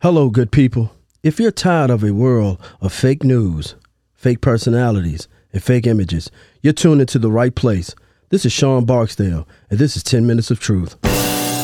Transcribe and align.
Hello, 0.00 0.30
good 0.30 0.52
people. 0.52 0.92
If 1.24 1.40
you're 1.40 1.50
tired 1.50 1.90
of 1.90 2.04
a 2.04 2.12
world 2.12 2.60
of 2.80 2.92
fake 2.92 3.24
news, 3.24 3.74
fake 4.14 4.40
personalities, 4.40 5.26
and 5.52 5.60
fake 5.60 5.88
images, 5.88 6.30
you're 6.62 6.72
tuned 6.72 7.00
into 7.00 7.18
the 7.18 7.32
right 7.32 7.52
place. 7.52 7.96
This 8.28 8.46
is 8.46 8.52
Sean 8.52 8.84
Barksdale, 8.84 9.48
and 9.68 9.80
this 9.80 9.96
is 9.96 10.04
10 10.04 10.24
Minutes 10.24 10.52
of 10.52 10.60
Truth. 10.60 10.92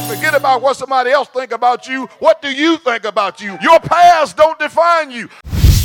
Forget 0.08 0.34
about 0.34 0.62
what 0.62 0.76
somebody 0.76 1.12
else 1.12 1.28
think 1.28 1.52
about 1.52 1.86
you. 1.86 2.06
What 2.18 2.42
do 2.42 2.52
you 2.52 2.76
think 2.78 3.04
about 3.04 3.40
you? 3.40 3.56
Your 3.62 3.78
past 3.78 4.36
don't 4.36 4.58
define 4.58 5.12
you. 5.12 5.28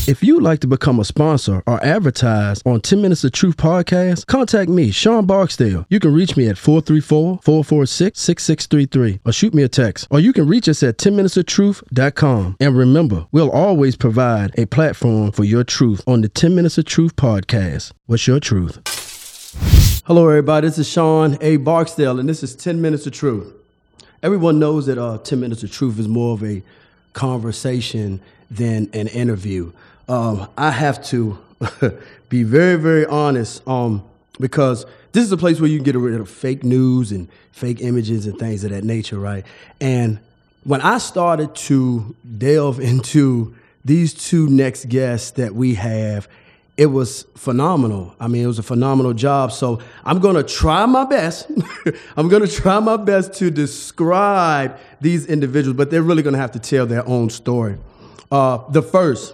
If 0.10 0.24
you'd 0.24 0.42
like 0.42 0.60
to 0.62 0.68
become 0.68 1.00
a 1.00 1.06
sponsor 1.06 1.62
or 1.68 1.86
advertise 1.86 2.64
on 2.66 2.82
10 2.82 3.00
Minutes 3.00 3.24
of 3.24 3.32
Truth 3.32 3.58
podcast, 3.58 4.26
contact 4.26 4.68
me, 4.68 4.90
Sean 4.90 5.28
Barksdale. 5.28 5.86
You 5.88 6.00
can 6.00 6.16
reach 6.16 6.36
me 6.36 6.50
at 6.50 6.56
434-446-6633 6.56 9.20
or 9.24 9.32
shoot 9.32 9.54
me 9.54 9.62
a 9.62 9.70
text. 9.70 10.08
Or 10.10 10.20
you 10.20 10.34
can 10.34 10.48
reach 10.48 10.68
us 10.68 10.82
at 10.82 10.98
10minutesoftruth.com. 10.98 12.58
And 12.60 12.76
remember, 12.76 13.28
we'll 13.32 13.52
always 13.52 13.96
provide 13.96 14.58
a 14.58 14.66
platform 14.66 15.32
for 15.32 15.44
your 15.44 15.64
truth 15.64 16.02
on 16.08 16.22
the 16.22 16.30
10 16.30 16.56
Minutes 16.56 16.80
of 16.80 16.86
Truth 16.86 17.16
podcast. 17.16 17.92
What's 18.08 18.26
your 18.26 18.40
truth? 18.40 18.80
Hello, 20.08 20.28
everybody. 20.28 20.66
This 20.66 20.80
is 20.80 20.90
Sean 20.90 21.38
A. 21.40 21.58
Barksdale, 21.58 22.20
and 22.20 22.28
this 22.28 22.42
is 22.42 22.56
10 22.56 22.82
Minutes 22.82 23.06
of 23.06 23.14
Truth. 23.14 23.54
Everyone 24.24 24.58
knows 24.58 24.88
that 24.88 24.98
uh, 24.98 25.20
10 25.20 25.40
Minutes 25.40 25.62
of 25.62 25.72
Truth 25.72 26.00
is 26.00 26.08
more 26.08 26.34
of 26.34 26.44
a 26.44 26.64
conversation 27.14 28.20
than 28.50 28.90
an 28.94 29.08
interview. 29.10 29.72
Um, 30.10 30.50
I 30.58 30.72
have 30.72 31.06
to 31.10 31.38
be 32.30 32.42
very, 32.42 32.78
very 32.78 33.06
honest 33.06 33.66
um, 33.68 34.04
because 34.40 34.88
this 35.12 35.24
is 35.24 35.32
a 35.32 35.38
place 35.38 35.60
where 35.60 35.70
you 35.70 35.78
can 35.78 35.84
get 35.84 35.96
rid 35.96 36.20
of 36.20 36.28
fake 36.28 36.64
news 36.64 37.12
and 37.12 37.30
fake 37.52 37.80
images 37.82 38.26
and 38.26 38.38
things 38.40 38.64
of 38.64 38.72
that 38.72 38.84
nature, 38.84 39.20
right? 39.20 39.46
And 39.80 40.20
when 40.64 40.82
I 40.82 40.98
started 40.98 41.56
to 41.56 42.16
delve 42.38 42.80
into 42.80 43.56
these 43.86 44.16
two 44.16 44.50
next 44.50 44.90
guests 44.90 45.32
that 45.32 45.54
we 45.54 45.76
have, 45.76 46.28
it 46.76 46.88
was 46.88 47.26
phenomenal. 47.36 48.16
I 48.20 48.28
mean, 48.28 48.44
it 48.44 48.48
was 48.48 48.58
a 48.58 48.64
phenomenal 48.64 49.14
job. 49.14 49.52
So 49.52 49.80
I'm 50.06 50.20
going 50.20 50.36
to 50.36 50.44
try 50.44 50.88
my 50.88 51.04
best. 51.04 51.52
I'm 52.18 52.30
going 52.30 52.42
to 52.42 52.52
try 52.52 52.80
my 52.80 52.98
best 52.98 53.34
to 53.34 53.52
describe 53.52 54.80
these 55.02 55.28
individuals, 55.28 55.78
but 55.78 55.92
they're 55.92 56.02
really 56.02 56.24
going 56.24 56.34
to 56.34 56.40
have 56.40 56.54
to 56.54 56.60
tell 56.60 56.88
their 56.88 57.08
own 57.08 57.30
story. 57.30 57.78
Uh, 58.32 58.60
the 58.70 58.82
first 58.82 59.34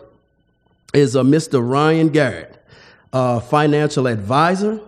is 0.96 1.16
uh, 1.16 1.24
Mr. 1.24 1.68
Ryan 1.68 2.10
Garrett, 2.10 2.58
a 3.14 3.42
financial 3.42 4.08
advisor 4.08 4.80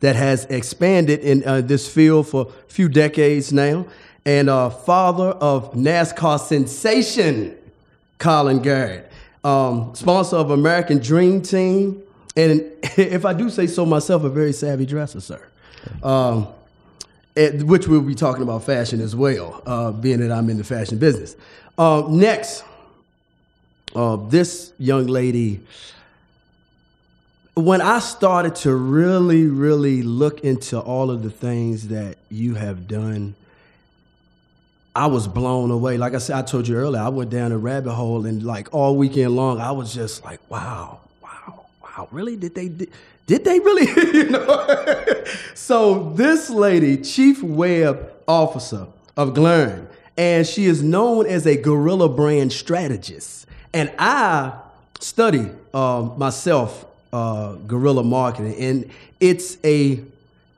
that 0.00 0.16
has 0.16 0.46
expanded 0.46 1.20
in 1.20 1.44
uh, 1.46 1.60
this 1.60 1.92
field 1.92 2.28
for 2.28 2.46
a 2.48 2.70
few 2.72 2.88
decades 2.88 3.52
now, 3.52 3.86
and 4.24 4.50
a 4.50 4.70
father 4.70 5.28
of 5.28 5.72
NASCAR 5.72 6.40
sensation, 6.40 7.56
Colin 8.18 8.60
Garrett, 8.60 9.10
um, 9.44 9.94
sponsor 9.94 10.36
of 10.36 10.50
American 10.50 10.98
Dream 10.98 11.40
Team, 11.40 12.02
and 12.36 12.60
if 12.96 13.24
I 13.24 13.32
do 13.32 13.50
say 13.50 13.66
so 13.66 13.86
myself, 13.86 14.24
a 14.24 14.30
very 14.30 14.52
savvy 14.52 14.86
dresser, 14.86 15.20
sir. 15.20 15.46
Um, 16.02 16.48
at, 17.36 17.62
which 17.62 17.86
we'll 17.88 18.02
be 18.02 18.14
talking 18.14 18.42
about 18.42 18.64
fashion 18.64 19.00
as 19.00 19.14
well, 19.14 19.62
uh, 19.64 19.92
being 19.92 20.20
that 20.20 20.32
I'm 20.32 20.50
in 20.50 20.58
the 20.58 20.64
fashion 20.64 20.98
business. 20.98 21.36
Uh, 21.78 22.04
next, 22.08 22.64
uh, 23.94 24.16
this 24.16 24.72
young 24.78 25.06
lady, 25.06 25.60
when 27.54 27.80
I 27.80 27.98
started 27.98 28.54
to 28.56 28.74
really, 28.74 29.46
really 29.46 30.02
look 30.02 30.40
into 30.40 30.78
all 30.78 31.10
of 31.10 31.22
the 31.22 31.30
things 31.30 31.88
that 31.88 32.16
you 32.28 32.54
have 32.54 32.86
done, 32.86 33.34
I 34.94 35.06
was 35.06 35.28
blown 35.28 35.70
away. 35.70 35.98
Like 35.98 36.14
I 36.14 36.18
said, 36.18 36.36
I 36.36 36.42
told 36.42 36.66
you 36.66 36.76
earlier, 36.76 37.00
I 37.00 37.08
went 37.08 37.30
down 37.30 37.52
a 37.52 37.58
rabbit 37.58 37.92
hole 37.92 38.26
and 38.26 38.42
like 38.42 38.72
all 38.74 38.96
weekend 38.96 39.36
long, 39.36 39.60
I 39.60 39.72
was 39.72 39.94
just 39.94 40.24
like, 40.24 40.40
wow, 40.50 41.00
wow, 41.22 41.66
wow, 41.82 42.08
really? 42.10 42.36
Did 42.36 42.54
they 42.54 42.68
did, 42.68 42.90
did 43.26 43.44
they 43.44 43.60
really? 43.60 43.86
you 44.18 44.30
know? 44.30 45.24
so 45.54 46.12
this 46.14 46.50
lady, 46.50 46.96
Chief 46.96 47.42
Web 47.42 48.12
Officer 48.26 48.86
of 49.16 49.30
Glern, 49.30 49.86
and 50.16 50.46
she 50.46 50.66
is 50.66 50.82
known 50.82 51.26
as 51.26 51.46
a 51.46 51.56
guerrilla 51.56 52.08
brand 52.08 52.52
strategist. 52.52 53.46
And 53.72 53.92
I 53.98 54.52
study 55.00 55.48
uh, 55.72 56.08
myself 56.16 56.84
uh, 57.12 57.54
guerrilla 57.54 58.04
marketing, 58.04 58.56
and 58.56 58.90
it's 59.20 59.58
a 59.64 60.02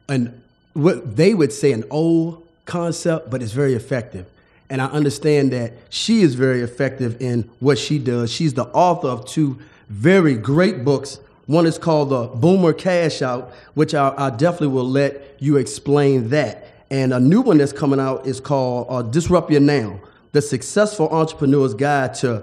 an 0.08 0.42
what 0.74 1.16
they 1.16 1.34
would 1.34 1.52
say 1.52 1.72
an 1.72 1.84
old 1.90 2.46
concept, 2.64 3.30
but 3.30 3.42
it's 3.42 3.52
very 3.52 3.74
effective. 3.74 4.26
And 4.70 4.80
I 4.80 4.86
understand 4.86 5.52
that 5.52 5.74
she 5.90 6.22
is 6.22 6.34
very 6.34 6.62
effective 6.62 7.20
in 7.20 7.50
what 7.60 7.78
she 7.78 7.98
does. 7.98 8.32
She's 8.32 8.54
the 8.54 8.64
author 8.68 9.08
of 9.08 9.26
two 9.26 9.58
very 9.90 10.34
great 10.34 10.84
books. 10.84 11.20
One 11.46 11.66
is 11.66 11.76
called 11.76 12.08
the 12.08 12.28
Boomer 12.28 12.72
Cash 12.72 13.20
Out, 13.20 13.52
which 13.74 13.94
I, 13.94 14.14
I 14.16 14.30
definitely 14.30 14.68
will 14.68 14.88
let 14.88 15.36
you 15.42 15.58
explain 15.58 16.30
that. 16.30 16.68
And 16.90 17.12
a 17.12 17.20
new 17.20 17.42
one 17.42 17.58
that's 17.58 17.72
coming 17.72 18.00
out 18.00 18.26
is 18.26 18.40
called 18.40 18.86
uh, 18.88 19.02
Disrupt 19.02 19.50
Your 19.50 19.60
Now, 19.60 20.00
the 20.32 20.40
Successful 20.40 21.08
Entrepreneur's 21.10 21.74
Guide 21.74 22.14
to 22.16 22.42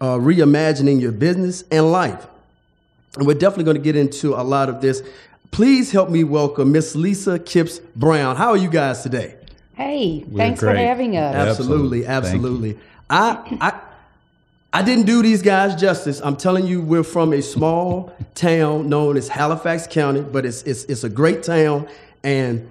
uh, 0.00 0.16
reimagining 0.16 1.00
your 1.00 1.12
business 1.12 1.64
and 1.70 1.90
life. 1.90 2.26
And 3.16 3.26
we're 3.26 3.34
definitely 3.34 3.64
going 3.64 3.76
to 3.76 3.82
get 3.82 3.96
into 3.96 4.34
a 4.34 4.42
lot 4.42 4.68
of 4.68 4.80
this. 4.80 5.02
Please 5.50 5.90
help 5.90 6.10
me 6.10 6.24
welcome 6.24 6.72
Miss 6.72 6.94
Lisa 6.94 7.38
Kipps 7.38 7.78
Brown. 7.96 8.36
How 8.36 8.50
are 8.50 8.56
you 8.56 8.68
guys 8.68 9.02
today? 9.02 9.36
Hey, 9.74 10.24
thanks 10.36 10.60
for 10.60 10.74
having 10.74 11.16
us. 11.16 11.34
Absolutely, 11.34 12.06
Absolutely. 12.06 12.70
Absolutely. 12.70 12.78
I, 13.10 13.58
I, 13.60 13.80
I 14.72 14.82
didn't 14.82 15.06
do 15.06 15.22
these 15.22 15.40
guys 15.40 15.74
justice. 15.80 16.20
I'm 16.22 16.36
telling 16.36 16.66
you, 16.66 16.82
we're 16.82 17.04
from 17.04 17.32
a 17.32 17.40
small 17.40 18.14
town 18.34 18.88
known 18.88 19.16
as 19.16 19.28
Halifax 19.28 19.86
County, 19.86 20.20
but 20.20 20.44
it's, 20.44 20.62
it's, 20.64 20.84
it's 20.84 21.04
a 21.04 21.08
great 21.08 21.42
town. 21.42 21.88
And 22.22 22.68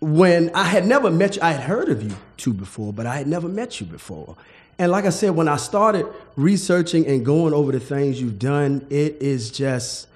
when 0.00 0.50
I 0.54 0.64
had 0.64 0.86
never 0.86 1.10
met 1.10 1.36
you, 1.36 1.42
I 1.42 1.52
had 1.52 1.62
heard 1.62 1.88
of 1.88 2.02
you 2.02 2.14
two 2.36 2.52
before, 2.52 2.92
but 2.92 3.06
I 3.06 3.16
had 3.16 3.26
never 3.26 3.48
met 3.48 3.80
you 3.80 3.86
before. 3.86 4.36
And 4.78 4.90
like 4.90 5.04
I 5.04 5.10
said, 5.10 5.30
when 5.30 5.48
I 5.48 5.56
started 5.56 6.06
researching 6.36 7.06
and 7.06 7.24
going 7.24 7.54
over 7.54 7.72
the 7.72 7.80
things 7.80 8.20
you've 8.20 8.38
done, 8.38 8.86
it 8.90 9.16
is 9.20 9.50
just 9.50 10.08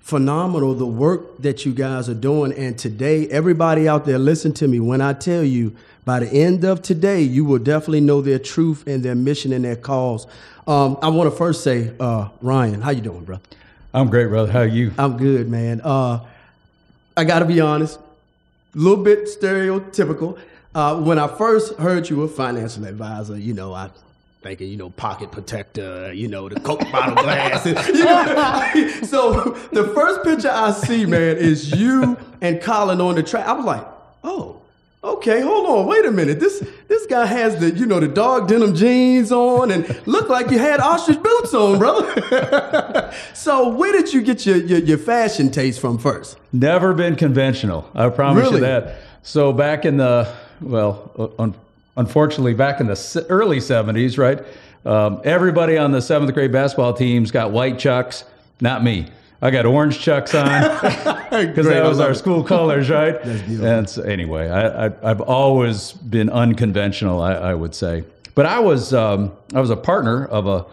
phenomenal 0.00 0.74
the 0.74 0.86
work 0.86 1.38
that 1.38 1.64
you 1.64 1.72
guys 1.72 2.08
are 2.08 2.14
doing. 2.14 2.52
And 2.52 2.76
today, 2.76 3.28
everybody 3.28 3.88
out 3.88 4.04
there, 4.04 4.18
listen 4.18 4.52
to 4.54 4.66
me. 4.66 4.80
When 4.80 5.00
I 5.00 5.12
tell 5.12 5.44
you, 5.44 5.76
by 6.04 6.20
the 6.20 6.28
end 6.28 6.64
of 6.64 6.82
today, 6.82 7.22
you 7.22 7.44
will 7.44 7.58
definitely 7.58 8.00
know 8.00 8.20
their 8.20 8.38
truth 8.38 8.86
and 8.86 9.02
their 9.04 9.14
mission 9.14 9.52
and 9.52 9.64
their 9.64 9.76
cause. 9.76 10.26
Um, 10.66 10.98
I 11.02 11.08
want 11.08 11.30
to 11.30 11.36
first 11.36 11.62
say, 11.62 11.92
uh, 12.00 12.30
Ryan, 12.42 12.80
how 12.80 12.90
you 12.90 13.02
doing, 13.02 13.24
bro? 13.24 13.38
I'm 13.94 14.08
great, 14.08 14.26
brother. 14.26 14.50
How 14.50 14.60
are 14.60 14.66
you? 14.66 14.92
I'm 14.98 15.16
good, 15.16 15.48
man. 15.48 15.80
Uh, 15.82 16.24
I 17.16 17.24
got 17.24 17.40
to 17.40 17.44
be 17.44 17.60
honest, 17.60 17.98
a 17.98 18.78
little 18.78 19.04
bit 19.04 19.24
stereotypical. 19.26 20.38
Uh, 20.74 21.00
when 21.00 21.18
I 21.18 21.26
first 21.26 21.76
heard 21.78 22.08
you 22.08 22.16
were 22.16 22.26
a 22.26 22.28
financial 22.28 22.84
advisor, 22.84 23.36
you 23.36 23.54
know, 23.54 23.74
I 23.74 23.90
thinking, 24.42 24.68
you 24.68 24.76
know, 24.76 24.90
pocket 24.90 25.30
protector, 25.32 26.12
you 26.12 26.28
know, 26.28 26.48
the 26.48 26.58
Coke 26.60 26.80
bottle 26.92 27.16
glass. 27.16 27.66
and, 27.66 27.76
you 27.88 28.04
know, 28.04 29.02
so 29.02 29.50
the 29.72 29.88
first 29.94 30.22
picture 30.22 30.50
I 30.50 30.70
see, 30.70 31.06
man, 31.06 31.36
is 31.36 31.72
you 31.78 32.16
and 32.40 32.60
Colin 32.62 33.00
on 33.00 33.16
the 33.16 33.22
track. 33.22 33.46
I 33.46 33.52
was 33.52 33.64
like, 33.64 33.84
oh, 34.24 34.62
okay, 35.02 35.40
hold 35.40 35.66
on, 35.66 35.86
wait 35.86 36.04
a 36.04 36.10
minute. 36.12 36.38
This 36.38 36.64
this 36.86 37.04
guy 37.06 37.26
has 37.26 37.58
the, 37.58 37.70
you 37.72 37.84
know, 37.84 37.98
the 38.00 38.08
dog 38.08 38.46
denim 38.48 38.74
jeans 38.74 39.32
on 39.32 39.72
and 39.72 40.00
look 40.06 40.28
like 40.28 40.50
you 40.50 40.58
had 40.58 40.78
ostrich 40.80 41.20
boots 41.20 41.52
on, 41.52 41.78
brother. 41.78 43.12
so 43.34 43.68
where 43.70 43.92
did 43.92 44.12
you 44.12 44.22
get 44.22 44.46
your, 44.46 44.56
your, 44.58 44.78
your 44.78 44.98
fashion 44.98 45.50
taste 45.50 45.80
from 45.80 45.98
first? 45.98 46.38
Never 46.52 46.94
been 46.94 47.16
conventional. 47.16 47.90
I 47.94 48.08
promise 48.08 48.44
Really? 48.44 48.54
you 48.56 48.60
that. 48.60 49.00
So 49.22 49.52
back 49.52 49.84
in 49.84 49.98
the 49.98 50.32
well, 50.60 51.34
un- 51.38 51.54
unfortunately, 51.96 52.54
back 52.54 52.80
in 52.80 52.86
the 52.86 53.26
early 53.28 53.58
'70s, 53.58 54.18
right? 54.18 54.44
Um, 54.86 55.20
everybody 55.24 55.76
on 55.76 55.92
the 55.92 56.00
seventh 56.00 56.32
grade 56.32 56.52
basketball 56.52 56.94
teams 56.94 57.30
got 57.30 57.50
white 57.50 57.78
chucks. 57.78 58.24
Not 58.60 58.82
me. 58.82 59.08
I 59.42 59.50
got 59.50 59.64
orange 59.64 60.00
chucks 60.00 60.34
on 60.34 60.46
because 61.30 61.66
that 61.66 61.84
was 61.84 62.00
our 62.00 62.10
it. 62.12 62.16
school 62.16 62.42
colors, 62.42 62.90
right? 62.90 63.16
And 63.24 63.88
so, 63.88 64.02
anyway, 64.02 64.48
I, 64.48 64.86
I've 64.86 65.20
always 65.20 65.92
been 65.92 66.28
unconventional, 66.30 67.22
I, 67.22 67.34
I 67.34 67.54
would 67.54 67.74
say. 67.74 68.04
But 68.34 68.46
I 68.46 68.58
was 68.58 68.92
um, 68.92 69.32
I 69.54 69.60
was 69.60 69.70
a 69.70 69.76
partner 69.76 70.26
of 70.26 70.46
a 70.46 70.66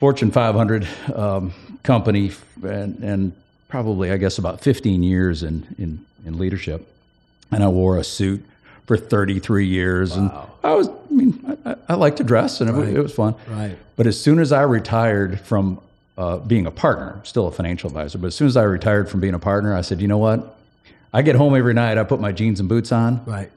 Fortune 0.00 0.30
500 0.30 0.86
um, 1.14 1.54
company, 1.82 2.32
and, 2.62 2.98
and 3.02 3.32
probably 3.68 4.10
I 4.10 4.16
guess 4.16 4.38
about 4.38 4.60
15 4.60 5.02
years 5.02 5.42
in, 5.42 5.74
in 5.78 6.04
in 6.26 6.38
leadership. 6.38 6.86
And 7.50 7.62
I 7.62 7.68
wore 7.68 7.98
a 7.98 8.04
suit 8.04 8.44
for 8.86 8.96
33 8.96 9.66
years, 9.66 10.14
and 10.16 10.30
I 10.62 10.74
was 10.74 10.88
I 10.88 10.92
mean 11.12 11.58
I, 11.64 11.76
I- 11.88 11.94
like 11.94 12.16
to 12.16 12.24
dress, 12.24 12.60
and 12.60 12.68
it, 12.68 12.74
was, 12.74 12.88
it 12.88 12.98
was 13.02 13.14
fun. 13.14 13.34
Right. 13.48 13.76
But 13.96 14.06
as 14.06 14.20
soon 14.20 14.38
as 14.38 14.52
I 14.52 14.62
retired 14.62 15.40
from 15.40 15.80
uh, 16.18 16.36
being 16.38 16.66
a 16.66 16.70
partner, 16.70 17.20
still 17.24 17.46
a 17.46 17.50
financial 17.52 17.88
advisor, 17.88 18.18
but 18.18 18.26
as 18.28 18.34
soon 18.34 18.46
as 18.48 18.56
I 18.56 18.62
retired 18.64 19.08
from 19.08 19.20
being 19.20 19.34
a 19.34 19.38
partner, 19.38 19.74
I 19.74 19.80
said, 19.80 20.00
you 20.00 20.08
know 20.08 20.18
what? 20.18 20.56
I 21.12 21.22
get 21.22 21.36
home 21.36 21.54
every 21.54 21.74
night, 21.74 21.96
I 21.96 22.04
put 22.04 22.20
my 22.20 22.32
jeans 22.32 22.60
and 22.60 22.68
boots 22.68 22.92
on, 22.92 23.24
Right. 23.24 23.50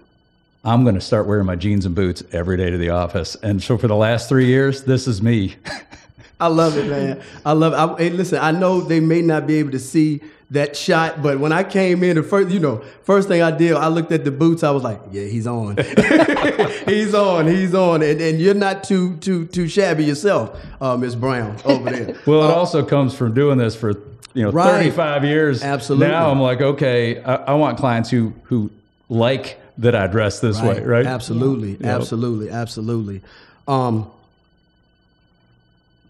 I'm 0.64 0.84
going 0.84 0.96
to 0.96 1.02
start 1.02 1.28
wearing 1.28 1.46
my 1.46 1.56
jeans 1.56 1.86
and 1.86 1.96
boots 1.96 2.24
every 2.34 2.58
day 2.58 2.70
to 2.70 2.78
the 2.78 2.90
office. 2.90 3.36
And 3.42 3.62
so 3.64 3.78
for 3.78 3.88
the 3.88 3.96
last 3.96 4.28
three 4.28 4.48
years, 4.48 4.84
this 4.84 5.08
is 5.08 5.22
me. 5.22 5.56
I 6.40 6.48
love 6.48 6.78
it, 6.78 6.88
man. 6.90 7.22
I 7.46 7.54
love 7.54 7.74
it. 7.74 7.76
I, 7.78 8.04
hey, 8.04 8.10
listen, 8.12 8.40
I 8.40 8.52
know 8.52 8.82
they 8.82 9.00
may 9.00 9.22
not 9.22 9.48
be 9.48 9.56
able 9.58 9.72
to 9.72 9.80
see 9.80 10.22
that 10.52 10.78
shot, 10.78 11.22
but 11.22 11.40
when 11.40 11.52
I 11.52 11.64
came 11.64 12.04
in, 12.04 12.16
the 12.16 12.24
first, 12.24 12.52
you 12.52 12.60
know, 12.60 12.78
first 13.04 13.28
thing 13.28 13.42
I 13.42 13.52
did, 13.52 13.74
I 13.74 13.90
looked 13.90 14.12
at 14.14 14.24
the 14.24 14.32
boots. 14.32 14.64
I 14.64 14.72
was 14.72 14.84
like, 14.84 15.00
yeah, 15.12 15.26
he's 15.26 15.46
on. 15.46 15.78
he's 16.86 17.14
on. 17.14 17.48
He's 17.48 17.76
on. 17.76 18.02
And, 18.02 18.22
and 18.22 18.40
you're 18.40 18.54
not 18.54 18.84
too 18.84 19.18
too 19.18 19.46
too 19.48 19.68
shabby 19.68 20.06
yourself, 20.06 20.58
uh, 20.80 20.96
Miss 20.96 21.16
Brown, 21.16 21.58
over 21.66 21.90
there. 21.90 22.16
well, 22.26 22.44
it 22.44 22.52
uh, 22.52 22.56
also 22.56 22.86
comes 22.86 23.14
from 23.14 23.34
doing 23.34 23.58
this 23.58 23.76
for 23.76 23.92
you 24.34 24.44
know 24.44 24.52
right. 24.52 24.72
35 24.72 25.26
years. 25.26 25.64
Absolutely. 25.64 26.08
Now 26.08 26.32
I'm 26.32 26.40
like, 26.40 26.62
okay, 26.62 27.22
I, 27.24 27.36
I 27.36 27.54
want 27.56 27.78
clients 27.78 28.10
who 28.10 28.34
who 28.44 28.72
like 29.10 29.60
that 29.80 29.96
I 29.96 30.08
dress 30.08 30.40
this 30.40 30.62
right. 30.62 30.78
way, 30.78 30.84
right? 30.84 31.06
Absolutely, 31.06 31.78
yeah. 31.80 31.96
absolutely, 31.96 32.50
absolutely. 32.50 33.22
Um, 33.68 34.10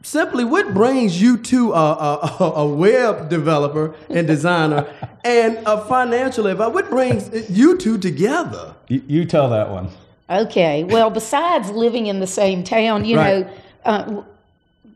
simply, 0.08 0.46
what 0.46 0.74
brings 0.74 1.22
you 1.22 1.38
to 1.38 1.74
a, 1.74 1.94
a, 2.40 2.44
a 2.56 2.68
web 2.68 3.30
developer 3.30 3.94
and 4.10 4.26
designer 4.26 4.88
and 5.24 5.60
a 5.66 5.84
financial 5.86 6.48
advisor? 6.48 6.72
What 6.72 6.90
brings 6.90 7.50
you 7.50 7.78
two 7.78 7.98
together? 7.98 8.74
You, 8.88 9.04
you, 9.08 9.26
tell 9.26 9.50
that 9.50 9.70
one. 9.70 9.90
Okay. 10.30 10.86
Well, 10.86 11.10
besides 11.10 11.70
living 11.70 12.08
in 12.08 12.20
the 12.20 12.28
same 12.28 12.64
town, 12.64 13.06
you 13.06 13.18
right. 13.18 13.46
know. 13.46 13.54
Uh, 13.86 14.24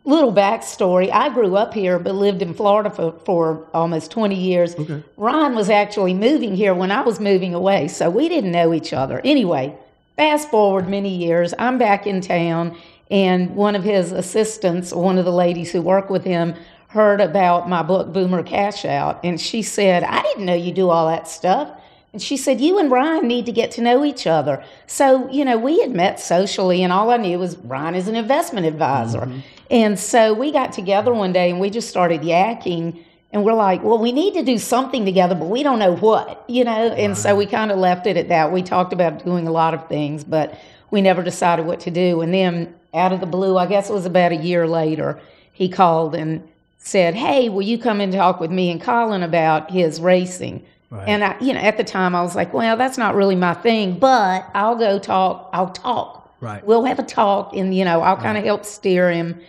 little 0.03 0.33
backstory 0.33 1.11
I 1.11 1.29
grew 1.29 1.55
up 1.55 1.75
here 1.75 1.99
but 1.99 2.15
lived 2.15 2.41
in 2.41 2.55
Florida 2.55 2.89
for, 2.89 3.13
for 3.23 3.67
almost 3.71 4.09
20 4.09 4.35
years. 4.35 4.75
Okay. 4.75 5.03
Ron 5.15 5.55
was 5.55 5.69
actually 5.69 6.15
moving 6.15 6.55
here 6.55 6.73
when 6.73 6.91
I 6.91 7.01
was 7.01 7.19
moving 7.19 7.53
away, 7.53 7.87
so 7.87 8.09
we 8.09 8.27
didn't 8.27 8.51
know 8.51 8.73
each 8.73 8.93
other. 8.93 9.21
Anyway, 9.23 9.75
fast 10.15 10.49
forward 10.49 10.89
many 10.89 11.15
years, 11.15 11.53
I'm 11.59 11.77
back 11.77 12.07
in 12.07 12.19
town, 12.19 12.75
and 13.11 13.53
one 13.55 13.75
of 13.75 13.83
his 13.83 14.13
assistants, 14.13 14.93
one 14.93 15.17
of 15.17 15.25
the 15.25 15.31
ladies 15.31 15.71
who 15.71 15.81
work 15.81 16.09
with 16.09 16.23
him, 16.23 16.55
heard 16.87 17.21
about 17.21 17.69
my 17.69 17.83
book, 17.83 18.11
Boomer 18.11 18.41
Cash 18.41 18.85
Out, 18.85 19.19
and 19.23 19.39
she 19.39 19.61
said, 19.61 20.03
I 20.03 20.21
didn't 20.21 20.45
know 20.45 20.55
you 20.55 20.71
do 20.71 20.89
all 20.89 21.07
that 21.09 21.27
stuff. 21.27 21.69
And 22.13 22.21
she 22.21 22.35
said, 22.35 22.59
You 22.59 22.79
and 22.79 22.89
Ryan 22.89 23.27
need 23.27 23.45
to 23.45 23.51
get 23.51 23.71
to 23.71 23.81
know 23.81 24.03
each 24.03 24.27
other. 24.27 24.63
So, 24.87 25.29
you 25.29 25.45
know, 25.45 25.57
we 25.57 25.79
had 25.81 25.91
met 25.91 26.19
socially, 26.19 26.83
and 26.83 26.91
all 26.91 27.09
I 27.09 27.17
knew 27.17 27.37
was 27.37 27.57
Ryan 27.57 27.95
is 27.95 28.07
an 28.07 28.15
investment 28.15 28.65
advisor. 28.65 29.21
Mm-hmm. 29.21 29.39
And 29.69 29.99
so 29.99 30.33
we 30.33 30.51
got 30.51 30.73
together 30.73 31.13
one 31.13 31.31
day 31.31 31.49
and 31.49 31.59
we 31.61 31.69
just 31.69 31.89
started 31.89 32.21
yakking. 32.21 33.01
And 33.31 33.45
we're 33.45 33.53
like, 33.53 33.81
well, 33.81 33.97
we 33.97 34.11
need 34.11 34.33
to 34.33 34.43
do 34.43 34.57
something 34.57 35.05
together, 35.05 35.35
but 35.35 35.45
we 35.45 35.63
don't 35.63 35.79
know 35.79 35.95
what, 35.95 36.43
you 36.49 36.65
know? 36.65 36.89
And 36.89 37.17
so 37.17 37.33
we 37.33 37.45
kind 37.45 37.71
of 37.71 37.77
left 37.77 38.05
it 38.05 38.17
at 38.17 38.27
that. 38.27 38.51
We 38.51 38.61
talked 38.61 38.91
about 38.91 39.23
doing 39.23 39.47
a 39.47 39.51
lot 39.51 39.73
of 39.73 39.87
things, 39.87 40.25
but 40.25 40.59
we 40.89 41.01
never 41.01 41.23
decided 41.23 41.65
what 41.65 41.79
to 41.81 41.91
do. 41.91 42.19
And 42.19 42.33
then 42.33 42.75
out 42.93 43.13
of 43.13 43.19
the 43.19 43.25
blue, 43.25 43.57
I 43.57 43.65
guess 43.65 43.89
it 43.89 43.93
was 43.93 44.05
about 44.05 44.31
a 44.31 44.35
year 44.35 44.67
later, 44.67 45.19
he 45.53 45.69
called 45.69 46.15
and 46.15 46.47
said, 46.77 47.15
Hey, 47.15 47.49
will 47.49 47.61
you 47.61 47.77
come 47.77 48.01
and 48.01 48.11
talk 48.11 48.39
with 48.39 48.51
me 48.51 48.71
and 48.71 48.81
Colin 48.81 49.23
about 49.23 49.71
his 49.71 50.01
racing? 50.01 50.65
Right. 50.91 51.07
And 51.07 51.23
I, 51.23 51.38
you 51.39 51.53
know, 51.53 51.59
at 51.61 51.77
the 51.77 51.85
time 51.85 52.13
I 52.15 52.21
was 52.21 52.35
like, 52.35 52.53
well, 52.53 52.75
that's 52.75 52.97
not 52.97 53.15
really 53.15 53.35
my 53.35 53.53
thing, 53.53 53.97
but 53.97 54.45
I'll 54.53 54.75
go 54.75 54.99
talk. 54.99 55.49
I'll 55.53 55.69
talk. 55.69 56.35
Right. 56.41 56.63
We'll 56.65 56.83
have 56.83 56.99
a 56.99 57.03
talk 57.03 57.55
and, 57.55 57.73
you 57.73 57.85
know, 57.85 58.01
I'll 58.01 58.17
kind 58.17 58.38
of 58.38 58.43
help 58.43 58.65
steer 58.65 59.09
him. 59.09 59.39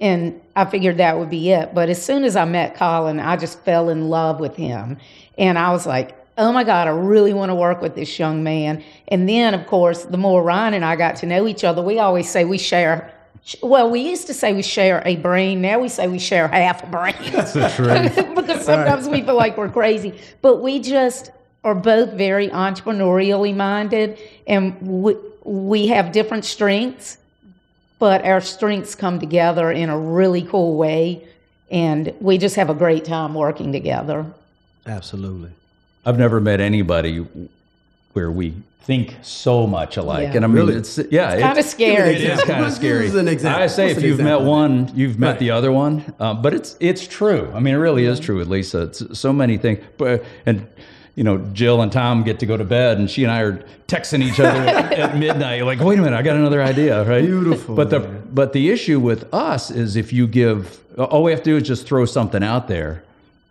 And 0.00 0.40
I 0.56 0.64
figured 0.64 0.96
that 0.96 1.18
would 1.18 1.30
be 1.30 1.50
it. 1.50 1.72
But 1.72 1.88
as 1.88 2.02
soon 2.02 2.24
as 2.24 2.34
I 2.34 2.44
met 2.46 2.74
Colin, 2.74 3.20
I 3.20 3.36
just 3.36 3.60
fell 3.60 3.90
in 3.90 4.08
love 4.08 4.40
with 4.40 4.56
him. 4.56 4.98
And 5.36 5.56
I 5.56 5.70
was 5.70 5.86
like, 5.86 6.17
oh 6.38 6.52
my 6.52 6.64
God, 6.64 6.86
I 6.86 6.92
really 6.92 7.34
want 7.34 7.50
to 7.50 7.54
work 7.54 7.82
with 7.82 7.94
this 7.94 8.18
young 8.18 8.42
man. 8.42 8.82
And 9.08 9.28
then, 9.28 9.52
of 9.54 9.66
course, 9.66 10.04
the 10.04 10.16
more 10.16 10.42
Ryan 10.42 10.74
and 10.74 10.84
I 10.84 10.96
got 10.96 11.16
to 11.16 11.26
know 11.26 11.46
each 11.46 11.64
other, 11.64 11.82
we 11.82 11.98
always 11.98 12.30
say 12.30 12.44
we 12.44 12.58
share 12.58 13.12
well, 13.62 13.88
we 13.88 14.00
used 14.00 14.26
to 14.26 14.34
say 14.34 14.52
we 14.52 14.62
share 14.62 15.02
a 15.06 15.16
brain. 15.16 15.62
Now 15.62 15.78
we 15.78 15.88
say 15.88 16.06
we 16.06 16.18
share 16.18 16.48
half 16.48 16.82
a 16.82 16.86
brain. 16.86 17.14
That's 17.32 17.54
the 17.54 17.68
truth. 17.68 18.14
because 18.34 18.64
sometimes 18.64 19.06
right. 19.06 19.12
we 19.12 19.22
feel 19.22 19.36
like 19.36 19.56
we're 19.56 19.70
crazy. 19.70 20.18
But 20.42 20.56
we 20.56 20.80
just 20.80 21.30
are 21.64 21.74
both 21.74 22.12
very 22.12 22.48
entrepreneurially 22.48 23.54
minded, 23.54 24.18
and 24.46 24.80
we, 24.82 25.16
we 25.44 25.86
have 25.86 26.12
different 26.12 26.44
strengths, 26.44 27.18
but 27.98 28.24
our 28.24 28.40
strengths 28.40 28.94
come 28.94 29.18
together 29.18 29.70
in 29.70 29.88
a 29.88 29.98
really 29.98 30.42
cool 30.42 30.76
way, 30.76 31.26
and 31.70 32.14
we 32.20 32.38
just 32.38 32.56
have 32.56 32.70
a 32.70 32.74
great 32.74 33.04
time 33.04 33.34
working 33.34 33.72
together. 33.72 34.26
Absolutely. 34.86 35.50
I've 36.04 36.18
never 36.18 36.40
met 36.40 36.60
anybody 36.60 37.26
where 38.12 38.30
we 38.30 38.54
think 38.88 39.16
so 39.20 39.66
much 39.66 39.98
alike. 39.98 40.28
Yeah. 40.28 40.36
And 40.36 40.44
I 40.44 40.48
mean, 40.48 40.56
really? 40.56 40.74
it's 40.76 40.98
yeah, 41.10 41.32
it's, 41.32 41.42
kind 41.42 41.58
of 41.58 41.64
scary. 41.66 42.14
It 42.14 42.22
is 42.22 42.42
kind 42.44 42.64
of 42.64 42.72
scary. 42.72 43.10
an 43.10 43.28
example. 43.28 43.62
I 43.62 43.66
say 43.66 43.88
What's 43.88 43.98
if 43.98 44.04
you've 44.04 44.18
met 44.18 44.40
one, 44.40 44.90
you've 44.94 45.18
met 45.18 45.32
right. 45.32 45.38
the 45.38 45.50
other 45.50 45.70
one. 45.70 46.14
Um, 46.18 46.40
but 46.40 46.54
it's 46.54 46.74
it's 46.80 47.06
true. 47.06 47.52
I 47.54 47.60
mean, 47.60 47.74
it 47.74 47.78
really 47.78 48.06
is 48.06 48.18
true 48.18 48.38
with 48.38 48.48
Lisa. 48.48 48.84
It's 48.84 49.18
so 49.18 49.30
many 49.30 49.58
things. 49.58 49.84
But 49.98 50.24
and 50.46 50.66
you 51.16 51.24
know, 51.24 51.38
Jill 51.52 51.82
and 51.82 51.92
Tom 51.92 52.22
get 52.22 52.38
to 52.38 52.46
go 52.46 52.56
to 52.56 52.64
bed, 52.64 52.96
and 52.96 53.10
she 53.10 53.24
and 53.24 53.32
I 53.32 53.40
are 53.40 53.64
texting 53.88 54.22
each 54.22 54.40
other 54.40 54.60
at, 54.60 54.92
at, 54.98 55.16
midnight. 55.16 55.64
Like, 55.64 55.80
wait 55.80 55.98
a 55.98 56.02
minute, 56.02 56.16
I 56.16 56.22
got 56.22 56.36
another 56.36 56.62
idea, 56.62 57.04
right? 57.04 57.24
Beautiful. 57.24 57.74
But 57.74 57.90
the 57.90 58.00
but 58.00 58.52
the 58.52 58.70
issue 58.70 59.00
with 59.00 59.28
us 59.34 59.70
is 59.70 59.96
if 59.96 60.12
you 60.12 60.26
give, 60.26 60.80
all 60.96 61.24
we 61.24 61.32
have 61.32 61.42
to 61.42 61.50
do 61.50 61.56
is 61.56 61.64
just 61.64 61.86
throw 61.86 62.04
something 62.04 62.42
out 62.42 62.68
there, 62.68 63.02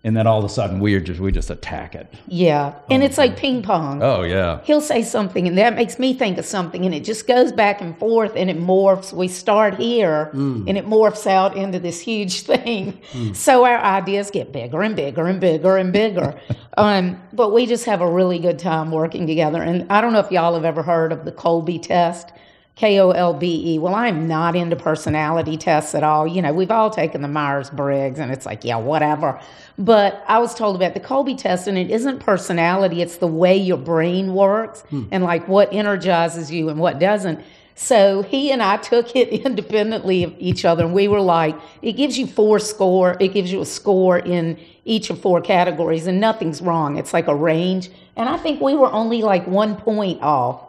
and 0.07 0.15
then 0.15 0.25
all 0.25 0.39
of 0.39 0.45
a 0.45 0.50
sudden 0.50 0.80
we 0.80 0.98
just 1.01 1.19
we 1.19 1.33
just 1.33 1.50
attack 1.50 1.94
it. 1.94 2.12
Yeah, 2.27 2.75
and 2.89 3.04
it's 3.04 3.18
like 3.18 3.36
ping 3.36 3.62
pong. 3.62 4.01
Oh 4.01 4.24
yeah. 4.24 4.62
He'll 4.63 4.80
say 4.80 5.04
something, 5.04 5.45
and 5.50 5.57
that 5.57 5.75
makes 5.75 6.00
me 6.00 6.13
think 6.13 6.38
of 6.38 6.45
something, 6.45 6.86
and 6.86 6.95
it 6.95 7.04
just 7.04 7.27
goes 7.27 7.51
back 7.51 7.81
and 7.81 7.98
forth, 8.00 8.31
and 8.38 8.50
it 8.50 8.57
morphs. 8.57 9.12
We 9.12 9.27
start 9.27 9.75
here, 9.75 10.31
mm. 10.33 10.65
and 10.65 10.77
it 10.77 10.86
morphs 10.86 11.27
out 11.27 11.57
into 11.57 11.77
this 11.77 12.00
huge 12.00 12.42
thing. 12.54 13.01
Mm. 13.12 13.36
So 13.36 13.65
our 13.65 13.80
ideas 13.80 14.31
get 14.31 14.54
bigger 14.54 14.81
and 14.81 14.95
bigger 14.95 15.27
and 15.27 15.42
bigger 15.42 15.75
and 15.75 15.92
bigger. 15.92 16.39
um, 16.77 17.21
but 17.33 17.51
we 17.51 17.65
just 17.65 17.83
have 17.83 18.00
a 18.00 18.09
really 18.09 18.39
good 18.39 18.59
time 18.59 18.92
working 18.92 19.27
together. 19.27 19.62
And 19.62 19.92
I 19.92 20.00
don't 20.00 20.13
know 20.13 20.19
if 20.19 20.31
y'all 20.31 20.54
have 20.54 20.63
ever 20.63 20.83
heard 20.83 21.12
of 21.12 21.25
the 21.25 21.33
Kolbe 21.33 21.81
test. 21.81 22.31
K 22.77 23.00
O 23.00 23.09
L 23.09 23.33
B 23.33 23.74
E. 23.74 23.79
Well, 23.79 23.95
I'm 23.95 24.27
not 24.27 24.56
into 24.56 24.75
personality 24.75 25.57
tests 25.57 25.95
at 25.95 26.03
all. 26.03 26.27
You 26.27 26.44
know, 26.44 26.53
we've 26.53 26.69
all 26.69 26.91
taken 26.91 27.24
the 27.24 27.27
Myers 27.27 27.71
Briggs, 27.71 28.19
and 28.19 28.31
it's 28.31 28.45
like, 28.45 28.63
yeah, 28.63 28.77
whatever. 28.77 29.39
But 29.79 30.24
I 30.27 30.38
was 30.38 30.53
told 30.53 30.75
about 30.75 30.94
the 30.94 31.00
Kolbe 31.00 31.35
test, 31.35 31.68
and 31.68 31.77
it 31.77 31.89
isn't 31.89 32.19
personality, 32.19 33.01
it's 33.01 33.18
the 33.18 33.27
way 33.27 33.57
your 33.57 33.77
brain 33.77 34.33
works 34.35 34.81
hmm. 34.89 35.06
and 35.12 35.24
like 35.24 35.47
what 35.47 35.74
energizes 35.74 36.51
you 36.51 36.69
and 36.69 36.79
what 36.79 37.00
doesn't. 37.00 37.39
So 37.74 38.21
he 38.21 38.51
and 38.51 38.62
I 38.62 38.77
took 38.77 39.15
it 39.15 39.30
independently 39.45 40.23
of 40.23 40.35
each 40.38 40.63
other, 40.63 40.85
and 40.85 40.94
we 40.94 41.07
were 41.07 41.21
like, 41.21 41.56
it 41.81 41.94
gives 41.94 42.18
you 42.18 42.28
four 42.28 42.59
score, 42.59 43.18
it 43.19 43.30
gives 43.30 43.51
you 43.51 43.61
a 43.61 43.66
score 43.66 44.19
in 44.19 44.59
each 44.85 45.09
of 45.09 45.19
four 45.19 45.42
categories, 45.42 46.06
and 46.06 46.19
nothing's 46.19 46.61
wrong. 46.61 46.97
It's 46.97 47.13
like 47.13 47.28
a 47.28 47.35
range. 47.35 47.90
And 48.16 48.30
I 48.30 48.37
think 48.37 48.61
we 48.61 48.75
were 48.75 48.92
only 48.92 49.23
like 49.23 49.47
one 49.47 49.75
point 49.78 50.21
off. 50.21 50.67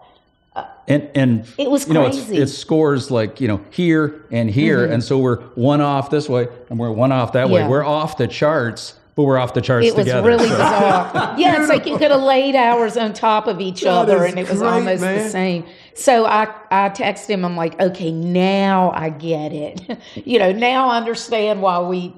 And 0.89 1.09
and 1.15 1.47
it 1.59 1.71
was 1.71 1.87
you 1.87 1.95
know 1.95 2.07
it's, 2.07 2.29
it 2.31 2.49
scores 2.49 3.11
like 3.11 3.41
you 3.41 3.49
know 3.49 3.61
here 3.71 4.25
and 4.31 4.51
here, 4.51 4.85
mm-hmm. 4.85 4.95
and 4.95 5.05
so 5.05 5.19
we're 5.19 5.41
one 5.55 5.81
off 5.81 6.11
this 6.11 6.29
way 6.29 6.49
and 6.71 6.79
we're 6.79 6.91
one 6.91 7.13
off 7.13 7.33
that 7.33 7.49
yeah. 7.49 7.55
way. 7.55 7.69
We're 7.69 7.85
off 7.85 8.17
the 8.17 8.27
charts 8.27 8.95
but 9.19 9.25
we're 9.25 9.37
off 9.37 9.53
the 9.53 9.61
charts 9.61 9.85
it 9.85 9.97
was 9.97 10.07
together. 10.07 10.29
really 10.29 10.49
bizarre. 10.49 11.35
yeah, 11.39 11.59
it's 11.59 11.69
like 11.69 11.87
you 11.87 11.99
could 11.99 12.13
have 12.13 12.23
laid 12.23 12.55
hours 12.55 12.97
on 12.97 13.13
top 13.13 13.49
of 13.49 13.61
each 13.61 13.81
that 13.81 13.91
other, 13.91 14.23
and 14.23 14.39
it 14.39 14.49
was 14.49 14.61
great, 14.61 14.71
almost 14.71 15.01
man. 15.03 15.25
the 15.25 15.29
same. 15.29 15.65
So 15.95 16.25
I 16.25 16.45
I 16.71 16.89
texted 16.91 17.31
him. 17.31 17.45
I'm 17.45 17.57
like, 17.57 17.81
okay, 17.81 18.13
now 18.13 18.93
I 18.93 19.09
get 19.09 19.53
it. 19.53 19.99
you 20.25 20.39
know, 20.39 20.53
now 20.53 20.91
I 20.91 20.99
understand 20.99 21.61
why 21.61 21.81
we 21.81 22.15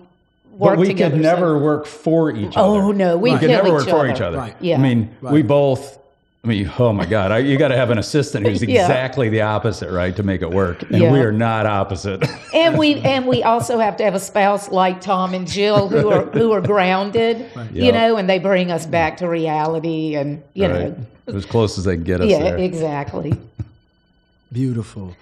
work 0.53 0.73
but 0.73 0.79
we 0.79 0.89
together. 0.89 1.15
could 1.15 1.23
never 1.23 1.59
so. 1.59 1.65
work 1.65 1.87
for 1.87 2.31
each 2.33 2.55
other. 2.55 2.61
Oh 2.61 2.93
no, 2.93 3.17
we, 3.17 3.31
right. 3.31 3.41
could 3.41 3.49
never 3.49 3.73
work 3.73 3.89
other. 3.89 3.91
for 3.93 4.07
each 4.07 4.21
other. 4.21 4.37
Right. 4.37 4.57
Yeah. 4.61 4.77
I 4.77 4.83
mean, 4.83 5.17
right. 5.23 5.33
we 5.33 5.41
both 5.41 6.00
I 6.43 6.47
mean, 6.47 6.73
oh 6.79 6.91
my 6.95 7.05
God, 7.05 7.33
I, 7.33 7.39
you 7.39 7.59
got 7.59 7.69
to 7.69 7.77
have 7.77 7.91
an 7.91 7.99
assistant 7.99 8.47
who's 8.47 8.63
yeah. 8.67 8.81
exactly 8.81 9.29
the 9.29 9.43
opposite, 9.43 9.91
right, 9.91 10.17
to 10.17 10.23
make 10.23 10.41
it 10.41 10.51
work. 10.51 10.83
And 10.83 11.03
yeah. 11.03 11.13
we 11.13 11.21
are 11.21 11.33
not 11.33 11.67
opposite. 11.67 12.27
and 12.55 12.79
we 12.79 12.95
and 13.01 13.27
we 13.27 13.43
also 13.43 13.79
have 13.79 13.97
to 13.99 14.05
have 14.05 14.15
a 14.15 14.21
spouse 14.21 14.71
like 14.71 15.03
Tom 15.03 15.35
and 15.35 15.47
Jill 15.47 15.89
who 15.89 16.09
are 16.09 16.25
who 16.25 16.53
are 16.53 16.63
grounded, 16.63 17.51
right. 17.57 17.71
you 17.73 17.85
yep. 17.85 17.95
know, 17.95 18.17
and 18.17 18.29
they 18.29 18.39
bring 18.39 18.71
us 18.71 18.87
back 18.87 19.19
to 19.19 19.29
reality, 19.29 20.15
and 20.15 20.43
you 20.55 20.67
right. 20.67 20.99
know, 20.99 21.37
as 21.37 21.45
close 21.45 21.77
as 21.77 21.85
they 21.85 21.97
can 21.97 22.05
get 22.05 22.23
us. 22.23 22.31
Yeah, 22.31 22.39
there. 22.39 22.59
exactly. 22.59 23.39
Beautiful. 24.51 25.15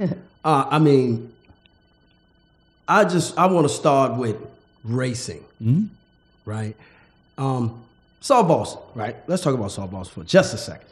uh, 0.45 0.67
I 0.71 0.79
mean, 0.79 1.33
I 2.87 3.05
just 3.05 3.37
I 3.37 3.47
want 3.47 3.67
to 3.67 3.75
start 3.75 4.17
with 4.17 4.37
racing, 4.85 5.45
mm-hmm. 5.61 5.87
right? 6.45 6.77
Um, 7.37 7.85
South 8.21 8.47
Boston, 8.47 8.83
right? 8.95 9.17
Let's 9.27 9.43
talk 9.43 9.55
about 9.55 9.73
South 9.73 9.91
Boston 9.91 10.23
for 10.23 10.29
just 10.29 10.55
a 10.55 10.59
second 10.59 10.88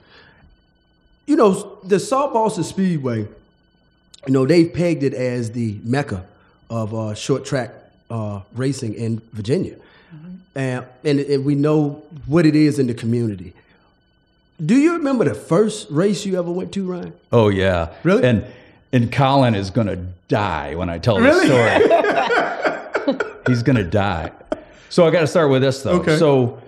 you 1.26 1.36
know, 1.36 1.78
the 1.84 1.98
South 1.98 2.32
Boston 2.32 2.64
Speedway, 2.64 3.20
you 4.26 4.32
know, 4.32 4.46
they've 4.46 4.72
pegged 4.72 5.02
it 5.02 5.14
as 5.14 5.50
the 5.52 5.78
mecca 5.84 6.24
of 6.70 6.94
uh, 6.94 7.14
short 7.14 7.44
track 7.44 7.72
uh, 8.10 8.40
racing 8.54 8.94
in 8.94 9.20
Virginia. 9.32 9.76
Mm-hmm. 10.14 10.34
And, 10.54 10.86
and, 11.04 11.20
and 11.20 11.44
we 11.44 11.54
know 11.54 12.02
what 12.26 12.46
it 12.46 12.54
is 12.56 12.78
in 12.78 12.86
the 12.86 12.94
community. 12.94 13.54
Do 14.64 14.74
you 14.74 14.94
remember 14.94 15.24
the 15.24 15.34
first 15.34 15.88
race 15.90 16.24
you 16.24 16.38
ever 16.38 16.50
went 16.50 16.72
to, 16.72 16.90
Ryan? 16.90 17.12
Oh 17.30 17.48
yeah, 17.48 17.92
Really? 18.04 18.24
And 18.24 18.46
and 18.92 19.12
Colin 19.12 19.54
is 19.54 19.70
gonna 19.70 19.96
die 20.28 20.74
when 20.76 20.88
I 20.88 20.96
tell 20.98 21.20
Really? 21.20 21.46
this 21.48 23.04
story. 23.04 23.20
He's 23.46 23.62
gonna 23.62 23.84
die. 23.84 24.32
So 24.88 25.06
I 25.06 25.10
got 25.10 25.20
to 25.20 25.26
start 25.26 25.50
with 25.50 25.60
this 25.60 25.82
though. 25.82 26.00
Okay. 26.00 26.16
So 26.16 26.62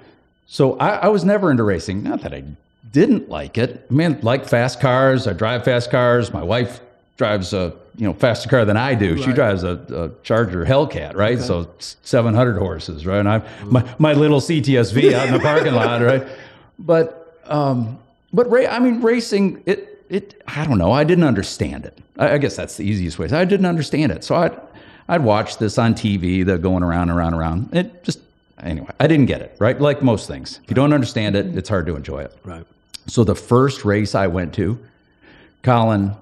so 0.46 0.76
I, 0.78 0.96
I 0.96 1.08
was 1.08 1.24
never 1.24 1.50
into 1.50 1.62
racing. 1.62 2.02
Not 2.02 2.20
that 2.22 2.34
I 2.34 2.44
didn't 2.90 3.28
like 3.28 3.58
it. 3.58 3.86
I 3.90 3.92
mean, 3.92 4.18
like 4.22 4.46
fast 4.46 4.80
cars. 4.80 5.26
I 5.26 5.32
drive 5.32 5.64
fast 5.64 5.90
cars. 5.90 6.32
My 6.32 6.42
wife 6.42 6.80
drives 7.16 7.52
a 7.52 7.74
you 7.96 8.06
know 8.06 8.14
faster 8.14 8.48
car 8.48 8.64
than 8.64 8.76
I 8.76 8.94
do. 8.94 9.20
She 9.22 9.32
drives 9.32 9.64
a, 9.64 9.72
a 9.72 10.22
Charger 10.22 10.64
Hellcat, 10.64 11.14
right? 11.16 11.40
So 11.40 11.68
700 11.78 12.58
horses, 12.58 13.06
right? 13.06 13.18
And 13.18 13.28
I 13.28 13.42
my 13.64 13.94
my 13.98 14.12
little 14.12 14.40
CTSV 14.40 15.12
out 15.12 15.28
in 15.28 15.34
the 15.34 15.40
parking 15.40 15.74
lot, 15.74 16.00
right? 16.10 16.26
But 16.78 17.36
um, 17.46 17.98
but 18.32 18.48
ra- 18.50 18.68
I 18.70 18.78
mean, 18.78 19.00
racing 19.02 19.62
it 19.66 20.04
it 20.08 20.42
I 20.46 20.64
don't 20.64 20.78
know. 20.78 20.92
I 20.92 21.04
didn't 21.04 21.24
understand 21.24 21.84
it. 21.86 21.98
I, 22.18 22.34
I 22.34 22.38
guess 22.38 22.56
that's 22.56 22.76
the 22.76 22.84
easiest 22.84 23.18
way. 23.18 23.28
I 23.30 23.44
didn't 23.44 23.66
understand 23.66 24.12
it, 24.12 24.24
so 24.24 24.34
I. 24.34 24.48
would 24.48 24.60
I'd 25.08 25.24
watch 25.24 25.56
this 25.56 25.78
on 25.78 25.94
TV, 25.94 26.44
the 26.44 26.58
going 26.58 26.82
around 26.82 27.08
around 27.10 27.32
around. 27.32 27.74
It 27.74 28.04
just 28.04 28.20
anyway, 28.62 28.90
I 29.00 29.06
didn't 29.06 29.26
get 29.26 29.40
it, 29.40 29.56
right? 29.58 29.80
Like 29.80 30.02
most 30.02 30.28
things. 30.28 30.60
If 30.62 30.70
you 30.70 30.74
don't 30.74 30.92
understand 30.92 31.34
it, 31.34 31.56
it's 31.56 31.68
hard 31.68 31.86
to 31.86 31.96
enjoy 31.96 32.20
it. 32.24 32.36
Right. 32.44 32.66
So 33.08 33.24
the 33.24 33.34
first 33.34 33.84
race 33.84 34.14
I 34.14 34.26
went 34.26 34.54
to, 34.54 34.78
Colin 35.62 36.14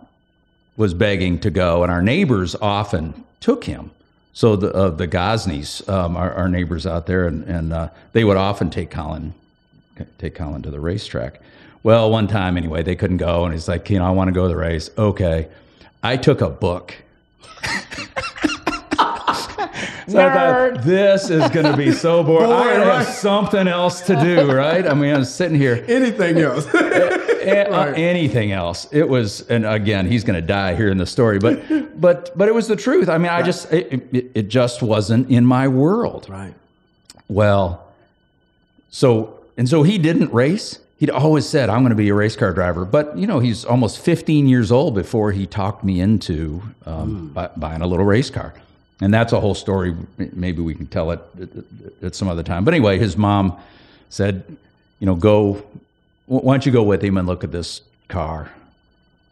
was 0.77 0.95
begging 0.95 1.39
to 1.41 1.51
go, 1.51 1.83
and 1.83 1.91
our 1.91 2.03
neighbors 2.03 2.55
often 2.55 3.25
took 3.41 3.65
him. 3.65 3.91
So 4.33 4.55
the 4.57 4.73
uh, 4.73 4.91
the 4.91 5.07
Gosneys, 5.07 5.87
um, 5.89 6.17
our, 6.17 6.33
our 6.33 6.49
neighbors 6.49 6.87
out 6.87 7.07
there, 7.07 7.27
and, 7.27 7.45
and 7.45 7.73
uh, 7.73 7.89
they 8.13 8.25
would 8.25 8.37
often 8.37 8.71
take 8.71 8.91
Colin 8.91 9.35
take 10.19 10.35
Colin 10.35 10.63
to 10.63 10.71
the 10.71 10.81
racetrack. 10.81 11.41
Well, 11.83 12.11
one 12.11 12.27
time 12.27 12.57
anyway, 12.57 12.83
they 12.83 12.97
couldn't 12.97 13.17
go, 13.19 13.45
and 13.45 13.55
he's 13.55 13.69
like, 13.69 13.89
you 13.91 13.99
know, 13.99 14.05
I 14.05 14.11
want 14.11 14.29
to 14.29 14.33
go 14.33 14.43
to 14.43 14.49
the 14.49 14.57
race. 14.57 14.91
Okay, 14.99 15.49
I 16.03 16.17
took 16.17 16.41
a 16.41 16.51
book. 16.51 16.95
So 20.09 20.19
I 20.25 20.33
thought, 20.33 20.85
this 20.85 21.31
is 21.31 21.49
going 21.51 21.67
to 21.67 21.77
be 21.77 21.91
so 21.93 22.23
boring. 22.25 22.51
I 22.51 22.77
right. 22.79 22.87
have 22.99 23.07
something 23.07 23.67
else 23.67 24.01
to 24.03 24.15
do, 24.17 24.53
right? 24.53 24.87
I 24.87 24.95
mean, 24.95 25.15
I'm 25.15 25.25
sitting 25.25 25.59
here 25.59 25.85
Anything 25.89 26.39
else? 26.39 26.67
a- 26.75 27.97
anything 27.97 28.53
else. 28.53 28.87
It 28.93 29.09
was, 29.09 29.43
and 29.49 29.67
again, 29.67 30.07
he's 30.07 30.25
going 30.25 30.41
to 30.41 30.47
die 30.47 30.75
here 30.75 30.91
in 30.91 30.99
the 30.99 31.07
story, 31.07 31.39
but, 31.39 31.61
but, 32.01 32.37
but 32.37 32.49
it 32.49 32.55
was 32.55 32.69
the 32.69 32.77
truth. 32.77 33.09
I 33.09 33.19
mean, 33.19 33.31
I 33.31 33.43
just, 33.43 33.73
it, 33.73 34.09
it, 34.13 34.31
it 34.35 34.49
just 34.49 34.83
wasn't 34.83 35.31
in 35.31 35.45
my 35.45 35.69
world. 35.69 36.29
right. 36.29 36.55
Well, 37.29 37.85
so, 38.91 39.41
and 39.57 39.69
so 39.69 39.83
he 39.83 39.99
didn't 39.99 40.33
race. 40.33 40.79
He'd 40.99 41.11
always 41.11 41.47
said, 41.47 41.69
I'm 41.69 41.81
going 41.81 41.91
to 41.91 41.97
be 41.97 42.09
a 42.09 42.15
race 42.15 42.37
car 42.37 42.53
driver. 42.53 42.85
But, 42.85 43.19
you 43.19 43.27
know, 43.27 43.41
he's 43.41 43.65
almost 43.65 43.99
15 43.99 44.47
years 44.47 44.71
old 44.71 44.95
before 44.95 45.33
he 45.33 45.45
talked 45.47 45.83
me 45.83 46.01
into 46.01 46.63
um, 46.87 47.33
bu- 47.35 47.49
buying 47.57 47.83
a 47.83 47.87
little 47.87 48.07
race 48.07 48.31
car. 48.31 48.55
And 49.01 49.13
that's 49.13 49.33
a 49.33 49.41
whole 49.41 49.55
story. 49.55 49.95
Maybe 50.17 50.63
we 50.63 50.75
can 50.75 50.87
tell 50.87 51.11
it 51.11 51.21
at, 52.03 52.15
some 52.15 52.29
other 52.29 52.43
time. 52.43 52.65
But 52.65 52.73
anyway, 52.75 52.99
his 52.99 53.17
mom 53.17 53.57
said, 54.09 54.43
you 55.01 55.07
know, 55.07 55.15
go, 55.15 55.63
why 56.27 56.55
don't 56.55 56.65
you 56.65 56.73
go 56.73 56.83
with 56.83 57.03
him 57.03 57.19
and 57.19 57.27
look 57.29 57.45
at 57.45 57.53
this 57.53 57.83
car? 58.09 58.51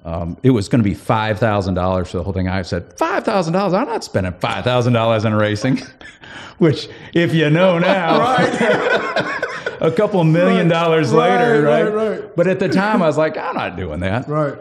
Um, 0.05 0.37
it 0.43 0.51
was 0.51 0.69
going 0.69 0.81
to 0.83 0.89
be 0.89 0.93
five 0.93 1.39
thousand 1.39 1.73
dollars 1.75 2.11
for 2.11 2.19
the 2.19 2.23
whole 2.25 2.35
thing. 2.35 2.47
I 2.47 2.61
said 2.61 2.93
five 2.99 3.25
thousand 3.25 3.55
dollars. 3.55 3.73
I'm 3.73 3.87
not 3.87 4.05
spending 4.05 4.35
five 4.35 4.63
thousand 4.65 4.93
dollars 4.93 5.25
on 5.25 5.33
racing, 5.33 5.81
which, 6.59 6.89
if 7.15 7.33
you 7.33 7.49
know 7.49 7.79
now, 7.93 8.37
a 9.81 9.91
couple 9.91 10.23
million 10.25 10.69
Right. 10.69 10.75
dollars 10.75 11.11
Right, 11.11 11.31
later, 11.39 11.63
right, 11.63 11.83
right. 12.21 12.37
But 12.37 12.49
at 12.49 12.59
the 12.61 12.69
time, 12.69 13.03
I 13.03 13.07
was 13.07 13.17
like, 13.17 13.39
I'm 13.39 13.55
not 13.55 13.77
doing 13.77 14.01
that. 14.01 14.29
Right. 14.29 14.55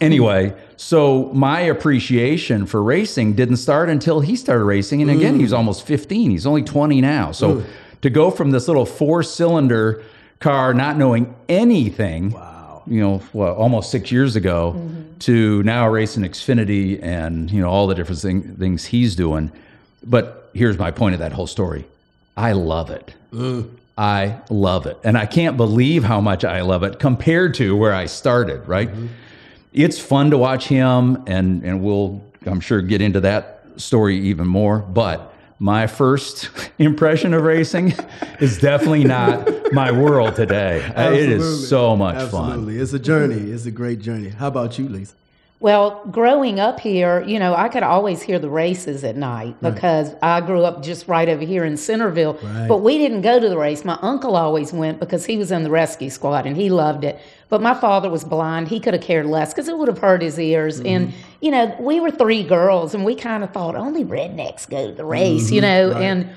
Anyway, 0.00 0.54
so 0.76 1.30
my 1.32 1.60
appreciation 1.60 2.66
for 2.66 2.82
racing 2.82 3.34
didn't 3.34 3.56
start 3.56 3.88
until 3.88 4.20
he 4.20 4.36
started 4.36 4.64
racing, 4.64 5.02
and 5.02 5.10
again, 5.10 5.36
he 5.36 5.42
was 5.42 5.52
mm. 5.52 5.58
almost 5.58 5.86
15. 5.86 6.30
He's 6.30 6.46
only 6.46 6.62
20 6.62 7.00
now. 7.00 7.32
So 7.32 7.64
to 8.02 8.10
go 8.10 8.30
from 8.30 8.50
this 8.50 8.68
little 8.68 8.86
four-cylinder 8.86 10.02
car, 10.40 10.74
not 10.74 10.96
knowing 10.96 11.34
anything, 11.48 12.30
Wow. 12.30 12.82
you 12.86 13.00
know, 13.00 13.18
what, 13.32 13.56
almost 13.56 13.90
six 13.90 14.12
years 14.12 14.36
ago, 14.36 14.74
mm-hmm. 14.76 15.18
to 15.20 15.62
now 15.62 15.88
racing 15.88 16.22
Xfinity 16.22 17.02
and 17.02 17.50
you 17.50 17.60
know 17.60 17.68
all 17.68 17.86
the 17.86 17.94
different 17.94 18.20
thing, 18.20 18.56
things 18.56 18.84
he's 18.84 19.16
doing. 19.16 19.50
But 20.02 20.50
here's 20.54 20.78
my 20.78 20.90
point 20.90 21.14
of 21.14 21.20
that 21.20 21.32
whole 21.32 21.46
story: 21.46 21.86
I 22.36 22.52
love 22.52 22.90
it. 22.90 23.14
I 23.96 24.40
love 24.50 24.86
it, 24.86 24.98
and 25.02 25.16
I 25.16 25.24
can't 25.24 25.56
believe 25.56 26.04
how 26.04 26.20
much 26.20 26.44
I 26.44 26.60
love 26.60 26.82
it 26.82 26.98
compared 26.98 27.54
to 27.54 27.74
where 27.76 27.94
I 27.94 28.06
started. 28.06 28.68
Right? 28.68 28.88
Mm-hmm. 28.90 29.06
It's 29.74 29.98
fun 29.98 30.30
to 30.30 30.38
watch 30.38 30.66
him, 30.68 31.24
and 31.26 31.62
and 31.64 31.82
we'll 31.82 32.22
I'm 32.46 32.60
sure 32.60 32.80
get 32.80 33.00
into 33.02 33.20
that 33.20 33.64
story 33.76 34.16
even 34.28 34.46
more. 34.46 34.78
But 34.78 35.34
my 35.58 35.86
first 35.88 36.48
impression 36.78 37.34
of 37.34 37.42
racing 37.42 37.92
is 38.38 38.58
definitely 38.58 39.04
not 39.04 39.48
my 39.72 39.90
world 39.90 40.36
today. 40.36 40.78
It 40.84 40.96
Absolutely. 40.96 41.34
is 41.34 41.68
so 41.68 41.96
much 41.96 42.30
fun. 42.30 42.68
It's 42.70 42.92
a 42.92 42.98
journey. 42.98 43.50
It's 43.50 43.66
a 43.66 43.70
great 43.70 44.00
journey. 44.00 44.28
How 44.28 44.46
about 44.48 44.78
you, 44.78 44.88
Lisa? 44.88 45.14
Well, 45.64 46.02
growing 46.10 46.60
up 46.60 46.78
here, 46.78 47.22
you 47.22 47.38
know, 47.38 47.54
I 47.54 47.70
could 47.70 47.82
always 47.82 48.20
hear 48.20 48.38
the 48.38 48.50
races 48.50 49.02
at 49.02 49.16
night 49.16 49.56
because 49.62 50.14
I 50.20 50.42
grew 50.42 50.62
up 50.62 50.82
just 50.82 51.08
right 51.08 51.26
over 51.26 51.42
here 51.42 51.64
in 51.64 51.78
Centerville. 51.78 52.34
Right. 52.34 52.68
But 52.68 52.82
we 52.82 52.98
didn't 52.98 53.22
go 53.22 53.40
to 53.40 53.48
the 53.48 53.56
race. 53.56 53.82
My 53.82 53.98
uncle 54.02 54.36
always 54.36 54.74
went 54.74 55.00
because 55.00 55.24
he 55.24 55.38
was 55.38 55.50
in 55.50 55.62
the 55.62 55.70
rescue 55.70 56.10
squad 56.10 56.44
and 56.44 56.54
he 56.54 56.68
loved 56.68 57.02
it. 57.02 57.18
But 57.48 57.62
my 57.62 57.72
father 57.72 58.10
was 58.10 58.24
blind. 58.24 58.68
He 58.68 58.78
could 58.78 58.92
have 58.92 59.02
cared 59.02 59.24
less 59.24 59.54
because 59.54 59.66
it 59.66 59.78
would 59.78 59.88
have 59.88 59.96
hurt 59.96 60.20
his 60.20 60.38
ears. 60.38 60.80
And, 60.80 61.08
mm-hmm. 61.08 61.18
you 61.40 61.50
know, 61.50 61.74
we 61.80 61.98
were 61.98 62.10
three 62.10 62.42
girls 62.42 62.94
and 62.94 63.02
we 63.02 63.14
kind 63.14 63.42
of 63.42 63.50
thought 63.50 63.74
only 63.74 64.04
rednecks 64.04 64.68
go 64.68 64.88
to 64.88 64.94
the 64.94 65.06
race, 65.06 65.50
you 65.50 65.62
mm-hmm. 65.62 65.88
know. 65.88 65.94
right. 65.94 66.02
And 66.02 66.30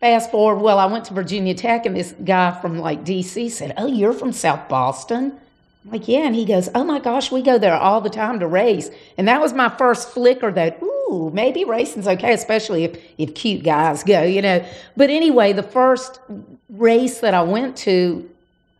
fast 0.00 0.30
forward, 0.30 0.62
well, 0.62 0.78
I 0.78 0.84
went 0.84 1.06
to 1.06 1.14
Virginia 1.14 1.54
Tech 1.54 1.86
and 1.86 1.96
this 1.96 2.14
guy 2.22 2.60
from 2.60 2.78
like 2.78 3.02
DC 3.02 3.50
said, 3.50 3.72
Oh, 3.78 3.86
you're 3.86 4.12
from 4.12 4.30
South 4.30 4.68
Boston? 4.68 5.40
Like, 5.90 6.08
yeah. 6.08 6.26
And 6.26 6.34
he 6.34 6.44
goes, 6.44 6.68
oh 6.74 6.84
my 6.84 6.98
gosh, 6.98 7.32
we 7.32 7.42
go 7.42 7.58
there 7.58 7.74
all 7.74 8.00
the 8.00 8.10
time 8.10 8.40
to 8.40 8.46
race. 8.46 8.90
And 9.16 9.26
that 9.28 9.40
was 9.40 9.52
my 9.52 9.68
first 9.68 10.10
flicker 10.10 10.52
that, 10.52 10.82
ooh, 10.82 11.30
maybe 11.32 11.64
racing's 11.64 12.06
okay, 12.06 12.32
especially 12.34 12.84
if, 12.84 13.00
if 13.16 13.34
cute 13.34 13.64
guys 13.64 14.02
go, 14.02 14.22
you 14.22 14.42
know. 14.42 14.64
But 14.96 15.10
anyway, 15.10 15.52
the 15.52 15.62
first 15.62 16.20
race 16.68 17.20
that 17.20 17.34
I 17.34 17.42
went 17.42 17.76
to 17.78 18.28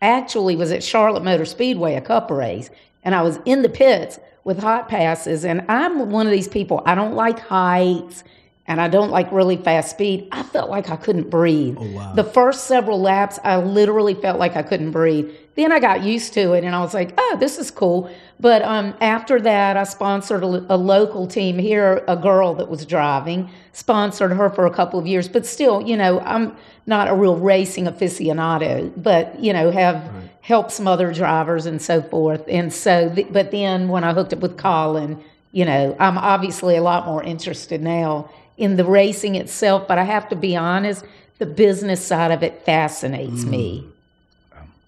actually 0.03 0.57
was 0.57 0.71
at 0.71 0.83
Charlotte 0.83 1.25
Motor 1.25 1.45
Speedway, 1.45 1.95
a 1.95 2.01
cup 2.01 2.31
race. 2.31 2.71
And 3.05 3.15
I 3.15 3.23
was 3.23 3.39
in 3.45 3.63
the 3.63 3.69
pits 3.69 4.21
with 4.45 4.59
hot 4.59 4.89
passes. 4.89 5.45
And 5.45 5.65
I'm 5.69 6.11
one 6.11 6.27
of 6.27 6.33
these 6.33 6.49
people, 6.49 6.83
I 6.87 6.95
don't 6.95 7.15
like 7.15 7.39
heights 7.39 8.25
and 8.69 8.83
I 8.83 8.89
don't 8.89 9.11
like 9.11 9.33
really 9.33 9.57
fast 9.57 9.91
speed. 9.91 10.29
I 10.31 10.43
felt 10.43 10.69
like 10.69 10.91
I 10.91 10.97
couldn't 10.97 11.31
breathe. 11.31 11.77
Oh, 11.81 11.91
wow. 11.91 12.13
The 12.13 12.23
first 12.23 12.65
several 12.65 13.01
laps, 13.01 13.39
I 13.43 13.57
literally 13.57 14.15
felt 14.15 14.39
like 14.39 14.57
I 14.57 14.63
couldn't 14.63 14.91
breathe. 14.91 15.35
Then 15.59 15.73
I 15.73 15.81
got 15.81 16.05
used 16.05 16.35
to 16.35 16.53
it 16.53 16.63
and 16.63 16.73
I 16.73 16.79
was 16.79 16.95
like, 16.95 17.15
oh, 17.19 17.37
this 17.41 17.59
is 17.59 17.69
cool. 17.73 18.09
But 18.39 18.63
um, 18.63 18.95
after 19.01 19.41
that, 19.41 19.77
I 19.77 19.83
sponsored 19.83 20.45
a, 20.45 20.47
a 20.73 20.77
local 20.77 21.27
team 21.27 21.59
here, 21.59 22.05
a 22.07 22.17
girl 22.17 22.55
that 22.55 22.69
was 22.69 22.87
driving, 22.87 23.51
sponsored 23.73 24.31
her 24.31 24.51
for 24.51 24.67
a 24.67 24.71
couple 24.71 25.01
of 25.01 25.09
years. 25.09 25.27
But 25.29 25.45
still, 25.45 25.83
you 25.83 25.97
know, 25.97 26.21
I'm 26.21 26.57
not 26.87 27.09
a 27.09 27.15
real 27.15 27.35
racing 27.35 27.87
aficionado, 27.87 28.93
but, 28.97 29.37
you 29.41 29.53
know, 29.53 29.73
have 29.73 30.09
helped 30.43 30.71
some 30.71 30.87
other 30.87 31.13
drivers 31.13 31.67
and 31.67 31.83
so 31.83 32.03
forth. 32.03 32.45
And 32.47 32.73
so, 32.73 33.13
th- 33.13 33.27
but 33.33 33.51
then 33.51 33.89
when 33.89 34.05
I 34.05 34.15
hooked 34.15 34.33
up 34.33 34.39
with 34.39 34.59
Colin, 34.59 35.21
you 35.51 35.65
know, 35.65 35.97
I'm 35.99 36.19
obviously 36.19 36.77
a 36.77 36.83
lot 36.83 37.05
more 37.05 37.25
interested 37.25 37.83
now 37.83 38.31
in 38.59 38.77
the 38.77 38.85
racing 38.85 39.35
itself, 39.35 39.89
but 39.89 39.99
I 39.99 40.05
have 40.05 40.29
to 40.29 40.37
be 40.37 40.55
honest, 40.55 41.05
the 41.39 41.47
business 41.47 42.01
side 42.01 42.31
of 42.31 42.45
it 42.45 42.65
fascinates 42.65 43.45
me. 43.45 43.85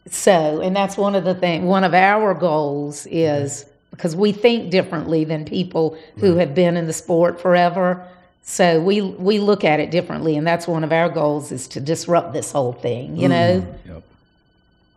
So, 0.08 0.60
and 0.60 0.74
that's 0.74 0.96
one 0.96 1.14
of 1.14 1.24
the 1.24 1.34
thing. 1.34 1.66
One 1.66 1.84
of 1.84 1.94
our 1.94 2.34
goals 2.34 3.06
is 3.10 3.66
because 3.90 4.16
we 4.16 4.32
think 4.32 4.70
differently 4.70 5.24
than 5.24 5.44
people 5.44 5.98
who 6.18 6.36
have 6.36 6.54
been 6.54 6.76
in 6.76 6.86
the 6.86 6.92
sport 6.92 7.40
forever. 7.40 8.06
So 8.42 8.80
we 8.80 9.02
we 9.02 9.38
look 9.38 9.64
at 9.64 9.78
it 9.80 9.90
differently, 9.90 10.36
and 10.36 10.46
that's 10.46 10.66
one 10.66 10.82
of 10.84 10.92
our 10.92 11.08
goals 11.08 11.52
is 11.52 11.68
to 11.68 11.80
disrupt 11.80 12.32
this 12.32 12.50
whole 12.50 12.72
thing. 12.72 13.16
You 13.16 13.28
know, 13.28 13.60
mm-hmm. 13.60 13.92
Yep. 13.92 14.02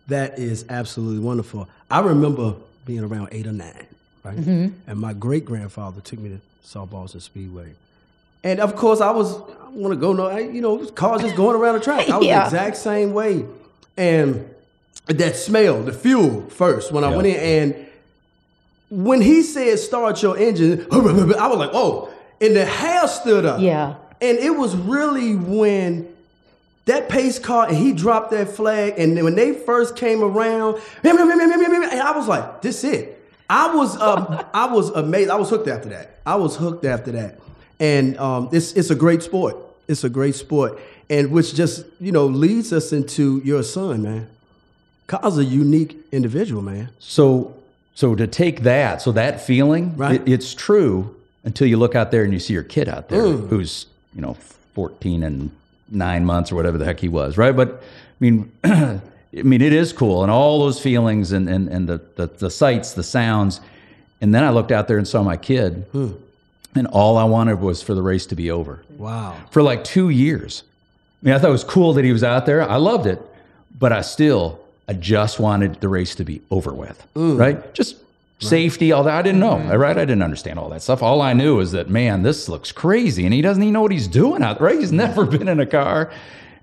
That 0.07 0.39
is 0.39 0.65
absolutely 0.69 1.19
wonderful. 1.19 1.67
I 1.91 1.99
remember 1.99 2.55
being 2.85 3.03
around 3.03 3.29
eight 3.31 3.45
or 3.47 3.51
nine, 3.53 3.87
right? 4.23 4.35
Mm-hmm. 4.37 4.67
And 4.87 4.99
my 4.99 5.13
great 5.13 5.45
grandfather 5.45 6.01
took 6.01 6.19
me 6.19 6.29
to 6.29 6.39
South 6.61 6.89
Boston 6.89 7.19
Speedway. 7.21 7.73
And 8.43 8.59
of 8.59 8.75
course, 8.75 8.99
I 8.99 9.11
was, 9.11 9.35
I 9.37 9.69
want 9.69 9.93
to 9.93 9.95
go, 9.99 10.11
no, 10.11 10.27
I, 10.27 10.39
you 10.39 10.59
know, 10.59 10.85
cars 10.87 11.21
just 11.21 11.35
going 11.37 11.55
around 11.55 11.75
the 11.75 11.79
track. 11.79 12.09
I 12.09 12.17
was 12.17 12.25
Yeah. 12.27 12.41
the 12.41 12.45
exact 12.47 12.77
same 12.77 13.13
way. 13.13 13.45
And 13.95 14.52
that 15.07 15.35
smell, 15.35 15.83
the 15.83 15.93
fuel 15.93 16.49
first, 16.49 16.91
when 16.91 17.03
I 17.03 17.09
Yeah. 17.09 17.15
went 17.15 17.27
in, 17.27 17.35
and 17.35 17.85
when 18.89 19.21
he 19.21 19.41
said 19.41 19.79
start 19.79 20.21
your 20.21 20.37
engine, 20.37 20.85
I 20.91 20.97
was 21.47 21.57
like, 21.57 21.71
oh, 21.73 22.09
and 22.39 22.55
the 22.55 22.65
hair 22.65 23.07
stood 23.07 23.45
up. 23.45 23.59
Yeah. 23.61 23.95
And 24.21 24.37
it 24.37 24.51
was 24.51 24.75
really 24.75 25.35
when 25.35 26.07
that 26.85 27.09
pace 27.09 27.39
car 27.39 27.67
and 27.67 27.77
he 27.77 27.93
dropped 27.93 28.31
that 28.31 28.49
flag 28.49 28.95
and 28.97 29.21
when 29.23 29.35
they 29.35 29.53
first 29.53 29.95
came 29.95 30.21
around 30.21 30.81
and 31.03 31.17
i 31.17 32.11
was 32.15 32.27
like 32.27 32.61
this 32.61 32.83
it. 32.83 33.21
I 33.49 33.73
was 33.73 33.99
um, 34.01 34.43
i 34.53 34.65
was 34.71 34.89
amazed. 34.89 35.29
I 35.29 35.35
was 35.35 35.49
hooked 35.49 35.67
after 35.67 35.89
that. 35.89 36.19
I 36.25 36.35
was 36.35 36.55
hooked 36.55 36.85
after 36.85 37.11
that. 37.13 37.39
And 37.79 38.17
um, 38.17 38.49
it's, 38.51 38.73
it's 38.73 38.89
a 38.89 38.95
great 38.95 39.23
sport. 39.23 39.55
It's 39.87 40.03
a 40.03 40.09
great 40.09 40.35
sport. 40.35 40.79
And 41.09 41.31
which 41.31 41.53
just 41.53 41.85
you 41.99 42.11
know 42.11 42.25
leads 42.25 42.71
us 42.73 42.91
into 42.93 43.41
your 43.43 43.63
son 43.63 44.01
man 44.03 44.29
kyle's 45.07 45.37
a 45.37 45.43
unique 45.45 45.97
individual 46.11 46.61
man 46.61 46.89
so 46.99 47.53
so 47.95 48.15
to 48.15 48.25
take 48.27 48.61
that 48.63 49.01
so 49.01 49.11
that 49.11 49.41
feeling 49.41 49.95
Right. 49.97 50.21
it, 50.21 50.27
it's 50.31 50.53
true 50.53 51.15
until 51.43 51.67
you 51.67 51.77
look 51.77 51.95
out 51.95 52.11
there 52.11 52.23
and 52.23 52.33
you 52.33 52.39
see 52.39 52.53
your 52.53 52.63
kid 52.63 52.87
out 52.87 53.09
there 53.09 53.21
Mm. 53.23 53.47
who's 53.49 53.85
you 54.15 54.21
know 54.21 54.35
14 54.75 55.23
and 55.23 55.51
nine 55.89 56.25
months 56.25 56.51
or 56.51 56.55
whatever 56.55 56.77
the 56.77 56.85
heck 56.85 56.99
he 56.99 57.09
was 57.09 57.37
right 57.37 57.55
but 57.55 57.81
i 57.83 58.19
mean 58.19 58.51
i 58.63 58.99
mean 59.31 59.61
it 59.61 59.73
is 59.73 59.93
cool 59.93 60.23
and 60.23 60.31
all 60.31 60.59
those 60.59 60.79
feelings 60.79 61.31
and 61.31 61.47
and, 61.49 61.67
and 61.69 61.87
the, 61.89 62.01
the 62.15 62.27
the 62.27 62.49
sights 62.49 62.93
the 62.93 63.03
sounds 63.03 63.59
and 64.21 64.33
then 64.33 64.43
i 64.43 64.49
looked 64.49 64.71
out 64.71 64.87
there 64.87 64.97
and 64.97 65.07
saw 65.07 65.21
my 65.21 65.37
kid 65.37 65.85
Hmm. 65.91 66.11
and 66.75 66.87
all 66.87 67.17
i 67.17 67.23
wanted 67.25 67.59
was 67.59 67.81
for 67.83 67.93
the 67.93 68.01
race 68.01 68.25
to 68.27 68.35
be 68.35 68.49
over 68.49 68.83
wow 68.97 69.35
for 69.51 69.61
like 69.61 69.83
two 69.83 70.09
years. 70.09 70.63
I 71.21 71.25
mean, 71.27 71.35
I 71.35 71.39
thought 71.39 71.49
it 71.49 71.51
was 71.53 71.63
cool 71.63 71.93
that 71.93 72.03
he 72.03 72.11
was 72.11 72.21
out 72.23 72.45
there. 72.45 72.61
I 72.69 72.75
loved 72.75 73.05
it, 73.07 73.21
but 73.79 73.93
I 73.93 74.01
still, 74.01 74.59
I 74.87 74.93
just 74.93 75.39
wanted 75.39 75.79
the 75.81 75.87
race 75.87 76.15
to 76.15 76.23
be 76.23 76.41
over 76.51 76.73
with, 76.73 77.05
right? 77.15 77.73
Just 77.73 77.97
safety, 78.39 78.91
all 78.91 79.03
that. 79.03 79.15
I 79.15 79.21
didn't 79.21 79.39
know, 79.39 79.55
mm-hmm. 79.55 79.71
right? 79.77 79.97
I 79.97 80.05
didn't 80.05 80.23
understand 80.23 80.59
all 80.59 80.69
that 80.69 80.81
stuff. 80.81 81.01
All 81.01 81.21
I 81.21 81.33
knew 81.33 81.59
is 81.59 81.71
that, 81.71 81.89
man, 81.89 82.23
this 82.23 82.49
looks 82.49 82.71
crazy, 82.71 83.25
and 83.25 83.33
he 83.33 83.41
doesn't 83.41 83.63
even 83.63 83.73
know 83.73 83.81
what 83.81 83.91
he's 83.91 84.07
doing 84.07 84.43
out 84.43 84.59
there, 84.59 84.67
right? 84.67 84.79
He's 84.79 84.91
never 85.05 85.25
been 85.25 85.47
in 85.47 85.59
a 85.59 85.65
car, 85.65 86.11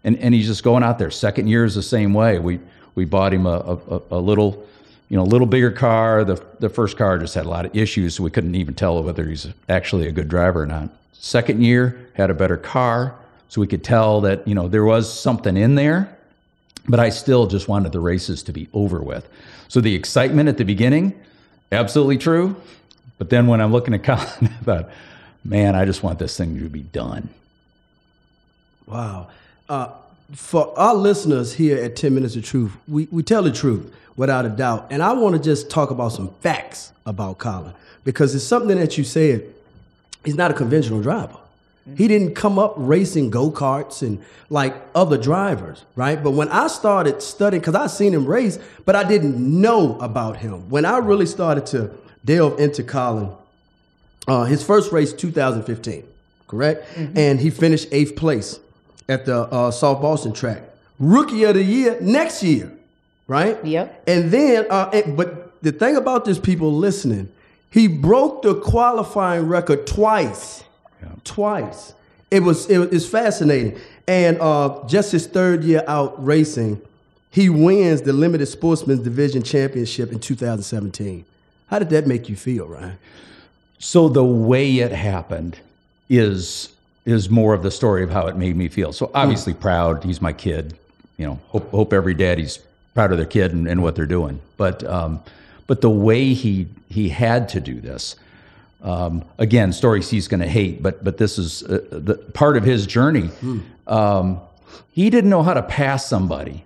and 0.05 0.19
and 0.19 0.35
he's 0.35 0.47
just 0.47 0.63
going 0.63 0.83
out 0.83 0.99
there. 0.99 1.11
Second 1.11 1.49
year 1.49 1.65
is 1.65 1.75
the 1.75 1.83
same 1.83 2.15
way. 2.15 2.39
We 2.39 2.61
we 2.95 3.05
bought 3.05 3.33
him 3.33 3.47
a 3.47 3.79
a, 3.91 4.03
a 4.11 4.19
little. 4.19 4.67
You 5.09 5.17
know, 5.17 5.25
a 5.25 5.27
little 5.27 5.49
bigger 5.49 5.73
car. 5.73 6.23
The 6.23 6.41
the 6.61 6.69
first 6.69 6.97
car 6.97 7.19
just 7.19 7.35
had 7.35 7.45
a 7.45 7.49
lot 7.49 7.67
of 7.67 7.77
issues, 7.77 8.15
so 8.15 8.23
we 8.23 8.31
couldn't 8.31 8.55
even 8.55 8.75
tell 8.75 9.03
whether 9.03 9.27
he's 9.27 9.49
actually 9.69 10.07
a 10.07 10.13
good 10.13 10.29
driver 10.29 10.63
or 10.63 10.67
not. 10.67 10.89
Second 11.15 11.65
year 11.65 12.07
had 12.15 12.31
a 12.31 12.35
better 12.35 12.57
car, 12.57 13.17
so 13.49 13.61
we 13.61 13.67
could 13.67 13.83
tell 13.83 14.21
that 14.21 14.47
you 14.47 14.55
know 14.55 14.69
there 14.69 14.85
was 14.85 15.13
something 15.13 15.57
in 15.57 15.75
there. 15.75 16.17
But 16.89 17.01
I 17.01 17.11
still 17.11 17.47
just 17.47 17.69
wanted 17.69 17.93
the 17.93 18.01
races 18.01 18.43
to 18.45 18.53
be 18.53 18.69
over 18.73 19.01
with. 19.01 19.29
So 19.69 19.81
the 19.81 19.95
excitement 19.95 20.49
at 20.49 20.57
the 20.57 20.65
beginning, 20.65 21.21
absolutely 21.71 22.19
true. 22.19 22.57
But 23.19 23.31
then 23.31 23.47
when 23.47 23.61
I'm 23.61 23.73
looking 23.73 23.95
at 23.95 24.03
Colin, 24.05 24.25
I 24.43 24.65
thought, 24.65 24.91
man, 25.45 25.75
I 25.75 25.85
just 25.85 26.03
want 26.03 26.19
this 26.19 26.37
thing 26.37 26.59
to 26.59 26.69
be 26.69 26.83
done. 26.83 27.29
Wow. 28.87 29.29
Uh, 29.69 29.91
for 30.33 30.77
our 30.79 30.95
listeners 30.95 31.55
here 31.55 31.83
at 31.83 31.97
10 31.97 32.15
Minutes 32.15 32.37
of 32.37 32.45
Truth, 32.45 32.73
we, 32.89 33.09
we 33.11 33.23
tell 33.23 33.43
the 33.43 33.53
truth 33.53 33.95
without 34.17 34.45
a 34.45 34.49
doubt. 34.49 34.89
And 34.91 35.03
I 35.03 35.13
want 35.13 35.37
to 35.37 35.43
just 35.43 35.71
talk 35.71 35.91
about 35.91 36.13
some 36.13 36.33
facts 36.41 36.93
about 37.07 37.39
Colin 37.39 37.75
because 38.05 38.35
it's 38.35 38.45
something 38.45 38.79
that 38.79 38.99
you 38.99 39.05
said. 39.05 39.45
He's 40.25 40.35
not 40.35 40.51
a 40.51 40.55
conventional 40.55 41.01
driver. 41.01 41.37
He 41.97 42.07
didn't 42.09 42.35
come 42.35 42.59
up 42.59 42.75
racing 42.77 43.31
go 43.31 43.51
karts 43.51 44.03
and 44.03 44.23
like 44.49 44.75
other 44.95 45.19
drivers, 45.19 45.85
right? 45.97 46.23
But 46.23 46.33
when 46.33 46.49
I 46.51 46.69
started 46.69 47.21
studying, 47.21 47.61
because 47.61 47.75
I 47.75 47.89
seen 47.89 48.15
him 48.15 48.27
race, 48.27 48.59
but 48.85 48.95
I 48.95 49.03
didn't 49.03 49.37
know 49.39 49.99
about 49.99 50.37
him. 50.37 50.69
When 50.71 50.85
I 50.85 50.99
really 50.99 51.27
started 51.27 51.67
to 51.67 51.91
delve 52.25 52.61
into 52.61 52.85
Colin, 52.85 53.31
uh, 54.29 54.45
his 54.45 54.63
first 54.63 54.93
race, 54.93 55.13
2015, 55.13 56.05
correct? 56.47 56.87
And 57.17 57.41
he 57.41 57.51
finished 57.51 57.89
eighth 57.91 58.15
place 58.15 58.61
at 59.09 59.27
the 59.27 59.39
uh, 59.43 59.71
South 59.73 60.01
Boston 60.01 60.33
track. 60.33 60.63
Rookie 61.01 61.43
of 61.45 61.55
the 61.55 61.65
year 61.65 61.97
next 62.01 62.43
year, 62.43 62.71
right? 63.27 63.59
Yep. 63.65 64.05
And 64.07 64.31
then, 64.31 64.67
uh, 64.71 64.91
and- 64.93 65.17
but 65.17 65.61
the 65.63 65.73
thing 65.73 65.97
about 65.97 66.25
this, 66.25 66.39
people 66.39 66.73
listening, 66.73 67.29
he 67.71 67.89
broke 67.89 68.43
the 68.43 68.55
qualifying 68.55 69.49
record 69.49 69.87
twice. 69.87 70.63
Twice. 71.25 71.95
It 72.31 72.43
was 72.43 72.69
it 72.71 72.91
was 72.91 73.09
fascinating. 73.09 73.79
And 74.07 74.41
uh, 74.41 74.83
just 74.87 75.13
his 75.13 75.27
third 75.27 75.65
year 75.65 75.85
out 75.87 76.25
racing, 76.25 76.81
he 77.31 77.49
wins 77.49 78.03
the 78.03 78.13
limited 78.13 78.47
sportsman's 78.47 79.01
division 79.01 79.43
championship 79.43 80.13
in 80.13 80.21
2017. 80.21 81.25
How 81.67 81.79
did 81.79 81.91
that 81.91 82.07
make 82.07 82.29
you 82.29 82.37
feel, 82.37 82.67
Ryan? 82.67 82.99
So 83.79 84.09
the 84.09 84.25
way 84.25 84.79
it 84.79 84.93
happened 84.93 85.59
is 86.09 86.71
is 87.07 87.31
more 87.31 87.55
of 87.55 87.63
the 87.63 87.71
story 87.71 88.03
of 88.03 88.11
how 88.11 88.27
it 88.27 88.37
made 88.37 88.57
me 88.57 88.69
feel. 88.69 88.93
So 88.93 89.11
obviously 89.15 89.55
proud. 89.55 90.05
He's 90.05 90.21
my 90.21 90.33
kid. 90.33 90.79
You 91.17 91.27
know, 91.27 91.41
hope 91.49 91.71
hope 91.71 91.93
every 91.93 92.15
daddy's 92.15 92.59
proud 92.95 93.13
of 93.13 93.19
their 93.19 93.27
kid 93.27 93.53
and, 93.53 93.67
and 93.67 93.83
what 93.83 93.97
they're 93.97 94.07
doing. 94.07 94.41
But 94.57 94.85
um, 94.85 95.23
but 95.67 95.81
the 95.81 95.91
way 95.91 96.35
he 96.35 96.69
he 96.89 97.09
had 97.09 97.49
to 97.51 97.61
do 97.61 97.81
this. 97.81 98.17
Um, 98.83 99.25
again, 99.39 99.73
stories 99.73 100.09
he's 100.09 100.29
going 100.29 100.41
to 100.41 100.49
hate, 100.49 100.83
but 100.83 101.05
but 101.05 101.19
this 101.19 101.39
is 101.39 101.63
uh, 101.63 101.81
the 101.91 102.15
part 102.15 102.57
of 102.57 102.65
his 102.65 102.87
journey. 102.87 103.31
Um, 103.87 104.41
he 104.93 105.11
didn't 105.11 105.31
know 105.31 105.43
how 105.43 105.55
to 105.55 105.63
pass 105.63 106.07
somebody 106.07 106.65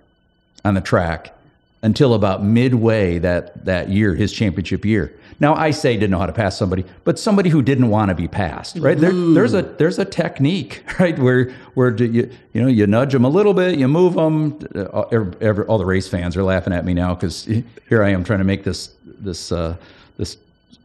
on 0.63 0.73
the 0.73 0.81
track 0.81 1.35
until 1.81 2.13
about 2.13 2.43
midway 2.43 3.19
that 3.19 3.65
that 3.65 3.89
year, 3.89 4.15
his 4.15 4.31
championship 4.31 4.85
year. 4.85 5.13
Now 5.39 5.53
I 5.53 5.71
say 5.71 5.93
didn't 5.95 6.11
know 6.11 6.19
how 6.19 6.25
to 6.25 6.33
pass 6.33 6.57
somebody, 6.57 6.85
but 7.03 7.19
somebody 7.19 7.49
who 7.49 7.61
didn't 7.61 7.89
want 7.89 8.09
to 8.09 8.15
be 8.15 8.27
passed, 8.27 8.77
right? 8.77 8.97
There, 8.97 9.11
there's 9.11 9.53
a 9.53 9.61
there's 9.61 9.99
a 9.99 10.05
technique, 10.05 10.83
right, 10.99 11.17
where 11.19 11.51
where 11.73 11.91
do 11.91 12.05
you 12.05 12.29
you 12.53 12.61
know 12.61 12.67
you 12.67 12.87
nudge 12.87 13.11
them 13.11 13.25
a 13.25 13.29
little 13.29 13.53
bit, 13.53 13.77
you 13.77 13.87
move 13.87 14.13
them. 14.13 14.59
Uh, 14.73 15.01
every, 15.11 15.33
every, 15.41 15.65
all 15.65 15.77
the 15.77 15.85
race 15.85 16.07
fans 16.07 16.37
are 16.37 16.43
laughing 16.43 16.71
at 16.71 16.85
me 16.85 16.93
now 16.93 17.13
because 17.13 17.43
here 17.89 18.03
I 18.03 18.09
am 18.09 18.23
trying 18.23 18.39
to 18.39 18.45
make 18.45 18.63
this 18.63 18.91
this 19.03 19.51
uh, 19.51 19.75
this 20.17 20.37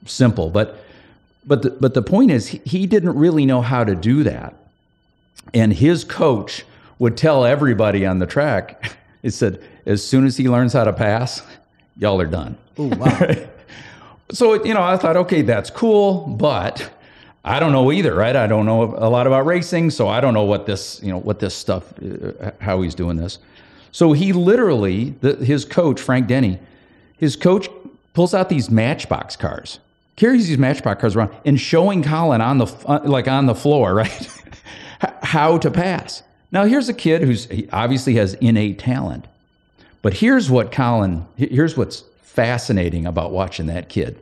simple, 0.07 0.51
but 0.51 0.83
but 1.45 1.63
the, 1.63 1.71
but 1.71 1.95
the 1.95 2.03
point 2.03 2.31
is 2.31 2.49
he, 2.49 2.87
didn't 2.87 3.17
really 3.17 3.47
know 3.47 3.61
how 3.63 3.85
to 3.85 3.95
do 3.95 4.23
that, 4.25 4.55
and 5.55 5.73
his 5.73 6.05
coach 6.05 6.65
would 6.99 7.17
tell 7.17 7.45
everybody 7.45 8.07
on 8.07 8.19
the 8.19 8.27
track. 8.27 8.97
He 9.23 9.29
said, 9.29 9.63
as 9.85 10.03
soon 10.03 10.25
as 10.25 10.39
he 10.39 10.49
learns 10.49 10.73
how 10.73 10.85
to 10.85 10.95
pass, 10.95 11.43
y'all 11.99 12.19
are 12.23 12.27
done. 12.27 12.57
Oh 12.79 12.87
wow. 12.87 13.35
So, 14.33 14.63
you 14.65 14.75
know, 14.75 14.83
I 14.83 14.97
thought, 14.97 15.17
okay, 15.17 15.43
that's 15.43 15.71
cool, 15.71 16.27
but 16.27 16.89
I 17.45 17.59
don't 17.59 17.73
know 17.73 17.91
either, 17.91 18.15
right? 18.15 18.37
I 18.37 18.47
don't 18.47 18.67
know 18.67 18.83
a 18.83 19.09
lot 19.09 19.27
about 19.27 19.47
racing, 19.47 19.91
so 19.91 20.09
I 20.09 20.21
don't 20.21 20.35
know 20.35 20.45
what 20.45 20.67
this, 20.67 21.01
you 21.03 21.11
know, 21.11 21.19
what 21.19 21.41
this 21.41 21.55
stuff, 21.55 21.93
uh, 22.01 22.53
how 22.61 22.83
he's 22.83 22.95
doing 22.95 23.17
this. 23.17 23.39
So 23.93 24.13
he 24.13 24.33
literally, 24.33 25.17
the, 25.21 25.35
his 25.37 25.65
coach, 25.65 26.01
Frank 26.01 26.29
Denny, 26.29 26.61
his 27.17 27.35
coach 27.35 27.69
pulls 28.15 28.35
out 28.35 28.49
these 28.49 28.71
Matchbox 28.71 29.37
cars, 29.37 29.81
carries 30.17 30.49
these 30.49 30.59
Matchbox 30.59 31.01
cars 31.01 31.17
around, 31.17 31.35
and 31.45 31.61
showing 31.61 32.03
Colin 32.03 32.41
on 32.41 32.59
the, 32.59 32.67
uh, 32.87 33.01
like 33.05 33.29
on 33.29 33.47
the 33.47 33.55
floor, 33.55 33.95
right? 33.97 34.29
how 35.23 35.59
to 35.59 35.71
pass. 35.71 36.23
Now, 36.53 36.65
here's 36.65 36.89
a 36.89 36.95
kid 36.95 37.23
who's 37.23 37.47
he 37.47 37.69
obviously 37.73 38.15
has 38.15 38.35
innate 38.35 38.79
talent. 38.79 39.27
But 40.03 40.15
here's 40.15 40.51
what 40.51 40.73
Colin, 40.73 41.27
here's 41.37 41.77
what's 41.77 42.05
fascinating 42.23 43.07
about 43.07 43.33
watching 43.33 43.67
that 43.67 43.89
kid 43.89 44.21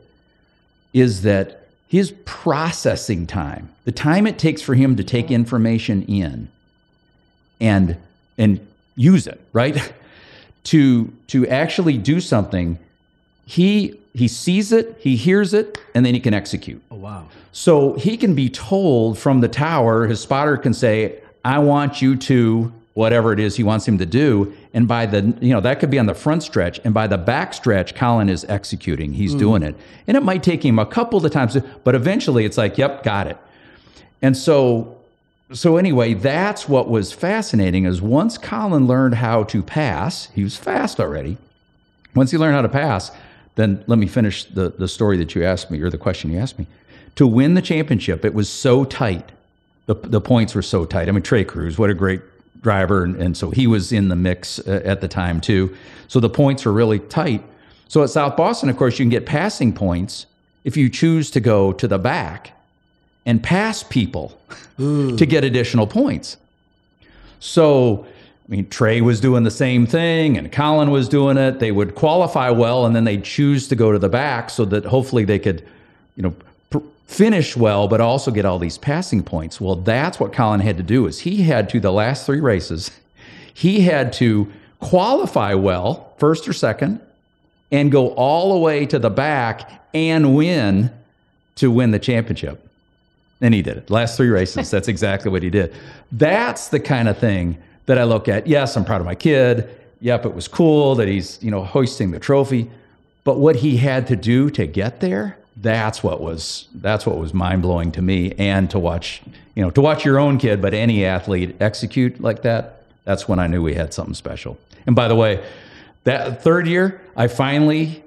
is 0.93 1.21
that 1.21 1.67
his 1.87 2.13
processing 2.25 3.25
time, 3.25 3.69
the 3.85 3.91
time 3.91 4.27
it 4.27 4.37
takes 4.37 4.61
for 4.61 4.75
him 4.75 4.95
to 4.97 5.03
take 5.03 5.31
information 5.31 6.03
in 6.03 6.49
and 7.59 7.97
and 8.37 8.65
use 8.95 9.27
it, 9.27 9.39
right? 9.53 9.93
to 10.65 11.11
to 11.27 11.47
actually 11.47 11.97
do 11.97 12.19
something, 12.19 12.77
he 13.49 13.99
he 14.13 14.27
sees 14.27 14.71
it, 14.71 14.95
he 14.99 15.15
hears 15.15 15.55
it, 15.55 15.79
and 15.95 16.05
then 16.05 16.13
he 16.13 16.19
can 16.19 16.35
execute. 16.35 16.83
Oh 16.91 16.97
wow. 16.97 17.27
So 17.51 17.93
he 17.93 18.15
can 18.15 18.35
be 18.35 18.47
told 18.47 19.17
from 19.17 19.41
the 19.41 19.47
tower, 19.47 20.05
his 20.05 20.19
spotter 20.19 20.55
can 20.55 20.71
say, 20.71 21.19
I 21.43 21.57
want 21.57 21.99
you 21.99 22.15
to 22.15 22.71
whatever 22.93 23.33
it 23.33 23.39
is 23.39 23.55
he 23.55 23.63
wants 23.63 23.87
him 23.87 23.97
to 23.97 24.05
do. 24.05 24.53
And 24.75 24.87
by 24.87 25.07
the, 25.07 25.35
you 25.41 25.51
know, 25.51 25.61
that 25.61 25.79
could 25.79 25.89
be 25.89 25.97
on 25.97 26.05
the 26.05 26.13
front 26.13 26.43
stretch. 26.43 26.79
And 26.83 26.93
by 26.93 27.07
the 27.07 27.17
back 27.17 27.55
stretch, 27.55 27.95
Colin 27.95 28.29
is 28.29 28.45
executing. 28.45 29.13
He's 29.13 29.31
hmm. 29.33 29.39
doing 29.39 29.63
it. 29.63 29.75
And 30.05 30.15
it 30.15 30.21
might 30.21 30.43
take 30.43 30.63
him 30.63 30.77
a 30.77 30.85
couple 30.85 31.25
of 31.25 31.31
times, 31.31 31.57
but 31.83 31.95
eventually 31.95 32.45
it's 32.45 32.57
like, 32.57 32.77
yep, 32.77 33.03
got 33.03 33.25
it. 33.25 33.37
And 34.21 34.37
so, 34.37 34.97
so 35.53 35.77
anyway, 35.77 36.13
that's 36.13 36.69
what 36.69 36.87
was 36.87 37.11
fascinating 37.13 37.85
is 37.85 37.99
once 37.99 38.37
Colin 38.37 38.85
learned 38.85 39.15
how 39.15 39.43
to 39.45 39.63
pass, 39.63 40.29
he 40.35 40.43
was 40.43 40.55
fast 40.55 40.99
already. 40.99 41.37
Once 42.13 42.29
he 42.29 42.37
learned 42.37 42.55
how 42.55 42.61
to 42.61 42.69
pass, 42.69 43.11
then 43.55 43.83
let 43.87 43.99
me 43.99 44.07
finish 44.07 44.45
the, 44.45 44.69
the 44.69 44.87
story 44.87 45.17
that 45.17 45.35
you 45.35 45.43
asked 45.43 45.69
me 45.69 45.81
or 45.81 45.89
the 45.89 45.97
question 45.97 46.31
you 46.31 46.39
asked 46.39 46.57
me. 46.57 46.67
To 47.15 47.27
win 47.27 47.53
the 47.53 47.61
championship, 47.61 48.23
it 48.23 48.33
was 48.33 48.49
so 48.49 48.85
tight. 48.85 49.31
The, 49.87 49.95
the 49.95 50.21
points 50.21 50.55
were 50.55 50.61
so 50.61 50.85
tight. 50.85 51.09
I 51.09 51.11
mean, 51.11 51.23
Trey 51.23 51.43
Cruz, 51.43 51.77
what 51.77 51.89
a 51.89 51.93
great 51.93 52.21
driver. 52.61 53.03
And, 53.03 53.15
and 53.15 53.35
so 53.35 53.51
he 53.51 53.67
was 53.67 53.91
in 53.91 54.09
the 54.09 54.15
mix 54.15 54.59
uh, 54.59 54.81
at 54.85 55.01
the 55.01 55.07
time, 55.07 55.41
too. 55.41 55.75
So 56.07 56.19
the 56.19 56.29
points 56.29 56.65
were 56.65 56.71
really 56.71 56.99
tight. 56.99 57.43
So 57.87 58.03
at 58.03 58.09
South 58.09 58.37
Boston, 58.37 58.69
of 58.69 58.77
course, 58.77 58.99
you 58.99 59.03
can 59.03 59.09
get 59.09 59.25
passing 59.25 59.73
points 59.73 60.27
if 60.63 60.77
you 60.77 60.89
choose 60.89 61.31
to 61.31 61.39
go 61.39 61.73
to 61.73 61.87
the 61.87 61.97
back 61.97 62.53
and 63.25 63.41
pass 63.41 63.83
people 63.83 64.39
to 64.77 65.25
get 65.25 65.43
additional 65.43 65.87
points. 65.87 66.37
So 67.39 68.05
I 68.49 68.51
mean, 68.51 68.69
Trey 68.69 69.01
was 69.01 69.21
doing 69.21 69.43
the 69.43 69.51
same 69.51 69.85
thing 69.85 70.35
and 70.35 70.51
Colin 70.51 70.89
was 70.89 71.07
doing 71.07 71.37
it. 71.37 71.59
They 71.59 71.71
would 71.71 71.93
qualify 71.93 72.49
well 72.49 72.87
and 72.87 72.95
then 72.95 73.03
they'd 73.03 73.23
choose 73.23 73.67
to 73.67 73.75
go 73.75 73.91
to 73.91 73.99
the 73.99 74.09
back 74.09 74.49
so 74.49 74.65
that 74.65 74.85
hopefully 74.85 75.23
they 75.23 75.37
could, 75.37 75.63
you 76.15 76.23
know, 76.23 76.33
pr- 76.71 76.79
finish 77.05 77.55
well, 77.55 77.87
but 77.87 78.01
also 78.01 78.31
get 78.31 78.45
all 78.45 78.57
these 78.57 78.79
passing 78.79 79.21
points. 79.21 79.61
Well, 79.61 79.75
that's 79.75 80.19
what 80.19 80.33
Colin 80.33 80.61
had 80.61 80.77
to 80.77 80.83
do 80.83 81.05
is 81.05 81.19
he 81.19 81.43
had 81.43 81.69
to, 81.69 81.79
the 81.79 81.91
last 81.91 82.25
three 82.25 82.39
races, 82.39 82.89
he 83.53 83.81
had 83.81 84.11
to 84.13 84.51
qualify 84.79 85.53
well, 85.53 86.15
first 86.17 86.47
or 86.47 86.53
second, 86.53 87.01
and 87.71 87.91
go 87.91 88.15
all 88.15 88.53
the 88.53 88.59
way 88.59 88.87
to 88.87 88.97
the 88.97 89.11
back 89.11 89.87
and 89.93 90.35
win 90.35 90.89
to 91.57 91.69
win 91.69 91.91
the 91.91 91.99
championship. 91.99 92.67
And 93.41 93.53
he 93.53 93.61
did 93.61 93.77
it. 93.77 93.91
Last 93.91 94.17
three 94.17 94.29
races, 94.29 94.71
that's 94.71 94.87
exactly 94.87 95.29
what 95.29 95.43
he 95.43 95.51
did. 95.51 95.71
That's 96.11 96.69
the 96.69 96.79
kind 96.79 97.07
of 97.07 97.19
thing 97.19 97.59
that 97.85 97.97
I 97.97 98.03
look 98.03 98.27
at. 98.27 98.47
Yes, 98.47 98.75
I'm 98.75 98.85
proud 98.85 99.01
of 99.01 99.05
my 99.05 99.15
kid. 99.15 99.69
Yep, 100.01 100.25
it 100.25 100.33
was 100.33 100.47
cool 100.47 100.95
that 100.95 101.07
he's, 101.07 101.41
you 101.43 101.51
know, 101.51 101.63
hoisting 101.63 102.11
the 102.11 102.19
trophy. 102.19 102.69
But 103.23 103.39
what 103.39 103.57
he 103.57 103.77
had 103.77 104.07
to 104.07 104.15
do 104.15 104.49
to 104.51 104.65
get 104.65 105.01
there, 105.01 105.37
that's 105.57 106.01
what 106.03 106.21
was 106.21 106.67
that's 106.75 107.05
what 107.05 107.17
was 107.17 107.33
mind 107.33 107.61
blowing 107.61 107.91
to 107.93 108.01
me. 108.01 108.33
And 108.37 108.69
to 108.71 108.79
watch, 108.79 109.21
you 109.55 109.63
know, 109.63 109.69
to 109.71 109.81
watch 109.81 110.05
your 110.05 110.19
own 110.19 110.37
kid, 110.37 110.61
but 110.61 110.73
any 110.73 111.05
athlete 111.05 111.57
execute 111.59 112.21
like 112.21 112.43
that, 112.43 112.83
that's 113.03 113.27
when 113.27 113.39
I 113.39 113.47
knew 113.47 113.61
we 113.61 113.73
had 113.73 113.93
something 113.93 114.13
special. 114.13 114.57
And 114.85 114.95
by 114.95 115.07
the 115.07 115.15
way, 115.15 115.43
that 116.05 116.43
third 116.43 116.67
year, 116.67 117.01
I 117.15 117.27
finally 117.27 118.03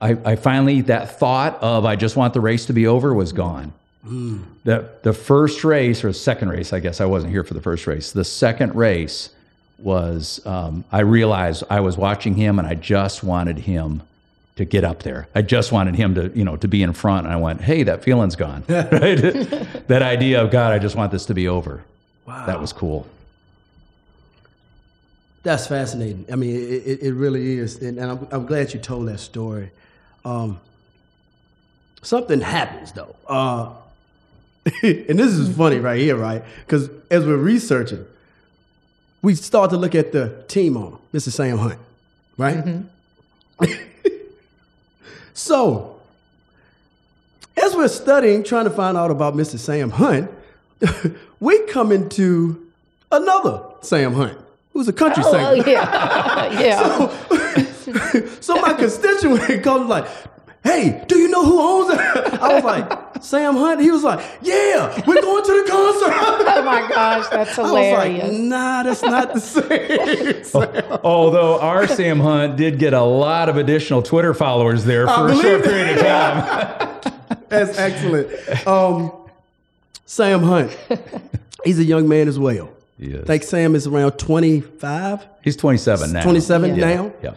I, 0.00 0.16
I 0.24 0.36
finally 0.36 0.80
that 0.82 1.18
thought 1.18 1.62
of 1.62 1.84
I 1.84 1.96
just 1.96 2.16
want 2.16 2.32
the 2.32 2.40
race 2.40 2.66
to 2.66 2.72
be 2.72 2.86
over 2.86 3.12
was 3.12 3.32
gone. 3.32 3.72
Mm. 4.06 4.44
The 4.64 4.88
the 5.02 5.12
first 5.12 5.62
race 5.62 6.04
or 6.04 6.12
second 6.12 6.48
race, 6.48 6.72
I 6.72 6.80
guess 6.80 7.00
I 7.00 7.04
wasn't 7.04 7.32
here 7.32 7.44
for 7.44 7.54
the 7.54 7.60
first 7.60 7.86
race. 7.86 8.12
The 8.12 8.24
second 8.24 8.74
race 8.74 9.30
was 9.78 10.44
um, 10.46 10.84
I 10.90 11.00
realized 11.00 11.64
I 11.70 11.80
was 11.80 11.96
watching 11.96 12.34
him 12.34 12.58
and 12.58 12.66
I 12.66 12.74
just 12.74 13.22
wanted 13.22 13.58
him 13.58 14.02
to 14.56 14.64
get 14.64 14.84
up 14.84 15.02
there. 15.02 15.28
I 15.34 15.42
just 15.42 15.72
wanted 15.72 15.96
him 15.96 16.14
to 16.14 16.30
you 16.34 16.44
know 16.44 16.56
to 16.56 16.68
be 16.68 16.82
in 16.82 16.92
front. 16.92 17.26
And 17.26 17.32
I 17.32 17.36
went, 17.36 17.60
hey, 17.60 17.82
that 17.82 18.02
feeling's 18.02 18.36
gone. 18.36 18.64
right? 18.68 18.90
that 19.88 20.02
idea 20.02 20.42
of 20.42 20.50
God, 20.50 20.72
I 20.72 20.78
just 20.78 20.96
want 20.96 21.12
this 21.12 21.26
to 21.26 21.34
be 21.34 21.48
over. 21.48 21.84
Wow, 22.26 22.46
that 22.46 22.60
was 22.60 22.72
cool. 22.72 23.06
That's 25.42 25.66
fascinating. 25.66 26.26
I 26.30 26.36
mean, 26.36 26.54
it, 26.54 27.02
it 27.02 27.14
really 27.14 27.58
is, 27.58 27.78
and, 27.78 27.98
I'm, 27.98 28.28
I'm 28.30 28.44
glad 28.44 28.74
you 28.74 28.80
told 28.80 29.08
that 29.08 29.20
story. 29.20 29.70
Um, 30.22 30.60
something 32.02 32.42
happens 32.42 32.92
though. 32.92 33.16
Uh, 33.26 33.72
and 34.82 35.18
this 35.18 35.32
is 35.32 35.56
funny 35.56 35.78
right 35.78 36.00
here, 36.00 36.16
right? 36.16 36.42
Because 36.66 36.90
as 37.10 37.24
we're 37.24 37.36
researching, 37.36 38.04
we 39.22 39.34
start 39.34 39.70
to 39.70 39.76
look 39.76 39.94
at 39.94 40.12
the 40.12 40.44
team 40.48 40.76
on 40.76 40.98
Mr. 41.12 41.30
Sam 41.30 41.58
Hunt, 41.58 41.78
right? 42.36 42.56
Mm-hmm. 42.56 43.72
so, 45.34 46.00
as 47.56 47.74
we're 47.74 47.88
studying, 47.88 48.42
trying 48.42 48.64
to 48.64 48.70
find 48.70 48.96
out 48.96 49.10
about 49.10 49.34
Mr. 49.34 49.58
Sam 49.58 49.90
Hunt, 49.90 50.30
we 51.40 51.60
come 51.66 51.92
into 51.92 52.66
another 53.10 53.62
Sam 53.80 54.12
Hunt, 54.12 54.38
who's 54.72 54.88
a 54.88 54.92
country 54.92 55.22
oh, 55.26 55.32
singer. 55.32 55.44
Oh, 55.46 55.70
yeah. 55.70 56.60
yeah. 56.60 57.08
So, 57.72 58.26
so 58.40 58.60
my 58.60 58.74
constituent 58.74 59.62
comes 59.62 59.88
like, 59.88 60.06
hey, 60.64 61.04
do 61.08 61.18
you 61.18 61.28
know 61.28 61.44
who 61.44 61.60
owns 61.60 61.94
it? 61.94 62.00
I 62.40 62.54
was 62.54 62.64
like, 62.64 63.22
Sam 63.22 63.56
Hunt. 63.56 63.80
He 63.80 63.90
was 63.90 64.02
like, 64.02 64.24
yeah, 64.42 65.02
we're 65.06 65.20
going 65.20 65.44
to 65.44 65.62
the 65.62 65.70
concert. 65.70 66.12
oh 66.12 66.62
my 66.64 66.88
gosh, 66.88 67.28
that's 67.28 67.56
hilarious. 67.56 68.24
I 68.24 68.28
was 68.28 68.32
like, 68.32 68.40
nah, 68.40 68.82
that's 68.82 69.02
not 69.02 69.34
the 69.34 69.40
same. 70.84 71.00
Although 71.04 71.60
our 71.60 71.86
Sam 71.86 72.20
Hunt 72.20 72.56
did 72.56 72.78
get 72.78 72.92
a 72.92 73.02
lot 73.02 73.48
of 73.48 73.56
additional 73.56 74.02
Twitter 74.02 74.34
followers 74.34 74.84
there 74.84 75.06
for 75.06 75.28
a 75.28 75.36
short 75.36 75.64
period 75.64 75.98
of 75.98 76.04
time. 76.04 77.38
that's 77.48 77.78
excellent. 77.78 78.66
Um, 78.66 79.12
Sam 80.06 80.42
Hunt, 80.42 80.76
he's 81.64 81.78
a 81.78 81.84
young 81.84 82.08
man 82.08 82.28
as 82.28 82.38
well. 82.38 82.70
Yes. 82.98 83.22
I 83.22 83.26
think 83.26 83.42
Sam 83.44 83.74
is 83.74 83.86
around 83.86 84.12
25. 84.18 85.26
He's 85.42 85.56
27 85.56 86.12
now. 86.12 86.22
27 86.22 86.76
yeah. 86.76 86.94
now? 86.94 87.12
Yeah 87.22 87.34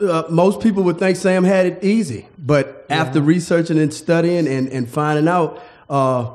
uh, 0.00 0.24
most 0.30 0.60
people 0.60 0.82
would 0.84 0.98
think 0.98 1.16
Sam 1.16 1.44
had 1.44 1.66
it 1.66 1.84
easy, 1.84 2.26
but 2.38 2.86
yeah. 2.88 2.96
after 2.96 3.20
researching 3.20 3.78
and 3.78 3.92
studying 3.92 4.46
and, 4.46 4.68
and 4.68 4.88
finding 4.88 5.28
out, 5.28 5.62
uh, 5.88 6.30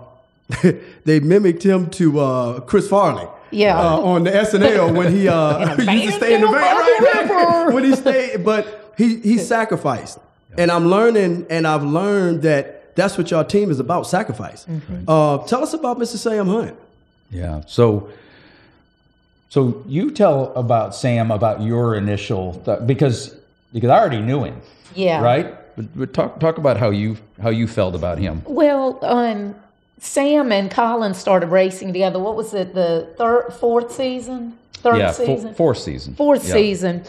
they 1.05 1.19
mimicked 1.19 1.63
him 1.63 1.89
to 1.91 2.19
uh, 2.19 2.59
Chris 2.61 2.87
Farley. 2.87 3.27
Yeah, 3.51 3.79
uh, 3.79 3.99
on 3.99 4.23
the 4.25 4.31
SNL 4.31 4.95
when 4.95 5.13
he 5.13 5.27
uh, 5.27 5.77
used 5.91 6.05
to 6.05 6.11
stay 6.13 6.35
in 6.35 6.41
the 6.41 6.47
van, 6.47 6.53
right, 6.53 7.29
right, 7.29 7.65
when 7.73 7.83
he 7.83 7.95
stayed, 7.95 8.43
but 8.43 8.93
he 8.97 9.19
he 9.19 9.37
sacrificed, 9.37 10.19
yeah. 10.49 10.63
and 10.63 10.71
I'm 10.71 10.87
learning, 10.87 11.45
and 11.49 11.65
I've 11.65 11.83
learned 11.83 12.41
that 12.41 12.95
that's 12.95 13.17
what 13.17 13.31
your 13.31 13.43
team 13.43 13.71
is 13.71 13.79
about, 13.79 14.07
sacrifice. 14.07 14.65
Mm-hmm. 14.65 15.05
Uh, 15.07 15.45
tell 15.47 15.63
us 15.63 15.73
about 15.73 15.97
Mr. 15.97 16.17
Sam 16.17 16.47
Hunt. 16.47 16.77
Yeah, 17.29 17.61
so 17.65 18.09
so 19.49 19.83
you 19.87 20.11
tell 20.11 20.53
about 20.55 20.95
Sam 20.95 21.31
about 21.31 21.61
your 21.61 21.95
initial 21.95 22.55
th- 22.65 22.79
because 22.85 23.37
because 23.75 23.89
I 23.89 23.99
already 23.99 24.21
knew 24.21 24.43
him. 24.43 24.59
Yeah. 24.95 25.21
Right. 25.21 25.53
But, 25.75 25.97
but 25.97 26.13
talk 26.13 26.39
talk 26.39 26.57
about 26.57 26.77
how 26.77 26.89
you 26.89 27.17
how 27.41 27.49
you 27.49 27.67
felt 27.67 27.93
about 27.93 28.17
him. 28.17 28.41
Well, 28.45 28.97
um, 29.03 29.53
Sam 29.99 30.51
and 30.51 30.71
Colin 30.71 31.13
started 31.13 31.47
racing 31.47 31.91
together. 31.91 32.17
What 32.17 32.35
was 32.35 32.53
it? 32.53 32.73
The 32.73 33.13
third, 33.17 33.51
fourth 33.51 33.91
season, 33.91 34.57
third 34.75 34.97
yeah, 34.97 35.11
season, 35.11 35.53
fourth 35.53 35.79
season, 35.79 36.15
fourth 36.15 36.47
yeah. 36.47 36.53
season. 36.53 37.03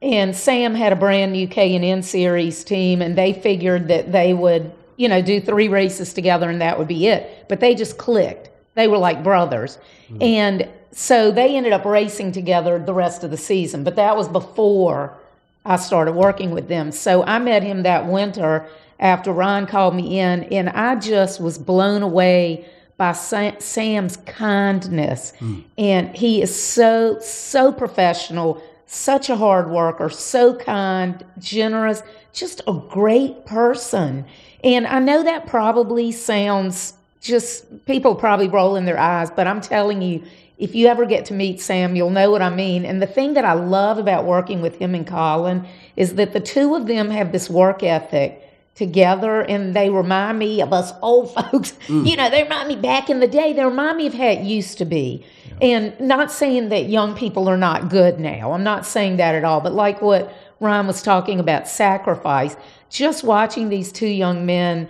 And 0.00 0.34
Sam 0.34 0.74
had 0.74 0.92
a 0.92 0.96
brand 0.96 1.32
new 1.32 1.48
K 1.48 1.74
and 1.74 1.84
N 1.84 2.02
series 2.02 2.62
team, 2.62 3.02
and 3.02 3.18
they 3.18 3.32
figured 3.32 3.88
that 3.88 4.12
they 4.12 4.32
would, 4.32 4.72
you 4.96 5.08
know, 5.08 5.22
do 5.22 5.40
three 5.40 5.68
races 5.68 6.12
together, 6.12 6.48
and 6.48 6.60
that 6.60 6.78
would 6.78 6.88
be 6.88 7.08
it. 7.08 7.46
But 7.48 7.58
they 7.60 7.74
just 7.74 7.98
clicked. 7.98 8.50
They 8.74 8.86
were 8.86 8.98
like 8.98 9.24
brothers, 9.24 9.78
mm. 10.08 10.22
and 10.22 10.68
so 10.92 11.32
they 11.32 11.56
ended 11.56 11.72
up 11.72 11.84
racing 11.84 12.30
together 12.32 12.78
the 12.78 12.94
rest 12.94 13.24
of 13.24 13.32
the 13.32 13.36
season. 13.36 13.82
But 13.82 13.96
that 13.96 14.16
was 14.16 14.28
before 14.28 15.16
I 15.64 15.76
started 15.76 16.12
working 16.12 16.50
with 16.50 16.68
them. 16.68 16.92
So 16.92 17.22
I 17.24 17.38
met 17.38 17.62
him 17.62 17.82
that 17.84 18.06
winter 18.06 18.66
after 18.98 19.32
Ron 19.32 19.66
called 19.66 19.94
me 19.94 20.20
in, 20.20 20.44
and 20.44 20.68
I 20.70 20.96
just 20.96 21.40
was 21.40 21.58
blown 21.58 22.02
away 22.02 22.66
by 22.96 23.12
Sam's 23.12 24.16
kindness. 24.18 25.32
Mm. 25.40 25.64
And 25.76 26.16
he 26.16 26.40
is 26.42 26.54
so, 26.54 27.18
so 27.20 27.72
professional, 27.72 28.62
such 28.86 29.28
a 29.28 29.36
hard 29.36 29.70
worker, 29.70 30.08
so 30.08 30.54
kind, 30.54 31.24
generous, 31.38 32.02
just 32.32 32.60
a 32.66 32.74
great 32.90 33.44
person. 33.44 34.24
And 34.62 34.86
I 34.86 35.00
know 35.00 35.24
that 35.24 35.46
probably 35.46 36.12
sounds 36.12 36.94
just, 37.20 37.86
people 37.86 38.14
probably 38.14 38.48
rolling 38.48 38.84
their 38.84 38.98
eyes, 38.98 39.30
but 39.30 39.46
I'm 39.46 39.60
telling 39.60 40.02
you, 40.02 40.22
if 40.62 40.76
you 40.76 40.86
ever 40.86 41.04
get 41.04 41.24
to 41.24 41.34
meet 41.34 41.60
Sam, 41.60 41.96
you'll 41.96 42.10
know 42.10 42.30
what 42.30 42.40
I 42.40 42.48
mean. 42.48 42.84
And 42.84 43.02
the 43.02 43.06
thing 43.06 43.34
that 43.34 43.44
I 43.44 43.54
love 43.54 43.98
about 43.98 44.24
working 44.24 44.62
with 44.62 44.76
him 44.76 44.94
and 44.94 45.04
Colin 45.04 45.66
is 45.96 46.14
that 46.14 46.32
the 46.32 46.38
two 46.38 46.76
of 46.76 46.86
them 46.86 47.10
have 47.10 47.32
this 47.32 47.50
work 47.50 47.82
ethic 47.82 48.48
together 48.76 49.40
and 49.40 49.74
they 49.74 49.90
remind 49.90 50.38
me 50.38 50.62
of 50.62 50.72
us 50.72 50.92
old 51.02 51.34
folks. 51.50 51.72
Mm. 51.88 52.08
You 52.08 52.16
know, 52.16 52.30
they 52.30 52.44
remind 52.44 52.68
me 52.68 52.76
back 52.76 53.10
in 53.10 53.18
the 53.18 53.26
day, 53.26 53.52
they 53.52 53.64
remind 53.64 53.98
me 53.98 54.06
of 54.06 54.14
how 54.14 54.28
it 54.28 54.42
used 54.42 54.78
to 54.78 54.84
be. 54.84 55.26
Yeah. 55.48 55.66
And 55.66 56.00
not 56.00 56.30
saying 56.30 56.68
that 56.68 56.88
young 56.88 57.16
people 57.16 57.48
are 57.48 57.56
not 57.56 57.88
good 57.88 58.20
now. 58.20 58.52
I'm 58.52 58.62
not 58.62 58.86
saying 58.86 59.16
that 59.16 59.34
at 59.34 59.42
all. 59.42 59.60
But 59.60 59.72
like 59.72 60.00
what 60.00 60.32
Ryan 60.60 60.86
was 60.86 61.02
talking 61.02 61.40
about, 61.40 61.66
sacrifice, 61.66 62.54
just 62.88 63.24
watching 63.24 63.68
these 63.68 63.90
two 63.90 64.06
young 64.06 64.46
men 64.46 64.88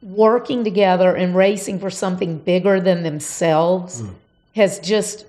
working 0.00 0.64
together 0.64 1.14
and 1.14 1.36
racing 1.36 1.80
for 1.80 1.90
something 1.90 2.38
bigger 2.38 2.80
than 2.80 3.02
themselves. 3.02 4.00
Mm 4.00 4.14
has 4.56 4.80
just 4.80 5.24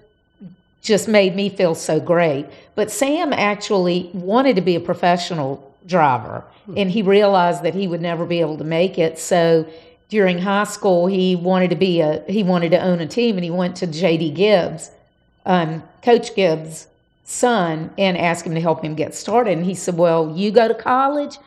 just 0.82 1.08
made 1.08 1.36
me 1.36 1.50
feel 1.50 1.76
so 1.76 2.00
great. 2.00 2.46
But 2.76 2.90
Sam 2.90 3.34
actually 3.34 4.10
wanted 4.14 4.56
to 4.56 4.62
be 4.62 4.76
a 4.76 4.80
professional 4.80 5.76
driver 5.86 6.44
and 6.76 6.90
he 6.92 7.02
realized 7.02 7.64
that 7.64 7.74
he 7.74 7.88
would 7.88 8.02
never 8.02 8.26
be 8.26 8.40
able 8.42 8.58
to 8.58 8.64
make 8.64 8.98
it. 8.98 9.20
So 9.20 9.68
during 10.10 10.40
high 10.40 10.64
school 10.64 11.08
he 11.08 11.36
wanted 11.36 11.70
to 11.70 11.76
be 11.76 12.02
a 12.02 12.24
he 12.28 12.44
wanted 12.44 12.72
to 12.72 12.82
own 12.82 13.00
a 13.02 13.08
team 13.08 13.36
and 13.36 13.44
he 13.44 13.52
went 13.52 13.76
to 13.78 13.88
JD 13.88 14.36
Gibbs, 14.36 14.92
um, 15.46 15.84
Coach 16.02 16.34
Gibbs' 16.36 16.88
son, 17.26 17.92
and 17.98 18.18
asked 18.18 18.46
him 18.46 18.56
to 18.56 18.62
help 18.62 18.84
him 18.84 18.96
get 18.96 19.14
started. 19.14 19.58
And 19.58 19.66
he 19.66 19.76
said, 19.76 19.98
Well, 19.98 20.34
you 20.36 20.52
go 20.52 20.68
to 20.68 20.74
college, 20.74 21.38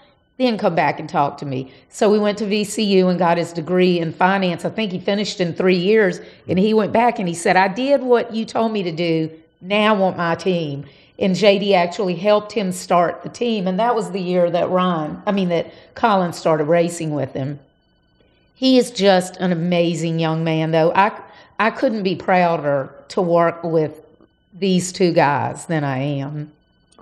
then 0.40 0.56
come 0.58 0.74
back 0.74 0.98
and 0.98 1.08
talk 1.08 1.38
to 1.38 1.46
me. 1.46 1.72
So 1.88 2.10
we 2.10 2.18
went 2.18 2.38
to 2.38 2.44
VCU 2.44 3.10
and 3.10 3.18
got 3.18 3.36
his 3.36 3.52
degree 3.52 3.98
in 3.98 4.12
finance. 4.12 4.64
I 4.64 4.70
think 4.70 4.92
he 4.92 4.98
finished 4.98 5.40
in 5.40 5.52
three 5.52 5.76
years. 5.76 6.20
And 6.48 6.58
he 6.58 6.72
went 6.72 6.92
back 6.92 7.18
and 7.18 7.28
he 7.28 7.34
said, 7.34 7.56
I 7.56 7.68
did 7.68 8.02
what 8.02 8.34
you 8.34 8.44
told 8.44 8.72
me 8.72 8.82
to 8.82 8.92
do. 8.92 9.30
Now 9.60 9.94
I 9.94 9.98
want 9.98 10.16
my 10.16 10.34
team. 10.34 10.86
And 11.18 11.36
JD 11.36 11.74
actually 11.74 12.14
helped 12.14 12.52
him 12.52 12.72
start 12.72 13.22
the 13.22 13.28
team. 13.28 13.66
And 13.66 13.78
that 13.78 13.94
was 13.94 14.10
the 14.10 14.20
year 14.20 14.50
that 14.50 14.70
Ron, 14.70 15.22
I 15.26 15.32
mean, 15.32 15.50
that 15.50 15.72
Colin 15.94 16.32
started 16.32 16.64
racing 16.64 17.14
with 17.14 17.34
him. 17.34 17.60
He 18.54 18.78
is 18.78 18.90
just 18.90 19.36
an 19.36 19.52
amazing 19.52 20.18
young 20.18 20.44
man, 20.44 20.70
though. 20.70 20.92
I, 20.94 21.18
I 21.58 21.70
couldn't 21.70 22.02
be 22.02 22.16
prouder 22.16 22.94
to 23.08 23.20
work 23.20 23.62
with 23.62 24.00
these 24.54 24.92
two 24.92 25.12
guys 25.12 25.66
than 25.66 25.84
I 25.84 25.98
am. 25.98 26.52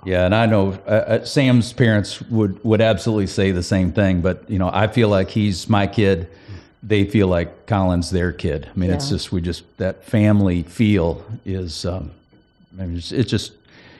Yeah, 0.05 0.25
and 0.25 0.33
I 0.33 0.45
know 0.45 0.79
uh, 0.87 0.89
uh, 0.89 1.25
Sam's 1.25 1.73
parents 1.73 2.21
would 2.23 2.63
would 2.63 2.81
absolutely 2.81 3.27
say 3.27 3.51
the 3.51 3.63
same 3.63 3.91
thing. 3.91 4.21
But 4.21 4.49
you 4.49 4.57
know, 4.59 4.69
I 4.71 4.87
feel 4.87 5.09
like 5.09 5.29
he's 5.29 5.67
my 5.69 5.87
kid. 5.87 6.27
They 6.81 7.03
feel 7.03 7.27
like 7.27 7.65
Colin's 7.65 8.09
their 8.09 8.31
kid. 8.31 8.69
I 8.73 8.79
mean, 8.79 8.91
it's 8.91 9.09
just 9.09 9.31
we 9.31 9.41
just 9.41 9.63
that 9.77 10.03
family 10.03 10.63
feel 10.63 11.23
is. 11.45 11.85
Um, 11.85 12.11
I 12.79 12.85
mean, 12.85 12.97
it's, 12.97 13.11
it's 13.11 13.29
just 13.29 13.51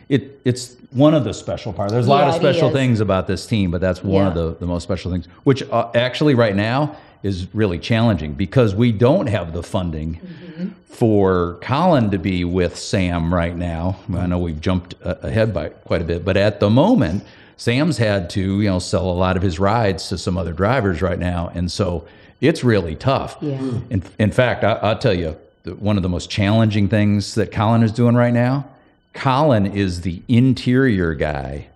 it 0.08 0.40
it's 0.46 0.76
one 0.92 1.14
of 1.14 1.26
the 1.26 1.34
special 1.34 1.74
parts. 1.74 1.92
There's 1.92 2.08
a 2.08 2.10
lot 2.10 2.22
Yeah, 2.28 2.30
of 2.30 2.36
special 2.36 2.72
things 2.72 3.02
about 3.02 3.28
this 3.28 3.46
team, 3.46 3.70
but 3.70 3.82
that's 3.82 4.02
one 4.02 4.26
of 4.28 4.34
the 4.36 4.56
the 4.56 4.66
most 4.66 4.84
special 4.84 5.12
things. 5.12 5.28
Which 5.44 5.64
uh, 5.64 5.92
actually 5.96 6.36
right 6.36 6.56
now 6.56 6.96
is 7.24 7.48
really 7.54 7.80
challenging 7.80 8.34
because 8.34 8.74
we 8.74 8.92
don't 8.92 9.28
have 9.28 9.54
the 9.54 9.64
funding 9.64 10.20
Mm-hmm. 10.60 10.70
for 10.84 11.58
Colin 11.62 12.12
to 12.12 12.18
be 12.18 12.44
with 12.44 12.78
Sam 12.78 13.34
right 13.34 13.56
now. 13.56 13.98
I 14.14 14.26
know 14.26 14.40
we've 14.40 14.60
jumped 14.60 14.96
uh, 15.04 15.16
ahead 15.22 15.54
by 15.54 15.70
quite 15.70 16.02
a 16.02 16.04
bit, 16.04 16.26
but 16.26 16.36
at 16.36 16.60
the 16.60 16.70
moment, 16.70 17.24
Sam's 17.56 17.98
had 17.98 18.30
to, 18.32 18.60
you 18.62 18.68
know, 18.70 18.80
sell 18.80 19.10
a 19.10 19.14
lot 19.14 19.38
of 19.38 19.42
his 19.44 19.58
rides 19.58 20.10
to 20.10 20.18
some 20.18 20.38
other 20.38 20.52
drivers 20.52 21.02
right 21.02 21.18
now, 21.20 21.50
and 21.54 21.72
so 21.72 22.06
it's 22.42 22.64
really 22.64 22.96
tough. 22.96 23.38
Yeah. 23.40 23.60
In, 23.90 24.04
in 24.20 24.32
fact, 24.32 24.66
I, 24.66 24.74
I'll 24.74 24.98
tell 24.98 25.14
you, 25.14 25.38
one 25.78 25.96
of 25.98 26.04
the 26.04 26.10
most 26.10 26.30
challenging 26.30 26.90
things 26.90 27.36
that 27.36 27.52
Colin 27.54 27.84
is 27.84 27.92
doing 27.94 28.16
right 28.16 28.34
now. 28.34 28.66
Colin 29.14 29.66
is 29.66 30.02
the 30.02 30.22
interior 30.28 31.14
guy 31.14 31.68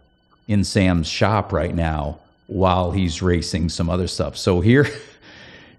in 0.47 0.63
Sam's 0.63 1.08
shop 1.08 1.53
right 1.53 1.73
now 1.73 2.19
while 2.47 2.91
he's 2.91 3.21
racing 3.21 3.69
some 3.69 3.89
other 3.89 4.08
stuff. 4.08 4.36
So 4.38 4.60
here, 4.62 4.88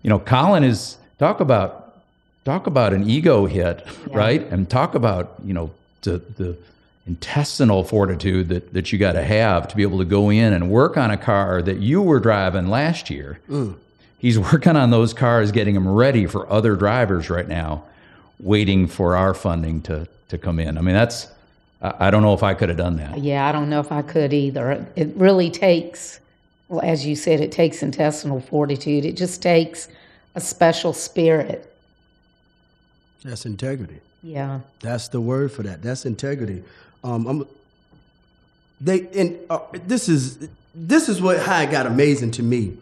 you 0.04 0.10
know, 0.10 0.20
Colin 0.20 0.62
is 0.62 0.98
talk 1.18 1.40
about 1.40 1.96
talk 2.44 2.68
about 2.68 2.92
an 2.92 3.08
ego 3.08 3.46
hit, 3.46 3.84
right? 4.08 4.42
And 4.52 4.68
talk 4.70 4.94
about, 4.94 5.34
you 5.42 5.54
know, 5.54 5.72
the 6.02 6.18
the 6.36 6.56
intestinal 7.06 7.82
fortitude 7.82 8.50
that 8.50 8.72
that 8.74 8.92
you 8.92 8.98
got 8.98 9.12
to 9.12 9.24
have 9.24 9.66
to 9.68 9.76
be 9.76 9.82
able 9.82 9.98
to 9.98 10.04
go 10.04 10.30
in 10.30 10.52
and 10.52 10.70
work 10.70 10.96
on 10.96 11.10
a 11.10 11.16
car 11.16 11.62
that 11.62 11.78
you 11.78 12.02
were 12.02 12.20
driving 12.20 12.68
last 12.68 13.10
year. 13.10 13.40
Mm. 13.48 13.76
He's 14.18 14.38
working 14.52 14.76
on 14.76 14.90
those 14.90 15.14
cars, 15.14 15.50
getting 15.50 15.74
them 15.74 15.88
ready 15.88 16.26
for 16.26 16.50
other 16.52 16.76
drivers 16.76 17.30
right 17.30 17.48
now, 17.48 17.84
waiting 18.38 18.86
for 18.86 19.16
our 19.16 19.32
funding 19.32 19.80
to 19.82 20.06
to 20.28 20.36
come 20.36 20.58
in. 20.58 20.76
I 20.76 20.82
mean, 20.82 20.94
that's 20.94 21.28
I 21.80 22.08
I 22.08 22.10
don't 22.10 22.22
know 22.22 22.34
if 22.34 22.42
I 22.42 22.52
could 22.52 22.68
have 22.68 22.78
done 22.78 22.96
that. 22.98 23.18
Yeah, 23.18 23.46
I 23.46 23.52
don't 23.52 23.70
know 23.70 23.80
if 23.80 23.90
I 23.90 24.02
could 24.02 24.34
either. 24.34 24.86
It 24.96 25.16
really 25.16 25.50
takes, 25.50 26.20
well, 26.68 26.80
as 26.82 27.06
you 27.06 27.14
said, 27.16 27.40
it 27.40 27.52
takes 27.52 27.82
intestinal 27.82 28.40
fortitude. 28.40 29.04
It 29.04 29.16
just 29.16 29.42
takes 29.42 29.88
a 30.34 30.40
special 30.40 30.92
spirit. 30.92 31.70
That's 33.24 33.46
integrity. 33.46 34.00
Yeah. 34.22 34.60
That's 34.80 35.08
the 35.08 35.20
word 35.20 35.52
for 35.52 35.62
that. 35.62 35.82
That's 35.82 36.06
integrity. 36.06 36.62
Um, 37.02 37.26
I'm, 37.26 37.46
they 38.80 39.06
and 39.16 39.38
uh, 39.50 39.60
this 39.86 40.08
is 40.08 40.48
this 40.74 41.08
is 41.08 41.20
what 41.22 41.38
how 41.40 41.60
it 41.60 41.70
got 41.70 41.86
amazing 41.86 42.32
to 42.32 42.42
me 42.42 42.76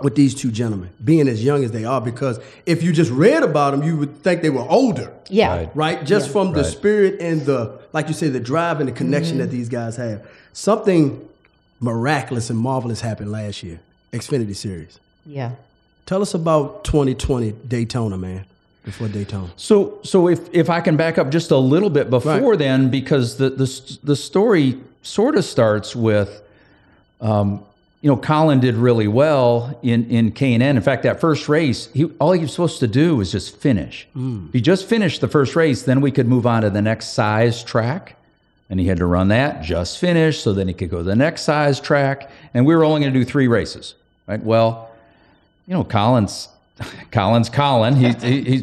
with 0.00 0.14
these 0.14 0.34
two 0.34 0.50
gentlemen 0.50 0.90
being 1.04 1.28
as 1.28 1.42
young 1.44 1.64
as 1.64 1.70
they 1.72 1.84
are. 1.84 2.00
Because 2.00 2.40
if 2.66 2.82
you 2.82 2.92
just 2.92 3.10
read 3.10 3.42
about 3.42 3.72
them, 3.72 3.82
you 3.82 3.96
would 3.96 4.22
think 4.22 4.42
they 4.42 4.50
were 4.50 4.66
older, 4.68 5.12
Yeah. 5.28 5.54
Right. 5.56 5.70
right? 5.76 6.04
Just 6.06 6.30
from 6.30 6.52
the 6.52 6.62
Right. 6.62 6.70
spirit 6.72 7.20
and 7.20 7.44
the 7.46 7.78
like 7.92 8.08
you 8.08 8.14
say, 8.14 8.28
the 8.28 8.40
drive 8.40 8.80
and 8.80 8.88
the 8.88 8.92
connection 8.92 9.38
that 9.38 9.50
these 9.50 9.68
guys 9.68 9.96
have. 9.96 10.26
Something 10.52 11.28
miraculous 11.80 12.50
and 12.50 12.58
marvelous 12.58 13.00
happened 13.00 13.30
last 13.32 13.62
year, 13.62 13.80
Xfinity 14.12 14.54
Series. 14.56 14.98
Yeah. 15.24 15.52
Tell 16.06 16.22
us 16.22 16.34
about 16.34 16.84
2020 16.84 17.52
Daytona, 17.68 18.16
man. 18.16 18.44
Before 18.84 19.08
Daytona. 19.08 19.50
So, 19.56 19.98
so 20.02 20.28
if 20.28 20.48
if 20.54 20.70
I 20.70 20.80
can 20.80 20.96
back 20.96 21.18
up 21.18 21.30
just 21.30 21.50
a 21.50 21.58
little 21.58 21.90
bit 21.90 22.08
before 22.08 22.32
Right. 22.50 22.58
then, 22.58 22.88
because 22.88 23.36
the 23.36 23.50
the 23.50 23.98
the 24.02 24.16
story 24.16 24.78
sort 25.02 25.36
of 25.36 25.44
starts 25.44 25.94
with, 25.94 26.40
um, 27.20 27.62
you 28.00 28.08
know, 28.08 28.16
Colin 28.16 28.60
did 28.60 28.76
really 28.76 29.06
well 29.06 29.78
in 29.82 30.08
in 30.08 30.32
K 30.32 30.54
and 30.54 30.62
N. 30.62 30.76
In 30.78 30.82
fact, 30.82 31.02
that 31.02 31.20
first 31.20 31.50
race, 31.50 31.90
he 31.92 32.06
all 32.18 32.32
he 32.32 32.40
was 32.40 32.52
supposed 32.52 32.78
to 32.80 32.86
do 32.88 33.16
was 33.16 33.30
just 33.30 33.56
finish. 33.58 34.08
If 34.16 34.52
he 34.54 34.60
just 34.62 34.86
finished 34.86 35.20
the 35.20 35.28
first 35.28 35.54
race, 35.54 35.82
then 35.82 36.00
we 36.00 36.10
could 36.10 36.26
move 36.26 36.46
on 36.46 36.62
to 36.62 36.70
the 36.70 36.80
next 36.80 37.08
size 37.12 37.62
track. 37.62 38.16
And 38.70 38.78
he 38.78 38.86
had 38.86 38.98
to 38.98 39.06
run 39.06 39.28
that, 39.28 39.62
just 39.62 39.98
finish, 39.98 40.42
so 40.42 40.52
then 40.52 40.68
he 40.68 40.74
could 40.74 40.90
go 40.90 40.98
to 40.98 41.02
the 41.02 41.16
next 41.16 41.42
size 41.42 41.80
track. 41.80 42.30
And 42.52 42.66
we 42.66 42.76
were 42.76 42.84
only 42.84 43.00
going 43.00 43.12
to 43.12 43.18
do 43.18 43.24
three 43.24 43.48
races, 43.48 43.94
right? 44.26 44.42
Well, 44.42 44.90
you 45.66 45.74
know, 45.74 45.84
Collins, 45.84 46.48
Collins, 47.10 47.48
Colin. 47.48 47.96
He's 47.96 48.22
he, 48.22 48.42
he's 48.42 48.62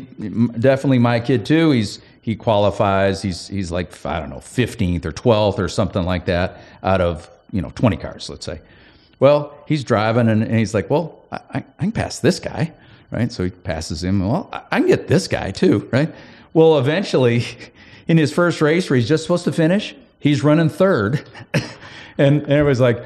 definitely 0.60 1.00
my 1.00 1.20
kid 1.20 1.46
too. 1.46 1.72
He's 1.72 2.00
he 2.22 2.36
qualifies. 2.36 3.22
He's 3.22 3.48
he's 3.48 3.72
like 3.72 4.06
I 4.06 4.20
don't 4.20 4.30
know, 4.30 4.40
fifteenth 4.40 5.06
or 5.06 5.12
twelfth 5.12 5.60
or 5.60 5.68
something 5.68 6.04
like 6.04 6.26
that 6.26 6.60
out 6.84 7.02
of 7.02 7.30
you 7.52 7.62
know 7.62 7.72
twenty 7.76 7.98
cars, 7.98 8.30
let's 8.30 8.46
say. 8.46 8.62
Well, 9.20 9.58
he's 9.68 9.84
driving 9.84 10.28
and, 10.28 10.44
and 10.44 10.58
he's 10.58 10.74
like, 10.74 10.90
well, 10.90 11.20
I, 11.32 11.40
I 11.54 11.58
I 11.58 11.82
can 11.84 11.92
pass 11.92 12.20
this 12.20 12.40
guy, 12.40 12.74
right? 13.12 13.32
So 13.32 13.44
he 13.44 13.52
passes 13.52 14.04
him. 14.04 14.28
Well, 14.28 14.50
I, 14.52 14.62
I 14.72 14.80
can 14.80 14.88
get 14.88 15.08
this 15.08 15.28
guy 15.28 15.52
too, 15.52 15.88
right? 15.92 16.14
Well, 16.54 16.80
eventually, 16.80 17.46
in 18.08 18.18
his 18.18 18.34
first 18.34 18.62
race 18.62 18.90
where 18.90 18.98
he's 18.98 19.08
just 19.08 19.24
supposed 19.24 19.44
to 19.46 19.52
finish, 19.52 19.96
he's 20.20 20.44
running 20.44 20.70
third, 20.70 21.24
and, 21.54 21.64
and 22.18 22.42
everybody's 22.44 22.80
like, 22.80 23.04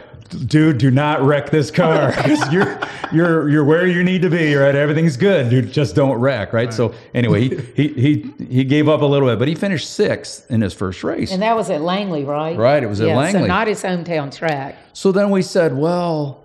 dude, 0.47 0.77
do 0.77 0.91
not 0.91 1.21
wreck 1.21 1.49
this 1.49 1.71
car 1.71 2.13
you're 2.51 2.79
you're 3.11 3.49
you're 3.49 3.63
where 3.63 3.87
you 3.87 4.03
need 4.03 4.21
to 4.21 4.29
be, 4.29 4.53
right? 4.55 4.75
Everything's 4.75 5.17
good, 5.17 5.49
dude. 5.49 5.71
Just 5.71 5.95
don't 5.95 6.19
wreck, 6.19 6.53
right? 6.53 6.73
So 6.73 6.93
anyway, 7.13 7.49
he, 7.49 7.87
he 7.87 7.87
he 7.93 8.45
he 8.45 8.63
gave 8.63 8.87
up 8.87 9.01
a 9.01 9.05
little 9.05 9.27
bit, 9.27 9.39
but 9.39 9.47
he 9.47 9.55
finished 9.55 9.89
sixth 9.89 10.49
in 10.51 10.61
his 10.61 10.73
first 10.73 11.03
race. 11.03 11.31
And 11.31 11.41
that 11.41 11.55
was 11.55 11.69
at 11.69 11.81
Langley, 11.81 12.23
right? 12.23 12.57
Right, 12.57 12.83
it 12.83 12.87
was 12.87 13.01
at 13.01 13.07
yeah, 13.07 13.13
So 13.13 13.19
Langley. 13.19 13.47
not 13.47 13.67
his 13.67 13.81
hometown 13.81 14.35
track. 14.35 14.75
So 14.93 15.11
then 15.11 15.29
we 15.31 15.41
said, 15.41 15.75
well, 15.75 16.43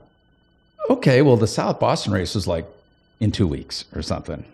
okay, 0.88 1.22
well, 1.22 1.36
the 1.36 1.46
South 1.46 1.78
Boston 1.80 2.12
race 2.12 2.34
is 2.36 2.46
like 2.46 2.66
in 3.20 3.32
two 3.32 3.46
weeks 3.46 3.84
or 3.94 4.02
something. 4.02 4.44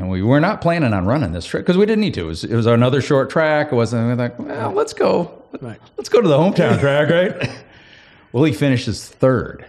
And 0.00 0.08
we 0.08 0.22
were 0.22 0.40
not 0.40 0.62
planning 0.62 0.94
on 0.94 1.04
running 1.04 1.32
this 1.32 1.44
trip 1.44 1.62
because 1.62 1.76
we 1.76 1.84
didn't 1.84 2.00
need 2.00 2.14
to. 2.14 2.22
It 2.22 2.24
was, 2.24 2.44
it 2.44 2.56
was 2.56 2.64
another 2.64 3.02
short 3.02 3.28
track. 3.28 3.70
It 3.70 3.74
wasn't 3.74 4.04
we 4.04 4.08
were 4.08 4.16
like, 4.16 4.38
well, 4.38 4.72
let's 4.72 4.94
go. 4.94 5.42
Right. 5.60 5.78
Let's 5.98 6.08
go 6.08 6.22
to 6.22 6.26
the 6.26 6.38
hometown 6.38 6.80
track, 6.80 7.10
right? 7.10 7.50
well, 8.32 8.44
he 8.44 8.54
finishes 8.54 9.06
third. 9.06 9.66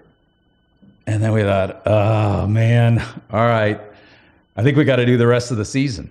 And 1.05 1.21
then 1.21 1.33
we 1.33 1.41
thought, 1.41 1.81
oh, 1.85 2.47
man, 2.47 2.99
all 3.29 3.45
right. 3.45 3.81
I 4.55 4.63
think 4.63 4.77
we 4.77 4.85
got 4.85 4.95
to 4.97 5.05
do 5.05 5.17
the 5.17 5.27
rest 5.27 5.51
of 5.51 5.57
the 5.57 5.65
season. 5.65 6.09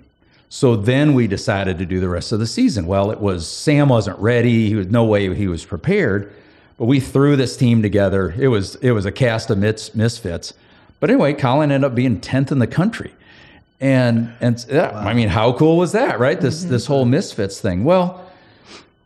So 0.50 0.76
then 0.76 1.14
we 1.14 1.26
decided 1.26 1.78
to 1.78 1.86
do 1.86 1.98
the 1.98 2.10
rest 2.10 2.30
of 2.30 2.40
the 2.40 2.46
season. 2.46 2.84
Well, 2.84 3.10
it 3.10 3.20
was 3.20 3.48
Sam 3.48 3.88
wasn't 3.88 4.18
ready. 4.18 4.68
He 4.68 4.74
was 4.74 4.88
no 4.88 5.02
way 5.02 5.34
he 5.34 5.48
was 5.48 5.64
prepared. 5.64 6.30
But 6.76 6.84
we 6.84 7.00
threw 7.00 7.36
this 7.36 7.56
team 7.56 7.80
together. 7.80 8.34
It 8.38 8.48
was 8.48 8.74
it 8.76 8.90
was 8.90 9.06
a 9.06 9.12
cast 9.12 9.48
of 9.48 9.56
mis- 9.56 9.94
misfits. 9.94 10.52
But 10.98 11.08
anyway, 11.08 11.32
Colin 11.32 11.72
ended 11.72 11.90
up 11.90 11.94
being 11.94 12.20
tenth 12.20 12.52
in 12.52 12.58
the 12.58 12.66
country, 12.66 13.14
and 13.80 14.32
and 14.40 14.64
yeah, 14.68 14.90
I 14.90 15.14
mean, 15.14 15.28
how 15.28 15.52
cool 15.52 15.78
was 15.78 15.92
that, 15.92 16.20
right? 16.20 16.40
This 16.40 16.64
this 16.64 16.86
whole 16.86 17.04
misfits 17.04 17.60
thing. 17.60 17.84
Well, 17.84 18.26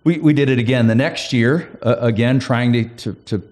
we 0.02 0.18
we 0.18 0.32
did 0.32 0.48
it 0.48 0.58
again 0.58 0.86
the 0.88 0.94
next 0.94 1.32
year. 1.32 1.78
Uh, 1.82 1.96
again, 2.00 2.40
trying 2.40 2.72
to, 2.72 2.84
to 2.84 3.12
to 3.26 3.42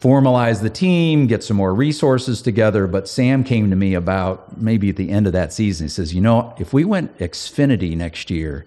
formalize 0.00 0.62
the 0.62 0.70
team, 0.70 1.26
get 1.26 1.42
some 1.42 1.56
more 1.56 1.74
resources 1.74 2.40
together. 2.42 2.86
But 2.86 3.08
Sam 3.08 3.44
came 3.44 3.70
to 3.70 3.76
me 3.76 3.94
about 3.94 4.56
maybe 4.56 4.88
at 4.88 4.96
the 4.96 5.10
end 5.10 5.26
of 5.26 5.32
that 5.32 5.52
season. 5.52 5.86
He 5.86 5.88
says, 5.88 6.14
you 6.14 6.20
know, 6.20 6.54
if 6.58 6.72
we 6.72 6.84
went 6.84 7.16
Xfinity 7.18 7.96
next 7.96 8.30
year, 8.30 8.64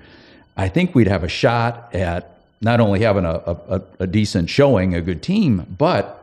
I 0.58 0.68
think 0.70 0.94
we'd 0.94 1.08
have 1.08 1.24
a 1.24 1.30
shot 1.30 1.94
at 1.96 2.36
not 2.62 2.80
only 2.80 3.00
having 3.02 3.26
a, 3.26 3.36
a, 3.46 3.82
a 4.00 4.08
decent 4.08 4.50
showing, 4.50 4.94
a 4.94 5.02
good 5.02 5.24
team, 5.24 5.66
but 5.78 6.19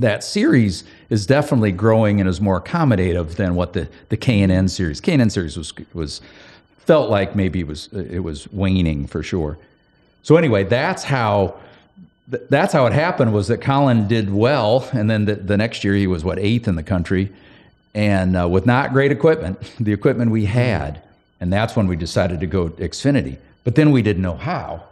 that 0.00 0.24
series 0.24 0.84
is 1.10 1.26
definitely 1.26 1.72
growing 1.72 2.20
and 2.20 2.28
is 2.28 2.40
more 2.40 2.60
accommodative 2.60 3.36
than 3.36 3.54
what 3.54 3.72
the 3.72 3.88
the 4.08 4.16
K 4.16 4.42
and 4.42 4.52
N 4.52 4.68
series. 4.68 5.00
K 5.00 5.12
and 5.12 5.22
N 5.22 5.30
series 5.30 5.56
was 5.56 5.72
was 5.94 6.20
felt 6.78 7.10
like 7.10 7.36
maybe 7.36 7.60
it 7.60 7.66
was 7.66 7.88
it 7.92 8.20
was 8.20 8.50
waning 8.52 9.06
for 9.06 9.22
sure. 9.22 9.58
So 10.22 10.36
anyway, 10.36 10.64
that's 10.64 11.04
how 11.04 11.56
th- 12.30 12.44
that's 12.48 12.72
how 12.72 12.86
it 12.86 12.92
happened. 12.92 13.32
Was 13.32 13.48
that 13.48 13.60
Colin 13.60 14.08
did 14.08 14.32
well, 14.32 14.88
and 14.92 15.10
then 15.10 15.24
the, 15.24 15.34
the 15.34 15.56
next 15.56 15.84
year 15.84 15.94
he 15.94 16.06
was 16.06 16.24
what 16.24 16.38
eighth 16.38 16.68
in 16.68 16.76
the 16.76 16.82
country, 16.82 17.30
and 17.94 18.36
uh, 18.36 18.48
with 18.48 18.66
not 18.66 18.92
great 18.92 19.12
equipment, 19.12 19.58
the 19.80 19.92
equipment 19.92 20.30
we 20.30 20.46
had, 20.46 21.02
and 21.40 21.52
that's 21.52 21.76
when 21.76 21.86
we 21.86 21.96
decided 21.96 22.40
to 22.40 22.46
go 22.46 22.70
Xfinity. 22.70 23.38
But 23.64 23.74
then 23.74 23.90
we 23.90 24.02
didn't 24.02 24.22
know 24.22 24.36
how. 24.36 24.82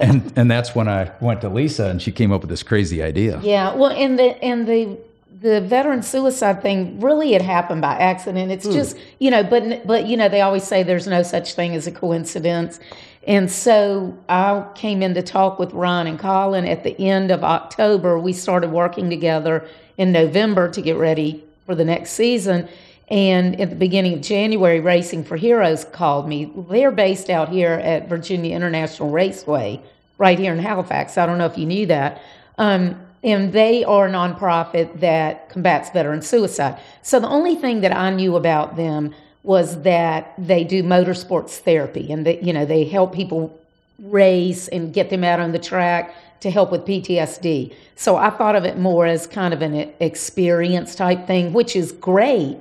And 0.00 0.32
and 0.36 0.50
that's 0.50 0.74
when 0.74 0.88
I 0.88 1.10
went 1.20 1.40
to 1.40 1.48
Lisa 1.48 1.86
and 1.86 2.02
she 2.02 2.12
came 2.12 2.32
up 2.32 2.42
with 2.42 2.50
this 2.50 2.62
crazy 2.62 3.02
idea. 3.02 3.40
Yeah, 3.42 3.74
well, 3.74 3.90
and 3.90 4.18
the 4.18 4.42
and 4.44 4.66
the 4.66 4.98
the 5.40 5.62
veteran 5.62 6.02
suicide 6.02 6.60
thing 6.60 7.00
really 7.00 7.34
it 7.34 7.40
happened 7.40 7.80
by 7.80 7.94
accident. 7.94 8.52
It's 8.52 8.66
just 8.66 8.96
you 9.18 9.30
know, 9.30 9.42
but 9.42 9.86
but 9.86 10.06
you 10.06 10.16
know 10.16 10.28
they 10.28 10.42
always 10.42 10.64
say 10.64 10.82
there's 10.82 11.06
no 11.06 11.22
such 11.22 11.54
thing 11.54 11.74
as 11.74 11.86
a 11.86 11.92
coincidence, 11.92 12.78
and 13.26 13.50
so 13.50 14.16
I 14.28 14.66
came 14.74 15.02
in 15.02 15.14
to 15.14 15.22
talk 15.22 15.58
with 15.58 15.72
Ron 15.72 16.06
and 16.06 16.18
Colin 16.18 16.66
at 16.66 16.84
the 16.84 16.98
end 17.00 17.30
of 17.30 17.42
October. 17.42 18.18
We 18.18 18.34
started 18.34 18.70
working 18.70 19.08
together 19.08 19.66
in 19.96 20.12
November 20.12 20.70
to 20.70 20.82
get 20.82 20.96
ready 20.96 21.42
for 21.64 21.74
the 21.74 21.84
next 21.84 22.10
season. 22.10 22.68
And 23.10 23.60
at 23.60 23.70
the 23.70 23.76
beginning 23.76 24.14
of 24.14 24.20
January, 24.20 24.80
Racing 24.80 25.24
for 25.24 25.36
Heroes 25.36 25.84
called 25.84 26.28
me. 26.28 26.52
They're 26.68 26.92
based 26.92 27.28
out 27.28 27.48
here 27.48 27.72
at 27.72 28.08
Virginia 28.08 28.54
International 28.54 29.10
Raceway, 29.10 29.82
right 30.18 30.38
here 30.38 30.52
in 30.52 30.60
Halifax. 30.60 31.18
I 31.18 31.26
don't 31.26 31.38
know 31.38 31.46
if 31.46 31.58
you 31.58 31.66
knew 31.66 31.86
that. 31.86 32.22
Um, 32.58 33.00
and 33.22 33.52
they 33.52 33.84
are 33.84 34.06
a 34.06 34.10
nonprofit 34.10 35.00
that 35.00 35.48
combats 35.48 35.90
veteran 35.90 36.22
suicide. 36.22 36.80
So 37.02 37.20
the 37.20 37.28
only 37.28 37.56
thing 37.56 37.80
that 37.80 37.94
I 37.94 38.10
knew 38.10 38.36
about 38.36 38.76
them 38.76 39.14
was 39.42 39.82
that 39.82 40.34
they 40.38 40.64
do 40.64 40.82
motorsports 40.82 41.58
therapy 41.58 42.12
and 42.12 42.26
that 42.26 42.42
you 42.42 42.52
know 42.52 42.64
they 42.64 42.84
help 42.84 43.14
people 43.14 43.58
race 43.98 44.68
and 44.68 44.92
get 44.92 45.10
them 45.10 45.24
out 45.24 45.40
on 45.40 45.52
the 45.52 45.58
track 45.58 46.14
to 46.40 46.50
help 46.50 46.70
with 46.70 46.86
PTSD. 46.86 47.74
So 47.96 48.16
I 48.16 48.30
thought 48.30 48.56
of 48.56 48.64
it 48.64 48.78
more 48.78 49.04
as 49.06 49.26
kind 49.26 49.52
of 49.52 49.60
an 49.60 49.92
experience 50.00 50.94
type 50.94 51.26
thing, 51.26 51.52
which 51.52 51.76
is 51.76 51.92
great. 51.92 52.56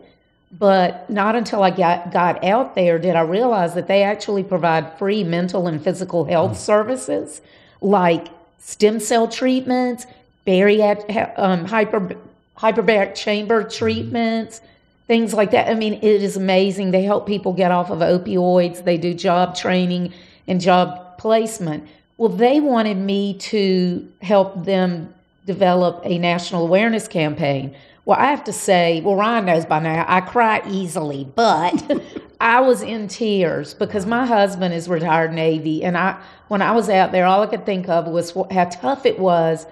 But 0.52 1.10
not 1.10 1.36
until 1.36 1.62
I 1.62 1.70
got, 1.70 2.12
got 2.12 2.44
out 2.44 2.74
there 2.74 2.98
did 2.98 3.16
I 3.16 3.22
realize 3.22 3.76
that 3.76 3.88
they 3.88 4.02
actually 4.02 4.44
provide 4.44 4.98
free 4.98 5.24
mental 5.24 5.68
and 5.68 5.84
physical 5.84 6.26
health 6.26 6.54
mm. 6.54 6.56
services 6.56 7.42
like 7.82 8.28
stem 8.58 9.00
cell 9.00 9.28
treatments, 9.28 10.06
bariatric, 10.46 11.38
um, 11.38 11.66
hyper, 11.66 12.16
hyperbaric 12.58 13.16
chamber 13.16 13.64
mm-hmm. 13.64 13.78
treatments, 13.78 14.62
things 15.08 15.34
like 15.34 15.52
that. 15.52 15.70
I 15.70 15.76
mean, 15.76 15.94
it 15.94 16.04
is 16.04 16.36
amazing. 16.38 16.92
They 16.92 17.04
help 17.04 17.26
people 17.26 17.54
get 17.54 17.72
off 17.72 17.90
of 17.90 18.00
opioids, 18.00 18.84
they 18.84 18.98
do 18.98 19.14
job 19.14 19.56
training 19.56 20.14
and 20.48 20.60
job 20.60 21.18
placement. 21.18 21.88
Well, 22.18 22.30
they 22.30 22.60
wanted 22.60 22.98
me 22.98 23.36
to 23.36 24.08
help 24.22 24.66
them 24.66 25.14
develop 25.46 26.02
a 26.04 26.18
national 26.18 26.64
awareness 26.64 27.08
campaign. 27.08 27.76
Well, 28.10 28.18
I 28.20 28.32
have 28.32 28.44
to 28.46 28.54
say, 28.54 29.02
well, 29.02 29.16
Ryan 29.16 29.46
knows 29.46 29.68
by 29.68 29.78
now, 29.78 30.04
I 30.08 30.22
cry 30.22 30.64
easily, 30.68 31.26
but 31.36 32.02
I 32.42 32.60
was 32.60 32.82
in 32.82 33.08
tears 33.08 33.76
because 33.76 34.08
my 34.08 34.26
husband 34.26 34.74
is 34.74 34.90
retired 34.90 35.32
Navy. 35.32 35.84
And 35.84 35.96
I, 35.96 36.20
when 36.48 36.64
I 36.64 36.72
was 36.72 36.90
out 36.90 37.12
there, 37.12 37.28
all 37.28 37.44
I 37.44 37.46
could 37.46 37.68
think 37.68 37.88
of 37.88 38.08
was 38.08 38.32
how 38.50 38.66
tough 38.66 39.06
it 39.06 39.20
was 39.20 39.68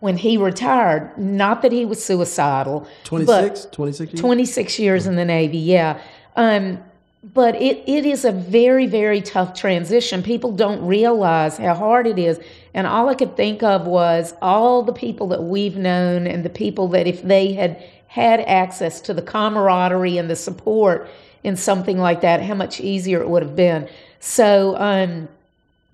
when 0.00 0.18
he 0.18 0.36
retired. 0.36 1.16
Not 1.16 1.62
that 1.62 1.72
he 1.72 1.86
was 1.86 2.04
suicidal. 2.04 2.86
26? 3.04 3.68
26 3.72 4.12
years? 4.12 4.20
26 4.20 4.78
years 4.78 5.06
in 5.06 5.16
the 5.16 5.24
Navy, 5.24 5.56
yeah. 5.56 5.98
Um, 6.36 6.84
but 7.22 7.56
it, 7.56 7.82
it 7.86 8.06
is 8.06 8.24
a 8.24 8.32
very, 8.32 8.86
very 8.86 9.20
tough 9.20 9.54
transition. 9.54 10.22
People 10.22 10.52
don't 10.52 10.84
realize 10.86 11.56
how 11.56 11.74
hard 11.74 12.06
it 12.06 12.18
is. 12.18 12.40
And 12.74 12.86
all 12.86 13.08
I 13.08 13.14
could 13.14 13.36
think 13.36 13.62
of 13.62 13.86
was 13.86 14.34
all 14.40 14.82
the 14.82 14.92
people 14.92 15.28
that 15.28 15.42
we've 15.42 15.76
known 15.76 16.26
and 16.26 16.44
the 16.44 16.50
people 16.50 16.88
that 16.88 17.06
if 17.06 17.22
they 17.22 17.52
had 17.52 17.82
had 18.06 18.40
access 18.40 19.00
to 19.02 19.14
the 19.14 19.22
camaraderie 19.22 20.16
and 20.16 20.30
the 20.30 20.36
support 20.36 21.08
in 21.42 21.56
something 21.56 21.98
like 21.98 22.20
that, 22.20 22.42
how 22.42 22.54
much 22.54 22.80
easier 22.80 23.20
it 23.20 23.28
would 23.28 23.42
have 23.42 23.56
been. 23.56 23.88
So, 24.20 24.76
um, 24.78 25.28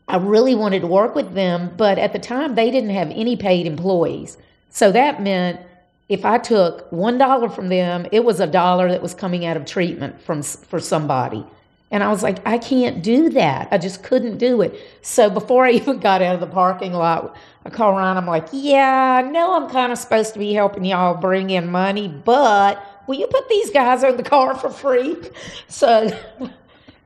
I 0.07 0.17
really 0.19 0.55
wanted 0.55 0.81
to 0.81 0.87
work 0.87 1.15
with 1.15 1.35
them, 1.35 1.73
but 1.77 1.99
at 1.99 2.13
the 2.13 2.19
time 2.19 2.55
they 2.55 2.71
didn't 2.71 2.91
have 2.91 3.11
any 3.11 3.37
paid 3.37 3.67
employees. 3.67 4.37
So 4.71 4.93
that 4.93 5.23
meant 5.23 5.61
if 6.09 6.25
I 6.25 6.39
took 6.39 6.91
one 6.93 7.19
dollar 7.19 7.49
from 7.49 7.69
them, 7.69 8.07
it 8.13 8.25
was 8.25 8.41
a 8.41 8.47
dollar 8.47 8.89
that 8.91 9.03
was 9.03 9.15
coming 9.15 9.47
out 9.47 9.57
of 9.57 9.65
treatment 9.65 10.21
from 10.21 10.43
for 10.43 10.81
somebody. 10.81 11.45
And 11.91 12.03
I 12.03 12.09
was 12.09 12.23
like, 12.23 12.45
I 12.47 12.59
can't 12.59 13.03
do 13.03 13.31
that. 13.31 13.69
I 13.71 13.79
just 13.79 14.03
couldn't 14.03 14.39
do 14.39 14.63
it. 14.63 14.75
So 15.03 15.31
before 15.31 15.65
I 15.65 15.71
even 15.73 16.01
got 16.01 16.23
out 16.23 16.35
of 16.35 16.41
the 16.41 16.47
parking 16.47 16.93
lot, 16.93 17.37
I 17.65 17.71
called 17.71 17.97
Ryan. 17.97 18.17
I'm 18.17 18.27
like, 18.27 18.49
Yeah, 18.53 19.23
I 19.25 19.31
know 19.31 19.55
I'm 19.55 19.71
kind 19.71 19.93
of 19.93 19.99
supposed 19.99 20.33
to 20.35 20.39
be 20.39 20.53
helping 20.53 20.85
y'all 20.85 21.15
bring 21.15 21.51
in 21.51 21.71
money, 21.71 22.09
but 22.09 22.85
will 23.07 23.17
you 23.17 23.27
put 23.27 23.49
these 23.49 23.71
guys 23.71 24.03
in 24.03 24.17
the 24.17 24.23
car 24.23 24.55
for 24.57 24.71
free? 24.71 25.17
So 25.69 26.11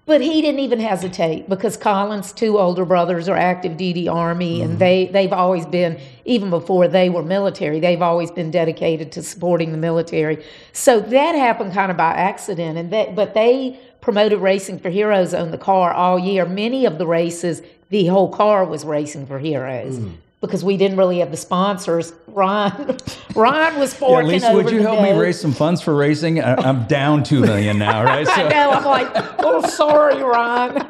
but 0.09 0.23
he 0.23 0.40
didn't 0.40 0.61
even 0.61 0.81
hesitate 0.81 1.51
because 1.51 1.77
Colin's 1.77 2.33
two 2.33 2.59
older 2.59 2.87
brothers 2.87 3.29
are 3.29 3.37
active 3.37 3.77
duty 3.77 4.09
Army, 4.09 4.61
mm-hmm. 4.61 4.71
and 4.71 4.79
they, 4.79 5.07
they've 5.07 5.35
always 5.35 5.66
been, 5.66 6.01
even 6.25 6.49
before 6.49 6.88
they 6.88 7.11
were 7.11 7.23
military, 7.23 7.79
they've 7.79 8.01
always 8.01 8.31
been 8.31 8.51
dedicated 8.51 9.12
to 9.12 9.23
supporting 9.23 9.71
the 9.71 9.77
military. 9.77 10.42
So 10.73 10.99
that 10.99 11.35
happened 11.35 11.75
kind 11.75 11.90
of 11.90 11.99
by 11.99 12.12
accident. 12.12 12.79
And 12.79 12.90
that, 12.90 13.14
but 13.14 13.35
they 13.35 13.79
promoted 14.01 14.38
Racing 14.40 14.79
for 14.79 14.88
Heroes 14.88 15.35
on 15.35 15.51
the 15.51 15.59
car 15.59 15.92
all 15.92 16.18
year. 16.18 16.47
Many 16.47 16.87
of 16.87 16.97
the 16.97 17.07
races, 17.07 17.61
the 17.90 18.07
whole 18.07 18.33
car 18.33 18.64
was 18.64 18.87
Racing 18.87 19.27
for 19.27 19.38
Heroes. 19.38 19.99
Mm 19.99 20.16
because 20.40 20.62
we 20.62 20.77
didn't 20.77 20.96
really 20.96 21.18
have 21.18 21.31
the 21.31 21.37
sponsors. 21.37 22.12
Ron, 22.29 22.96
Ron 23.35 23.79
was 23.79 23.94
forking 23.94 24.27
yeah, 24.27 24.33
Lisa, 24.33 24.55
would 24.55 24.70
you 24.70 24.81
help 24.83 25.03
me 25.03 25.12
raise 25.12 25.40
some 25.40 25.53
funds 25.53 25.81
for 25.81 25.94
racing? 25.94 26.40
I, 26.40 26.68
am 26.68 26.85
down 26.87 27.24
two 27.24 27.40
million 27.40 27.79
now, 27.79 28.05
right? 28.05 28.27
So. 28.29 28.33
I 28.35 28.48
know. 28.48 28.70
I'm 28.70 28.85
like, 28.85 29.11
oh, 29.38 29.66
sorry, 29.68 30.22
Ron. 30.22 30.83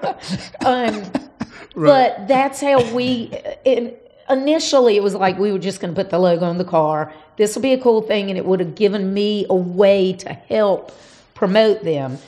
um, 0.67 1.03
right. 1.75 2.17
But 2.17 2.29
that's 2.29 2.61
how 2.61 2.83
we. 2.93 3.31
It, 3.65 4.05
initially, 4.29 4.97
it 4.97 5.03
was 5.03 5.15
like 5.15 5.39
we 5.39 5.53
were 5.53 5.59
just 5.59 5.81
going 5.81 5.95
to 5.95 5.99
put 5.99 6.11
the 6.11 6.19
logo 6.19 6.45
on 6.45 6.59
the 6.59 6.65
car. 6.65 7.13
This 7.37 7.55
will 7.55 7.63
be 7.63 7.73
a 7.73 7.81
cool 7.81 8.03
thing, 8.03 8.29
and 8.29 8.37
it 8.37 8.45
would 8.45 8.61
have 8.61 8.75
given 8.75 9.15
me 9.15 9.47
a 9.49 9.55
way 9.55 10.13
to 10.15 10.33
help 10.33 10.93
promote 11.35 11.85
them. 11.85 12.19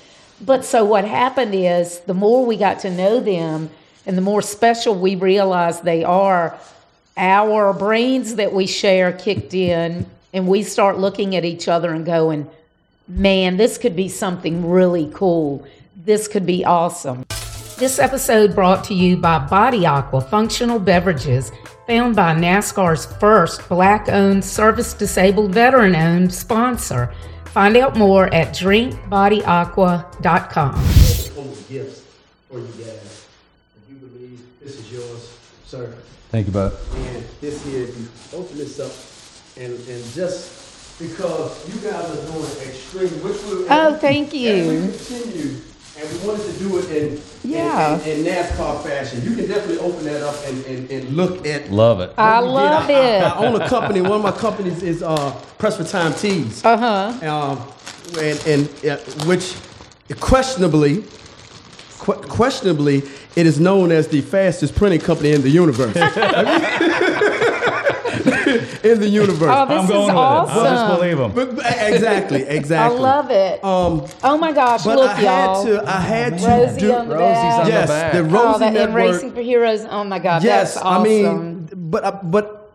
But 0.41 0.65
so 0.65 0.85
what 0.85 1.05
happened 1.05 1.55
is, 1.55 2.01
the 2.01 2.15
more 2.15 2.47
we 2.47 2.57
got 2.57 2.79
to 2.81 2.91
know 2.91 3.21
them, 3.21 3.69
and 4.07 4.17
the 4.17 4.23
more 4.23 4.41
special 4.41 4.95
we 4.95 5.17
realized 5.17 5.85
they 5.85 6.05
are 6.05 6.59
our 7.21 7.73
brains 7.73 8.35
that 8.37 8.53
we 8.53 8.67
share 8.67 9.13
kicked 9.13 9.55
in, 9.55 10.07
and 10.33 10.49
we 10.49 10.63
start 10.63 10.99
looking 10.99 11.37
at 11.37 11.45
each 11.45 11.69
other 11.69 11.93
and 11.93 12.07
going, 12.07 12.49
man, 13.07 13.59
this 13.59 13.77
could 13.77 13.95
be 13.95 14.09
something 14.09 14.67
really 14.69 15.11
cool. 15.15 15.65
This 15.95 16.27
could 16.27 16.47
be 16.47 16.65
awesome. 16.65 17.27
This 17.77 17.99
episode 17.99 18.55
brought 18.55 18.85
to 18.85 18.95
you 18.95 19.19
by 19.19 19.39
Body 19.39 19.85
Aqua 19.87 20.23
Functional 20.23 20.79
Beverages, 20.79 21.53
found 21.87 22.17
by 22.17 22.35
NASCAR's 22.35 23.05
first 23.19 23.69
black 23.69 24.09
owned, 24.09 24.43
service 24.45 24.95
disabled, 24.95 25.53
veteran 25.53 25.95
owned 25.95 26.33
sponsor. 26.33 27.13
Find 27.47 27.77
out 27.77 27.97
more 27.97 28.33
at 28.33 28.55
drinkbodyaqua.com. 28.55 30.75
Gifts 31.69 32.03
for 32.49 32.59
you 32.59 32.67
guys. 32.67 33.27
If 33.77 33.83
you 33.89 33.97
believe 33.97 34.41
this 34.61 34.79
is 34.79 34.93
yours, 34.93 35.37
sir. 35.67 35.95
Thank 36.31 36.47
you, 36.47 36.53
bud. 36.53 36.73
And 36.95 37.25
this 37.41 37.65
here, 37.65 37.83
if 37.83 37.99
you 37.99 38.07
open 38.39 38.57
this 38.57 38.79
up, 38.79 38.93
and, 39.61 39.73
and 39.73 40.05
just 40.13 40.99
because 41.01 41.69
you 41.69 41.81
guys 41.81 42.05
are 42.09 42.33
doing 42.33 42.69
extreme, 42.69 43.11
which 43.25 43.43
we 43.43 43.67
oh, 43.69 43.97
thank 43.97 44.33
you. 44.33 44.51
And 44.51 44.69
we 44.69 44.93
continue, 44.93 45.57
and 45.99 46.09
we 46.09 46.29
wanted 46.29 46.47
to 46.53 46.59
do 46.61 46.79
it 46.79 46.91
in 46.91 47.23
yeah 47.43 47.99
in, 48.03 48.21
in, 48.21 48.27
in, 48.27 48.33
NASCAR 48.33 48.83
fashion. 48.85 49.25
You 49.25 49.35
can 49.35 49.49
definitely 49.49 49.79
open 49.79 50.05
that 50.05 50.23
up 50.23 50.37
and, 50.47 50.65
and, 50.67 50.91
and 50.91 51.17
look 51.17 51.45
at. 51.47 51.69
Love 51.73 52.01
it. 52.01 52.15
I 52.17 52.39
love 52.39 52.89
I, 52.89 52.93
it. 52.93 53.23
I, 53.23 53.29
I, 53.29 53.47
own 53.47 53.61
a 53.61 53.69
company. 53.69 54.01
One 54.01 54.13
of 54.13 54.23
my 54.23 54.31
companies 54.31 54.85
is 54.85 55.03
uh, 55.03 55.33
Press 55.59 55.79
for 55.79 55.85
Time 55.85 56.15
Tees. 56.15 56.65
Uh 56.65 56.77
huh. 56.77 57.29
Um, 57.29 58.19
and 58.21 58.47
and 58.47 58.85
uh, 58.85 58.99
which 59.27 59.57
questionably, 60.21 61.05
qu- 62.01 62.21
questionably 62.29 63.03
it 63.37 63.47
is 63.47 63.61
known 63.61 63.93
as 63.93 64.09
the 64.09 64.21
fastest 64.23 64.75
printing 64.75 65.01
company 65.01 65.33
in 65.33 65.43
the 65.43 65.51
universe. 65.51 65.95
in 68.85 68.99
the 68.99 69.09
universe. 69.09 69.51
Oh, 69.53 69.67
this 69.67 69.81
I'm 69.81 69.87
going 69.87 70.03
is 70.03 70.07
with 70.09 70.17
awesome. 70.17 70.57
it. 70.57 70.69
I'll 70.69 70.89
just 70.89 71.01
believe 71.01 71.19
them. 71.19 71.33
But, 71.33 71.57
but 71.57 71.67
exactly, 71.67 72.43
exactly. 72.43 72.99
I 72.99 73.01
love 73.01 73.31
it. 73.31 73.65
Um, 73.65 74.07
oh 74.25 74.39
my 74.39 74.53
gosh, 74.53 74.85
but 74.85 74.97
look, 74.97 75.11
I 75.11 75.23
y'all. 75.23 75.65
had 75.65 75.67
to. 75.67 75.89
I 75.89 76.01
had 76.01 76.39
to 76.39 76.47
Rosie 76.47 76.81
do. 76.81 76.93
on 76.93 77.09
the 77.09 77.15
Rosie's 77.15 77.35
back. 77.35 77.61
on 77.61 77.69
yes, 77.69 77.89
the 77.89 77.93
back. 77.93 78.13
the 78.13 78.25
Rosie 78.25 78.37
oh, 78.37 78.59
that, 78.59 78.73
Network. 78.73 78.97
Racing 78.97 79.33
for 79.33 79.43
Heroes. 79.43 79.85
Oh 79.85 80.05
my 80.05 80.19
God, 80.19 80.43
yes, 80.43 80.75
that's 80.75 80.85
awesome. 80.85 81.03
I 81.03 81.05
mean, 81.05 81.69
but 81.73 82.05
uh, 82.05 82.19
but 82.23 82.73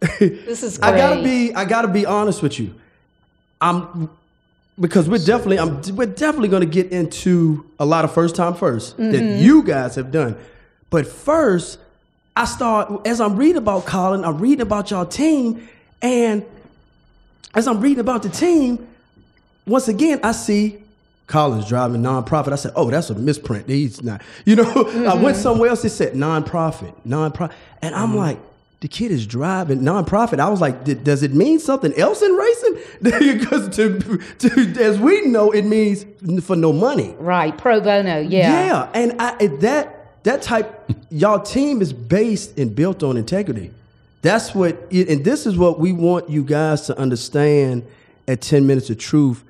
this 0.00 0.62
is. 0.62 0.78
Great. 0.78 0.88
I 0.94 0.96
gotta 0.96 1.22
be. 1.22 1.54
I 1.54 1.64
gotta 1.64 1.88
be 1.88 2.06
honest 2.06 2.42
with 2.42 2.58
you. 2.60 2.74
I'm 3.60 4.10
because 4.78 5.08
we're 5.08 5.18
definitely. 5.18 5.58
I'm. 5.58 5.80
We're 5.94 6.06
definitely 6.06 6.48
going 6.48 6.62
to 6.62 6.68
get 6.68 6.92
into 6.92 7.68
a 7.78 7.86
lot 7.86 8.04
of 8.04 8.12
first 8.12 8.36
time 8.36 8.54
1st 8.54 8.94
mm-hmm. 8.94 9.10
that 9.12 9.40
you 9.40 9.62
guys 9.62 9.94
have 9.94 10.12
done. 10.12 10.36
But 10.90 11.06
first, 11.06 11.78
I 12.36 12.44
start 12.44 13.06
as 13.06 13.20
I'm 13.20 13.36
reading 13.36 13.56
about 13.56 13.86
Colin, 13.86 14.24
I'm 14.24 14.38
reading 14.38 14.60
about 14.60 14.90
y'all 14.90 15.06
team, 15.06 15.68
and 16.02 16.44
as 17.54 17.66
I'm 17.66 17.80
reading 17.80 18.00
about 18.00 18.22
the 18.22 18.28
team, 18.28 18.86
once 19.66 19.88
again 19.88 20.20
I 20.22 20.32
see 20.32 20.82
Colin's 21.26 21.66
driving 21.66 22.02
nonprofit. 22.02 22.52
I 22.52 22.56
said, 22.56 22.72
"Oh, 22.76 22.90
that's 22.90 23.10
a 23.10 23.14
misprint. 23.14 23.68
He's 23.68 24.02
not." 24.02 24.22
You 24.44 24.56
know, 24.56 24.64
mm-hmm. 24.64 25.08
I 25.08 25.14
went 25.14 25.36
somewhere 25.36 25.70
else. 25.70 25.84
It 25.84 25.90
said 25.90 26.12
nonprofit, 26.12 26.94
nonprofit, 27.06 27.52
and 27.82 27.94
I'm 27.94 28.10
mm-hmm. 28.10 28.18
like, 28.18 28.38
the 28.80 28.88
kid 28.88 29.10
is 29.10 29.26
driving 29.26 29.80
nonprofit. 29.80 30.38
I 30.38 30.48
was 30.48 30.60
like, 30.60 30.84
does 31.02 31.22
it 31.22 31.34
mean 31.34 31.58
something 31.58 31.94
else 31.94 32.22
in 32.22 32.32
racing? 32.32 32.78
because 33.02 33.68
to, 33.76 34.18
to, 34.38 34.82
as 34.82 34.98
we 34.98 35.26
know, 35.26 35.50
it 35.50 35.64
means 35.64 36.04
for 36.44 36.56
no 36.56 36.72
money. 36.72 37.14
Right, 37.18 37.56
pro 37.56 37.80
bono. 37.80 38.20
Yeah. 38.20 38.66
Yeah, 38.66 38.90
and 38.94 39.20
I, 39.20 39.46
that 39.46 40.24
that 40.24 40.42
type, 40.42 40.90
y'all 41.08 41.40
team 41.40 41.80
is 41.80 41.92
based 41.92 42.58
and 42.58 42.74
built 42.74 43.02
on 43.04 43.16
integrity. 43.16 43.70
That's 44.22 44.54
what, 44.56 44.90
and 44.90 45.24
this 45.24 45.46
is 45.46 45.56
what 45.56 45.78
we 45.78 45.92
want 45.92 46.28
you 46.28 46.42
guys 46.42 46.82
to 46.86 46.98
understand 46.98 47.86
at 48.26 48.40
10 48.40 48.66
Minutes 48.66 48.90
of 48.90 48.98
Truth 48.98 49.44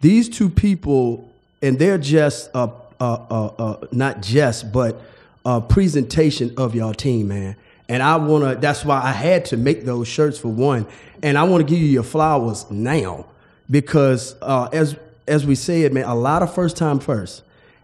these 0.00 0.28
two 0.28 0.50
people, 0.50 1.30
and 1.62 1.78
they're 1.78 1.98
just 1.98 2.50
uh, 2.54 2.68
uh, 3.00 3.04
uh, 3.30 3.46
uh, 3.58 3.86
not 3.92 4.20
just, 4.20 4.72
but 4.72 5.00
a 5.44 5.60
presentation 5.60 6.52
of 6.56 6.74
your 6.74 6.92
team, 6.92 7.28
man. 7.28 7.56
And 7.92 8.02
I 8.02 8.16
wanna. 8.16 8.54
That's 8.54 8.86
why 8.86 9.02
I 9.02 9.12
had 9.12 9.44
to 9.46 9.58
make 9.58 9.84
those 9.84 10.08
shirts 10.08 10.38
for 10.38 10.48
one. 10.48 10.86
And 11.22 11.36
I 11.36 11.42
want 11.42 11.60
to 11.60 11.70
give 11.70 11.78
you 11.78 11.88
your 11.88 12.02
flowers 12.02 12.64
now 12.70 13.26
because 13.70 14.34
uh, 14.40 14.70
as 14.72 14.96
as 15.28 15.44
we 15.44 15.54
said, 15.54 15.92
man, 15.92 16.04
a 16.04 16.14
lot 16.14 16.42
of 16.42 16.54
first 16.54 16.78
time 16.78 17.00
first, 17.00 17.42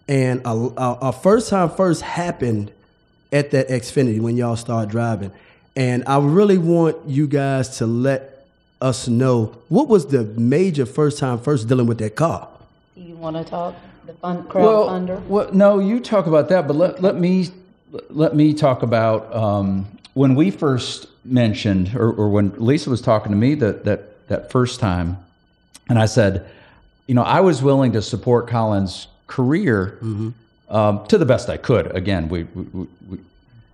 and 0.09 0.41
a, 0.47 0.49
a, 0.49 0.99
a 1.03 1.13
first 1.13 1.51
time 1.51 1.69
first 1.69 2.01
happened 2.01 2.73
at 3.33 3.51
that 3.51 3.69
Xfinity 3.69 4.19
when 4.19 4.39
y'all 4.39 4.57
start 4.57 4.89
driving. 4.89 5.31
And 5.77 6.05
I 6.07 6.19
really 6.21 6.57
want 6.57 6.97
you 7.07 7.27
guys 7.27 7.77
to 7.77 7.87
let 7.87 8.47
us 8.81 9.09
know 9.09 9.59
what 9.69 9.89
was 9.89 10.07
the 10.07 10.25
major 10.25 10.87
first 10.87 11.19
time 11.19 11.39
first 11.39 11.69
dealing 11.69 11.87
with 11.87 11.99
that 11.99 12.17
car. 12.17 12.49
You 12.97 13.15
want 13.17 13.37
to 13.37 13.45
talk 13.45 13.75
the 14.07 14.15
fun 14.15 14.45
crowdfunder? 14.45 15.27
Well, 15.27 15.45
well, 15.45 15.53
no, 15.53 15.79
you 15.81 16.01
talk 16.01 16.27
about 16.27 16.49
that, 16.49 16.67
but 16.67 16.77
let, 16.77 17.03
let 17.03 17.17
me 17.17 17.49
let 18.11 18.35
me 18.35 18.53
talk 18.53 18.83
about 18.83 19.35
um, 19.35 19.87
when 20.19 20.35
we 20.35 20.51
first 20.51 21.07
mentioned, 21.25 21.95
or, 21.95 22.11
or 22.11 22.29
when 22.29 22.53
Lisa 22.59 22.91
was 22.91 23.01
talking 23.01 23.31
to 23.31 23.39
me 23.39 23.55
that 23.55 23.85
that 23.85 24.27
that 24.27 24.51
first 24.51 24.81
time, 24.81 25.17
and 25.89 25.97
I 25.97 26.07
said, 26.07 26.51
you 27.07 27.15
know, 27.15 27.23
I 27.23 27.39
was 27.39 27.63
willing 27.63 27.93
to 27.93 28.03
support 28.03 28.49
Colin's 28.49 29.07
career 29.29 29.97
mm-hmm. 30.03 30.31
um, 30.75 31.07
to 31.07 31.19
the 31.19 31.25
best 31.25 31.49
I 31.49 31.57
could. 31.57 31.95
Again, 31.95 32.29
we, 32.29 32.43
we, 32.43 32.87
we 33.09 33.19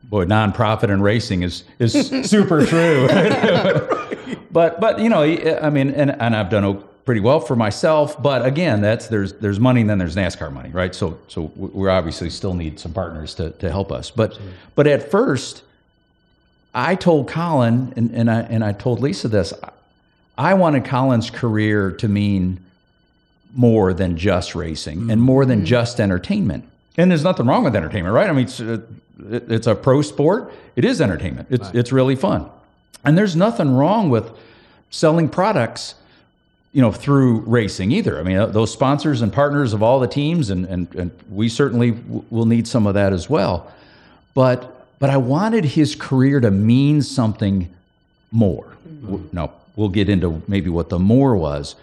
boy, 0.03 0.27
nonprofit 0.27 0.91
and 0.91 1.03
racing 1.03 1.45
is 1.45 1.65
is 1.79 1.93
super 2.31 2.67
true. 2.67 3.09
but 4.51 4.79
but 4.83 4.99
you 4.99 5.09
know, 5.09 5.23
I 5.23 5.71
mean, 5.71 5.93
and, 5.93 6.11
and 6.11 6.37
I've 6.37 6.51
done 6.51 6.85
pretty 7.07 7.23
well 7.23 7.41
for 7.41 7.57
myself. 7.57 8.23
But 8.23 8.45
again, 8.45 8.83
that's 8.83 9.09
there's 9.09 9.33
there's 9.35 9.59
money 9.59 9.81
and 9.81 9.89
then 9.89 9.97
there's 9.97 10.15
NASCAR 10.15 10.53
money, 10.53 10.69
right? 10.69 10.95
So 10.95 11.19
so 11.27 11.51
we 11.57 11.89
obviously 11.89 12.29
still 12.29 12.53
need 12.53 12.79
some 12.79 12.93
partners 12.93 13.35
to 13.37 13.49
to 13.53 13.71
help 13.71 13.91
us. 13.91 14.11
But 14.11 14.39
but 14.75 14.87
at 14.87 15.11
first, 15.11 15.63
I 16.75 16.97
told 16.97 17.29
Colin 17.29 17.93
and, 17.97 18.11
and 18.11 18.31
I 18.31 18.41
and 18.41 18.65
I 18.65 18.73
told 18.73 19.01
Lisa 19.01 19.29
this. 19.29 19.53
I 20.37 20.55
wanted 20.55 20.85
Colin's 20.85 21.31
career 21.31 21.93
to 21.93 22.09
mean 22.09 22.59
more 23.55 23.95
than 23.95 24.17
just 24.17 24.55
racing 24.55 24.99
mm-hmm. 24.99 25.11
and 25.11 25.23
more 25.23 25.47
than 25.47 25.65
just 25.65 26.01
entertainment. 26.01 26.65
And 26.97 27.11
there's 27.11 27.23
nothing 27.23 27.47
wrong 27.47 27.63
with 27.65 27.77
entertainment, 27.77 28.15
right? 28.15 28.29
I 28.29 28.33
mean, 28.33 28.45
it's, 28.45 28.61
uh, 28.61 28.81
it's 29.29 29.67
a 29.69 29.75
pro 29.75 30.03
sport. 30.03 30.53
It 30.75 30.85
is 30.85 31.01
entertainment. 31.01 31.49
It's 31.51 31.65
right. 31.67 31.75
it's 31.77 31.93
really 31.93 32.17
fun, 32.17 32.51
and 33.05 33.17
there's 33.17 33.37
nothing 33.37 33.75
wrong 33.75 34.11
with 34.11 34.33
selling 34.91 35.29
products, 35.29 35.95
you 36.73 36.83
know, 36.83 36.91
through 36.91 37.41
racing 37.41 37.93
either. 37.93 38.19
I 38.19 38.25
mean, 38.25 38.37
uh, 38.37 38.47
those 38.47 38.73
sponsors 38.73 39.23
and 39.23 39.33
partners 39.33 39.73
of 39.73 39.83
all 39.83 40.01
the 40.01 40.09
teams, 40.09 40.51
and 40.51 40.67
and, 40.67 40.93
and 40.97 41.11
we 41.31 41.49
certainly 41.49 41.93
w- 41.93 42.25
will 42.31 42.47
need 42.47 42.67
some 42.67 42.89
of 42.89 42.95
that 42.95 43.13
as 43.13 43.31
well. 43.31 43.73
But 44.35 44.84
but 45.05 45.11
I 45.11 45.19
wanted 45.19 45.67
his 45.67 45.95
career 45.95 46.41
to 46.41 46.51
mean 46.51 47.03
something 47.03 47.69
more. 48.33 48.75
Mm-hmm. 48.89 49.37
No, 49.37 49.53
we'll 49.77 49.91
get 49.91 50.09
into 50.09 50.41
maybe 50.49 50.71
what 50.71 50.89
the 50.89 50.99
more 50.99 51.37
was. 51.37 51.77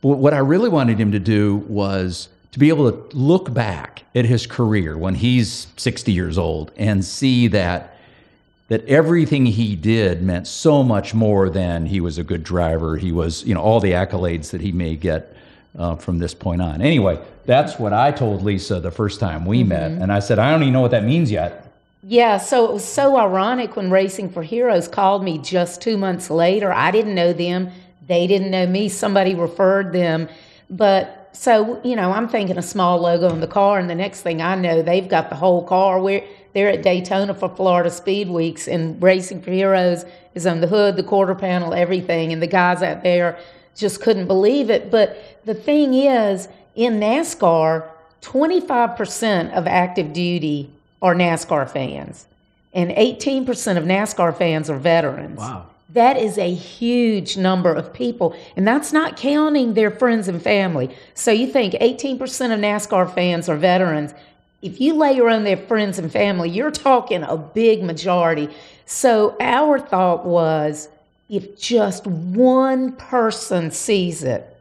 But 0.00 0.16
what 0.16 0.32
I 0.32 0.38
really 0.38 0.70
wanted 0.70 0.98
him 0.98 1.12
to 1.12 1.18
do 1.18 1.56
was 1.68 2.30
to 2.52 2.58
be 2.58 2.70
able 2.70 2.90
to 2.90 3.14
look 3.14 3.52
back 3.52 4.04
at 4.14 4.24
his 4.24 4.46
career 4.46 4.96
when 4.96 5.16
he's 5.16 5.66
60 5.76 6.12
years 6.12 6.38
old 6.38 6.72
and 6.78 7.04
see 7.04 7.46
that 7.48 7.98
that 8.68 8.86
everything 8.86 9.44
he 9.44 9.76
did 9.76 10.22
meant 10.22 10.46
so 10.46 10.82
much 10.82 11.12
more 11.12 11.50
than 11.50 11.84
he 11.84 12.00
was 12.00 12.16
a 12.16 12.24
good 12.24 12.42
driver. 12.42 12.96
He 12.96 13.12
was, 13.12 13.44
you 13.44 13.52
know, 13.52 13.60
all 13.60 13.80
the 13.80 13.92
accolades 13.92 14.50
that 14.52 14.62
he 14.62 14.72
may 14.72 14.96
get 14.96 15.36
uh, 15.78 15.96
from 15.96 16.20
this 16.20 16.32
point 16.32 16.62
on. 16.62 16.80
Anyway, 16.80 17.20
that's 17.44 17.78
what 17.78 17.92
I 17.92 18.12
told 18.12 18.42
Lisa 18.42 18.80
the 18.80 18.90
first 18.90 19.20
time 19.20 19.44
we 19.44 19.60
mm-hmm. 19.60 19.68
met, 19.68 19.90
and 19.90 20.10
I 20.10 20.20
said, 20.20 20.38
I 20.38 20.50
don't 20.50 20.62
even 20.62 20.72
know 20.72 20.80
what 20.80 20.92
that 20.92 21.04
means 21.04 21.30
yet. 21.30 21.61
Yeah, 22.04 22.38
so 22.38 22.64
it 22.64 22.72
was 22.72 22.84
so 22.84 23.16
ironic 23.16 23.76
when 23.76 23.88
Racing 23.88 24.30
for 24.30 24.42
Heroes 24.42 24.88
called 24.88 25.22
me 25.22 25.38
just 25.38 25.80
two 25.80 25.96
months 25.96 26.30
later. 26.30 26.72
I 26.72 26.90
didn't 26.90 27.14
know 27.14 27.32
them; 27.32 27.70
they 28.08 28.26
didn't 28.26 28.50
know 28.50 28.66
me. 28.66 28.88
Somebody 28.88 29.36
referred 29.36 29.92
them, 29.92 30.28
but 30.68 31.30
so 31.32 31.80
you 31.84 31.94
know, 31.94 32.10
I'm 32.10 32.28
thinking 32.28 32.58
a 32.58 32.62
small 32.62 32.98
logo 32.98 33.28
on 33.28 33.40
the 33.40 33.46
car, 33.46 33.78
and 33.78 33.88
the 33.88 33.94
next 33.94 34.22
thing 34.22 34.42
I 34.42 34.56
know, 34.56 34.82
they've 34.82 35.08
got 35.08 35.30
the 35.30 35.36
whole 35.36 35.62
car. 35.62 36.00
Where 36.00 36.24
they're 36.54 36.70
at 36.70 36.82
Daytona 36.82 37.34
for 37.34 37.48
Florida 37.48 37.88
Speed 37.88 38.28
Weeks, 38.28 38.66
and 38.66 39.00
Racing 39.00 39.40
for 39.40 39.52
Heroes 39.52 40.04
is 40.34 40.44
on 40.44 40.60
the 40.60 40.66
hood, 40.66 40.96
the 40.96 41.04
quarter 41.04 41.36
panel, 41.36 41.72
everything, 41.72 42.32
and 42.32 42.42
the 42.42 42.48
guys 42.48 42.82
out 42.82 43.04
there 43.04 43.38
just 43.76 44.02
couldn't 44.02 44.26
believe 44.26 44.70
it. 44.70 44.90
But 44.90 45.40
the 45.44 45.54
thing 45.54 45.94
is, 45.94 46.48
in 46.74 46.98
NASCAR, 46.98 47.88
25% 48.22 49.52
of 49.52 49.68
active 49.68 50.12
duty 50.12 50.68
are 51.02 51.14
NASCAR 51.14 51.68
fans, 51.68 52.26
and 52.72 52.90
18% 52.90 53.76
of 53.76 53.84
NASCAR 53.84 54.36
fans 54.36 54.70
are 54.70 54.78
veterans. 54.78 55.38
Wow. 55.38 55.66
That 55.90 56.16
is 56.16 56.38
a 56.38 56.54
huge 56.54 57.36
number 57.36 57.74
of 57.74 57.92
people, 57.92 58.34
and 58.56 58.66
that's 58.66 58.94
not 58.94 59.18
counting 59.18 59.74
their 59.74 59.90
friends 59.90 60.28
and 60.28 60.40
family. 60.40 60.96
So 61.12 61.30
you 61.30 61.46
think 61.48 61.74
18% 61.74 62.20
of 62.20 62.60
NASCAR 62.60 63.14
fans 63.14 63.48
are 63.50 63.56
veterans. 63.56 64.14
If 64.62 64.80
you 64.80 64.94
layer 64.94 65.28
on 65.28 65.44
their 65.44 65.58
friends 65.58 65.98
and 65.98 66.10
family, 66.10 66.48
you're 66.48 66.70
talking 66.70 67.24
a 67.24 67.36
big 67.36 67.82
majority. 67.82 68.48
So 68.86 69.36
our 69.40 69.78
thought 69.78 70.24
was 70.24 70.88
if 71.28 71.58
just 71.58 72.06
one 72.06 72.92
person 72.92 73.70
sees 73.70 74.22
it, 74.22 74.56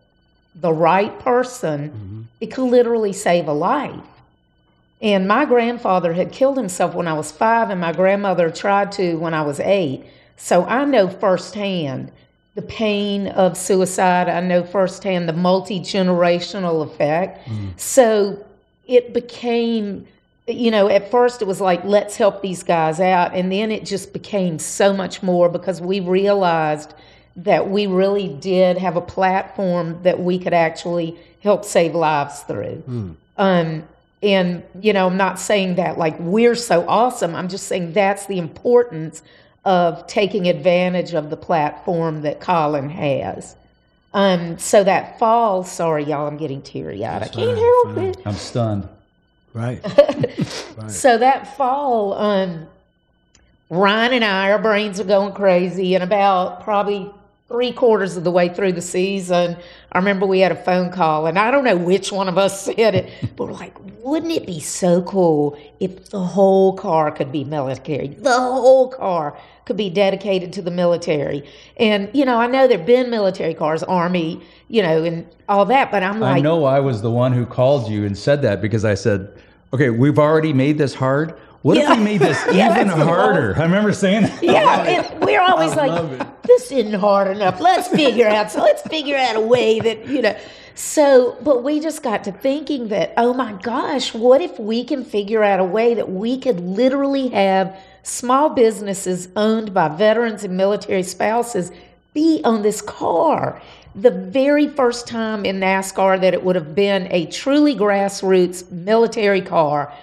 the 0.55 0.73
right 0.73 1.17
person, 1.19 1.89
mm-hmm. 1.89 2.21
it 2.41 2.47
could 2.47 2.65
literally 2.65 3.13
save 3.13 3.47
a 3.47 3.53
life. 3.53 3.99
And 5.01 5.27
my 5.27 5.45
grandfather 5.45 6.13
had 6.13 6.31
killed 6.31 6.57
himself 6.57 6.93
when 6.93 7.07
I 7.07 7.13
was 7.13 7.31
five, 7.31 7.69
and 7.69 7.81
my 7.81 7.91
grandmother 7.91 8.51
tried 8.51 8.91
to 8.93 9.15
when 9.15 9.33
I 9.33 9.41
was 9.41 9.59
eight. 9.59 10.05
So 10.37 10.65
I 10.65 10.85
know 10.85 11.09
firsthand 11.09 12.11
the 12.55 12.61
pain 12.61 13.27
of 13.27 13.57
suicide. 13.57 14.27
I 14.27 14.41
know 14.41 14.63
firsthand 14.63 15.27
the 15.27 15.33
multi 15.33 15.79
generational 15.79 16.83
effect. 16.83 17.47
Mm. 17.47 17.79
So 17.79 18.45
it 18.85 19.13
became, 19.13 20.05
you 20.47 20.69
know, 20.69 20.89
at 20.89 21.09
first 21.09 21.41
it 21.41 21.45
was 21.45 21.61
like, 21.61 21.83
let's 21.83 22.17
help 22.17 22.41
these 22.41 22.61
guys 22.61 22.99
out. 22.99 23.33
And 23.33 23.51
then 23.51 23.71
it 23.71 23.85
just 23.85 24.13
became 24.13 24.59
so 24.59 24.93
much 24.93 25.23
more 25.23 25.47
because 25.49 25.79
we 25.79 25.99
realized 25.99 26.93
that 27.37 27.69
we 27.69 27.87
really 27.87 28.27
did 28.27 28.77
have 28.77 28.97
a 28.97 29.01
platform 29.01 30.01
that 30.03 30.19
we 30.19 30.37
could 30.37 30.53
actually 30.53 31.17
help 31.41 31.63
save 31.63 31.95
lives 31.95 32.41
through. 32.41 32.83
Mm. 32.87 33.15
Um, 33.37 33.83
and, 34.23 34.63
you 34.79 34.93
know, 34.93 35.07
I'm 35.07 35.17
not 35.17 35.39
saying 35.39 35.75
that 35.75 35.97
like 35.97 36.19
we're 36.19 36.55
so 36.55 36.87
awesome. 36.87 37.35
I'm 37.35 37.47
just 37.47 37.67
saying 37.67 37.93
that's 37.93 38.27
the 38.27 38.37
importance 38.37 39.23
of 39.65 40.05
taking 40.07 40.47
advantage 40.47 41.13
of 41.13 41.29
the 41.29 41.37
platform 41.37 42.21
that 42.21 42.39
Colin 42.39 42.89
has. 42.89 43.55
Um, 44.13 44.59
so 44.59 44.83
that 44.83 45.17
fall, 45.17 45.63
sorry, 45.63 46.03
y'all, 46.03 46.27
I'm 46.27 46.37
getting 46.37 46.61
teary 46.61 47.05
eyed. 47.05 47.23
I 47.23 47.27
can't 47.27 47.57
help 47.57 47.97
it. 47.97 48.17
I'm 48.25 48.35
stunned. 48.35 48.87
Right. 49.53 49.81
right. 50.77 50.91
So 50.91 51.17
that 51.17 51.55
fall, 51.57 52.13
um, 52.13 52.67
Ryan 53.69 54.13
and 54.13 54.25
I, 54.25 54.51
our 54.51 54.59
brains 54.59 54.99
are 54.99 55.05
going 55.05 55.33
crazy, 55.33 55.95
and 55.95 56.03
about 56.03 56.61
probably 56.63 57.09
three 57.51 57.71
quarters 57.71 58.15
of 58.17 58.23
the 58.23 58.31
way 58.31 58.49
through 58.49 58.71
the 58.71 58.81
season, 58.81 59.57
I 59.91 59.97
remember 59.97 60.25
we 60.25 60.39
had 60.39 60.51
a 60.51 60.63
phone 60.63 60.89
call, 60.91 61.27
and 61.27 61.37
I 61.37 61.51
don't 61.51 61.65
know 61.65 61.75
which 61.75 62.11
one 62.11 62.29
of 62.29 62.37
us 62.37 62.65
said 62.65 62.95
it, 62.95 63.11
but 63.35 63.47
we're 63.47 63.53
like, 63.53 63.75
wouldn't 64.03 64.31
it 64.31 64.47
be 64.47 64.59
so 64.59 65.01
cool 65.03 65.57
if 65.79 66.09
the 66.09 66.19
whole 66.19 66.73
car 66.73 67.11
could 67.11 67.31
be 67.31 67.43
military? 67.43 68.07
The 68.07 68.31
whole 68.31 68.89
car 68.89 69.37
could 69.65 69.77
be 69.77 69.89
dedicated 69.89 70.53
to 70.53 70.61
the 70.61 70.71
military. 70.71 71.47
And, 71.77 72.09
you 72.13 72.25
know, 72.25 72.39
I 72.39 72.47
know 72.47 72.67
there 72.67 72.77
have 72.77 72.87
been 72.87 73.09
military 73.09 73.53
cars, 73.53 73.83
Army, 73.83 74.41
you 74.69 74.81
know, 74.81 75.03
and 75.03 75.27
all 75.49 75.65
that, 75.65 75.91
but 75.91 76.03
I'm 76.03 76.19
like. 76.19 76.37
I 76.37 76.39
know 76.39 76.63
I 76.65 76.79
was 76.79 77.01
the 77.01 77.11
one 77.11 77.33
who 77.33 77.45
called 77.45 77.91
you 77.91 78.05
and 78.05 78.17
said 78.17 78.41
that 78.43 78.61
because 78.61 78.85
I 78.85 78.95
said, 78.95 79.37
okay, 79.73 79.89
we've 79.89 80.19
already 80.19 80.53
made 80.53 80.77
this 80.77 80.95
hard 80.95 81.37
what 81.61 81.77
yeah. 81.77 81.91
if 81.91 81.99
we 81.99 82.03
made 82.03 82.21
this 82.21 82.43
yeah, 82.51 82.71
even 82.73 82.87
harder? 82.87 83.55
I 83.55 83.63
remember 83.63 83.93
saying 83.93 84.23
that. 84.23 84.43
Yeah, 84.43 84.81
and 84.81 85.23
we're 85.23 85.41
always 85.47 85.73
I 85.73 85.85
like, 85.85 86.30
this 86.43 86.71
isn't 86.71 86.99
hard 86.99 87.27
enough. 87.35 87.59
Let's 87.59 87.87
figure 87.87 88.27
out. 88.27 88.51
So 88.51 88.61
let's 88.61 88.81
figure 88.83 89.17
out 89.17 89.35
a 89.35 89.41
way 89.41 89.79
that, 89.79 90.07
you 90.07 90.21
know. 90.21 90.37
So, 90.73 91.37
but 91.43 91.63
we 91.63 91.79
just 91.79 92.01
got 92.01 92.23
to 92.23 92.31
thinking 92.31 92.87
that, 92.87 93.13
oh 93.17 93.33
my 93.33 93.53
gosh, 93.53 94.13
what 94.13 94.41
if 94.41 94.57
we 94.57 94.83
can 94.83 95.03
figure 95.03 95.43
out 95.43 95.59
a 95.59 95.65
way 95.65 95.93
that 95.93 96.09
we 96.09 96.37
could 96.37 96.59
literally 96.59 97.27
have 97.29 97.77
small 98.03 98.49
businesses 98.49 99.27
owned 99.35 99.73
by 99.73 99.89
veterans 99.89 100.43
and 100.43 100.55
military 100.55 101.03
spouses 101.03 101.71
be 102.13 102.41
on 102.43 102.61
this 102.61 102.81
car? 102.81 103.61
The 103.93 104.11
very 104.11 104.69
first 104.69 105.07
time 105.07 105.45
in 105.45 105.59
NASCAR 105.59 106.21
that 106.21 106.33
it 106.33 106.43
would 106.43 106.55
have 106.55 106.73
been 106.73 107.11
a 107.11 107.25
truly 107.25 107.75
grassroots 107.75 108.71
military 108.71 109.41
car 109.41 109.93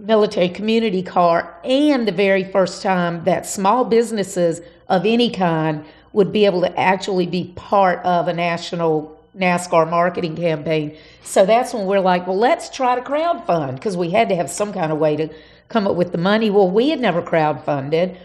military 0.00 0.48
community 0.48 1.02
car, 1.02 1.56
and 1.64 2.06
the 2.06 2.12
very 2.12 2.44
first 2.44 2.82
time 2.82 3.24
that 3.24 3.46
small 3.46 3.84
businesses 3.84 4.60
of 4.88 5.06
any 5.06 5.30
kind 5.30 5.84
would 6.12 6.32
be 6.32 6.44
able 6.44 6.60
to 6.60 6.80
actually 6.80 7.26
be 7.26 7.52
part 7.56 8.04
of 8.04 8.28
a 8.28 8.32
national 8.32 9.16
NASCAR 9.36 9.88
marketing 9.88 10.36
campaign. 10.36 10.96
So 11.22 11.46
that's 11.46 11.72
when 11.72 11.86
we're 11.86 12.00
like, 12.00 12.26
well, 12.26 12.38
let's 12.38 12.68
try 12.68 12.96
to 12.96 13.00
crowdfund 13.00 13.76
because 13.76 13.96
we 13.96 14.10
had 14.10 14.28
to 14.28 14.34
have 14.34 14.50
some 14.50 14.72
kind 14.72 14.90
of 14.90 14.98
way 14.98 15.16
to 15.16 15.28
come 15.68 15.86
up 15.86 15.94
with 15.94 16.10
the 16.12 16.18
money. 16.18 16.50
Well, 16.50 16.68
we 16.68 16.88
had 16.88 17.00
never 17.00 17.22
crowdfunded. 17.22 18.16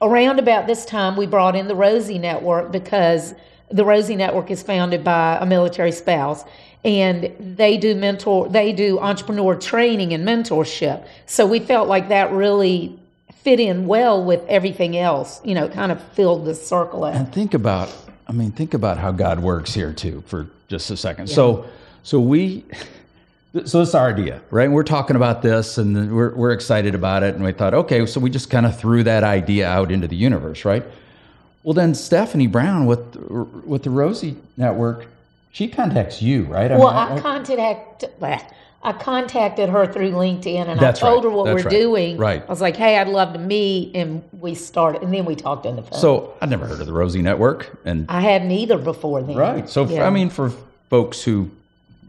Around 0.00 0.38
about 0.38 0.66
this 0.66 0.84
time, 0.84 1.16
we 1.16 1.26
brought 1.26 1.56
in 1.56 1.68
the 1.68 1.74
Rosie 1.74 2.18
Network 2.18 2.70
because 2.70 3.34
the 3.70 3.84
Rosie 3.84 4.14
Network 4.14 4.50
is 4.50 4.62
founded 4.62 5.02
by 5.02 5.38
a 5.40 5.46
military 5.46 5.90
spouse 5.90 6.44
and 6.86 7.34
they 7.58 7.76
do 7.76 7.94
mentor 7.94 8.48
they 8.48 8.72
do 8.72 8.98
entrepreneur 9.00 9.54
training 9.56 10.14
and 10.14 10.26
mentorship. 10.26 11.06
So 11.26 11.44
we 11.44 11.58
felt 11.58 11.88
like 11.88 12.08
that 12.08 12.30
really 12.32 12.98
fit 13.42 13.60
in 13.60 13.86
well 13.86 14.24
with 14.24 14.40
everything 14.48 14.96
else 14.96 15.40
you 15.44 15.54
know 15.54 15.68
kind 15.68 15.92
of 15.92 16.02
filled 16.14 16.44
the 16.44 16.54
circle 16.54 17.04
out 17.04 17.14
and 17.14 17.32
think 17.32 17.54
about 17.54 17.94
i 18.26 18.32
mean 18.32 18.50
think 18.50 18.74
about 18.74 18.98
how 18.98 19.12
god 19.12 19.38
works 19.38 19.72
here 19.72 19.92
too 19.92 20.20
for 20.26 20.50
just 20.68 20.90
a 20.90 20.96
second. 20.96 21.28
Yeah. 21.28 21.34
so 21.34 21.66
so 22.02 22.20
we 22.20 22.64
so 23.52 23.78
this 23.80 23.88
is 23.88 23.94
our 23.94 24.08
idea 24.08 24.40
right? 24.50 24.64
And 24.64 24.74
we're 24.74 24.82
talking 24.82 25.16
about 25.16 25.42
this 25.42 25.78
and 25.78 26.14
we're, 26.14 26.34
we're 26.34 26.52
excited 26.52 26.94
about 26.94 27.22
it. 27.22 27.34
And 27.34 27.44
we 27.44 27.52
thought 27.52 27.74
okay 27.74 28.04
so 28.06 28.20
we 28.20 28.30
just 28.30 28.50
kind 28.50 28.66
of 28.66 28.78
threw 28.78 29.02
that 29.04 29.24
idea 29.24 29.68
out 29.68 29.90
into 29.92 30.08
the 30.08 30.16
universe 30.16 30.64
right? 30.64 30.84
Well 31.62 31.74
then 31.74 31.94
stephanie 31.94 32.46
brown 32.46 32.86
with 32.86 33.16
with 33.64 33.82
the 33.82 33.90
rosie 33.90 34.36
network 34.56 35.06
she 35.56 35.68
contacts 35.68 36.20
you, 36.20 36.42
right? 36.42 36.70
I 36.70 36.76
well, 36.76 36.88
mean, 36.88 36.96
I, 36.96 37.16
I 37.16 37.20
contacted. 37.20 38.10
I 38.82 38.92
contacted 38.92 39.70
her 39.70 39.90
through 39.90 40.10
LinkedIn 40.10 40.68
and 40.68 40.78
I 40.78 40.92
told 40.92 41.24
right. 41.24 41.30
her 41.30 41.34
what 41.34 41.46
That's 41.46 41.64
we're 41.64 41.70
right. 41.70 41.80
doing. 41.80 42.16
Right. 42.18 42.42
I 42.42 42.46
was 42.46 42.60
like, 42.60 42.76
hey, 42.76 42.98
I'd 42.98 43.08
love 43.08 43.32
to 43.32 43.38
meet. 43.38 43.96
And 43.96 44.22
we 44.32 44.54
started, 44.54 45.02
and 45.02 45.14
then 45.14 45.24
we 45.24 45.34
talked 45.34 45.64
on 45.64 45.76
the 45.76 45.82
phone. 45.82 45.98
So 45.98 46.34
I'd 46.42 46.50
never 46.50 46.66
heard 46.66 46.78
of 46.78 46.86
the 46.86 46.92
Rosie 46.92 47.22
Network. 47.22 47.80
and 47.86 48.04
I 48.10 48.20
hadn't 48.20 48.50
either 48.50 48.76
before 48.76 49.22
then. 49.22 49.34
Right. 49.34 49.66
So, 49.66 49.86
yeah. 49.86 50.06
I 50.06 50.10
mean, 50.10 50.28
for 50.28 50.50
folks 50.90 51.22
who 51.22 51.50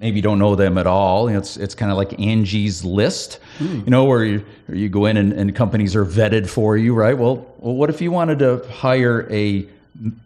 maybe 0.02 0.20
don't 0.20 0.40
know 0.40 0.56
them 0.56 0.78
at 0.78 0.86
all, 0.86 1.30
it's, 1.30 1.56
it's 1.56 1.74
kind 1.74 1.90
of 1.90 1.96
like 1.96 2.20
Angie's 2.20 2.84
List, 2.84 3.40
hmm. 3.60 3.80
you 3.80 3.90
know, 3.90 4.04
where 4.04 4.26
you, 4.26 4.46
where 4.66 4.78
you 4.78 4.90
go 4.90 5.06
in 5.06 5.16
and, 5.16 5.32
and 5.32 5.56
companies 5.56 5.96
are 5.96 6.06
vetted 6.06 6.50
for 6.50 6.76
you, 6.76 6.94
right? 6.94 7.18
Well, 7.18 7.50
well, 7.60 7.76
what 7.76 7.90
if 7.90 8.02
you 8.02 8.12
wanted 8.12 8.40
to 8.40 8.68
hire 8.70 9.26
a 9.32 9.66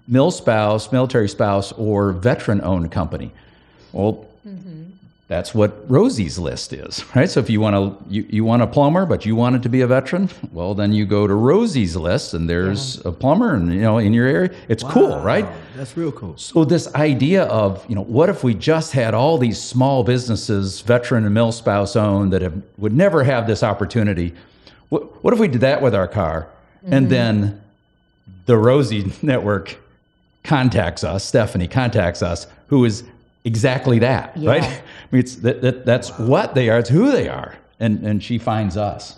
mil 0.08 0.32
spouse, 0.32 0.92
military 0.92 1.30
spouse, 1.30 1.72
or 1.74 2.12
veteran 2.12 2.62
owned 2.62 2.92
company. 2.92 3.32
Well, 3.92 4.26
mm-hmm. 4.48 4.84
that's 5.28 5.54
what 5.54 5.90
Rosie's 5.90 6.38
list 6.38 6.74
is, 6.74 7.04
right? 7.16 7.30
So 7.30 7.40
if 7.40 7.50
you 7.50 7.62
want 7.62 7.76
to 7.76 8.14
you, 8.14 8.26
you 8.30 8.44
want 8.44 8.62
a 8.62 8.68
plumber, 8.68 9.06
but 9.06 9.26
you 9.26 9.36
want 9.36 9.56
it 9.56 9.64
to 9.64 9.70
be 9.70 9.82
a 9.82 9.88
veteran, 9.88 10.30
well 10.52 10.74
then 10.74 10.94
you 10.94 11.06
go 11.06 11.28
to 11.28 11.34
Rosie's 11.34 11.96
list 11.96 12.34
and 12.34 12.50
there's 12.50 12.98
yeah. 12.98 13.10
a 13.10 13.12
plumber 13.12 13.54
and 13.54 13.74
you 13.74 13.82
know 13.82 13.98
in 13.98 14.14
your 14.14 14.28
area. 14.28 14.52
It's 14.68 14.84
wow. 14.84 14.92
cool, 14.92 15.20
right? 15.20 15.46
That's 15.76 15.96
real 15.98 16.12
cool. 16.12 16.38
So 16.38 16.66
this 16.66 16.94
idea 16.96 17.46
of, 17.46 17.84
you 17.90 17.96
know, 17.96 18.04
what 18.04 18.30
if 18.30 18.44
we 18.44 18.54
just 18.54 18.92
had 18.92 19.14
all 19.14 19.38
these 19.38 19.60
small 19.60 20.04
businesses, 20.04 20.82
veteran 20.82 21.26
and 21.26 21.34
mill 21.34 21.52
spouse 21.52 21.96
owned 21.96 22.34
that 22.34 22.42
have, 22.42 22.62
would 22.78 22.94
never 22.94 23.24
have 23.24 23.48
this 23.48 23.64
opportunity? 23.64 24.34
What, 24.90 25.24
what 25.24 25.34
if 25.34 25.40
we 25.40 25.48
did 25.48 25.62
that 25.62 25.82
with 25.82 25.96
our 25.96 26.08
car? 26.08 26.50
Mm-hmm. 26.84 26.94
And 26.94 27.10
then 27.10 27.62
the 28.46 28.58
Rosie 28.58 29.12
Network 29.22 29.78
contacts 30.44 31.04
us, 31.04 31.24
Stephanie 31.24 31.68
contacts 31.68 32.22
us, 32.22 32.48
who 32.68 32.86
is 32.86 33.04
exactly 33.44 34.00
that, 34.00 34.36
yeah. 34.36 34.52
right? 34.52 34.64
I 34.64 34.82
mean, 35.12 35.20
it's 35.20 35.36
that, 35.38 35.62
that 35.62 35.86
that's 35.86 36.12
wow. 36.12 36.26
what 36.26 36.56
they 36.56 36.70
are, 36.70 36.80
it's 36.80 36.90
who 36.90 37.12
they 37.12 37.28
are, 37.28 37.56
and 37.80 38.06
and 38.06 38.24
she 38.24 38.38
finds 38.38 38.78
us. 38.78 39.18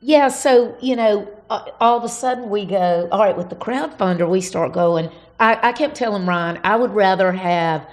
Yeah, 0.00 0.28
so 0.28 0.76
you 0.80 0.96
know, 0.96 1.28
all 1.48 1.96
of 1.96 2.04
a 2.04 2.08
sudden 2.08 2.50
we 2.50 2.64
go, 2.64 3.08
all 3.12 3.20
right, 3.20 3.36
with 3.36 3.50
the 3.50 3.56
crowdfunder, 3.56 4.28
we 4.28 4.40
start 4.40 4.72
going. 4.72 5.10
I, 5.38 5.58
I 5.68 5.72
kept 5.72 5.96
telling 5.96 6.26
Ryan, 6.26 6.60
I 6.62 6.76
would 6.76 6.92
rather 6.92 7.32
have 7.32 7.86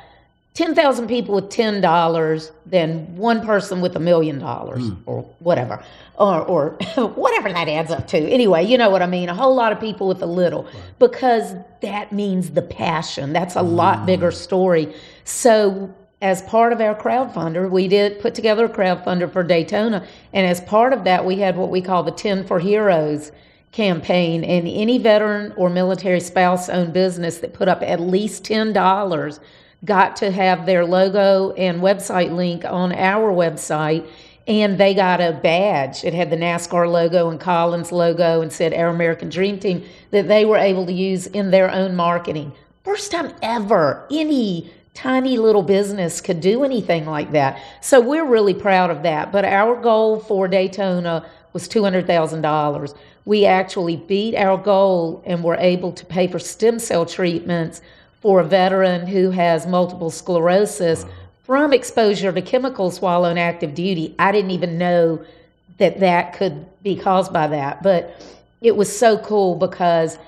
10,000 0.56 1.08
people 1.08 1.36
with 1.36 1.50
$10 1.50 2.52
than 2.66 3.16
one 3.16 3.46
person 3.46 3.82
with 3.82 3.96
a 3.96 4.00
million 4.00 4.40
dollars 4.40 4.90
hmm. 4.90 4.96
or 5.06 5.22
whatever, 5.40 5.82
or, 6.16 6.42
or 6.42 6.70
whatever 7.16 7.52
that 7.54 7.70
adds 7.70 7.92
up 7.92 8.08
to. 8.08 8.18
Anyway, 8.18 8.66
you 8.66 8.78
know 8.78 8.90
what 8.90 9.02
I 9.02 9.08
mean? 9.08 9.30
A 9.30 9.36
whole 9.36 9.56
lot 9.56 9.72
of 9.72 9.80
people 9.80 10.08
with 10.08 10.22
a 10.22 10.26
little, 10.26 10.64
right. 10.64 10.74
because 10.98 11.56
that 11.82 12.12
means 12.12 12.50
the 12.50 12.62
passion. 12.62 13.32
That's 13.32 13.56
a 13.56 13.62
lot 13.62 14.00
hmm. 14.00 14.06
bigger 14.08 14.32
story. 14.32 14.94
So, 15.24 15.94
as 16.22 16.42
part 16.42 16.74
of 16.74 16.82
our 16.82 16.94
crowdfunder, 16.94 17.70
we 17.72 17.88
did 17.88 18.20
put 18.20 18.36
together 18.36 18.66
a 18.66 18.70
crowdfunder 18.70 19.32
for 19.32 19.42
Daytona. 19.42 20.06
And 20.34 20.46
as 20.46 20.60
part 20.60 20.92
of 20.92 21.06
that, 21.06 21.26
we 21.26 21.38
had 21.38 21.56
what 21.56 21.70
we 21.70 21.82
call 21.82 22.04
the 22.04 22.12
10 22.12 22.46
for 22.46 22.60
Heroes 22.60 23.32
campaign. 23.72 24.44
And 24.44 24.68
any 24.68 24.98
veteran 24.98 25.54
or 25.56 25.70
military 25.70 26.20
spouse 26.20 26.68
owned 26.68 26.92
business 26.92 27.38
that 27.38 27.54
put 27.54 27.70
up 27.70 27.82
at 27.82 28.02
least 28.02 28.44
$10 28.44 29.40
got 29.86 30.16
to 30.18 30.32
have 30.32 30.66
their 30.66 30.86
logo 30.86 31.52
and 31.54 31.82
website 31.82 32.36
link 32.36 32.66
on 32.66 32.92
our 32.92 33.32
website 33.32 34.08
and 34.48 34.80
they 34.80 34.96
got 34.96 35.22
a 35.22 35.40
badge. 35.44 36.04
It 36.04 36.14
had 36.16 36.32
the 36.32 36.36
NASCAR 36.36 36.92
logo 36.92 37.30
and 37.30 37.40
Collins 37.40 37.92
logo 37.92 38.42
and 38.42 38.52
said 38.52 38.74
Our 38.74 38.88
American 38.88 39.30
Dream 39.30 39.60
Team 39.60 39.86
that 40.10 40.28
they 40.28 40.44
were 40.44 40.58
able 40.58 40.88
to 40.88 40.92
use 40.92 41.28
in 41.28 41.52
their 41.52 41.72
own 41.72 41.96
marketing. 41.96 42.52
First 42.84 43.12
time 43.12 43.34
ever 43.44 44.08
any 44.12 44.72
tiny 44.96 45.38
little 45.38 45.62
business 45.62 46.20
could 46.20 46.42
do 46.42 46.64
anything 46.64 47.06
like 47.06 47.32
that. 47.32 47.62
So 47.82 48.02
we're 48.02 48.26
really 48.26 48.56
proud 48.56 48.90
of 48.90 49.04
that. 49.04 49.32
But 49.32 49.46
our 49.46 49.80
goal 49.80 50.20
for 50.20 50.48
Daytona 50.48 51.30
was 51.54 51.70
$200,000. 51.70 52.96
We 53.26 53.46
actually 53.46 53.98
beat 53.98 54.36
our 54.36 54.58
goal 54.58 55.22
and 55.28 55.44
were 55.44 55.58
able 55.58 55.92
to 55.92 56.06
pay 56.06 56.28
for 56.28 56.40
stem 56.40 56.80
cell 56.80 57.06
treatments 57.06 57.82
for 58.22 58.42
a 58.42 58.44
veteran 58.44 59.08
who 59.08 59.32
has 59.32 59.66
multiple 59.66 60.12
sclerosis 60.12 61.06
from 61.44 61.74
exposure 61.74 62.32
to 62.32 62.42
chemicals 62.42 63.02
while 63.02 63.26
on 63.26 63.38
active 63.38 63.74
duty. 63.74 64.14
I 64.20 64.32
didn't 64.32 64.52
even 64.52 64.78
know 64.78 65.24
that 65.78 66.00
that 66.00 66.34
could 66.34 66.66
be 66.84 66.96
caused 66.96 67.34
by 67.34 67.48
that, 67.48 67.82
but 67.82 68.22
it 68.62 68.76
was 68.76 68.96
so 68.96 69.18
cool 69.20 69.56
because 69.56 70.20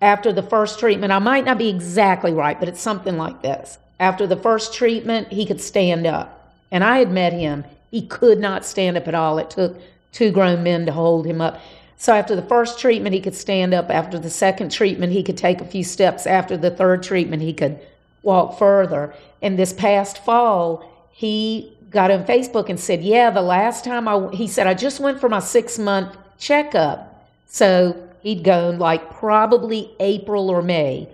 after 0.00 0.32
the 0.32 0.42
first 0.42 0.78
treatment, 0.78 1.12
I 1.12 1.18
might 1.18 1.44
not 1.44 1.58
be 1.58 1.68
exactly 1.68 2.32
right, 2.32 2.58
but 2.58 2.68
it's 2.68 2.80
something 2.80 3.16
like 3.16 3.42
this. 3.42 3.78
After 4.00 4.26
the 4.26 4.36
first 4.36 4.74
treatment, 4.74 5.32
he 5.32 5.46
could 5.46 5.60
stand 5.60 6.06
up. 6.06 6.54
And 6.70 6.82
I 6.82 6.98
had 6.98 7.12
met 7.12 7.32
him. 7.32 7.64
He 7.90 8.06
could 8.06 8.38
not 8.38 8.64
stand 8.64 8.96
up 8.96 9.06
at 9.06 9.14
all. 9.14 9.38
It 9.38 9.50
took 9.50 9.76
two 10.12 10.32
grown 10.32 10.62
men 10.62 10.86
to 10.86 10.92
hold 10.92 11.26
him 11.26 11.40
up. 11.40 11.60
So 12.02 12.12
after 12.12 12.34
the 12.34 12.42
first 12.42 12.80
treatment, 12.80 13.14
he 13.14 13.20
could 13.20 13.36
stand 13.36 13.72
up. 13.72 13.88
After 13.88 14.18
the 14.18 14.28
second 14.28 14.72
treatment, 14.72 15.12
he 15.12 15.22
could 15.22 15.36
take 15.36 15.60
a 15.60 15.64
few 15.64 15.84
steps. 15.84 16.26
After 16.26 16.56
the 16.56 16.72
third 16.72 17.04
treatment, 17.04 17.42
he 17.42 17.52
could 17.52 17.78
walk 18.24 18.58
further. 18.58 19.14
And 19.40 19.56
this 19.56 19.72
past 19.72 20.18
fall, 20.24 20.84
he 21.12 21.72
got 21.90 22.10
on 22.10 22.24
Facebook 22.24 22.68
and 22.68 22.80
said, 22.80 23.04
Yeah, 23.04 23.30
the 23.30 23.40
last 23.40 23.84
time 23.84 24.08
I, 24.08 24.28
he 24.34 24.48
said, 24.48 24.66
I 24.66 24.74
just 24.74 24.98
went 24.98 25.20
for 25.20 25.28
my 25.28 25.38
six 25.38 25.78
month 25.78 26.16
checkup. 26.38 27.24
So 27.46 28.08
he'd 28.20 28.42
gone 28.42 28.80
like 28.80 29.14
probably 29.14 29.94
April 30.00 30.50
or 30.50 30.60
May 30.60 31.08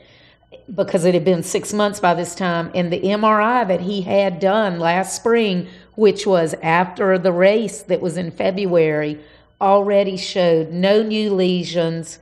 because 0.74 1.04
it 1.04 1.12
had 1.12 1.22
been 1.22 1.42
six 1.42 1.74
months 1.74 2.00
by 2.00 2.14
this 2.14 2.34
time. 2.34 2.70
And 2.74 2.90
the 2.90 3.00
MRI 3.00 3.68
that 3.68 3.82
he 3.82 4.00
had 4.00 4.40
done 4.40 4.78
last 4.78 5.14
spring, 5.14 5.68
which 5.96 6.26
was 6.26 6.54
after 6.62 7.18
the 7.18 7.32
race 7.32 7.82
that 7.82 8.00
was 8.00 8.16
in 8.16 8.30
February, 8.30 9.20
already 9.60 10.16
showed 10.16 10.70
no 10.70 11.02
new 11.02 11.34
lesions. 11.34 12.18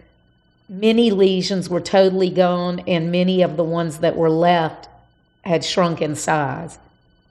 Many 0.68 1.10
lesions 1.10 1.68
were 1.68 1.80
totally 1.80 2.30
gone, 2.30 2.80
and 2.86 3.12
many 3.12 3.42
of 3.42 3.56
the 3.56 3.64
ones 3.64 3.98
that 3.98 4.16
were 4.16 4.30
left 4.30 4.88
had 5.44 5.64
shrunk 5.64 6.02
in 6.02 6.16
size. 6.16 6.78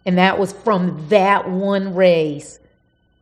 And 0.06 0.18
that 0.18 0.38
was 0.38 0.54
from 0.54 1.08
that 1.10 1.50
one 1.50 1.96
race, 1.96 2.60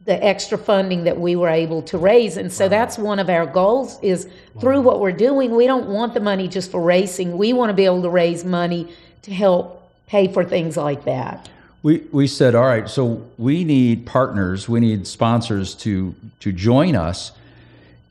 the 0.05 0.23
extra 0.23 0.57
funding 0.57 1.05
that 1.05 1.19
we 1.19 1.35
were 1.35 1.49
able 1.49 1.81
to 1.83 1.97
raise. 1.97 2.37
And 2.37 2.51
so 2.51 2.65
wow. 2.65 2.69
that's 2.69 2.97
one 2.97 3.19
of 3.19 3.29
our 3.29 3.45
goals 3.45 3.99
is 4.01 4.25
wow. 4.53 4.61
through 4.61 4.81
what 4.81 4.99
we're 4.99 5.13
doing, 5.13 5.55
we 5.55 5.65
don't 5.65 5.87
want 5.87 6.13
the 6.13 6.19
money 6.19 6.47
just 6.47 6.69
for 6.69 6.81
racing. 6.81 7.37
We 7.37 7.53
want 7.53 7.69
to 7.69 7.73
be 7.73 7.85
able 7.85 8.01
to 8.01 8.09
raise 8.09 8.43
money 8.43 8.93
to 9.21 9.33
help 9.33 9.89
pay 10.07 10.31
for 10.31 10.43
things 10.43 10.75
like 10.75 11.05
that 11.05 11.49
we, 11.83 11.97
we 12.13 12.27
said, 12.27 12.55
all 12.55 12.63
right, 12.63 12.89
so 12.89 13.25
we 13.37 13.65
need 13.65 14.05
partners, 14.05 14.69
we 14.69 14.79
need 14.79 15.05
sponsors 15.05 15.75
to, 15.75 16.15
to 16.39 16.53
join 16.53 16.95
us 16.95 17.33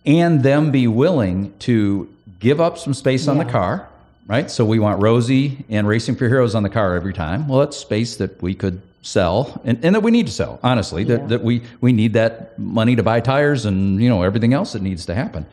and 0.04 0.42
them 0.42 0.70
be 0.70 0.86
willing 0.86 1.56
to 1.60 2.12
give 2.38 2.60
up 2.60 2.76
some 2.76 2.92
space 2.92 3.24
yeah. 3.24 3.32
on 3.32 3.38
the 3.38 3.46
car, 3.46 3.88
right? 4.26 4.50
So 4.50 4.64
we 4.66 4.78
want 4.78 5.00
Rosie 5.00 5.64
and 5.70 5.88
Racing 5.88 6.16
for 6.16 6.28
Heroes 6.28 6.54
on 6.54 6.62
the 6.62 6.68
car 6.68 6.94
every 6.94 7.14
time. 7.14 7.48
Well, 7.48 7.60
that's 7.60 7.76
space 7.76 8.16
that 8.16 8.42
we 8.42 8.54
could 8.54 8.82
sell 9.00 9.60
and, 9.64 9.82
and 9.82 9.94
that 9.94 10.02
we 10.02 10.10
need 10.10 10.26
to 10.26 10.32
sell, 10.32 10.60
honestly, 10.62 11.04
yeah. 11.04 11.16
that, 11.16 11.28
that 11.30 11.42
we, 11.42 11.62
we 11.80 11.92
need 11.92 12.12
that 12.12 12.58
money 12.58 12.94
to 12.94 13.02
buy 13.02 13.20
tires 13.20 13.64
and, 13.64 14.02
you 14.02 14.08
know, 14.08 14.22
everything 14.22 14.52
else 14.52 14.74
that 14.74 14.82
needs 14.82 15.06
to 15.06 15.14
happen. 15.14 15.46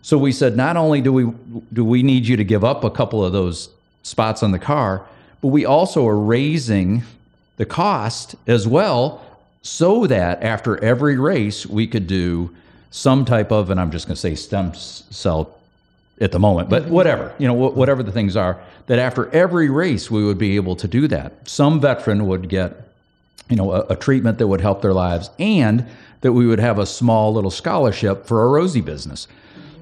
So 0.00 0.16
we 0.16 0.32
said, 0.32 0.56
not 0.56 0.78
only 0.78 1.02
do 1.02 1.12
we, 1.12 1.30
do 1.72 1.84
we 1.84 2.02
need 2.02 2.26
you 2.26 2.36
to 2.36 2.44
give 2.44 2.64
up 2.64 2.82
a 2.82 2.90
couple 2.90 3.22
of 3.22 3.32
those 3.32 3.68
spots 4.02 4.42
on 4.42 4.52
the 4.52 4.58
car, 4.58 5.06
but 5.42 5.48
we 5.48 5.66
also 5.66 6.08
are 6.08 6.18
raising 6.18 7.02
the 7.56 7.66
cost 7.66 8.34
as 8.46 8.66
well 8.66 9.24
so 9.62 10.06
that 10.06 10.42
after 10.42 10.82
every 10.82 11.18
race 11.18 11.66
we 11.66 11.86
could 11.86 12.06
do 12.06 12.54
some 12.90 13.24
type 13.24 13.52
of 13.52 13.70
and 13.70 13.80
i'm 13.80 13.90
just 13.90 14.06
going 14.06 14.14
to 14.14 14.20
say 14.20 14.34
stem 14.34 14.74
cell 14.74 15.58
at 16.22 16.30
the 16.30 16.38
moment, 16.38 16.70
but 16.70 16.84
mm-hmm. 16.84 16.92
whatever, 16.92 17.34
you 17.38 17.48
know, 17.48 17.54
whatever 17.54 18.02
the 18.02 18.12
things 18.12 18.36
are, 18.36 18.60
that 18.86 18.98
after 18.98 19.28
every 19.34 19.68
race, 19.68 20.10
we 20.10 20.24
would 20.24 20.38
be 20.38 20.56
able 20.56 20.76
to 20.76 20.86
do 20.86 21.08
that. 21.08 21.48
Some 21.48 21.80
veteran 21.80 22.26
would 22.28 22.48
get, 22.48 22.88
you 23.48 23.56
know, 23.56 23.72
a, 23.72 23.80
a 23.90 23.96
treatment 23.96 24.38
that 24.38 24.46
would 24.46 24.60
help 24.60 24.82
their 24.82 24.92
lives 24.92 25.30
and 25.38 25.84
that 26.20 26.32
we 26.32 26.46
would 26.46 26.60
have 26.60 26.78
a 26.78 26.86
small 26.86 27.32
little 27.32 27.50
scholarship 27.50 28.26
for 28.26 28.44
a 28.44 28.48
Rosie 28.48 28.80
business. 28.80 29.26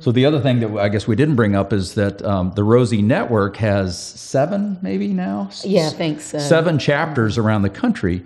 So 0.01 0.13
the 0.13 0.25
other 0.25 0.41
thing 0.41 0.61
that 0.61 0.79
I 0.79 0.89
guess 0.89 1.07
we 1.07 1.15
didn't 1.15 1.37
bring 1.37 1.55
up 1.55 1.75
is 1.75 1.95
that 1.95 2.23
um, 2.25 2.53
the 2.55 2.65
Rosie 2.65 3.03
Network 3.03 3.57
has 3.57 3.99
seven, 3.99 4.79
maybe 4.81 5.09
now. 5.09 5.51
Yeah, 5.63 5.89
I 5.89 5.91
think 5.91 6.23
so. 6.23 6.39
Seven 6.39 6.79
chapters 6.79 7.37
around 7.37 7.63
the 7.63 7.71
country 7.71 8.25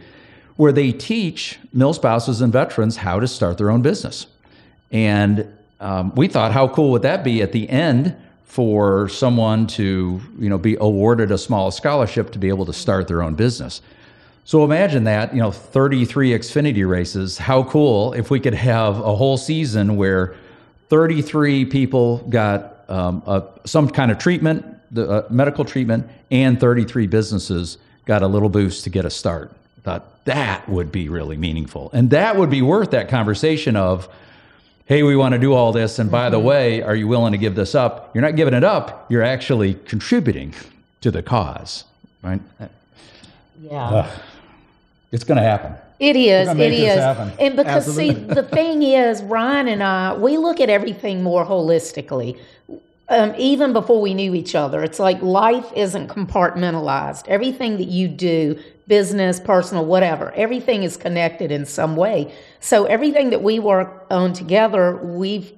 where 0.57 0.71
they 0.71 0.93
teach 0.93 1.59
mill 1.73 1.93
spouses 1.93 2.41
and 2.41 2.53
veterans 2.53 2.97
how 2.97 3.19
to 3.19 3.27
start 3.27 3.59
their 3.59 3.71
own 3.71 3.83
business. 3.83 4.29
And 4.93 5.53
um, 5.81 6.15
we 6.15 6.29
thought, 6.29 6.53
how 6.53 6.69
cool 6.69 6.93
would 6.93 7.03
that 7.03 7.25
be 7.25 7.43
at 7.43 7.51
the 7.51 7.69
end 7.69 8.15
for 8.45 9.09
someone 9.09 9.67
to, 9.67 10.21
you 10.39 10.49
know, 10.49 10.59
be 10.59 10.77
awarded 10.79 11.33
a 11.33 11.39
small 11.39 11.73
scholarship 11.73 12.31
to 12.31 12.39
be 12.39 12.49
able 12.49 12.67
to 12.67 12.73
start 12.73 13.09
their 13.09 13.21
own 13.21 13.35
business? 13.35 13.83
So 14.45 14.63
imagine 14.63 15.05
that, 15.05 15.35
you 15.35 15.41
know, 15.41 15.51
33 15.51 16.31
Xfinity 16.31 16.89
races. 16.89 17.39
How 17.39 17.65
cool 17.65 18.13
if 18.13 18.31
we 18.31 18.39
could 18.39 18.55
have 18.55 19.01
a 19.01 19.17
whole 19.17 19.37
season 19.37 19.97
where 19.97 20.37
33 20.89 21.65
people 21.67 22.19
got 22.29 22.85
um, 22.89 23.23
a, 23.27 23.45
some 23.65 23.89
kind 23.89 24.11
of 24.11 24.19
treatment, 24.19 24.65
the 24.91 25.09
uh, 25.09 25.27
medical 25.31 25.65
treatment, 25.65 26.09
and 26.31 26.61
33 26.61 27.07
businesses 27.07 27.79
got 28.05 28.23
a 28.23 28.27
little 28.27 28.49
boost 28.49 28.85
to 28.85 28.91
get 28.91 29.05
a 29.05 29.11
start. 29.11 29.53
Thought 29.83 30.25
that 30.25 30.69
would 30.69 30.91
be 30.91 31.09
really 31.09 31.37
meaningful, 31.37 31.91
and 31.93 32.11
that 32.11 32.37
would 32.37 32.51
be 32.51 32.63
worth 32.63 32.91
that 32.93 33.09
conversation 33.09 33.77
of, 33.77 34.09
hey, 34.87 35.03
we 35.03 35.17
want 35.17 35.33
to 35.33 35.39
do 35.39 35.53
all 35.53 35.73
this, 35.73 35.99
and 35.99 36.11
by 36.11 36.31
the 36.31 36.39
way, 36.39 36.83
are 36.83 36.95
you 36.95 37.07
willing 37.09 37.33
to 37.33 37.39
give 37.39 37.55
this 37.55 37.75
up? 37.75 38.11
You're 38.15 38.23
not 38.23 38.37
giving 38.37 38.55
it 38.55 38.65
up. 38.65 39.07
You're 39.11 39.23
actually 39.23 39.75
contributing 39.75 40.55
to 41.03 41.11
the 41.11 41.23
cause, 41.23 41.85
right? 42.23 42.41
Yeah. 43.61 44.11
It's 45.15 45.23
going 45.23 45.37
to 45.37 45.45
happen. 45.45 45.73
It 46.01 46.17
is. 46.17 46.49
It 46.49 46.73
is. 46.73 46.99
And 47.39 47.57
because 47.57 47.95
see, 47.95 48.11
the 48.11 48.43
thing 48.43 48.83
is, 48.83 49.23
Ryan 49.23 49.69
and 49.69 49.83
I, 49.83 50.15
we 50.15 50.39
look 50.39 50.61
at 50.61 50.69
everything 50.69 51.23
more 51.23 51.47
holistically. 51.47 52.37
Um, 53.09 53.33
even 53.39 53.73
before 53.73 54.01
we 54.01 54.13
knew 54.13 54.35
each 54.35 54.57
other, 54.57 54.83
it's 54.83 54.99
like 54.99 55.23
life 55.23 55.71
isn't 55.77 56.09
compartmentalized. 56.09 57.29
Everything 57.29 57.77
that 57.77 57.87
you 57.87 58.09
do, 58.09 58.59
business, 58.89 59.39
personal, 59.39 59.85
whatever, 59.85 60.33
everything 60.33 60.83
is 60.83 60.97
connected 60.97 61.53
in 61.53 61.65
some 61.65 61.95
way. 61.95 62.35
So 62.59 62.87
everything 62.87 63.31
that 63.31 63.43
we 63.43 63.61
work 63.61 64.07
on 64.11 64.33
together, 64.33 64.97
we've 64.97 65.53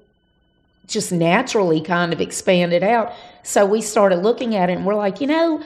just 0.86 1.12
naturally 1.12 1.80
kind 1.80 2.12
of 2.12 2.20
expanded 2.20 2.82
out. 2.82 3.12
So 3.42 3.64
we 3.64 3.80
started 3.80 4.16
looking 4.16 4.54
at 4.54 4.68
it 4.68 4.74
and 4.74 4.84
we're 4.84 4.96
like, 4.96 5.22
you 5.22 5.28
know, 5.28 5.62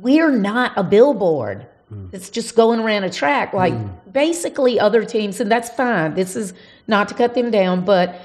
we're 0.00 0.30
not 0.30 0.72
a 0.76 0.84
billboard. 0.84 1.66
It's 2.12 2.28
just 2.28 2.54
going 2.54 2.80
around 2.80 3.04
a 3.04 3.10
track. 3.10 3.54
Like 3.54 3.74
basically 4.12 4.78
other 4.78 5.04
teams, 5.04 5.40
and 5.40 5.50
that's 5.50 5.70
fine. 5.70 6.14
This 6.14 6.36
is 6.36 6.52
not 6.86 7.08
to 7.08 7.14
cut 7.14 7.34
them 7.34 7.50
down, 7.50 7.84
but 7.84 8.20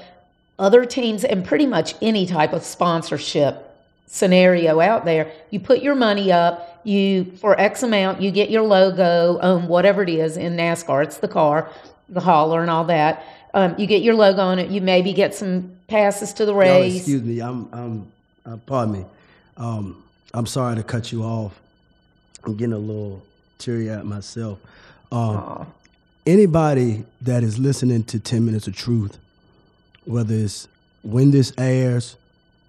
other 0.58 0.84
teams 0.84 1.24
and 1.24 1.44
pretty 1.44 1.66
much 1.66 1.94
any 2.02 2.26
type 2.26 2.52
of 2.52 2.62
sponsorship 2.62 3.70
scenario 4.06 4.80
out 4.80 5.04
there, 5.04 5.32
you 5.50 5.58
put 5.58 5.82
your 5.82 5.94
money 5.94 6.30
up, 6.30 6.80
you 6.84 7.24
for 7.40 7.58
X 7.58 7.82
amount, 7.82 8.20
you 8.20 8.30
get 8.30 8.50
your 8.50 8.62
logo 8.62 9.38
on 9.38 9.66
whatever 9.66 10.02
it 10.02 10.08
is 10.08 10.36
in 10.36 10.56
NASCAR. 10.56 11.02
It's 11.02 11.18
the 11.18 11.28
car, 11.28 11.70
the 12.08 12.20
hauler, 12.20 12.60
and 12.60 12.70
all 12.70 12.84
that. 12.84 13.24
Um, 13.54 13.74
you 13.78 13.86
get 13.86 14.02
your 14.02 14.14
logo 14.14 14.40
on 14.40 14.58
it. 14.58 14.70
You 14.70 14.80
maybe 14.80 15.12
get 15.12 15.34
some 15.34 15.76
passes 15.88 16.32
to 16.34 16.46
the 16.46 16.54
race. 16.54 16.96
excuse 16.96 17.22
me. 17.22 17.40
I'm, 17.40 17.68
I'm, 17.72 18.12
uh, 18.44 18.56
pardon 18.66 18.94
me. 18.94 19.06
Um, 19.56 20.04
I'm 20.32 20.46
sorry 20.46 20.76
to 20.76 20.82
cut 20.82 21.12
you 21.12 21.22
off. 21.22 21.60
I'm 22.44 22.56
getting 22.56 22.74
a 22.74 22.78
little 22.78 23.22
teary 23.58 23.90
eyed 23.90 24.04
myself. 24.04 24.58
Um, 25.12 25.72
anybody 26.26 27.04
that 27.22 27.42
is 27.42 27.58
listening 27.58 28.04
to 28.04 28.18
10 28.18 28.44
Minutes 28.44 28.66
of 28.66 28.74
Truth, 28.74 29.18
whether 30.04 30.34
it's 30.34 30.68
when 31.02 31.30
this 31.30 31.52
airs, 31.58 32.16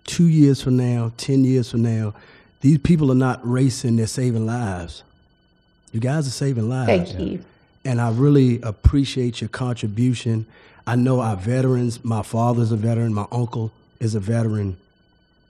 two 0.05 0.27
years 0.27 0.61
from 0.61 0.77
now, 0.77 1.11
10 1.17 1.43
years 1.43 1.71
from 1.71 1.81
now, 1.81 2.13
these 2.61 2.77
people 2.79 3.11
are 3.11 3.15
not 3.15 3.39
racing, 3.43 3.95
they're 3.95 4.07
saving 4.07 4.45
lives. 4.45 5.03
You 5.91 5.99
guys 5.99 6.27
are 6.27 6.31
saving 6.31 6.67
lives. 6.67 7.11
Thank 7.11 7.19
you. 7.19 7.45
And 7.83 8.01
I 8.01 8.11
really 8.11 8.61
appreciate 8.61 9.41
your 9.41 9.49
contribution. 9.49 10.45
I 10.87 10.95
know 10.95 11.19
our 11.19 11.35
veterans, 11.35 12.03
my 12.03 12.21
father's 12.23 12.71
a 12.71 12.75
veteran, 12.75 13.13
my 13.13 13.27
uncle 13.31 13.71
is 13.99 14.15
a 14.15 14.19
veteran, 14.19 14.77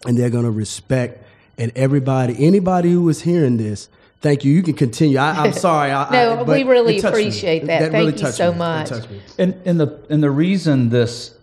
and 0.05 0.17
they're 0.17 0.29
going 0.29 0.45
to 0.45 0.51
respect. 0.51 1.25
And 1.57 1.71
everybody, 1.75 2.35
anybody 2.45 2.91
who 2.91 3.07
is 3.09 3.21
hearing 3.21 3.57
this, 3.57 3.89
thank 4.21 4.43
you. 4.45 4.53
You 4.53 4.63
can 4.63 4.73
continue. 4.75 5.17
I, 5.17 5.31
I'm 5.45 5.53
sorry. 5.67 5.91
I, 5.91 6.09
No, 6.11 6.39
I, 6.39 6.43
we 6.43 6.63
really 6.63 6.97
it 6.97 7.01
touched 7.01 7.15
me. 7.15 7.21
appreciate 7.23 7.65
that. 7.65 7.91
Thank 7.91 8.05
you 8.05 8.11
touched 8.25 8.37
so 8.37 8.51
me. 8.51 8.57
That 8.57 8.57
much. 8.57 8.89
touched 8.89 9.09
me. 9.11 9.21
And 9.37 9.53
and 9.65 9.79
the 9.79 9.99
and 10.09 10.21
the 10.23 10.31
reason 10.31 10.89
this 10.89 11.35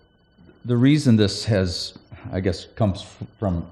the 0.64 0.76
reason 0.76 1.16
this 1.16 1.44
has 1.46 1.94
I 2.32 2.40
guess 2.40 2.66
comes 2.76 3.04
from 3.38 3.66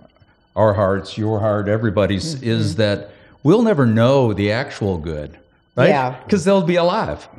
our 0.57 0.75
hearts, 0.75 1.17
your 1.17 1.39
heart, 1.41 1.69
everybody's 1.69 2.35
Mm-hmm. 2.35 2.45
is 2.51 2.77
that 2.77 3.11
we'll 3.43 3.63
never 3.63 3.87
know 3.87 4.33
the 4.33 4.51
actual 4.53 4.99
good, 4.99 5.39
right? 5.77 5.89
Yeah. 5.89 6.17
Because 6.25 6.45
they'll 6.45 6.63
be 6.63 6.77
alive. 6.77 7.29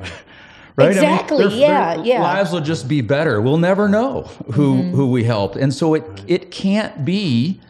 Right? 0.74 0.88
Exactly, 0.92 1.46
their- 1.48 1.50
yeah, 1.58 1.96
their 1.96 2.04
yeah. 2.06 2.14
Mm-hmm. 2.14 2.22
Lives 2.22 2.50
will 2.52 2.62
just 2.62 2.88
be 2.88 3.02
better. 3.02 3.42
We'll 3.42 3.58
never 3.58 3.90
know 3.90 4.22
who 4.54 4.80
who 4.96 5.10
we 5.10 5.22
helped, 5.22 5.54
and 5.56 5.70
so 5.72 5.92
it 5.92 6.02
it 6.26 6.50
can't 6.50 7.04
be, 7.04 7.60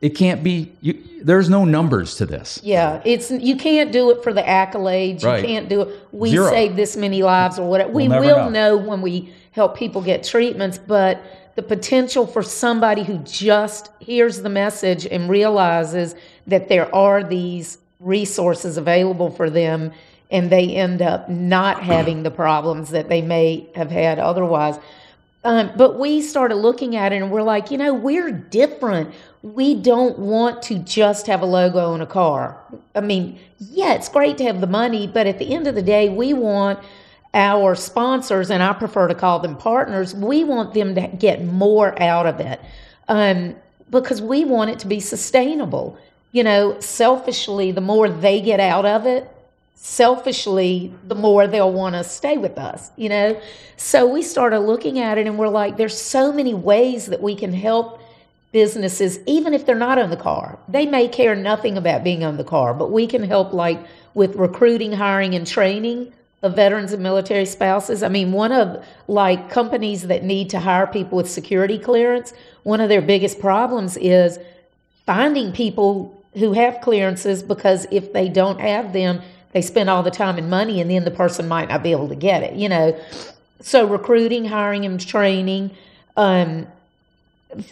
it 0.00 0.10
can't 0.10 0.42
be. 0.42 0.72
You, 0.80 1.02
there's 1.22 1.48
no 1.48 1.64
numbers 1.64 2.16
to 2.16 2.26
this. 2.26 2.60
Yeah, 2.62 3.02
it's 3.04 3.30
you 3.30 3.56
can't 3.56 3.92
do 3.92 4.10
it 4.10 4.22
for 4.22 4.32
the 4.32 4.42
accolades. 4.42 5.24
Right. 5.24 5.40
You 5.40 5.46
can't 5.46 5.68
do 5.68 5.82
it. 5.82 6.08
We 6.12 6.30
Zero. 6.30 6.50
saved 6.50 6.76
this 6.76 6.96
many 6.96 7.22
lives 7.22 7.58
or 7.58 7.68
whatever. 7.68 7.92
we 7.92 8.08
never 8.08 8.26
will 8.26 8.50
know. 8.50 8.50
know. 8.50 8.76
when 8.76 9.02
we 9.02 9.32
help 9.52 9.76
people 9.76 10.02
get 10.02 10.22
treatments, 10.22 10.78
but 10.78 11.22
the 11.54 11.62
potential 11.62 12.26
for 12.26 12.42
somebody 12.42 13.02
who 13.02 13.18
just 13.18 13.90
hears 13.98 14.42
the 14.42 14.50
message 14.50 15.06
and 15.06 15.30
realizes 15.30 16.14
that 16.46 16.68
there 16.68 16.94
are 16.94 17.24
these 17.24 17.78
resources 17.98 18.76
available 18.76 19.30
for 19.30 19.48
them 19.48 19.90
and 20.30 20.50
they 20.50 20.74
end 20.74 21.00
up 21.00 21.28
not 21.28 21.82
having 21.82 22.22
the 22.22 22.30
problems 22.30 22.90
that 22.90 23.08
they 23.08 23.22
may 23.22 23.66
have 23.74 23.90
had 23.90 24.18
otherwise. 24.18 24.78
Um, 25.46 25.70
but 25.76 25.96
we 25.96 26.22
started 26.22 26.56
looking 26.56 26.96
at 26.96 27.12
it 27.12 27.22
and 27.22 27.30
we're 27.30 27.40
like, 27.40 27.70
you 27.70 27.78
know, 27.78 27.94
we're 27.94 28.32
different. 28.32 29.14
We 29.42 29.76
don't 29.76 30.18
want 30.18 30.60
to 30.62 30.80
just 30.80 31.28
have 31.28 31.40
a 31.40 31.46
logo 31.46 31.92
on 31.92 32.00
a 32.00 32.06
car. 32.06 32.60
I 32.96 33.00
mean, 33.00 33.38
yeah, 33.60 33.94
it's 33.94 34.08
great 34.08 34.38
to 34.38 34.44
have 34.44 34.60
the 34.60 34.66
money, 34.66 35.06
but 35.06 35.28
at 35.28 35.38
the 35.38 35.54
end 35.54 35.68
of 35.68 35.76
the 35.76 35.82
day, 35.82 36.08
we 36.08 36.32
want 36.32 36.80
our 37.32 37.76
sponsors, 37.76 38.50
and 38.50 38.60
I 38.60 38.72
prefer 38.72 39.06
to 39.06 39.14
call 39.14 39.38
them 39.38 39.56
partners, 39.56 40.16
we 40.16 40.42
want 40.42 40.74
them 40.74 40.96
to 40.96 41.06
get 41.06 41.44
more 41.44 41.96
out 42.02 42.26
of 42.26 42.40
it 42.40 42.60
um, 43.06 43.54
because 43.90 44.20
we 44.20 44.44
want 44.44 44.70
it 44.70 44.80
to 44.80 44.88
be 44.88 44.98
sustainable. 44.98 45.96
You 46.32 46.42
know, 46.42 46.80
selfishly, 46.80 47.70
the 47.70 47.80
more 47.80 48.08
they 48.08 48.40
get 48.40 48.58
out 48.58 48.84
of 48.84 49.06
it, 49.06 49.30
selfishly, 49.76 50.92
the 51.06 51.14
more 51.14 51.46
they'll 51.46 51.72
want 51.72 51.94
to 51.94 52.02
stay 52.02 52.38
with 52.38 52.58
us, 52.58 52.90
you 52.96 53.08
know? 53.08 53.40
So 53.76 54.06
we 54.06 54.22
started 54.22 54.60
looking 54.60 54.98
at 54.98 55.18
it 55.18 55.26
and 55.26 55.38
we're 55.38 55.48
like, 55.48 55.76
there's 55.76 55.96
so 56.00 56.32
many 56.32 56.54
ways 56.54 57.06
that 57.06 57.22
we 57.22 57.36
can 57.36 57.52
help 57.52 58.00
businesses, 58.52 59.20
even 59.26 59.52
if 59.52 59.66
they're 59.66 59.74
not 59.74 59.98
on 59.98 60.08
the 60.08 60.16
car. 60.16 60.58
They 60.66 60.86
may 60.86 61.08
care 61.08 61.36
nothing 61.36 61.76
about 61.76 62.02
being 62.02 62.24
on 62.24 62.38
the 62.38 62.44
car, 62.44 62.72
but 62.72 62.90
we 62.90 63.06
can 63.06 63.22
help 63.22 63.52
like 63.52 63.78
with 64.14 64.34
recruiting, 64.36 64.92
hiring, 64.92 65.34
and 65.34 65.46
training 65.46 66.12
of 66.42 66.56
veterans 66.56 66.92
and 66.92 67.02
military 67.02 67.44
spouses. 67.44 68.02
I 68.02 68.08
mean, 68.08 68.32
one 68.32 68.52
of 68.52 68.82
like 69.08 69.50
companies 69.50 70.02
that 70.04 70.24
need 70.24 70.48
to 70.50 70.58
hire 70.58 70.86
people 70.86 71.18
with 71.18 71.30
security 71.30 71.78
clearance, 71.78 72.32
one 72.62 72.80
of 72.80 72.88
their 72.88 73.02
biggest 73.02 73.40
problems 73.40 73.98
is 73.98 74.38
finding 75.04 75.52
people 75.52 76.24
who 76.34 76.52
have 76.54 76.80
clearances 76.80 77.42
because 77.42 77.86
if 77.90 78.12
they 78.12 78.28
don't 78.28 78.60
have 78.60 78.92
them, 78.92 79.20
they 79.56 79.62
spend 79.62 79.88
all 79.88 80.02
the 80.02 80.10
time 80.10 80.36
and 80.36 80.50
money 80.50 80.82
and 80.82 80.90
then 80.90 81.06
the 81.06 81.10
person 81.10 81.48
might 81.48 81.70
not 81.70 81.82
be 81.82 81.90
able 81.90 82.08
to 82.08 82.14
get 82.14 82.42
it, 82.42 82.56
you 82.56 82.68
know. 82.68 82.94
So 83.62 83.86
recruiting, 83.86 84.44
hiring 84.44 84.84
and 84.84 85.00
training, 85.00 85.70
um, 86.14 86.66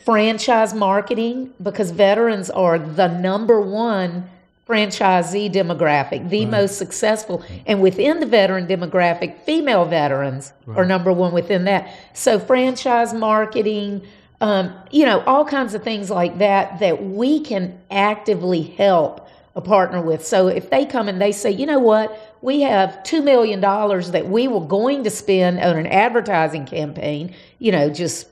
franchise 0.03 0.73
marketing, 0.73 1.53
because 1.63 1.91
veterans 1.91 2.49
are 2.49 2.79
the 2.79 3.09
number 3.09 3.61
one 3.61 4.31
franchisee 4.67 5.53
demographic, 5.53 6.31
the 6.31 6.47
most 6.47 6.79
successful. 6.79 7.45
And 7.67 7.83
within 7.83 8.19
the 8.19 8.25
veteran 8.25 8.67
demographic, 8.67 9.39
female 9.43 9.85
veterans 9.85 10.55
are 10.67 10.87
number 10.87 11.13
one 11.13 11.35
within 11.35 11.65
that. 11.65 11.95
So 12.15 12.39
franchise 12.39 13.13
marketing, 13.13 14.01
um, 14.41 14.73
you 14.91 15.05
know, 15.05 15.21
all 15.25 15.45
kinds 15.45 15.75
of 15.75 15.83
things 15.83 16.09
like 16.09 16.39
that 16.39 16.81
that 16.81 17.05
we 17.05 17.41
can 17.41 17.79
actively 17.91 18.63
help 18.63 19.24
a 19.57 19.61
partner 19.61 20.01
with. 20.01 20.27
So 20.27 20.49
if 20.49 20.71
they 20.71 20.85
come 20.85 21.09
and 21.09 21.21
they 21.21 21.33
say, 21.33 21.51
you 21.51 21.67
know 21.67 21.79
what, 21.79 22.37
we 22.43 22.61
have 22.63 22.91
$2 23.05 23.23
million 23.23 23.61
that 23.61 24.27
we 24.29 24.49
were 24.49 24.67
going 24.67 25.05
to 25.05 25.11
spend 25.11 25.61
on 25.61 25.77
an 25.77 25.87
advertising 25.87 26.67
campaign, 26.67 27.35
you 27.59 27.71
know, 27.73 27.89
just 27.89 28.27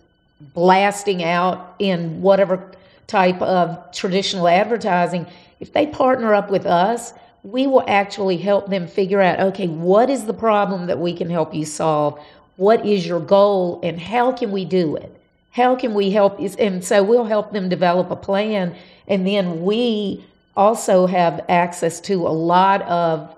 blasting 0.55 1.23
out 1.23 1.75
in 1.79 2.21
whatever 2.21 2.73
type 3.07 3.41
of 3.41 3.93
traditional 3.93 4.49
advertising, 4.49 5.27
if 5.61 5.73
they 5.73 5.87
partner 5.87 6.35
up 6.35 6.51
with 6.51 6.67
us, 6.67 7.13
we 7.45 7.67
will 7.67 7.85
actually 7.87 8.37
help 8.37 8.69
them 8.69 8.87
figure 8.87 9.21
out 9.21 9.41
okay, 9.41 9.69
what 9.69 10.09
is 10.11 10.27
the 10.27 10.35
problem 10.35 10.87
that 10.87 10.99
we 10.99 11.15
can 11.15 11.29
help 11.29 11.55
you 11.55 11.65
solve? 11.65 12.19
What 12.57 12.85
is 12.87 13.07
your 13.07 13.21
goal, 13.21 13.81
and 13.83 14.01
how 14.01 14.33
can 14.33 14.53
we 14.53 14.65
do 14.65 14.97
it? 14.97 15.17
How 15.51 15.75
can 15.75 15.95
we 15.95 16.11
help? 16.11 16.39
And 16.59 16.85
so 16.85 17.03
we'll 17.03 17.25
help 17.25 17.53
them 17.53 17.69
develop 17.69 18.11
a 18.11 18.17
plan, 18.17 18.75
and 19.09 19.27
then 19.27 19.63
we 19.63 20.25
also 20.57 21.07
have 21.07 21.45
access 21.49 22.01
to 22.01 22.27
a 22.27 22.31
lot 22.31 22.83
of 22.83 23.35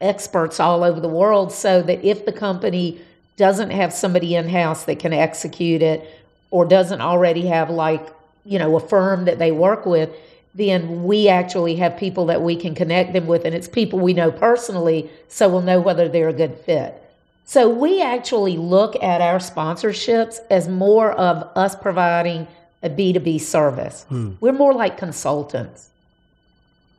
experts 0.00 0.60
all 0.60 0.84
over 0.84 1.00
the 1.00 1.08
world 1.08 1.52
so 1.52 1.82
that 1.82 2.04
if 2.04 2.26
the 2.26 2.32
company 2.32 3.00
doesn't 3.36 3.70
have 3.70 3.92
somebody 3.92 4.34
in 4.34 4.48
house 4.48 4.84
that 4.84 4.98
can 4.98 5.12
execute 5.12 5.82
it 5.82 6.08
or 6.50 6.64
doesn't 6.64 7.00
already 7.00 7.46
have 7.46 7.70
like 7.70 8.06
you 8.44 8.58
know 8.58 8.76
a 8.76 8.80
firm 8.80 9.24
that 9.24 9.38
they 9.38 9.52
work 9.52 9.86
with 9.86 10.10
then 10.54 11.04
we 11.04 11.28
actually 11.28 11.76
have 11.76 11.96
people 11.98 12.26
that 12.26 12.40
we 12.40 12.56
can 12.56 12.74
connect 12.74 13.12
them 13.12 13.26
with 13.26 13.44
and 13.44 13.54
it's 13.54 13.68
people 13.68 13.98
we 13.98 14.14
know 14.14 14.30
personally 14.30 15.10
so 15.28 15.48
we'll 15.48 15.60
know 15.60 15.80
whether 15.80 16.08
they're 16.08 16.30
a 16.30 16.34
good 16.34 16.56
fit. 16.64 17.02
So 17.44 17.68
we 17.68 18.02
actually 18.02 18.56
look 18.56 19.00
at 19.02 19.20
our 19.20 19.38
sponsorships 19.38 20.38
as 20.50 20.66
more 20.66 21.12
of 21.12 21.48
us 21.56 21.76
providing 21.76 22.46
a 22.82 22.90
b2b 22.90 23.40
service. 23.40 24.04
Hmm. 24.08 24.32
we're 24.40 24.52
more 24.52 24.72
like 24.74 24.96
consultants 24.98 25.90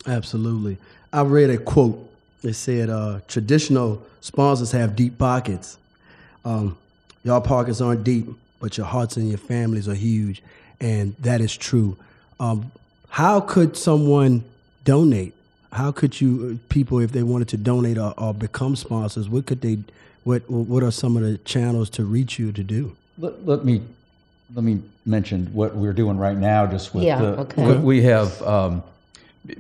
absolutely 0.06 0.78
i 1.12 1.22
read 1.22 1.50
a 1.50 1.58
quote 1.58 2.04
it 2.44 2.54
said 2.54 2.90
uh, 2.90 3.20
traditional 3.28 4.06
sponsors 4.22 4.72
have 4.72 4.96
deep 4.96 5.18
pockets 5.18 5.78
um, 6.46 6.78
y'all 7.24 7.42
pockets 7.42 7.82
aren't 7.82 8.04
deep 8.04 8.28
but 8.60 8.78
your 8.78 8.86
hearts 8.86 9.18
and 9.18 9.28
your 9.30 9.38
families 9.38 9.88
are 9.88 9.96
huge 9.96 10.44
and 10.80 11.16
that 11.20 11.42
is 11.42 11.56
true 11.56 11.98
um, 12.40 12.72
how 13.10 13.40
could 13.40 13.76
someone 13.76 14.44
donate? 14.84 15.34
How 15.72 15.92
could 15.92 16.20
you 16.20 16.60
people 16.70 17.00
if 17.00 17.12
they 17.12 17.24
wanted 17.24 17.50
to 17.50 17.58
donate 17.58 17.98
or, 17.98 18.14
or 18.18 18.34
become 18.34 18.76
sponsors? 18.76 19.30
What 19.30 19.46
could 19.46 19.62
they? 19.62 19.80
What 20.24 20.50
what 20.50 20.84
are 20.84 20.92
some 20.92 21.18
of 21.18 21.24
the 21.24 21.38
channels 21.40 21.90
to 21.92 22.04
reach 22.04 22.40
you 22.40 22.52
to 22.52 22.64
do? 22.64 22.96
Let, 23.18 23.46
let 23.46 23.66
me 23.66 23.82
let 24.54 24.64
me 24.64 24.82
mention 25.06 25.48
what 25.54 25.76
we're 25.76 25.94
doing 25.94 26.18
right 26.18 26.38
now. 26.38 26.66
Just 26.66 26.94
with 26.94 27.04
yeah, 27.04 27.20
the, 27.20 27.28
okay. 27.40 27.78
we 27.78 28.02
have. 28.04 28.42
Um, 28.42 28.84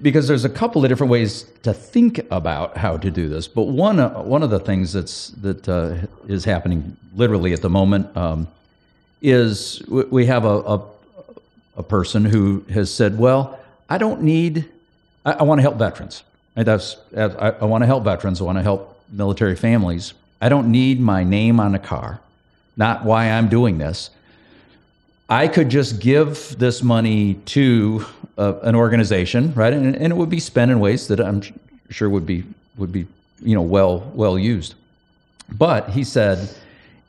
because 0.01 0.27
there's 0.27 0.45
a 0.45 0.49
couple 0.49 0.83
of 0.83 0.89
different 0.89 1.11
ways 1.11 1.45
to 1.63 1.73
think 1.73 2.19
about 2.31 2.77
how 2.77 2.97
to 2.97 3.09
do 3.09 3.29
this, 3.29 3.47
but 3.47 3.63
one 3.63 3.99
uh, 3.99 4.21
one 4.21 4.43
of 4.43 4.49
the 4.49 4.59
things 4.59 4.93
that's 4.93 5.29
that 5.41 5.67
uh, 5.69 5.95
is 6.27 6.43
happening 6.43 6.97
literally 7.15 7.53
at 7.53 7.61
the 7.61 7.69
moment 7.69 8.15
um, 8.17 8.47
is 9.21 9.81
we 9.87 10.25
have 10.25 10.45
a, 10.45 10.47
a, 10.47 10.81
a 11.77 11.83
person 11.83 12.25
who 12.25 12.63
has 12.69 12.93
said, 12.93 13.17
"Well, 13.17 13.59
I 13.89 13.97
don't 13.97 14.21
need. 14.21 14.69
I, 15.25 15.33
I 15.33 15.43
want 15.43 15.59
to 15.59 15.63
help 15.63 15.77
veterans. 15.77 16.23
And 16.55 16.65
that's 16.65 16.97
I, 17.15 17.23
I 17.61 17.65
want 17.65 17.83
to 17.83 17.85
help 17.85 18.03
veterans. 18.03 18.41
I 18.41 18.43
want 18.43 18.57
to 18.57 18.63
help 18.63 18.99
military 19.09 19.55
families. 19.55 20.13
I 20.41 20.49
don't 20.49 20.71
need 20.71 20.99
my 20.99 21.23
name 21.23 21.59
on 21.59 21.75
a 21.75 21.79
car. 21.79 22.19
Not 22.75 23.05
why 23.05 23.29
I'm 23.29 23.47
doing 23.47 23.77
this. 23.77 24.09
I 25.29 25.47
could 25.47 25.69
just 25.69 25.99
give 25.99 26.57
this 26.57 26.83
money 26.83 27.35
to 27.45 28.05
uh, 28.37 28.59
an 28.63 28.75
organization, 28.75 29.53
right? 29.53 29.73
And, 29.73 29.95
and, 29.95 30.13
it 30.13 30.15
would 30.15 30.29
be 30.29 30.39
spent 30.39 30.71
in 30.71 30.79
ways 30.79 31.07
that 31.07 31.19
I'm 31.19 31.41
sure 31.89 32.09
would 32.09 32.25
be 32.25 32.43
would 32.77 32.91
be 32.91 33.07
you 33.39 33.55
know 33.55 33.61
well 33.61 34.11
well 34.13 34.37
used. 34.37 34.75
But 35.49 35.89
he 35.89 36.03
said, 36.03 36.49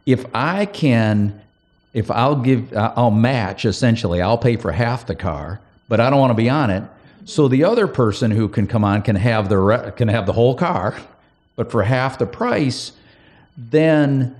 if 0.06 0.24
I 0.34 0.66
can 0.66 1.40
if 1.92 2.10
I'll 2.10 2.36
give, 2.36 2.76
I'll 2.76 3.10
match 3.10 3.64
essentially, 3.64 4.20
I'll 4.20 4.38
pay 4.38 4.56
for 4.56 4.70
half 4.70 5.06
the 5.06 5.14
car, 5.14 5.60
but 5.88 6.00
I 6.00 6.10
don't 6.10 6.20
want 6.20 6.30
to 6.30 6.36
be 6.36 6.48
on 6.48 6.70
it. 6.70 6.84
So 7.24 7.48
the 7.48 7.64
other 7.64 7.86
person 7.86 8.30
who 8.30 8.48
can 8.48 8.66
come 8.66 8.84
on 8.84 9.02
can 9.02 9.16
have 9.16 9.48
the 9.48 9.58
re- 9.58 9.92
can 9.96 10.08
have 10.08 10.26
the 10.26 10.32
whole 10.32 10.54
car, 10.54 10.96
but 11.56 11.70
for 11.70 11.82
half 11.82 12.18
the 12.18 12.26
price, 12.26 12.92
then 13.56 14.36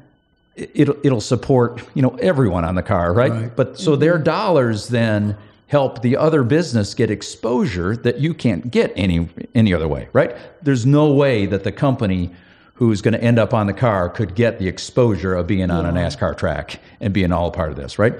it'll 0.56 0.96
it'll 1.04 1.20
support 1.20 1.82
you 1.94 2.02
know 2.02 2.16
everyone 2.20 2.64
on 2.64 2.74
the 2.74 2.82
car, 2.82 3.12
right? 3.12 3.30
right. 3.30 3.56
But 3.56 3.78
so 3.78 3.96
their 3.96 4.18
dollars 4.18 4.88
then 4.88 5.36
help 5.68 6.02
the 6.02 6.16
other 6.16 6.42
business 6.42 6.94
get 6.94 7.10
exposure 7.10 7.96
that 7.96 8.18
you 8.18 8.34
can't 8.34 8.70
get 8.70 8.92
any 8.96 9.28
any 9.54 9.72
other 9.72 9.86
way, 9.86 10.08
right? 10.12 10.36
There's 10.62 10.84
no 10.84 11.12
way 11.12 11.46
that 11.46 11.64
the 11.64 11.72
company 11.72 12.34
who's 12.74 13.02
going 13.02 13.14
to 13.14 13.22
end 13.22 13.38
up 13.38 13.54
on 13.54 13.66
the 13.66 13.72
car 13.72 14.08
could 14.08 14.34
get 14.34 14.58
the 14.58 14.68
exposure 14.68 15.34
of 15.34 15.46
being 15.46 15.70
on 15.70 15.84
a 15.84 15.92
NASCAR 15.92 16.36
track 16.36 16.80
and 17.00 17.12
being 17.12 17.32
all 17.32 17.50
part 17.50 17.70
of 17.70 17.76
this, 17.76 17.98
right? 17.98 18.14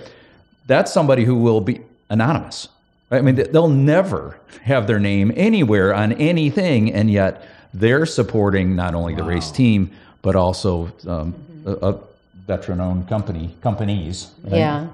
That's 0.67 0.93
somebody 0.93 1.25
who 1.25 1.37
will 1.37 1.61
be 1.61 1.81
anonymous. 2.11 2.69
Right? 3.11 3.19
I 3.19 3.23
mean, 3.23 3.37
they'll 3.37 3.69
never 3.69 4.39
have 4.63 4.87
their 4.87 4.99
name 4.99 5.33
anywhere 5.37 5.95
on 5.95 6.13
anything, 6.13 6.93
and 6.93 7.11
yet 7.11 7.47
they're 7.73 8.05
supporting 8.05 8.75
not 8.75 8.95
only 8.95 9.13
wow. 9.15 9.21
the 9.21 9.25
race 9.25 9.51
team 9.51 9.91
but 10.21 10.37
also 10.37 10.93
um, 11.07 11.35
a, 11.65 11.73
a 11.73 12.01
veteran-owned 12.47 13.09
company 13.09 13.55
companies. 13.63 14.33
Right? 14.43 14.59
Yeah. 14.59 14.89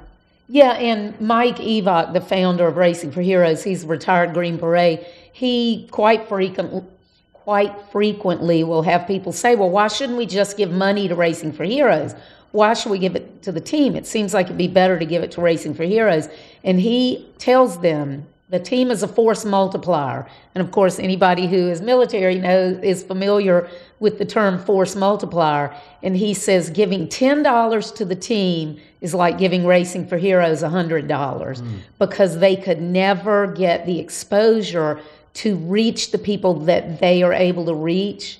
Yeah, 0.47 0.73
and 0.73 1.19
Mike 1.21 1.57
Evok, 1.57 2.13
the 2.13 2.21
founder 2.21 2.67
of 2.67 2.77
Racing 2.77 3.13
for 3.13 3.23
Heroes, 3.23 3.65
he's 3.65 3.85
a 3.85 3.87
retired 3.87 4.35
Green 4.35 4.57
Beret. 4.57 5.07
He 5.33 5.89
quite 5.91 6.29
frequently 6.29 6.85
quite 7.33 7.79
frequently 7.93 8.65
will 8.65 8.81
have 8.81 9.07
people 9.07 9.31
say, 9.31 9.55
well, 9.55 9.69
why 9.69 9.87
shouldn't 9.87 10.17
we 10.17 10.25
just 10.25 10.57
give 10.57 10.71
money 10.71 11.09
to 11.09 11.15
Racing 11.15 11.53
for 11.53 11.65
Heroes? 11.65 12.15
Why 12.53 12.73
should 12.73 12.91
we 12.91 12.99
give 12.99 13.15
it 13.15 13.43
to 13.43 13.53
the 13.53 13.61
team? 13.61 13.95
It 13.95 14.07
seems 14.07 14.33
like 14.33 14.47
it'd 14.47 14.57
be 14.57 14.67
better 14.67 14.99
to 14.99 15.05
give 15.05 15.23
it 15.23 15.31
to 15.33 15.43
Racing 15.43 15.75
for 15.75 15.85
Heroes. 15.85 16.31
And 16.63 16.81
he 16.81 17.29
tells 17.37 17.81
them 17.81 18.27
the 18.49 18.59
team 18.59 18.91
is 18.91 19.03
a 19.03 19.09
force 19.09 19.45
multiplier. 19.45 20.27
And 20.55 20.65
of 20.65 20.73
course, 20.73 20.99
anybody 20.99 21.47
who 21.47 21.69
is 21.69 21.83
military 21.83 22.39
knows 22.39 22.79
is 22.83 23.03
familiar 23.03 23.69
with 24.05 24.19
the 24.19 24.25
term 24.25 24.59
force 24.59 24.95
multiplier. 24.95 25.75
And 26.03 26.17
he 26.17 26.35
says 26.35 26.71
giving 26.71 27.09
$10 27.09 27.95
to 27.97 28.05
the 28.05 28.15
team 28.15 28.79
is 29.01 29.15
like 29.15 29.39
giving 29.39 29.67
Racing 29.67 30.07
for 30.07 30.19
Heroes 30.19 30.63
$100 30.63 31.09
mm. 31.09 31.79
because 31.99 32.39
they 32.39 32.55
could 32.55 32.81
never 32.81 33.49
get 33.49 33.87
the 33.87 33.99
exposure 33.99 35.01
to 35.43 35.57
reach 35.57 36.13
the 36.13 36.19
people 36.19 36.55
that 36.61 37.01
they 37.01 37.23
are 37.25 37.33
able 37.33 37.65
to 37.65 37.75
reach 37.75 38.39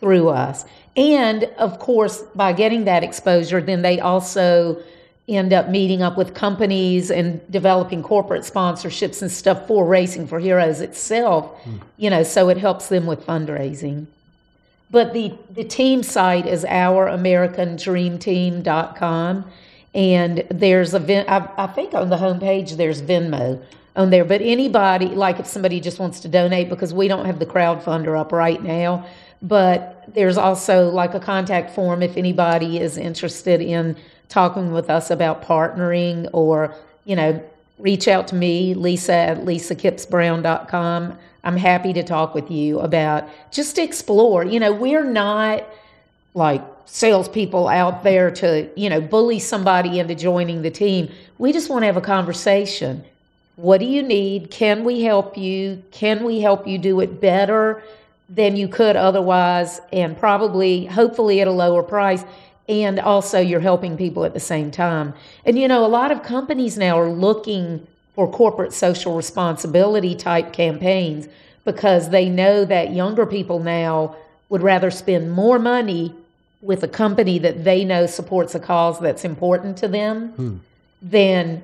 through 0.00 0.30
us. 0.30 0.64
And 0.96 1.44
of 1.58 1.78
course, 1.78 2.22
by 2.34 2.52
getting 2.52 2.84
that 2.86 3.04
exposure, 3.04 3.60
then 3.60 3.82
they 3.82 4.00
also 4.00 4.82
end 5.28 5.52
up 5.52 5.68
meeting 5.68 6.00
up 6.00 6.16
with 6.16 6.34
companies 6.34 7.10
and 7.10 7.40
developing 7.52 8.02
corporate 8.02 8.42
sponsorships 8.42 9.20
and 9.20 9.30
stuff 9.30 9.66
for 9.66 9.86
Racing 9.86 10.26
for 10.26 10.40
Heroes 10.40 10.80
itself, 10.80 11.52
mm. 11.64 11.80
you 11.98 12.08
know, 12.08 12.22
so 12.22 12.48
it 12.48 12.56
helps 12.56 12.88
them 12.88 13.06
with 13.06 13.24
fundraising. 13.26 14.06
But 14.90 15.12
the, 15.12 15.36
the 15.50 15.64
team 15.64 16.02
site 16.02 16.46
is 16.46 16.64
ouramericandreamteam.com. 16.64 19.50
And 19.94 20.44
there's 20.50 20.94
a, 20.94 21.70
think 21.74 21.94
on 21.94 22.10
the 22.10 22.16
homepage, 22.16 22.76
there's 22.76 23.02
Venmo 23.02 23.62
on 23.96 24.10
there. 24.10 24.24
But 24.24 24.42
anybody, 24.42 25.08
like 25.08 25.40
if 25.40 25.46
somebody 25.46 25.80
just 25.80 25.98
wants 25.98 26.20
to 26.20 26.28
donate, 26.28 26.68
because 26.68 26.94
we 26.94 27.08
don't 27.08 27.26
have 27.26 27.38
the 27.38 27.46
crowdfunder 27.46 28.18
up 28.18 28.32
right 28.32 28.62
now, 28.62 29.06
but 29.42 30.04
there's 30.14 30.36
also 30.36 30.88
like 30.88 31.14
a 31.14 31.20
contact 31.20 31.74
form 31.74 32.02
if 32.02 32.16
anybody 32.16 32.78
is 32.78 32.96
interested 32.96 33.60
in 33.60 33.96
talking 34.28 34.72
with 34.72 34.90
us 34.90 35.10
about 35.10 35.42
partnering 35.42 36.28
or, 36.32 36.74
you 37.04 37.16
know, 37.16 37.42
reach 37.78 38.08
out 38.08 38.28
to 38.28 38.34
me, 38.34 38.74
Lisa 38.74 39.14
at 39.14 39.38
lisakippsbrown.com. 39.44 41.18
I'm 41.44 41.56
happy 41.56 41.92
to 41.92 42.02
talk 42.02 42.34
with 42.34 42.50
you 42.50 42.80
about 42.80 43.28
just 43.52 43.78
explore. 43.78 44.44
You 44.44 44.60
know, 44.60 44.72
we're 44.72 45.04
not 45.04 45.64
like 46.34 46.62
salespeople 46.86 47.68
out 47.68 48.02
there 48.02 48.30
to, 48.30 48.68
you 48.78 48.90
know, 48.90 49.00
bully 49.00 49.38
somebody 49.38 49.98
into 49.98 50.14
joining 50.14 50.62
the 50.62 50.70
team. 50.70 51.10
We 51.38 51.52
just 51.52 51.70
want 51.70 51.82
to 51.82 51.86
have 51.86 51.96
a 51.96 52.02
conversation. 52.02 53.04
What 53.56 53.78
do 53.78 53.86
you 53.86 54.02
need? 54.02 54.50
Can 54.50 54.84
we 54.84 55.02
help 55.02 55.36
you? 55.36 55.82
Can 55.90 56.24
we 56.24 56.40
help 56.40 56.66
you 56.66 56.78
do 56.78 57.00
it 57.00 57.20
better 57.20 57.82
than 58.28 58.56
you 58.56 58.68
could 58.68 58.96
otherwise? 58.96 59.80
And 59.92 60.16
probably, 60.16 60.86
hopefully, 60.86 61.40
at 61.40 61.48
a 61.48 61.52
lower 61.52 61.82
price. 61.82 62.24
And 62.68 63.00
also, 63.00 63.40
you're 63.40 63.60
helping 63.60 63.96
people 63.96 64.24
at 64.24 64.34
the 64.34 64.40
same 64.40 64.70
time. 64.70 65.14
And 65.46 65.58
you 65.58 65.68
know, 65.68 65.84
a 65.84 65.88
lot 65.88 66.10
of 66.10 66.22
companies 66.22 66.76
now 66.76 66.98
are 66.98 67.10
looking 67.10 67.86
for 68.14 68.30
corporate 68.30 68.72
social 68.72 69.16
responsibility 69.16 70.14
type 70.14 70.52
campaigns 70.52 71.28
because 71.64 72.10
they 72.10 72.28
know 72.28 72.64
that 72.64 72.92
younger 72.92 73.24
people 73.24 73.58
now 73.60 74.16
would 74.48 74.62
rather 74.62 74.90
spend 74.90 75.30
more 75.30 75.58
money 75.58 76.14
with 76.60 76.82
a 76.82 76.88
company 76.88 77.38
that 77.38 77.64
they 77.64 77.84
know 77.84 78.06
supports 78.06 78.54
a 78.54 78.60
cause 78.60 78.98
that's 78.98 79.24
important 79.24 79.76
to 79.76 79.88
them 79.88 80.30
hmm. 80.30 80.56
than 81.00 81.62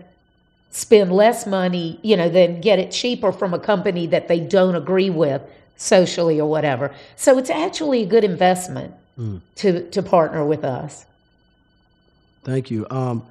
spend 0.70 1.12
less 1.12 1.46
money, 1.46 1.98
you 2.02 2.16
know, 2.16 2.28
than 2.28 2.60
get 2.60 2.78
it 2.78 2.90
cheaper 2.90 3.32
from 3.32 3.54
a 3.54 3.58
company 3.58 4.06
that 4.06 4.28
they 4.28 4.40
don't 4.40 4.74
agree 4.74 5.10
with 5.10 5.42
socially 5.76 6.40
or 6.40 6.48
whatever. 6.48 6.94
So 7.16 7.38
it's 7.38 7.50
actually 7.50 8.02
a 8.02 8.06
good 8.06 8.24
investment 8.24 8.94
mm. 9.18 9.40
to 9.56 9.88
to 9.90 10.02
partner 10.02 10.44
with 10.44 10.64
us. 10.64 11.06
Thank 12.44 12.70
you. 12.70 12.86
Um, 12.90 13.26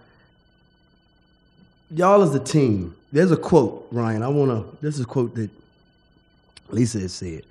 y'all 1.91 2.21
as 2.23 2.33
a 2.33 2.39
team, 2.39 2.95
there's 3.11 3.31
a 3.31 3.37
quote, 3.37 3.87
Ryan. 3.91 4.23
I 4.23 4.27
want 4.27 4.51
to, 4.51 4.77
this 4.81 4.95
is 4.95 5.01
a 5.01 5.05
quote 5.05 5.35
that 5.35 5.49
Lisa 6.69 6.99
has 6.99 7.13
said. 7.13 7.43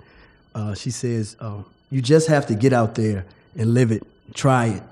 Uh, 0.53 0.75
she 0.75 0.91
says, 0.91 1.35
uh, 1.39 1.63
You 1.89 2.01
just 2.01 2.27
have 2.27 2.45
to 2.47 2.55
get 2.55 2.73
out 2.73 2.95
there 2.95 3.25
and 3.55 3.73
live 3.73 3.91
it, 3.91 4.03
try 4.33 4.67
it. 4.67 4.83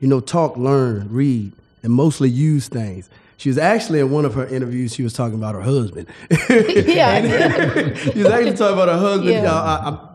You 0.00 0.08
know, 0.08 0.20
talk, 0.20 0.56
learn, 0.56 1.08
read, 1.10 1.52
and 1.82 1.92
mostly 1.92 2.28
use 2.28 2.68
things. 2.68 3.08
She 3.36 3.48
was 3.48 3.58
actually 3.58 4.00
in 4.00 4.10
one 4.10 4.24
of 4.24 4.34
her 4.34 4.46
interviews. 4.46 4.94
She 4.94 5.04
was 5.04 5.12
talking 5.12 5.36
about 5.36 5.54
her 5.54 5.60
husband. 5.60 6.08
yeah, 6.50 7.94
she 7.94 8.18
was 8.18 8.26
actually 8.26 8.56
talking 8.56 8.74
about 8.74 8.88
her 8.88 8.98
husband. 8.98 9.30
Yeah. 9.30 9.52
I, 9.52 9.90
I, 9.90 10.08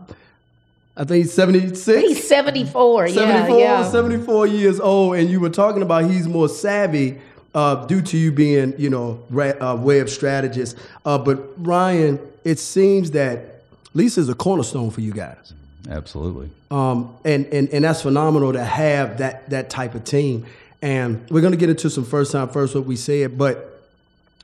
I 0.96 1.04
think 1.04 1.24
he's 1.24 1.32
76. 1.32 2.00
he's 2.00 2.28
74. 2.28 3.08
74, 3.08 3.58
yeah, 3.58 3.80
yeah. 3.80 3.90
74 3.90 4.46
years 4.46 4.78
old, 4.78 5.16
and 5.16 5.28
you 5.28 5.40
were 5.40 5.50
talking 5.50 5.82
about 5.82 6.08
he's 6.08 6.28
more 6.28 6.48
savvy 6.48 7.18
uh, 7.54 7.84
due 7.86 8.00
to 8.02 8.16
you 8.16 8.30
being, 8.32 8.74
you 8.78 8.90
know, 8.90 9.22
ra- 9.30 9.60
uh, 9.60 9.76
web 9.76 10.08
strategist. 10.08 10.76
Uh, 11.04 11.18
but 11.18 11.52
Ryan, 11.58 12.20
it 12.44 12.58
seems 12.58 13.10
that 13.12 13.62
Lisa's 13.92 14.28
a 14.28 14.34
cornerstone 14.34 14.90
for 14.90 15.00
you 15.00 15.12
guys. 15.12 15.52
Absolutely. 15.88 16.50
Um, 16.70 17.16
and, 17.24 17.46
and, 17.46 17.68
and 17.70 17.84
that's 17.84 18.02
phenomenal 18.02 18.52
to 18.52 18.64
have 18.64 19.18
that, 19.18 19.50
that 19.50 19.70
type 19.70 19.94
of 19.94 20.04
team. 20.04 20.46
And 20.80 21.28
we're 21.30 21.40
going 21.40 21.52
to 21.52 21.58
get 21.58 21.70
into 21.70 21.90
some 21.90 22.04
first 22.04 22.32
time 22.32 22.48
first 22.48 22.74
what 22.74 22.84
we 22.84 22.96
said, 22.96 23.38
but 23.38 23.82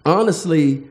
honestly, 0.05 0.85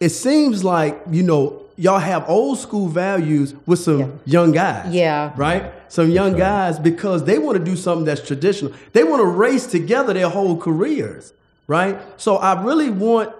it 0.00 0.10
seems 0.10 0.64
like, 0.64 0.98
you 1.10 1.22
know, 1.22 1.65
y'all 1.76 1.98
have 1.98 2.24
old 2.28 2.58
school 2.58 2.88
values 2.88 3.54
with 3.66 3.78
some 3.78 3.98
Yeah. 4.00 4.06
young 4.24 4.52
guys. 4.52 4.92
Yeah. 4.94 5.32
Right? 5.36 5.72
Some 5.88 6.10
young 6.10 6.36
guys 6.36 6.78
because 6.78 7.24
they 7.24 7.38
want 7.38 7.58
to 7.58 7.64
do 7.64 7.76
something 7.76 8.04
that's 8.04 8.20
traditional. 8.26 8.72
They 8.92 9.04
want 9.04 9.20
to 9.20 9.26
race 9.26 9.66
together 9.66 10.12
their 10.12 10.28
whole 10.28 10.56
careers. 10.56 11.32
Right? 11.68 11.98
So 12.16 12.36
I 12.36 12.62
really 12.62 12.90
want 12.90 13.30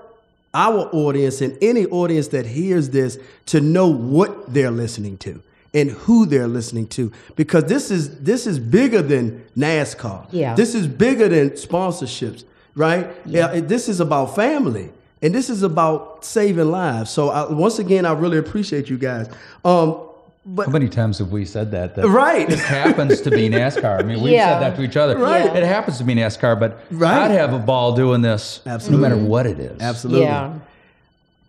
our 0.55 0.89
audience 0.93 1.41
and 1.43 1.57
any 1.61 1.87
audience 1.87 2.28
that 2.28 2.47
hears 2.47 2.91
this 2.91 3.18
to 3.47 3.61
know 3.61 3.89
what 3.89 4.53
they're 4.53 4.70
listening 4.70 5.16
to 5.18 5.41
and 5.74 5.91
who 5.91 6.24
they're 6.24 6.49
listening 6.49 6.87
to 6.89 7.12
because 7.37 7.64
this 7.64 7.91
is 7.91 8.18
this 8.20 8.47
is 8.47 8.59
bigger 8.59 9.03
than 9.03 9.43
NASCAR. 9.57 10.26
Yeah. 10.30 10.55
This 10.55 10.74
is 10.74 10.87
bigger 10.87 11.28
than 11.28 11.51
sponsorships, 11.51 12.45
right? 12.74 13.07
Yeah. 13.26 13.53
it- 13.53 13.68
this 13.68 13.89
is 13.89 14.01
about 14.01 14.34
family 14.34 14.91
and 15.27 15.35
this 15.35 15.51
is 15.51 15.62
about 15.62 16.24
saving 16.24 16.70
lives. 16.70 17.11
So 17.11 17.31
I, 17.31 17.51
once 17.53 17.79
again, 17.79 18.07
I 18.07 18.12
really 18.12 18.39
appreciate 18.39 18.89
you 18.89 18.97
guys. 18.97 19.29
Um, 19.64 20.03
but 20.49 20.66
How 20.66 20.72
many 20.72 20.89
times 20.89 21.18
have 21.18 21.33
we 21.33 21.45
said 21.45 21.72
that? 21.72 21.97
that 21.97 22.07
Right. 22.07 22.49
This 22.49 22.62
happens 22.62 23.20
to 23.22 23.31
be 23.33 23.49
NASCAR. 23.51 23.99
I 23.99 24.03
mean, 24.05 24.22
we've 24.22 24.33
Yeah. 24.35 24.61
said 24.61 24.61
that 24.70 24.77
to 24.77 24.83
each 24.85 24.97
other. 24.97 25.18
Right. 25.18 25.45
It 25.57 25.64
happens 25.64 25.99
to 25.99 26.05
be 26.05 26.14
NASCAR, 26.14 26.59
but 26.61 26.81
Right. 26.93 27.22
I'd 27.22 27.33
have 27.33 27.53
a 27.53 27.59
ball 27.59 27.97
doing 27.97 28.22
this 28.22 28.61
Absolutely. 28.64 29.09
no 29.09 29.16
matter 29.16 29.29
what 29.29 29.47
it 29.47 29.59
is. 29.59 29.81
absolutely, 29.83 30.22
Yeah. 30.27 30.53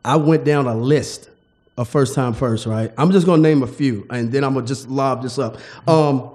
I 0.04 0.16
went 0.16 0.46
down 0.46 0.66
a 0.68 0.76
list 0.76 1.30
of 1.78 1.88
first 1.88 2.16
time 2.16 2.34
first, 2.34 2.66
right? 2.66 2.92
I'm 2.98 3.12
just 3.12 3.28
gonna 3.28 3.42
name 3.44 3.62
a 3.62 3.68
few, 3.68 4.08
and 4.10 4.32
then 4.32 4.44
I'm 4.44 4.56
gonna 4.56 4.66
just 4.66 4.90
lob 4.90 5.22
this 5.22 5.38
up. 5.38 5.58
Um, 5.88 6.18
w- 6.20 6.32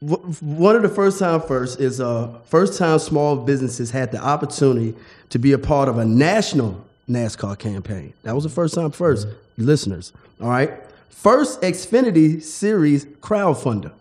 one 0.00 0.76
of 0.76 0.82
the 0.82 0.88
first 0.88 1.18
time 1.18 1.40
first 1.40 1.80
is 1.80 2.00
uh, 2.00 2.38
first 2.44 2.78
time 2.78 2.98
small 2.98 3.36
businesses 3.36 3.90
had 3.90 4.12
the 4.12 4.18
opportunity 4.18 4.94
to 5.30 5.38
be 5.38 5.52
a 5.52 5.58
part 5.58 5.88
of 5.88 5.98
a 5.98 6.04
national 6.04 6.84
NASCAR 7.08 7.58
campaign. 7.58 8.12
That 8.22 8.34
was 8.34 8.44
the 8.44 8.50
first 8.50 8.74
time 8.74 8.90
1st 8.90 9.32
listeners. 9.56 10.12
All 10.40 10.48
right, 10.50 10.70
first 11.08 11.62
Xfinity 11.62 12.42
Series 12.42 13.06
crowdfunder, 13.06 13.92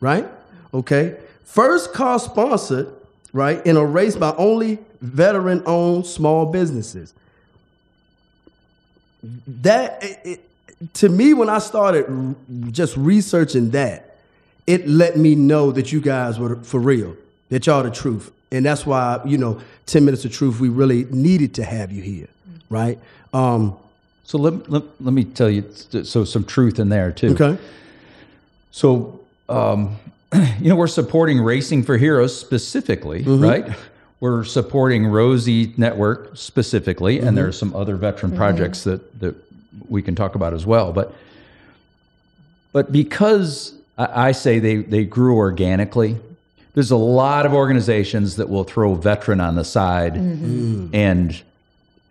right? 0.00 0.26
Okay, 0.72 1.18
first 1.44 1.92
car 1.92 2.18
sponsored, 2.18 2.92
right, 3.32 3.64
in 3.66 3.76
a 3.76 3.84
race 3.84 4.16
by 4.16 4.34
only 4.36 4.78
veteran-owned 5.02 6.06
small 6.06 6.46
businesses 6.46 7.12
that 9.46 10.02
it, 10.02 10.18
it- 10.24 10.44
to 10.92 11.08
me 11.08 11.32
when 11.32 11.48
i 11.48 11.58
started 11.58 12.34
just 12.70 12.94
researching 12.96 13.70
that 13.70 14.13
it 14.66 14.88
let 14.88 15.16
me 15.16 15.34
know 15.34 15.72
that 15.72 15.92
you 15.92 16.00
guys 16.00 16.38
were 16.38 16.56
for 16.56 16.80
real 16.80 17.16
that 17.50 17.66
y'all 17.66 17.82
the 17.82 17.90
truth 17.90 18.30
and 18.50 18.64
that's 18.64 18.86
why 18.86 19.20
you 19.24 19.36
know 19.38 19.60
10 19.86 20.04
minutes 20.04 20.24
of 20.24 20.32
truth 20.32 20.60
we 20.60 20.68
really 20.68 21.04
needed 21.10 21.54
to 21.54 21.64
have 21.64 21.92
you 21.92 22.02
here 22.02 22.28
right 22.70 22.98
um 23.32 23.76
So 24.24 24.38
let, 24.38 24.70
let, 24.70 24.82
let 25.00 25.12
me 25.12 25.24
tell 25.24 25.50
you, 25.50 25.62
so 26.04 26.24
some 26.24 26.44
truth 26.44 26.78
in 26.78 26.88
there 26.88 27.12
too. 27.12 27.34
okay 27.34 27.58
So, 28.70 29.20
um, 29.48 29.96
you 30.60 30.68
know, 30.70 30.76
we're 30.76 30.86
supporting 30.88 31.40
Racing 31.40 31.82
for 31.84 31.96
Heroes 31.98 32.36
specifically, 32.36 33.22
right? 33.22 33.66
We're 34.20 34.44
supporting 34.44 35.06
Rosie 35.06 35.74
Network 35.76 36.30
specifically, 36.36 37.20
and 37.20 37.36
there's 37.36 37.58
some 37.58 37.76
other 37.76 37.96
veteran 37.96 38.34
projects 38.34 38.82
that 38.84 39.20
that 39.20 39.34
we 39.88 40.00
can 40.02 40.14
talk 40.14 40.34
about 40.34 40.54
as 40.54 40.64
well. 40.64 40.92
But 40.92 41.14
but 42.72 42.90
because 42.90 43.73
I, 43.98 44.28
I 44.28 44.32
say 44.32 44.58
they 44.58 44.76
they 44.76 45.04
grew 45.04 45.36
organically, 45.36 46.18
there's 46.74 46.90
a 46.90 46.96
lot 46.96 47.46
of 47.46 47.52
organizations 47.54 48.36
that 48.36 48.48
will 48.48 48.64
throw 48.64 48.94
veteran 48.94 49.40
on 49.40 49.54
the 49.54 49.64
side 49.64 50.16
and 50.16 51.42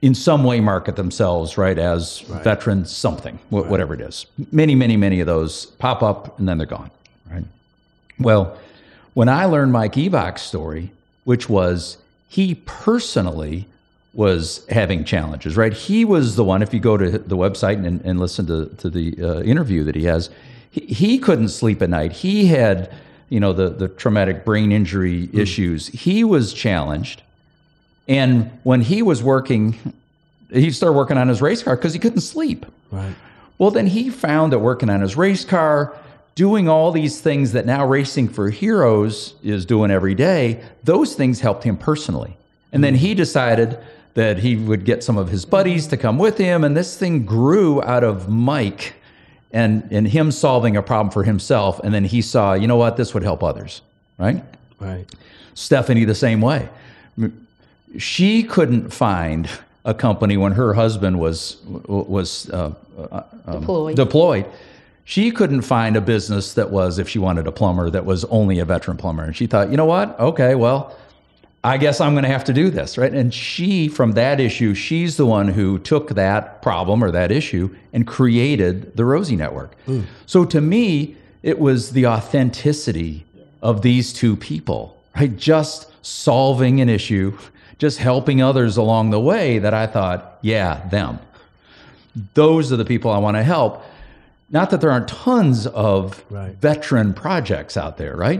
in 0.01 0.13
some 0.15 0.43
way 0.43 0.59
market 0.59 0.95
themselves 0.97 1.57
right 1.57 1.77
as 1.79 2.19
veteran 2.43 2.85
something 2.85 3.37
wh- 3.49 3.69
whatever 3.69 3.93
it 3.93 4.01
is. 4.01 4.25
Many 4.51 4.75
many 4.75 4.97
many 4.97 5.19
of 5.19 5.27
those 5.27 5.65
pop 5.65 6.01
up 6.03 6.37
and 6.39 6.47
then 6.47 6.57
they're 6.57 6.67
gone 6.67 6.91
right? 7.31 7.45
Well 8.19 8.57
when 9.13 9.29
i 9.29 9.45
learned 9.45 9.71
mike 9.71 9.93
ebach's 9.93 10.41
story 10.41 10.91
which 11.23 11.47
was 11.47 11.97
he 12.27 12.55
personally 12.65 13.67
was 14.13 14.65
having 14.69 15.03
challenges 15.03 15.55
right? 15.57 15.73
He 15.73 16.03
was 16.05 16.35
the 16.35 16.43
one 16.43 16.61
if 16.61 16.73
you 16.73 16.79
go 16.79 16.97
to 16.97 17.17
the 17.17 17.37
website 17.37 17.85
and, 17.85 18.01
and 18.01 18.19
listen 18.19 18.45
to, 18.47 18.67
to 18.77 18.89
the 18.89 19.15
uh, 19.21 19.41
interview 19.41 19.83
that 19.83 19.95
he 19.95 20.03
has 20.05 20.29
he, 20.73 20.81
he 20.81 21.17
couldn't 21.17 21.49
sleep 21.49 21.81
at 21.81 21.89
night 21.89 22.11
he 22.11 22.47
had 22.47 22.93
you 23.29 23.39
know 23.39 23.53
the, 23.53 23.69
the 23.69 23.87
traumatic 23.87 24.43
brain 24.43 24.71
injury 24.71 25.27
hmm. 25.27 25.39
issues 25.39 25.87
he 25.87 26.23
was 26.23 26.53
challenged 26.53 27.21
and 28.07 28.51
when 28.63 28.81
he 28.81 29.01
was 29.01 29.23
working, 29.23 29.77
he 30.51 30.71
started 30.71 30.93
working 30.95 31.17
on 31.17 31.27
his 31.27 31.41
race 31.41 31.63
car 31.63 31.75
because 31.75 31.93
he 31.93 31.99
couldn't 31.99 32.21
sleep. 32.21 32.65
right 32.91 33.15
Well, 33.57 33.71
then 33.71 33.87
he 33.87 34.09
found 34.09 34.51
that 34.51 34.59
working 34.59 34.89
on 34.89 35.01
his 35.01 35.15
race 35.15 35.45
car, 35.45 35.95
doing 36.35 36.67
all 36.67 36.91
these 36.91 37.21
things 37.21 37.53
that 37.53 37.65
now 37.65 37.85
Racing 37.85 38.29
for 38.29 38.49
Heroes 38.49 39.35
is 39.43 39.65
doing 39.65 39.91
every 39.91 40.15
day, 40.15 40.63
those 40.83 41.15
things 41.15 41.39
helped 41.39 41.63
him 41.63 41.77
personally. 41.77 42.35
And 42.71 42.83
then 42.83 42.95
he 42.95 43.13
decided 43.13 43.77
that 44.15 44.39
he 44.39 44.55
would 44.55 44.83
get 44.83 45.03
some 45.03 45.17
of 45.17 45.29
his 45.29 45.45
buddies 45.45 45.87
to 45.87 45.97
come 45.97 46.17
with 46.17 46.37
him. 46.37 46.63
And 46.63 46.75
this 46.75 46.97
thing 46.97 47.25
grew 47.25 47.81
out 47.83 48.03
of 48.03 48.27
Mike 48.27 48.95
and, 49.53 49.87
and 49.91 50.07
him 50.07 50.31
solving 50.31 50.75
a 50.75 50.81
problem 50.81 51.11
for 51.11 51.23
himself. 51.23 51.79
And 51.83 51.93
then 51.93 52.03
he 52.03 52.21
saw, 52.21 52.53
you 52.53 52.67
know 52.67 52.75
what, 52.75 52.97
this 52.97 53.13
would 53.13 53.23
help 53.23 53.43
others, 53.43 53.81
right? 54.17 54.43
right 54.79 55.05
Stephanie 55.53 56.03
the 56.05 56.15
same 56.15 56.41
way. 56.41 56.67
She 57.97 58.43
couldn't 58.43 58.89
find 58.91 59.47
a 59.85 59.93
company 59.93 60.35
when 60.35 60.53
her 60.53 60.73
husband 60.73 61.19
was 61.19 61.57
was 61.65 62.49
uh, 62.49 62.73
Deployed. 63.45 63.95
deployed. 63.95 64.45
She 65.05 65.31
couldn't 65.31 65.61
find 65.63 65.97
a 65.97 66.01
business 66.01 66.53
that 66.53 66.71
was, 66.71 66.97
if 66.97 67.09
she 67.09 67.19
wanted 67.19 67.45
a 67.45 67.51
plumber, 67.51 67.89
that 67.89 68.05
was 68.05 68.23
only 68.25 68.59
a 68.59 68.65
veteran 68.65 68.95
plumber. 68.95 69.23
And 69.23 69.35
she 69.35 69.47
thought, 69.47 69.69
you 69.69 69.75
know 69.75 69.85
what? 69.85 70.17
Okay, 70.17 70.55
well, 70.55 70.97
I 71.65 71.77
guess 71.77 72.01
I'm 72.01 72.13
going 72.13 72.23
to 72.23 72.29
have 72.29 72.43
to 72.45 72.53
do 72.53 72.69
this, 72.69 72.97
right? 72.97 73.13
And 73.13 73.33
she, 73.33 73.87
from 73.87 74.11
that 74.13 74.39
issue, 74.41 74.73
she's 74.73 75.15
the 75.15 75.25
one 75.25 75.47
who 75.47 75.79
took 75.79 76.09
that 76.15 76.61
problem 76.61 77.01
or 77.01 77.09
that 77.11 77.31
issue 77.31 77.73
and 77.93 78.05
created 78.05 78.97
the 78.97 79.05
Rosie 79.05 79.37
Network. 79.37 79.75
Hmm. 79.85 80.01
So 80.25 80.43
to 80.45 80.59
me, 80.59 81.15
it 81.41 81.59
was 81.59 81.91
the 81.91 82.05
authenticity 82.07 83.25
of 83.61 83.81
these 83.81 84.11
two 84.11 84.35
people, 84.35 85.01
right? 85.15 85.35
Just 85.37 85.89
solving 86.05 86.81
an 86.81 86.89
issue, 86.89 87.37
just 87.77 87.97
helping 87.97 88.41
others 88.41 88.75
along 88.75 89.11
the 89.11 89.19
way 89.21 89.59
that 89.59 89.73
I 89.73 89.87
thought, 89.87 90.39
yeah, 90.41 90.85
them. 90.89 91.19
Those 92.33 92.73
are 92.73 92.77
the 92.77 92.85
people 92.85 93.09
I 93.09 93.17
want 93.19 93.37
to 93.37 93.43
help. 93.43 93.83
Not 94.49 94.69
that 94.71 94.81
there 94.81 94.91
aren't 94.91 95.07
tons 95.07 95.65
of 95.67 96.23
Right. 96.29 96.55
veteran 96.57 97.13
projects 97.13 97.77
out 97.77 97.97
there, 97.97 98.15
right? 98.17 98.39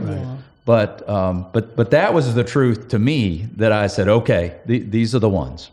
But 0.64 1.06
um, 1.08 1.46
but 1.52 1.76
but 1.76 1.90
that 1.90 2.14
was 2.14 2.34
the 2.34 2.44
truth 2.44 2.88
to 2.88 2.98
me 2.98 3.48
that 3.56 3.72
I 3.72 3.86
said, 3.86 4.08
okay, 4.08 4.56
th- 4.66 4.90
these 4.90 5.14
are 5.14 5.18
the 5.18 5.28
ones. 5.28 5.70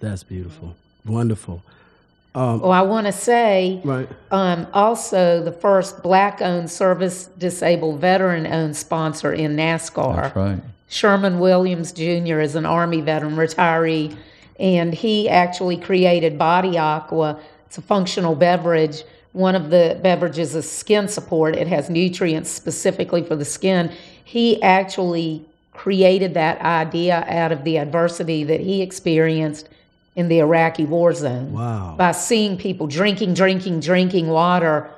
that's 0.00 0.22
beautiful 0.22 0.74
wonderful 1.04 1.62
Well, 2.34 2.72
I 2.72 2.82
want 2.82 3.06
to 3.06 3.12
say 3.12 3.80
right 3.84 4.08
um, 4.30 4.66
also 4.72 5.42
the 5.42 5.52
first 5.52 6.02
black 6.02 6.42
owned 6.42 6.70
service 6.70 7.26
disabled 7.38 8.00
veteran 8.00 8.46
owned 8.46 8.76
sponsor 8.76 9.32
in 9.32 9.56
NASCAR. 9.56 10.16
That's 10.16 10.36
right. 10.36 10.60
Sherman 10.88 11.38
Williams 11.38 11.92
Jr. 11.92 12.40
is 12.40 12.56
an 12.56 12.66
Army 12.66 13.00
veteran 13.00 13.36
retiree, 13.36 14.16
and 14.58 14.92
he 14.92 15.28
actually 15.28 15.76
created 15.76 16.36
Body 16.36 16.76
Aqua. 16.76 17.40
It's 17.66 17.78
a 17.78 17.82
functional 17.82 18.34
beverage. 18.34 19.04
One 19.32 19.54
of 19.54 19.70
the 19.70 19.98
beverages 20.02 20.54
is 20.54 20.70
skin 20.70 21.08
support. 21.08 21.54
It 21.56 21.68
has 21.68 21.88
nutrients 21.88 22.50
specifically 22.50 23.22
for 23.22 23.36
the 23.36 23.44
skin. 23.44 23.92
He 24.24 24.60
actually 24.62 25.44
created 25.72 26.34
that 26.34 26.60
idea 26.60 27.24
out 27.28 27.52
of 27.52 27.64
the 27.64 27.78
adversity 27.78 28.44
that 28.44 28.60
he 28.60 28.82
experienced 28.82 29.68
in 30.16 30.28
the 30.28 30.40
Iraqi 30.40 30.84
war 30.84 31.14
zone. 31.14 31.52
Wow. 31.52 31.94
By 31.96 32.12
seeing 32.12 32.58
people 32.58 32.86
drinking, 32.86 33.34
drinking, 33.34 33.80
drinking 33.80 34.28
water, 34.28 34.90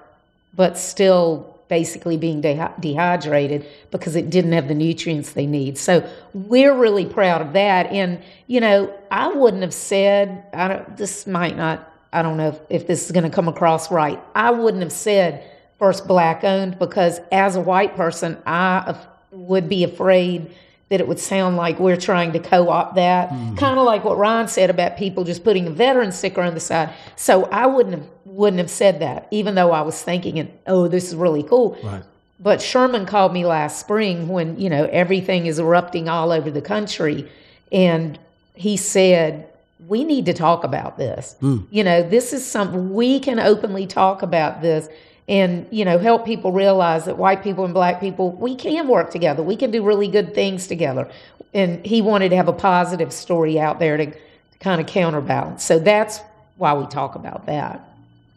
but 0.55 0.78
still 0.78 1.53
basically 1.68 2.16
being 2.16 2.41
de- 2.41 2.74
dehydrated 2.80 3.66
because 3.91 4.16
it 4.16 4.28
didn't 4.28 4.53
have 4.53 4.68
the 4.68 4.74
nutrients 4.74 5.33
they 5.33 5.47
need. 5.47 5.78
So 5.78 6.09
we're 6.35 6.74
really 6.74 7.07
proud 7.07 7.41
of 7.41 7.53
that. 7.53 7.87
And, 7.87 8.22
you 8.47 8.61
know, 8.61 8.93
I 9.11 9.28
wouldn't 9.28 9.62
have 9.62 9.72
said, 9.72 10.45
I 10.53 10.68
don't, 10.68 10.97
this 10.97 11.26
might 11.26 11.57
not, 11.57 11.91
I 12.13 12.23
don't 12.23 12.37
know 12.37 12.49
if, 12.49 12.61
if 12.69 12.87
this 12.87 13.07
is 13.07 13.13
going 13.13 13.25
to 13.25 13.31
come 13.31 13.49
across 13.49 13.91
right. 13.91 14.21
I 14.35 14.51
wouldn't 14.51 14.83
have 14.83 14.93
said 14.93 15.49
first 15.79 16.07
black 16.07 16.45
owned 16.45 16.79
because 16.79 17.21
as 17.31 17.57
a 17.57 17.61
white 17.61 17.97
person, 17.97 18.37
I 18.47 18.97
would 19.31 19.69
be 19.69 19.83
afraid 19.85 20.55
that 20.93 21.01
it 21.01 21.09
would 21.09 21.19
sound 21.19 21.57
like 21.57 21.79
we're 21.79 21.97
trying 21.97 22.33
to 22.35 22.39
co-opt 22.39 22.97
that 22.97 23.31
mm-hmm. 23.31 23.57
kind 23.57 23.79
of 23.79 23.87
like 23.87 24.05
what 24.05 24.19
Ron 24.19 24.47
said 24.47 24.69
about 24.69 24.99
people 24.99 25.25
just 25.25 25.43
putting 25.43 25.67
a 25.67 25.71
veteran 25.71 26.13
sticker 26.13 26.43
on 26.43 26.53
the 26.53 26.61
side 26.61 26.93
so 27.17 27.45
I 27.47 27.65
wouldn't 27.65 27.95
have 27.95 28.07
wouldn't 28.27 28.59
have 28.59 28.71
said 28.71 29.01
that 29.01 29.27
even 29.31 29.55
though 29.55 29.73
I 29.73 29.81
was 29.81 30.03
thinking 30.03 30.37
it 30.37 30.61
oh 30.67 30.89
this 30.89 31.09
is 31.09 31.15
really 31.15 31.45
cool 31.45 31.79
right. 31.83 32.03
but 32.39 32.61
Sherman 32.61 33.07
called 33.07 33.33
me 33.33 33.47
last 33.47 33.81
spring 33.81 34.29
when 34.29 34.61
you 34.61 34.69
know 34.69 34.85
everything 34.93 35.47
is 35.47 35.59
erupting 35.59 36.11
all 36.11 36.31
over 36.31 36.51
the 36.51 36.61
country 36.61 37.27
and 37.73 38.19
he 38.55 38.77
said 38.77 39.49
we 39.87 40.05
need 40.05 40.26
to 40.26 40.33
talk 40.33 40.64
about 40.64 40.97
this. 40.97 41.37
Mm. 41.43 41.66
you 41.70 41.85
know 41.85 42.03
this 42.03 42.33
is 42.33 42.45
something 42.45 42.93
we 42.93 43.20
can 43.20 43.39
openly 43.39 43.87
talk 43.87 44.22
about 44.22 44.62
this 44.62 44.89
and 45.28 45.66
you 45.70 45.85
know 45.85 45.99
help 45.99 46.24
people 46.24 46.53
realize 46.53 47.05
that 47.05 47.16
white 47.16 47.43
people 47.43 47.64
and 47.64 47.74
black 47.74 48.01
people 48.01 48.33
we 48.33 48.55
can 48.55 48.89
work 48.89 49.11
together. 49.11 49.43
We 49.43 49.57
can 49.57 49.70
do 49.70 49.85
really 49.85 50.09
good 50.09 50.35
things 50.35 50.66
together. 50.66 51.11
And 51.55 51.85
he 51.85 52.01
wanted 52.01 52.30
to 52.30 52.37
have 52.37 52.49
a 52.49 52.53
positive 52.53 53.12
story 53.12 53.61
out 53.61 53.78
there 53.78 53.97
to 53.99 54.12
kind 54.61 54.80
of 54.80 54.87
counterbalance. 54.87 55.62
So 55.62 55.78
that's 55.78 56.20
why 56.57 56.72
we 56.74 56.87
talk 56.87 57.14
about 57.14 57.47
that. 57.47 57.89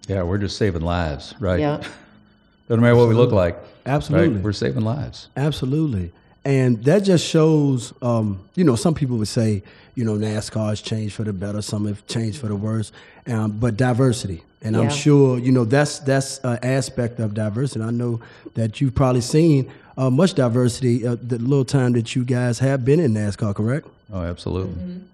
Yeah 0.07 0.23
we're 0.23 0.37
just 0.37 0.57
saving 0.57 0.81
lives 0.81 1.35
right? 1.39 1.59
Yeah. 1.59 1.77
Doesn't 2.67 2.81
matter 2.81 2.95
what 2.95 3.07
we 3.07 3.15
look 3.15 3.31
like 3.31 3.57
absolutely. 3.85 4.35
Right? 4.35 4.43
we're 4.43 4.51
saving 4.51 4.83
lives. 4.83 5.29
Absolutely 5.37 6.11
and 6.45 6.83
that 6.85 6.99
just 6.99 7.25
shows 7.25 7.93
um, 8.01 8.39
you 8.55 8.63
know 8.63 8.75
some 8.75 8.93
people 8.93 9.17
would 9.17 9.27
say 9.27 9.61
you 9.95 10.05
know 10.05 10.13
nascar 10.13 10.69
has 10.69 10.81
changed 10.81 11.15
for 11.15 11.23
the 11.23 11.33
better 11.33 11.61
some 11.61 11.85
have 11.87 12.05
changed 12.07 12.39
for 12.39 12.47
the 12.47 12.55
worse 12.55 12.91
um, 13.27 13.51
but 13.51 13.75
diversity 13.75 14.43
and 14.65 14.75
yeah. 14.75 14.81
I'm 14.81 14.89
sure 14.89 15.37
you 15.37 15.51
know 15.51 15.63
that's 15.63 15.99
that's 15.99 16.39
an 16.39 16.57
aspect 16.63 17.19
of 17.19 17.35
diversity. 17.35 17.85
I 17.85 17.91
know 17.91 18.19
that 18.55 18.81
you've 18.81 18.95
probably 18.95 19.21
seen 19.21 19.71
uh, 19.95 20.09
much 20.09 20.33
diversity 20.33 21.05
uh, 21.05 21.15
the 21.21 21.37
little 21.37 21.63
time 21.63 21.93
that 21.93 22.15
you 22.15 22.25
guys 22.25 22.57
have 22.59 22.83
been 22.83 22.99
in 22.99 23.13
NASCAR, 23.13 23.55
correct? 23.55 23.87
Oh, 24.11 24.23
absolutely. 24.23 24.73
Mm-hmm. 24.73 25.05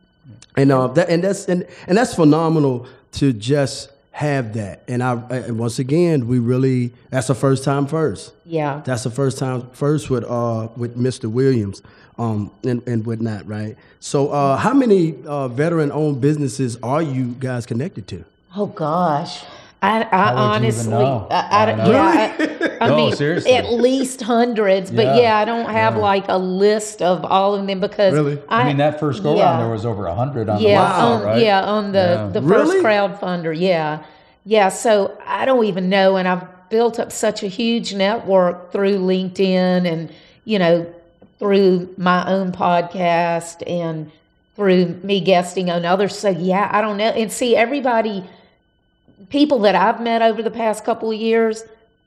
And 0.55 0.71
uh, 0.71 0.88
that 0.88 1.09
and 1.09 1.23
that's 1.23 1.49
and, 1.49 1.67
and 1.88 1.97
that's 1.97 2.15
phenomenal 2.15 2.88
to 3.13 3.34
just 3.34 3.89
have 4.12 4.53
that. 4.53 4.84
And 4.88 5.01
I 5.01 5.14
and 5.30 5.57
once 5.57 5.80
again, 5.80 6.28
we 6.28 6.39
really 6.39 6.93
that's 7.09 7.28
the 7.28 7.36
first 7.36 7.64
time 7.64 7.88
first. 7.88 8.34
Yeah, 8.45 8.82
that's 8.86 9.03
the 9.03 9.09
first 9.09 9.38
time 9.38 9.70
first 9.72 10.09
with 10.09 10.24
uh 10.24 10.68
with 10.76 10.97
Mr. 10.97 11.32
Williams. 11.32 11.82
Um, 12.18 12.51
and, 12.64 12.88
and 12.88 13.03
whatnot, 13.03 13.47
right? 13.47 13.76
So, 13.99 14.30
uh, 14.30 14.55
how 14.57 14.74
many 14.76 15.16
uh, 15.26 15.47
veteran-owned 15.47 16.22
businesses 16.22 16.78
are 16.84 17.01
you 17.01 17.30
guys 17.39 17.66
connected 17.66 18.07
to? 18.09 18.26
Oh 18.55 18.68
gosh. 18.68 19.43
I, 19.84 20.03
I 20.03 20.34
honestly, 20.34 20.93
I, 20.93 21.25
I, 21.32 21.71
I 21.71 21.89
yeah, 21.89 22.36
I, 22.79 22.86
I 22.86 22.88
no, 22.89 22.97
mean, 22.97 23.15
seriously. 23.15 23.53
at 23.53 23.73
least 23.73 24.21
hundreds, 24.21 24.91
but 24.91 25.05
yeah, 25.05 25.21
yeah 25.21 25.38
I 25.39 25.45
don't 25.45 25.67
have 25.67 25.95
yeah. 25.95 26.01
like 26.01 26.25
a 26.27 26.38
list 26.38 27.01
of 27.01 27.25
all 27.25 27.55
of 27.55 27.65
them 27.65 27.79
because 27.79 28.13
really? 28.13 28.39
I, 28.47 28.63
mean, 28.65 28.77
that 28.77 28.99
first 28.99 29.23
go 29.23 29.36
yeah. 29.36 29.45
round 29.45 29.63
there 29.63 29.71
was 29.71 29.84
over 29.84 30.05
a 30.05 30.13
hundred 30.13 30.49
on 30.49 30.61
yeah, 30.61 30.84
the 30.84 30.88
website, 30.88 31.01
on, 31.01 31.23
right? 31.23 31.41
Yeah, 31.41 31.63
on 31.63 31.91
the 31.93 32.29
the 32.32 32.47
first 32.47 32.73
really? 32.73 32.84
crowdfunder, 32.84 33.59
yeah, 33.59 34.03
yeah. 34.45 34.69
So 34.69 35.17
I 35.25 35.45
don't 35.45 35.65
even 35.65 35.89
know, 35.89 36.15
and 36.15 36.27
I've 36.27 36.69
built 36.69 36.99
up 36.99 37.11
such 37.11 37.41
a 37.41 37.47
huge 37.47 37.95
network 37.95 38.71
through 38.71 38.99
LinkedIn, 38.99 39.91
and 39.91 40.13
you 40.45 40.59
know, 40.59 40.93
through 41.39 41.91
my 41.97 42.29
own 42.29 42.51
podcast, 42.51 43.67
and 43.67 44.11
through 44.55 44.99
me 45.01 45.21
guesting 45.21 45.71
on 45.71 45.86
others. 45.86 46.15
So 46.15 46.29
yeah, 46.29 46.69
I 46.71 46.82
don't 46.82 46.97
know, 46.97 47.09
and 47.09 47.32
see 47.32 47.55
everybody 47.55 48.29
people 49.30 49.59
that 49.59 49.76
I've 49.76 50.01
met 50.01 50.22
over 50.22 50.41
the 50.41 50.51
past 50.51 50.84
couple 50.84 51.11
of 51.11 51.19
years, 51.19 51.63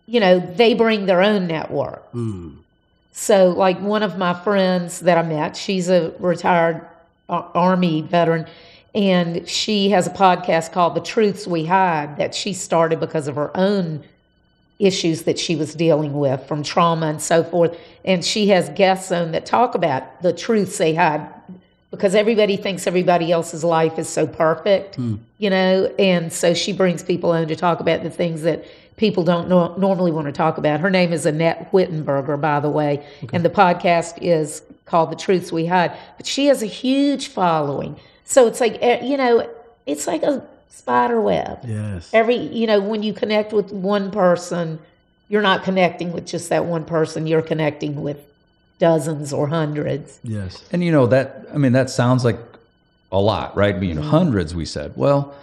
you 0.07 0.21
know, 0.21 0.39
they 0.39 0.75
bring 0.75 1.07
their 1.07 1.23
own 1.23 1.47
network. 1.47 2.11
Mm. 2.13 2.57
So, 3.13 3.51
like 3.51 3.81
one 3.81 4.03
of 4.03 4.19
my 4.19 4.35
friends 4.35 5.01
that 5.01 5.17
I 5.19 5.23
met, 5.23 5.57
she's 5.57 5.89
a 5.89 6.13
retired 6.19 6.87
Army 7.29 8.03
veteran, 8.03 8.47
and 8.95 9.49
she 9.49 9.91
has 9.91 10.07
a 10.07 10.11
podcast 10.11 10.73
called 10.73 10.95
The 10.95 11.01
Truths 11.01 11.47
We 11.47 11.65
Hide 11.65 12.17
that 12.19 12.35
she 12.35 12.53
started 12.53 13.01
because 13.01 13.29
of 13.29 13.37
her 13.37 13.57
own 13.57 14.05
issues 14.79 15.23
that 15.23 15.39
she 15.39 15.57
was 15.57 15.75
dealing 15.75 16.13
with 16.15 16.47
from 16.47 16.63
trauma 16.63 17.07
and 17.07 17.23
so 17.23 17.45
forth. 17.45 17.79
And 18.05 18.25
she 18.25 18.49
has 18.49 18.69
guests 18.71 19.13
on 19.13 19.33
that 19.33 19.47
talk 19.47 19.75
about 19.75 20.23
the 20.23 20.33
truths 20.33 20.79
they 20.79 20.95
hide 20.95 21.27
because 21.95 22.15
everybody 22.15 22.57
thinks 22.57 22.87
everybody 22.87 23.31
else's 23.31 23.63
life 23.63 23.99
is 23.99 24.09
so 24.09 24.27
perfect, 24.27 24.99
mm. 24.99 25.19
you 25.39 25.49
know, 25.49 25.87
and 25.99 26.33
so 26.33 26.53
she 26.53 26.73
brings 26.73 27.03
people 27.03 27.31
on 27.31 27.47
to 27.47 27.57
talk 27.57 27.81
about 27.81 28.03
the 28.03 28.11
things 28.11 28.43
that 28.43 28.65
people 28.97 29.23
don't 29.23 29.49
no- 29.49 29.75
normally 29.77 30.11
want 30.11 30.27
to 30.27 30.33
talk 30.33 30.59
about. 30.59 30.81
Her 30.81 30.91
name 30.91 31.13
is 31.13 31.25
Annette 31.25 31.71
Wittenberger, 31.73 32.41
by 32.41 32.61
the 32.61 32.71
way, 32.71 33.05
okay. 33.23 33.37
and 33.37 33.45
the 33.45 33.51
podcast 33.51 34.19
is 34.21 34.63
called 34.87 35.13
The 35.13 35.17
Truths 35.17 35.53
We 35.53 35.67
Hide. 35.67 35.97
But 36.17 36.27
she 36.27 36.47
has 36.47 36.63
a 36.63 36.67
huge 36.67 37.29
following, 37.29 37.99
so 38.25 38.47
it's 38.47 38.61
like 38.61 38.79
eh, 38.81 39.05
you 39.05 39.17
know, 39.17 39.49
it's 39.87 40.07
like 40.07 40.23
a 40.23 40.45
spider 40.69 41.21
web. 41.21 41.61
Yes. 41.65 42.11
Every 42.13 42.37
you 42.37 42.67
know, 42.67 42.81
when 42.81 43.03
you 43.03 43.13
connect 43.13 43.53
with 43.53 43.73
one 43.73 44.11
person, 44.11 44.81
you're 45.29 45.43
not 45.43 45.63
connecting 45.63 46.13
with 46.13 46.27
just 46.27 46.49
that 46.49 46.65
one 46.67 46.85
person. 46.85 47.27
You're 47.27 47.43
connecting 47.43 48.03
with 48.03 48.19
dozens 48.85 49.33
or 49.33 49.47
hundreds. 49.49 50.21
Yes. 50.23 50.63
And 50.71 50.85
you 50.85 50.93
know 50.93 51.07
that 51.07 51.47
I 51.55 51.57
mean 51.57 51.73
that 51.73 51.89
sounds 51.89 52.23
like 52.23 52.39
a 53.11 53.19
lot, 53.19 53.57
right? 53.57 53.75
I 53.75 53.79
mean 53.79 53.97
mm-hmm. 53.97 54.11
hundreds 54.19 54.55
we 54.55 54.67
said. 54.67 54.93
Well, 54.95 55.35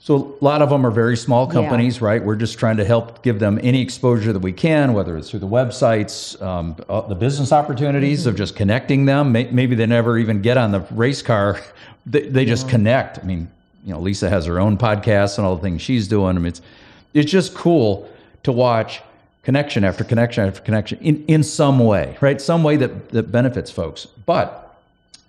so 0.00 0.36
a 0.40 0.44
lot 0.44 0.62
of 0.62 0.70
them 0.70 0.84
are 0.84 0.90
very 0.90 1.16
small 1.16 1.46
companies, 1.46 1.98
yeah. 2.00 2.06
right? 2.08 2.24
We're 2.24 2.34
just 2.34 2.58
trying 2.58 2.78
to 2.78 2.84
help 2.84 3.22
give 3.22 3.38
them 3.38 3.60
any 3.62 3.80
exposure 3.80 4.32
that 4.32 4.40
we 4.40 4.52
can, 4.52 4.94
whether 4.94 5.16
it's 5.16 5.30
through 5.30 5.44
the 5.48 5.54
websites, 5.60 6.42
um, 6.42 6.74
uh, 6.88 7.02
the 7.02 7.14
business 7.14 7.52
opportunities 7.52 8.20
mm-hmm. 8.20 8.30
of 8.30 8.36
just 8.36 8.56
connecting 8.56 9.04
them. 9.04 9.30
Maybe 9.30 9.76
they 9.76 9.86
never 9.86 10.18
even 10.18 10.42
get 10.42 10.58
on 10.58 10.72
the 10.72 10.80
race 10.90 11.22
car; 11.22 11.60
they, 12.06 12.22
they 12.22 12.44
just 12.44 12.68
connect. 12.68 13.20
I 13.20 13.22
mean, 13.22 13.48
you 13.84 13.92
know, 13.92 14.00
Lisa 14.00 14.28
has 14.28 14.46
her 14.46 14.58
own 14.58 14.76
podcast 14.76 15.38
and 15.38 15.46
all 15.46 15.54
the 15.54 15.62
things 15.62 15.82
she's 15.82 16.08
doing. 16.08 16.36
I 16.36 16.40
mean, 16.40 16.46
it's 16.46 16.62
it's 17.14 17.30
just 17.30 17.54
cool 17.54 18.10
to 18.42 18.50
watch 18.50 19.02
connection 19.42 19.84
after 19.84 20.04
connection 20.04 20.46
after 20.46 20.60
connection 20.60 20.98
in, 21.00 21.24
in 21.26 21.42
some 21.42 21.78
way, 21.78 22.16
right? 22.20 22.40
Some 22.40 22.62
way 22.62 22.76
that, 22.76 23.10
that 23.10 23.32
benefits 23.32 23.70
folks. 23.70 24.06
But 24.06 24.78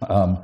um, 0.08 0.38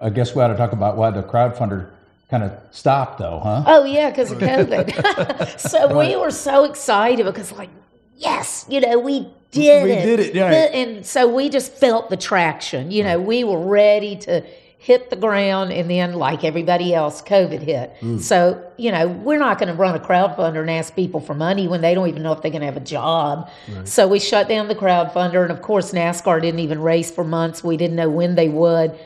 I 0.00 0.10
guess 0.10 0.34
we 0.34 0.42
ought 0.42 0.48
to 0.48 0.56
talk 0.56 0.72
about 0.72 0.96
why 0.96 1.10
the 1.10 1.22
crowdfunder 1.22 1.90
kind 2.30 2.44
of 2.44 2.52
stopped, 2.70 3.18
though, 3.18 3.40
huh? 3.42 3.64
Oh, 3.66 3.84
yeah, 3.84 4.10
because 4.10 4.30
of 4.30 4.38
COVID. 4.38 5.58
so 5.70 5.88
right. 5.88 6.08
we 6.08 6.16
were 6.16 6.30
so 6.30 6.64
excited 6.64 7.26
because, 7.26 7.52
like, 7.52 7.70
yes, 8.16 8.64
you 8.68 8.80
know, 8.80 8.98
we 8.98 9.28
did 9.50 9.84
we 9.84 9.92
it. 9.92 9.96
We 9.96 10.16
did 10.16 10.20
it, 10.20 10.34
yeah. 10.34 10.50
And 10.50 11.04
so 11.04 11.28
we 11.32 11.48
just 11.48 11.72
felt 11.72 12.08
the 12.08 12.16
traction. 12.16 12.90
You 12.90 13.02
know, 13.02 13.20
we 13.20 13.42
were 13.42 13.60
ready 13.60 14.16
to 14.16 14.44
hit 14.82 15.10
the 15.10 15.16
ground, 15.16 15.70
and 15.74 15.90
then, 15.90 16.14
like 16.14 16.42
everybody 16.42 16.94
else, 16.94 17.20
COVID 17.20 17.60
hit. 17.60 17.94
Mm. 18.00 18.18
So, 18.18 18.64
you 18.78 18.90
know, 18.90 19.08
we're 19.08 19.38
not 19.38 19.58
going 19.58 19.68
to 19.68 19.74
run 19.74 19.94
a 19.94 19.98
crowdfunder 19.98 20.58
and 20.58 20.70
ask 20.70 20.96
people 20.96 21.20
for 21.20 21.34
money 21.34 21.68
when 21.68 21.82
they 21.82 21.94
don't 21.94 22.08
even 22.08 22.22
know 22.22 22.32
if 22.32 22.40
they're 22.40 22.50
going 22.50 22.62
to 22.62 22.66
have 22.66 22.78
a 22.78 22.80
job. 22.80 23.50
Right. 23.68 23.86
So 23.86 24.08
we 24.08 24.18
shut 24.18 24.48
down 24.48 24.68
the 24.68 24.74
crowdfunder, 24.74 25.42
and 25.42 25.52
of 25.52 25.60
course, 25.60 25.92
NASCAR 25.92 26.40
didn't 26.40 26.60
even 26.60 26.80
race 26.80 27.10
for 27.10 27.24
months. 27.24 27.62
We 27.62 27.76
didn't 27.76 27.96
know 27.96 28.08
when 28.08 28.36
they 28.36 28.48
would. 28.48 28.98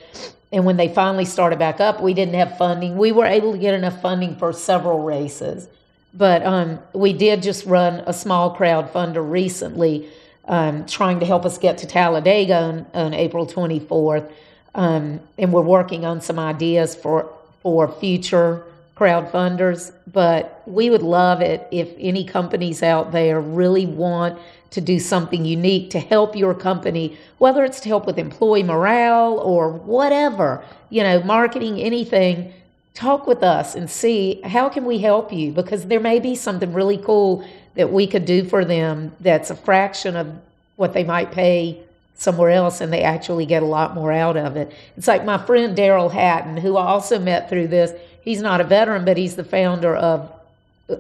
And 0.53 0.64
when 0.64 0.77
they 0.77 0.95
finally 0.95 1.25
started 1.25 1.59
back 1.59 1.81
up, 1.81 2.01
we 2.01 2.14
didn't 2.14 2.35
have 2.35 2.57
funding. 2.57 2.97
We 2.97 3.11
were 3.11 3.27
able 3.27 3.51
to 3.51 3.59
get 3.59 3.75
enough 3.75 4.01
funding 4.01 4.37
for 4.37 4.53
several 4.53 5.03
races. 5.03 5.66
But 6.14 6.47
um, 6.47 6.79
we 6.93 7.12
did 7.12 7.43
just 7.43 7.66
run 7.66 8.05
a 8.07 8.12
small 8.12 8.57
crowdfunder 8.57 9.29
recently, 9.29 10.09
um, 10.45 10.87
trying 10.87 11.18
to 11.18 11.27
help 11.27 11.45
us 11.45 11.59
get 11.59 11.79
to 11.79 11.89
Talladega 11.89 12.55
on, 12.55 12.87
on 12.95 13.12
April 13.12 13.45
24th. 13.45 14.31
Um, 14.75 15.20
and 15.39 15.53
we're 15.53 15.62
working 15.62 16.05
on 16.05 16.20
some 16.20 16.39
ideas 16.39 16.95
for 16.95 17.31
for 17.62 17.89
future 17.89 18.62
crowdfunders. 18.97 19.93
But 20.12 20.62
we 20.66 20.91
would 20.91 21.03
love 21.03 21.41
it 21.41 21.66
if 21.70 21.89
any 21.99 22.25
companies 22.25 22.83
out 22.83 23.12
there 23.12 23.41
really 23.41 23.87
want 23.87 24.39
to 24.70 24.81
do 24.81 24.99
something 24.99 25.45
unique 25.45 25.91
to 25.91 26.01
help 26.01 26.37
your 26.37 26.55
company, 26.55 27.16
whether 27.39 27.64
it's 27.64 27.81
to 27.81 27.89
help 27.89 28.07
with 28.07 28.18
employee 28.18 28.62
morale 28.62 29.39
or 29.39 29.70
whatever, 29.70 30.64
you 30.91 31.03
know, 31.03 31.22
marketing, 31.22 31.81
anything. 31.81 32.53
Talk 32.93 33.27
with 33.27 33.43
us 33.43 33.75
and 33.75 33.91
see 33.91 34.41
how 34.45 34.68
can 34.68 34.85
we 34.85 34.99
help 34.99 35.33
you 35.33 35.51
because 35.51 35.87
there 35.87 36.01
may 36.01 36.20
be 36.20 36.37
something 36.37 36.72
really 36.72 36.99
cool 36.99 37.45
that 37.75 37.93
we 37.93 38.07
could 38.07 38.25
do 38.25 38.45
for 38.45 38.64
them 38.64 39.12
that's 39.18 39.51
a 39.51 39.57
fraction 39.57 40.14
of 40.14 40.33
what 40.77 40.93
they 40.93 41.03
might 41.03 41.33
pay 41.33 41.81
somewhere 42.15 42.51
else 42.51 42.81
and 42.81 42.93
they 42.93 43.03
actually 43.03 43.47
get 43.47 43.62
a 43.62 43.67
lot 43.67 43.95
more 43.95 44.12
out 44.12 44.37
of 44.37 44.57
it. 44.57 44.73
It's 44.97 45.09
like 45.09 45.25
my 45.25 45.39
friend 45.39 45.77
Daryl 45.77 46.11
Hatton, 46.11 46.57
who 46.57 46.77
I 46.77 46.87
also 46.87 47.19
met 47.19 47.49
through 47.49 47.69
this. 47.69 47.93
He's 48.23 48.41
not 48.41 48.61
a 48.61 48.65
veteran, 48.65 49.05
but 49.05 49.17
he's 49.17 49.37
the 49.37 49.45
founder 49.45 49.95
of 49.97 50.33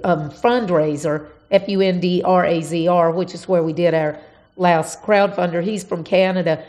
um, 0.02 0.30
Fundrazr, 0.30 1.26
F 1.50 1.68
U 1.68 1.80
N 1.80 2.00
D 2.00 2.22
R 2.24 2.44
A 2.44 2.60
Z 2.60 2.88
R, 2.88 3.10
which 3.10 3.34
is 3.34 3.48
where 3.48 3.62
we 3.62 3.72
did 3.72 3.94
our 3.94 4.18
last 4.56 5.02
crowdfunder. 5.02 5.62
He's 5.62 5.84
from 5.84 6.04
Canada. 6.04 6.64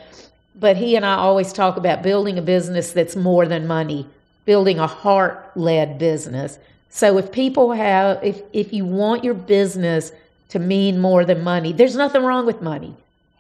But 0.57 0.77
he 0.77 0.95
and 0.95 1.05
I 1.05 1.15
always 1.15 1.51
talk 1.51 1.75
about 1.75 2.01
building 2.01 2.37
a 2.37 2.41
business 2.41 2.93
that's 2.93 3.15
more 3.15 3.45
than 3.45 3.67
money, 3.67 4.07
building 4.45 4.79
a 4.79 4.87
heart 4.87 5.51
led 5.55 5.97
business. 5.97 6.57
So 6.89 7.17
if 7.17 7.31
people 7.31 7.73
have, 7.73 8.23
if, 8.23 8.41
if 8.53 8.71
you 8.71 8.85
want 8.85 9.25
your 9.25 9.33
business 9.33 10.13
to 10.49 10.59
mean 10.59 11.01
more 11.01 11.25
than 11.25 11.43
money, 11.43 11.73
there's 11.73 11.97
nothing 11.97 12.23
wrong 12.23 12.45
with 12.45 12.61
money 12.61 12.95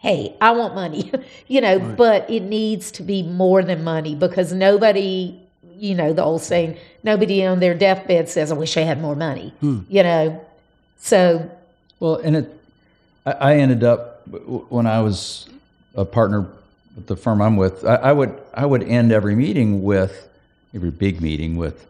hey, 0.05 0.35
I 0.39 0.51
want 0.51 0.75
money, 0.75 1.11
you 1.47 1.61
know, 1.61 1.77
right. 1.77 1.97
but 1.97 2.29
it 2.29 2.41
needs 2.41 2.91
to 2.91 3.01
be 3.01 3.23
more 3.23 3.63
than 3.63 3.83
money 3.83 4.13
because 4.13 4.53
nobody, 4.53 5.35
you 5.73 5.95
know, 5.95 6.13
the 6.13 6.23
old 6.23 6.43
saying, 6.43 6.77
nobody 7.01 7.43
on 7.43 7.59
their 7.59 7.73
deathbed 7.73 8.29
says, 8.29 8.51
I 8.51 8.55
wish 8.55 8.77
I 8.77 8.81
had 8.81 9.01
more 9.01 9.15
money, 9.15 9.51
hmm. 9.61 9.79
you 9.89 10.03
know. 10.03 10.45
So, 10.97 11.49
well, 11.99 12.17
and 12.17 12.35
it, 12.35 12.59
I 13.25 13.55
ended 13.55 13.83
up 13.83 14.27
when 14.69 14.85
I 14.85 15.01
was 15.01 15.49
a 15.95 16.05
partner 16.05 16.47
with 16.95 17.07
the 17.07 17.15
firm 17.15 17.41
I'm 17.41 17.57
with, 17.57 17.83
I, 17.83 17.95
I 17.95 18.11
would 18.11 18.39
I 18.53 18.65
would 18.65 18.83
end 18.83 19.11
every 19.11 19.35
meeting 19.35 19.81
with 19.81 20.29
every 20.75 20.91
big 20.91 21.19
meeting 21.19 21.57
with, 21.57 21.87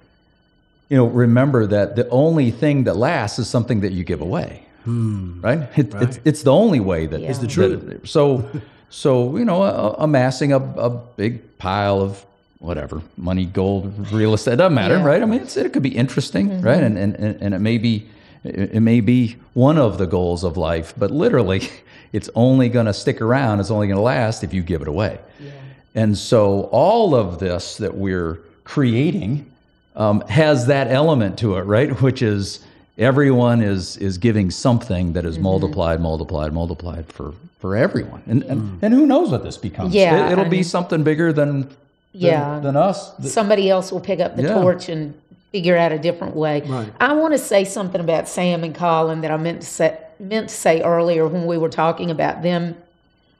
you 0.87 0.95
know, 0.95 1.07
remember 1.07 1.67
that 1.67 1.97
the 1.97 2.07
only 2.09 2.51
thing 2.51 2.85
that 2.85 2.95
lasts 2.95 3.39
is 3.39 3.49
something 3.49 3.81
that 3.81 3.91
you 3.91 4.05
give 4.05 4.21
away. 4.21 4.64
Hmm. 4.85 5.41
Right? 5.41 5.59
It, 5.75 5.93
right? 5.93 6.03
It's, 6.03 6.19
it's 6.23 6.43
the 6.43 6.53
only 6.53 6.79
way 6.79 7.07
that 7.07 7.19
yeah. 7.19 7.29
is 7.29 7.39
the 7.39 7.47
truth. 7.47 7.85
That, 7.85 8.07
so, 8.07 8.49
so 8.89 9.35
you 9.37 9.45
know, 9.45 9.63
uh, 9.63 9.95
amassing 9.97 10.53
a, 10.53 10.57
a 10.57 10.89
big 10.89 11.57
pile 11.57 12.01
of 12.01 12.25
whatever 12.59 13.01
money, 13.17 13.45
gold, 13.45 14.11
real 14.11 14.33
estate 14.33 14.57
doesn't 14.57 14.73
matter, 14.73 14.97
yeah. 14.97 15.05
right? 15.05 15.21
I 15.21 15.25
mean, 15.25 15.41
it 15.41 15.73
could 15.73 15.83
be 15.83 15.95
interesting, 15.95 16.49
mm-hmm. 16.49 16.65
right? 16.65 16.81
And, 16.81 16.97
and 16.97 17.15
and 17.15 17.53
it 17.53 17.59
may 17.59 17.77
be 17.77 18.07
it 18.45 18.81
may 18.81 19.01
be 19.01 19.37
one 19.53 19.77
of 19.77 19.97
the 19.97 20.05
goals 20.05 20.43
of 20.43 20.55
life, 20.55 20.93
but 20.97 21.09
literally, 21.09 21.67
it's 22.13 22.29
only 22.35 22.69
going 22.69 22.85
to 22.85 22.93
stick 22.93 23.21
around. 23.21 23.59
It's 23.59 23.71
only 23.71 23.87
going 23.87 23.97
to 23.97 24.03
last 24.03 24.43
if 24.43 24.53
you 24.53 24.61
give 24.61 24.81
it 24.81 24.87
away. 24.87 25.19
Yeah. 25.39 25.51
And 25.95 26.17
so, 26.17 26.63
all 26.71 27.15
of 27.15 27.39
this 27.39 27.77
that 27.77 27.95
we're 27.95 28.39
creating 28.63 29.51
um, 29.95 30.21
has 30.21 30.67
that 30.67 30.87
element 30.89 31.39
to 31.39 31.55
it, 31.55 31.61
right? 31.61 31.99
Which 32.01 32.21
is 32.21 32.64
everyone 32.97 33.61
is 33.61 33.97
is 33.97 34.17
giving 34.17 34.49
something 34.51 35.13
that 35.13 35.25
is 35.25 35.35
mm-hmm. 35.35 35.43
multiplied, 35.43 36.01
multiplied, 36.01 36.53
multiplied 36.53 37.11
for 37.11 37.33
for 37.59 37.75
everyone. 37.75 38.21
And 38.27 38.43
and, 38.43 38.61
mm. 38.61 38.83
and 38.83 38.93
who 38.93 39.05
knows 39.05 39.31
what 39.31 39.43
this 39.43 39.57
becomes? 39.57 39.93
Yeah, 39.93 40.29
it, 40.31 40.37
will 40.37 40.49
be 40.49 40.63
something 40.63 41.03
bigger 41.03 41.33
than, 41.33 41.61
than 41.61 41.75
yeah 42.13 42.59
than 42.59 42.75
us. 42.75 43.13
Somebody 43.31 43.69
else 43.69 43.91
will 43.91 44.01
pick 44.01 44.19
up 44.19 44.35
the 44.35 44.43
yeah. 44.43 44.53
torch 44.53 44.89
and 44.89 45.19
figure 45.51 45.77
out 45.77 45.91
a 45.91 45.99
different 45.99 46.35
way. 46.35 46.61
Right. 46.61 46.91
I 46.99 47.13
want 47.13 47.33
to 47.33 47.37
say 47.37 47.63
something 47.63 48.01
about 48.01 48.27
Sam 48.27 48.63
and 48.63 48.75
Colin 48.75 49.21
that 49.21 49.31
I 49.31 49.37
meant 49.37 49.61
to 49.61 49.67
say 49.67 49.97
meant 50.19 50.49
to 50.49 50.55
say 50.55 50.81
earlier 50.81 51.27
when 51.27 51.45
we 51.45 51.57
were 51.57 51.69
talking 51.69 52.11
about 52.11 52.41
them. 52.41 52.75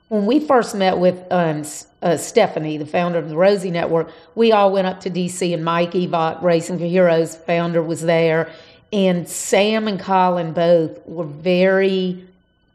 When 0.08 0.24
we 0.24 0.38
first 0.38 0.76
met 0.76 0.98
with 0.98 1.20
um, 1.32 1.64
uh, 2.00 2.16
Stephanie, 2.16 2.76
the 2.76 2.86
founder 2.86 3.18
of 3.18 3.28
the 3.28 3.36
Rosie 3.36 3.72
Network, 3.72 4.12
we 4.36 4.52
all 4.52 4.72
went 4.72 4.86
up 4.86 5.00
to 5.00 5.10
DC, 5.10 5.52
and 5.52 5.64
Mike 5.64 5.90
Evott, 5.96 6.40
Racing 6.42 6.78
for 6.78 6.84
Heroes 6.84 7.34
founder, 7.34 7.82
was 7.82 8.02
there 8.02 8.48
and 8.92 9.28
Sam 9.28 9.88
and 9.88 9.98
Colin 9.98 10.52
both 10.52 11.04
were 11.06 11.24
very 11.24 12.24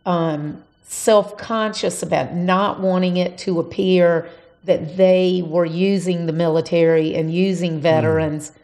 um, 0.06 0.64
self 0.84 1.38
conscious 1.38 2.04
about 2.04 2.34
not 2.34 2.80
wanting 2.80 3.18
it 3.18 3.38
to 3.40 3.60
appear 3.60 4.30
that 4.66 4.98
they 4.98 5.44
were 5.46 5.66
using 5.66 6.26
the 6.26 6.34
military 6.34 7.16
and 7.16 7.34
using 7.34 7.76
hmm. 7.76 7.82
veterans 7.82 8.52
mm. 8.52 8.56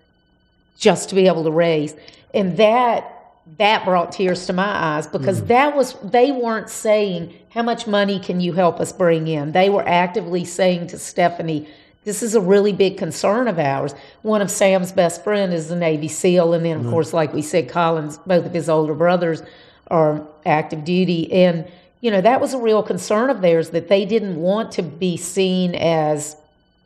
just 0.78 1.10
to 1.10 1.16
be 1.16 1.26
able 1.26 1.43
to 1.43 1.52
raise. 1.52 1.95
And 2.34 2.58
that 2.58 3.14
that 3.58 3.86
brought 3.86 4.12
tears 4.12 4.45
to 4.45 4.54
my 4.54 4.68
eyes 4.68 5.08
because 5.08 5.41
mm. 5.41 5.48
that 5.48 5.76
was 5.76 5.93
they 6.04 6.32
weren't 6.32 6.70
saying 6.70 7.34
how 7.50 7.64
much 7.64 7.88
money 7.88 8.20
can 8.20 8.41
you 8.41 8.52
help 8.52 8.80
us 8.82 8.91
bring 8.91 9.28
in 9.28 9.54
they 9.54 9.70
were 9.70 9.88
actively 9.88 10.43
saying 10.43 10.86
to 10.86 11.00
stephanie 11.00 11.66
this 12.08 12.24
is 12.24 12.36
a 12.36 12.41
really 12.41 12.72
big 12.72 12.97
concern 12.97 13.49
of 13.49 13.60
ours. 13.60 13.93
One 14.22 14.41
of 14.41 14.49
Sam's 14.49 14.93
best 14.93 15.26
friend 15.26 15.53
is 15.53 15.70
a 15.70 15.76
Navy 15.76 16.08
SEAL, 16.08 16.53
and 16.53 16.64
then 16.64 16.78
of 16.80 16.86
mm 16.86 16.89
course, 16.89 17.12
like 17.12 17.34
we 17.34 17.41
said, 17.41 17.68
Colin's, 17.68 18.18
both 18.20 18.45
of 18.45 18.53
his 18.53 18.70
older 18.70 18.93
brothers 18.93 19.43
are 19.88 20.26
active 20.45 20.86
duty, 20.86 21.30
and 21.34 21.70
you 21.99 22.10
know 22.10 22.22
that 22.22 22.39
was 22.39 22.53
a 22.53 22.58
real 22.58 22.82
concern 22.82 23.30
of 23.30 23.41
theirs 23.41 23.72
that 23.72 23.89
they 23.89 24.05
didn't 24.05 24.38
want 24.38 24.72
to 24.72 24.84
be 24.84 25.18
seen 25.18 25.76
as 25.76 26.38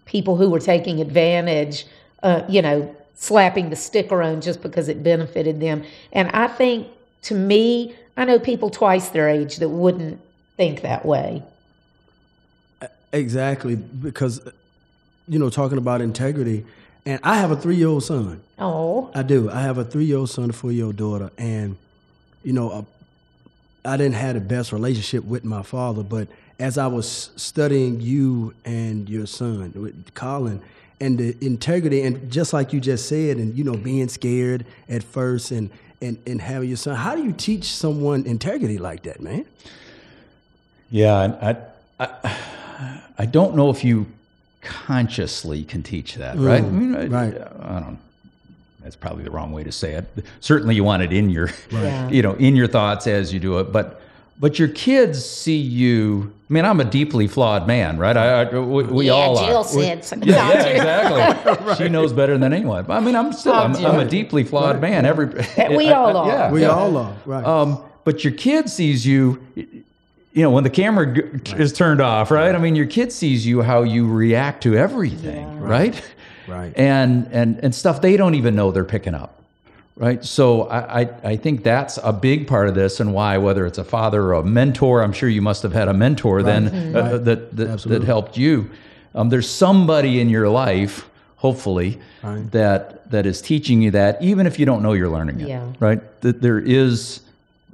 people 0.06 0.38
who 0.38 0.50
were 0.50 0.60
taking 0.60 1.00
advantage, 1.00 1.86
uh, 2.24 2.42
you 2.50 2.64
know, 2.64 2.94
slapping 3.14 3.70
the 3.70 3.76
sticker 3.76 4.24
on 4.24 4.42
just 4.42 4.64
because 4.64 4.90
it 4.90 5.04
benefited 5.04 5.60
them. 5.60 5.84
And 6.12 6.30
I 6.30 6.48
think, 6.48 6.88
to 7.24 7.36
me, 7.36 7.96
I 8.18 8.26
know 8.26 8.40
people 8.40 8.72
twice 8.72 9.10
their 9.10 9.30
age 9.30 9.58
that 9.58 9.70
wouldn't 9.70 10.20
think 10.58 10.82
that 10.82 11.06
way. 11.06 11.44
Exactly, 13.14 13.76
because 13.76 14.42
you 15.28 15.40
know, 15.40 15.50
talking 15.50 15.78
about 15.78 16.02
integrity. 16.02 16.66
And 17.06 17.20
I 17.24 17.36
have 17.38 17.52
a 17.52 17.56
three 17.56 17.76
year 17.76 17.88
old 17.88 18.04
son. 18.04 18.42
Oh. 18.60 19.10
I 19.16 19.24
do. 19.24 19.50
I 19.50 19.62
have 19.62 19.78
a 19.78 19.84
three 19.84 20.06
year 20.06 20.18
old 20.18 20.30
son, 20.30 20.50
a 20.50 20.54
four 20.54 20.72
year 20.72 20.86
old 20.86 20.98
daughter. 20.98 21.32
And, 21.38 21.78
you 22.44 22.54
know, 22.54 22.70
uh, 22.70 22.84
I 23.84 23.98
didn't 23.98 24.16
have 24.16 24.36
the 24.36 24.42
best 24.42 24.72
relationship 24.72 25.24
with 25.24 25.44
my 25.44 25.64
father, 25.64 26.04
but 26.04 26.28
as 26.60 26.78
I 26.78 26.86
was 26.86 27.32
studying 27.36 28.00
you 28.00 28.54
and 28.64 29.10
your 29.10 29.26
son, 29.26 29.74
with 29.76 30.14
Colin, 30.14 30.62
and 31.00 31.18
the 31.18 31.36
integrity, 31.44 32.04
and 32.04 32.32
just 32.32 32.54
like 32.54 32.74
you 32.74 32.80
just 32.80 33.10
said, 33.10 33.38
and, 33.38 33.58
you 33.58 33.64
know, 33.64 33.74
being 33.74 34.08
scared 34.08 34.68
at 34.88 35.02
first 35.02 35.50
and, 35.50 35.72
and, 36.00 36.20
and 36.28 36.40
having 36.40 36.70
your 36.70 36.78
son, 36.78 36.96
how 36.96 37.16
do 37.16 37.24
you 37.24 37.32
teach 37.32 37.64
someone 37.64 38.28
integrity 38.28 38.78
like 38.78 39.02
that, 39.04 39.20
man? 39.20 39.46
Yeah, 40.92 41.16
I, 41.42 41.58
I, 42.00 43.02
I 43.18 43.26
don't 43.26 43.56
know 43.56 43.72
if 43.72 43.84
you 43.84 44.06
consciously 44.62 45.64
can 45.64 45.84
teach 45.84 46.16
that, 46.16 46.38
mm, 46.38 46.48
right? 46.48 46.64
I 46.64 46.70
mean, 46.70 47.12
right. 47.12 47.36
I, 47.36 47.78
I 47.78 47.80
don't. 47.80 48.00
That's 48.84 48.96
probably 48.96 49.24
the 49.24 49.32
wrong 49.32 49.52
way 49.52 49.64
to 49.64 49.72
say 49.72 49.94
it. 49.94 50.06
Certainly, 50.40 50.76
you 50.76 50.84
want 50.84 51.04
it 51.04 51.14
in 51.14 51.30
your, 51.30 51.50
right. 51.72 52.10
you 52.12 52.22
know, 52.22 52.34
in 52.34 52.56
your 52.56 52.68
thoughts 52.68 53.06
as 53.06 53.32
you 53.32 53.40
do 53.40 53.60
it. 53.60 53.72
But, 53.72 54.02
but 54.40 54.58
your 54.58 54.70
kids 54.70 55.24
see 55.24 55.58
you. 55.58 56.34
I 56.50 56.54
mean, 56.54 56.66
I'm 56.66 56.80
a 56.80 56.86
deeply 56.86 57.28
flawed 57.28 57.68
man, 57.68 58.00
right? 58.00 58.18
I, 58.18 58.42
I 58.42 58.60
we, 58.60 58.84
we 58.84 59.06
yeah, 59.06 59.14
all 59.14 59.36
Jill 59.38 59.58
are. 59.58 59.64
said. 60.02 60.26
Yeah, 60.26 60.50
yeah, 60.50 60.64
exactly. 60.64 61.66
right. 61.66 61.78
She 61.78 61.90
knows 61.90 62.12
better 62.12 62.38
than 62.38 62.54
anyone. 62.54 62.90
I 62.90 63.00
mean, 63.00 63.16
I'm 63.16 63.34
still, 63.34 63.54
I'm, 63.54 63.76
I'm, 63.76 64.00
a 64.00 64.06
deeply 64.06 64.44
flawed 64.44 64.82
right. 64.82 64.90
man. 64.90 65.06
Every 65.06 65.28
we 65.76 65.90
all 65.90 66.18
are. 66.18 66.28
Yeah, 66.28 66.52
we 66.52 66.66
all 66.66 66.98
are. 66.98 67.16
Right. 67.26 67.46
Um, 67.46 67.84
but 68.04 68.24
your 68.24 68.34
kid 68.34 68.68
sees 68.68 69.06
you 69.06 69.42
you 70.34 70.44
know, 70.44 70.52
when 70.52 70.64
the 70.64 70.70
camera 70.70 71.14
g- 71.14 71.22
right. 71.22 71.60
is 71.60 71.74
turned 71.74 72.02
off, 72.02 72.32
right? 72.32 72.56
I 72.56 72.58
mean, 72.58 72.76
your 72.76 72.86
kid 72.86 73.12
sees 73.12 73.46
you 73.46 73.62
how 73.62 73.84
you 73.84 74.08
react 74.08 74.64
to 74.64 74.78
everything, 74.78 75.48
yeah. 75.48 75.60
right? 75.60 76.04
Right. 76.48 76.74
And 76.76 77.28
and 77.32 77.60
and 77.60 77.74
stuff 77.74 78.02
they 78.02 78.18
don't 78.18 78.36
even 78.36 78.56
know 78.56 78.72
they're 78.72 78.84
picking 78.84 79.14
up, 79.14 79.42
right? 79.96 80.24
So 80.24 80.64
I, 80.64 81.02
I 81.02 81.10
I 81.24 81.36
think 81.38 81.64
that's 81.64 82.00
a 82.04 82.14
big 82.14 82.48
part 82.48 82.68
of 82.68 82.76
this, 82.76 83.00
and 83.00 83.14
why 83.14 83.38
whether 83.38 83.66
it's 83.66 83.78
a 83.78 83.84
father 83.84 84.24
or 84.24 84.34
a 84.34 84.44
mentor, 84.44 85.04
I'm 85.04 85.14
sure 85.14 85.30
you 85.30 85.42
must 85.42 85.64
have 85.64 85.74
had 85.74 85.88
a 85.88 85.94
mentor 85.94 86.38
right. 86.38 86.46
then 86.46 86.70
mm-hmm. 86.70 86.96
uh, 86.96 87.18
that 87.20 87.56
that, 87.56 87.82
that 87.82 88.04
helped 88.04 88.38
you. 88.38 88.70
Um, 89.14 89.30
there's 89.30 89.50
somebody 89.50 90.22
in 90.22 90.30
your 90.30 90.50
life, 90.50 91.10
hopefully, 91.36 92.00
right. 92.24 92.50
that 92.52 93.10
that 93.12 93.26
is 93.26 93.42
teaching 93.42 93.82
you 93.82 93.92
that, 93.92 94.22
even 94.22 94.48
if 94.48 94.58
you 94.58 94.66
don't 94.66 94.82
know 94.82 94.94
you're 94.94 95.10
learning 95.10 95.42
it, 95.42 95.50
yeah. 95.50 95.74
right? 95.80 96.22
That 96.22 96.42
there 96.42 96.60
is 96.60 97.22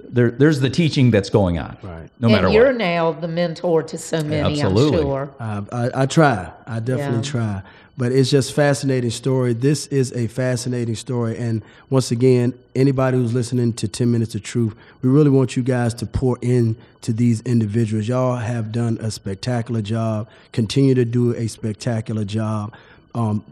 there, 0.09 0.31
there's 0.31 0.59
the 0.59 0.69
teaching 0.69 1.11
that's 1.11 1.29
going 1.29 1.59
on. 1.59 1.77
Right. 1.81 2.09
No 2.19 2.27
and 2.27 2.35
matter 2.35 2.49
you're 2.49 2.67
what. 2.67 2.77
now 2.77 3.11
the 3.11 3.27
mentor 3.27 3.83
to 3.83 3.97
so 3.97 4.23
many, 4.23 4.61
Absolutely. 4.61 4.99
I'm 4.99 5.03
sure. 5.03 5.35
Uh, 5.39 5.61
I, 5.71 6.03
I, 6.03 6.05
try. 6.05 6.51
I 6.65 6.79
definitely 6.79 7.17
yeah. 7.17 7.31
try. 7.31 7.61
But 7.97 8.11
it's 8.11 8.29
just 8.29 8.53
fascinating 8.53 9.09
story. 9.09 9.53
This 9.53 9.87
is 9.87 10.13
a 10.13 10.27
fascinating 10.27 10.95
story. 10.95 11.35
And 11.37 11.63
once 11.89 12.11
again, 12.11 12.53
anybody 12.75 13.17
who's 13.17 13.33
listening 13.33 13.73
to 13.73 13.87
10 13.87 14.11
Minutes 14.11 14.35
of 14.35 14.43
Truth, 14.43 14.75
we 15.01 15.09
really 15.09 15.31
want 15.31 15.57
you 15.57 15.63
guys 15.63 15.95
to 15.95 16.05
pour 16.05 16.37
in 16.41 16.77
to 17.01 17.11
these 17.11 17.41
individuals. 17.41 18.07
Y'all 18.07 18.35
have 18.35 18.71
done 18.71 18.99
a 19.01 19.09
spectacular 19.09 19.81
job. 19.81 20.29
Continue 20.51 20.93
to 20.93 21.05
do 21.05 21.33
a 21.33 21.47
spectacular 21.47 22.23
job. 22.23 22.75
Um, 23.15 23.43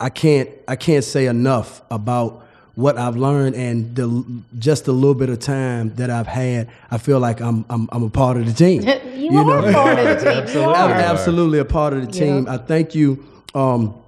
I 0.00 0.08
can't 0.08 0.48
I 0.66 0.76
can't 0.76 1.04
say 1.04 1.26
enough 1.26 1.82
about 1.90 2.46
what 2.74 2.96
I've 2.98 3.16
learned 3.16 3.56
and 3.56 3.94
the, 3.94 4.42
just 4.58 4.88
a 4.88 4.92
little 4.92 5.14
bit 5.14 5.28
of 5.28 5.38
time 5.38 5.94
that 5.96 6.10
I've 6.10 6.26
had, 6.26 6.70
I 6.90 6.98
feel 6.98 7.20
like 7.20 7.40
I'm 7.40 7.64
I'm, 7.68 7.88
I'm 7.92 8.02
a 8.02 8.10
part 8.10 8.36
of 8.36 8.46
the 8.46 8.52
team. 8.52 8.82
you, 9.14 9.32
you 9.32 9.38
are 9.38 9.62
know? 9.62 9.72
part 9.72 9.98
of 9.98 10.04
the 10.04 10.16
team. 10.16 10.28
absolutely. 10.42 10.74
I'm 10.74 10.90
absolutely 10.90 11.58
a 11.58 11.64
part 11.64 11.92
of 11.92 12.06
the 12.06 12.12
team. 12.12 12.46
Yeah. 12.46 12.54
I 12.54 12.58
thank 12.58 12.94
you, 12.94 13.24
um, 13.54 14.00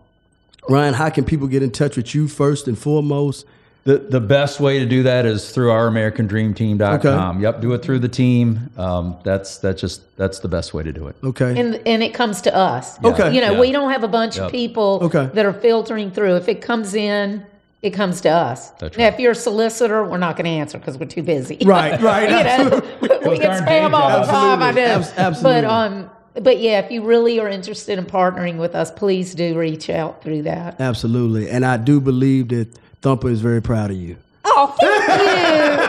Ryan. 0.69 0.95
How 0.95 1.11
can 1.11 1.25
people 1.25 1.47
get 1.47 1.63
in 1.63 1.71
touch 1.71 1.97
with 1.97 2.15
you 2.15 2.29
first 2.29 2.69
and 2.69 2.79
foremost? 2.79 3.47
The, 3.85 3.99
the 3.99 4.21
best 4.21 4.61
way 4.61 4.79
to 4.79 4.87
do 4.87 5.03
that 5.03 5.27
is 5.27 5.51
through 5.51 5.73
our 5.73 5.91
AmericanDreamTeam.com. 5.91 7.37
Okay. 7.37 7.43
Yep, 7.43 7.61
do 7.61 7.73
it 7.73 7.83
through 7.83 7.99
the 7.99 8.09
team. 8.09 8.71
Um, 8.77 9.17
that's 9.25 9.59
that's 9.59 9.81
just 9.81 10.17
that's 10.17 10.39
the 10.39 10.47
best 10.47 10.73
way 10.73 10.85
to 10.85 10.93
do 10.93 11.09
it. 11.09 11.17
Okay. 11.25 11.59
And 11.59 11.83
and 11.85 12.01
it 12.01 12.15
comes 12.15 12.43
to 12.43 12.55
us. 12.55 12.97
Yeah. 13.03 13.11
Okay. 13.11 13.35
You 13.35 13.41
know, 13.41 13.55
yeah. 13.55 13.61
we 13.61 13.73
don't 13.73 13.91
have 13.91 14.05
a 14.05 14.09
bunch 14.09 14.37
yep. 14.37 14.47
of 14.47 14.53
people 14.53 15.01
okay. 15.03 15.29
that 15.35 15.45
are 15.45 15.53
filtering 15.53 16.13
through. 16.13 16.37
If 16.37 16.49
it 16.49 16.63
comes 16.63 16.95
in, 16.95 17.45
it 17.83 17.91
comes 17.91 18.21
to 18.21 18.29
us. 18.29 18.71
That's 18.71 18.97
right. 18.97 19.03
Now, 19.05 19.09
if 19.09 19.19
you're 19.19 19.33
a 19.33 19.37
solicitor, 19.37 20.05
we're 20.05 20.19
not 20.19 20.37
going 20.37 20.45
to 20.45 20.51
answer 20.51 20.79
because 20.79 20.97
we're 20.99 21.07
too 21.07 21.23
busy. 21.23 21.59
Right, 21.73 22.01
right. 22.01 22.29
you 22.29 22.71
know, 22.71 22.83
we 23.31 23.39
get 23.39 23.63
spam 23.63 23.95
all 23.95 24.21
the 24.21 24.27
time. 24.27 24.63
I 24.63 24.73
know. 24.73 25.05
Absolutely. 25.17 25.43
But 25.43 25.65
um, 25.65 26.11
but 26.35 26.61
yeah, 26.61 26.81
if 26.81 26.91
you 26.91 27.03
really 27.03 27.41
are 27.41 27.49
interested 27.49 27.99
in 27.99 28.05
partnering 28.05 28.59
with 28.59 28.75
us, 28.75 28.91
please 28.91 29.35
do 29.35 29.59
reach 29.59 29.89
out 29.91 30.23
through 30.23 30.43
that. 30.43 30.81
Absolutely, 30.81 31.49
and 31.49 31.65
I 31.65 31.77
do 31.79 32.01
believe 32.01 32.49
that 32.49 32.69
Thumper 33.01 33.31
is 33.31 33.41
very 33.41 33.63
proud 33.63 33.91
of 33.91 33.97
you. 33.97 34.17
Oh, 34.45 34.77
thank 34.81 35.09
you. 35.09 35.77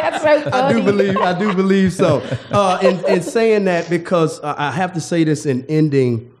That's 0.00 0.22
so 0.22 0.50
funny. 0.50 0.52
I 0.52 0.72
do 0.72 0.82
believe. 0.82 1.16
I 1.16 1.38
do 1.38 1.54
believe 1.54 1.92
so. 1.92 2.22
Uh, 2.50 2.78
in, 2.82 3.04
in 3.06 3.22
saying 3.22 3.64
that, 3.64 3.90
because 3.90 4.40
uh, 4.40 4.54
I 4.56 4.70
have 4.70 4.92
to 4.94 5.00
say 5.00 5.24
this 5.24 5.46
in 5.46 5.64
ending 5.66 6.32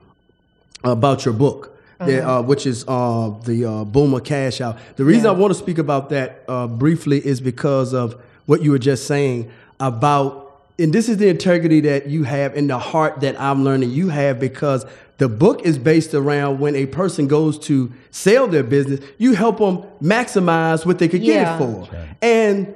about 0.84 1.24
your 1.24 1.34
book. 1.34 1.75
Uh-huh. 1.98 2.38
uh, 2.38 2.42
which 2.42 2.66
is 2.66 2.84
uh, 2.86 3.30
the 3.44 3.64
uh, 3.64 3.84
Boomer 3.84 4.20
Cash 4.20 4.60
Out. 4.60 4.76
The 4.96 5.04
reason 5.04 5.24
yeah. 5.24 5.30
I 5.30 5.34
want 5.34 5.52
to 5.52 5.58
speak 5.58 5.78
about 5.78 6.10
that 6.10 6.44
uh, 6.46 6.66
briefly 6.66 7.26
is 7.26 7.40
because 7.40 7.94
of 7.94 8.20
what 8.44 8.62
you 8.62 8.70
were 8.70 8.78
just 8.78 9.06
saying 9.06 9.50
about 9.80 10.46
and 10.78 10.92
this 10.92 11.08
is 11.08 11.16
the 11.16 11.28
integrity 11.28 11.80
that 11.80 12.08
you 12.08 12.24
have 12.24 12.54
in 12.54 12.66
the 12.66 12.78
heart 12.78 13.20
that 13.20 13.40
I'm 13.40 13.64
learning 13.64 13.90
you 13.90 14.10
have 14.10 14.38
because 14.38 14.84
the 15.18 15.28
book 15.28 15.62
is 15.62 15.78
based 15.78 16.12
around 16.12 16.60
when 16.60 16.76
a 16.76 16.86
person 16.86 17.26
goes 17.26 17.58
to 17.60 17.90
sell 18.10 18.46
their 18.46 18.62
business, 18.62 19.00
you 19.16 19.34
help 19.34 19.58
them 19.58 19.84
maximize 20.02 20.84
what 20.84 20.98
they 20.98 21.08
could 21.08 21.22
yeah. 21.22 21.44
get 21.44 21.54
it 21.54 21.58
for. 21.58 21.94
Right. 21.94 22.08
And 22.20 22.74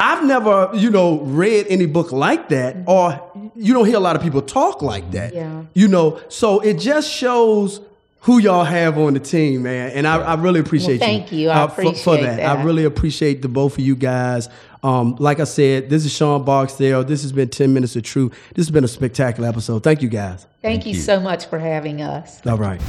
I've 0.00 0.24
never, 0.24 0.70
you 0.74 0.90
know, 0.90 1.20
read 1.20 1.66
any 1.68 1.86
book 1.86 2.10
like 2.10 2.48
that, 2.48 2.74
mm-hmm. 2.74 2.88
or 2.88 3.52
you 3.54 3.74
don't 3.74 3.86
hear 3.86 3.96
a 3.96 4.00
lot 4.00 4.16
of 4.16 4.22
people 4.22 4.42
talk 4.42 4.82
like 4.82 5.12
that. 5.12 5.34
Yeah. 5.34 5.64
You 5.74 5.86
know, 5.86 6.20
so 6.28 6.58
it 6.60 6.78
just 6.78 7.08
shows 7.12 7.80
who 8.22 8.38
y'all 8.38 8.64
have 8.64 8.98
on 8.98 9.14
the 9.14 9.20
team, 9.20 9.62
man. 9.62 9.90
And 9.92 10.06
I, 10.06 10.18
I 10.18 10.34
really 10.34 10.60
appreciate 10.60 11.00
well, 11.00 11.08
thank 11.08 11.32
you. 11.32 11.48
I 11.48 11.62
uh, 11.62 11.66
appreciate 11.66 11.96
for, 11.98 12.16
for 12.16 12.22
that. 12.22 12.36
that. 12.36 12.58
I 12.58 12.62
really 12.62 12.84
appreciate 12.84 13.40
the 13.40 13.48
both 13.48 13.78
of 13.78 13.84
you 13.84 13.96
guys. 13.96 14.48
Um, 14.82 15.16
like 15.18 15.40
I 15.40 15.44
said, 15.44 15.90
this 15.90 16.04
is 16.04 16.12
Sean 16.12 16.44
Barksdale. 16.44 17.04
This 17.04 17.22
has 17.22 17.32
been 17.32 17.48
10 17.48 17.72
Minutes 17.72 17.96
of 17.96 18.02
Truth. 18.02 18.32
This 18.54 18.66
has 18.66 18.70
been 18.70 18.84
a 18.84 18.88
spectacular 18.88 19.48
episode. 19.48 19.82
Thank 19.82 20.02
you, 20.02 20.08
guys. 20.08 20.42
Thank, 20.42 20.82
Thank 20.82 20.86
you, 20.86 20.92
you 20.94 21.00
so 21.00 21.20
much 21.20 21.46
for 21.46 21.58
having 21.58 22.02
us. 22.02 22.44
All 22.46 22.58
right. 22.58 22.80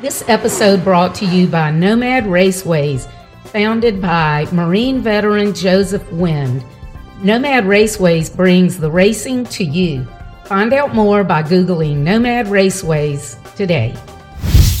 This 0.00 0.28
episode 0.28 0.84
brought 0.84 1.14
to 1.16 1.26
you 1.26 1.48
by 1.48 1.72
Nomad 1.72 2.24
Raceways, 2.24 3.10
founded 3.46 4.00
by 4.00 4.46
Marine 4.52 5.00
veteran 5.00 5.54
Joseph 5.54 6.10
Wind. 6.12 6.64
Nomad 7.22 7.64
Raceways 7.64 8.34
brings 8.34 8.78
the 8.78 8.90
racing 8.90 9.44
to 9.46 9.64
you. 9.64 10.06
Find 10.44 10.72
out 10.72 10.94
more 10.94 11.24
by 11.24 11.42
Googling 11.42 11.98
Nomad 11.98 12.46
Raceways 12.46 13.36
today. 13.56 13.94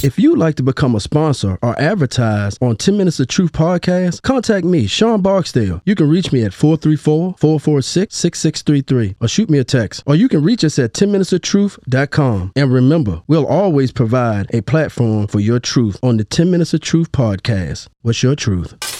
If 0.00 0.16
you'd 0.16 0.38
like 0.38 0.54
to 0.56 0.62
become 0.62 0.94
a 0.94 1.00
sponsor 1.00 1.58
or 1.60 1.76
advertise 1.80 2.56
on 2.60 2.76
10 2.76 2.96
Minutes 2.96 3.18
of 3.18 3.26
Truth 3.26 3.50
podcast, 3.50 4.22
contact 4.22 4.64
me, 4.64 4.86
Sean 4.86 5.22
Barksdale. 5.22 5.82
You 5.84 5.96
can 5.96 6.08
reach 6.08 6.30
me 6.30 6.44
at 6.44 6.52
434-446-6633 6.52 9.16
or 9.20 9.26
shoot 9.26 9.50
me 9.50 9.58
a 9.58 9.64
text. 9.64 10.04
Or 10.06 10.14
you 10.14 10.28
can 10.28 10.44
reach 10.44 10.62
us 10.62 10.78
at 10.78 10.92
10minutesoftruth.com. 10.92 12.52
And 12.54 12.72
remember, 12.72 13.22
we'll 13.26 13.48
always 13.48 13.90
provide 13.90 14.46
a 14.54 14.60
platform 14.60 15.26
for 15.26 15.40
your 15.40 15.58
truth 15.58 15.98
on 16.00 16.16
the 16.16 16.24
10 16.24 16.48
Minutes 16.48 16.74
of 16.74 16.80
Truth 16.80 17.10
podcast. 17.10 17.88
What's 18.02 18.22
your 18.22 18.36
truth? 18.36 18.97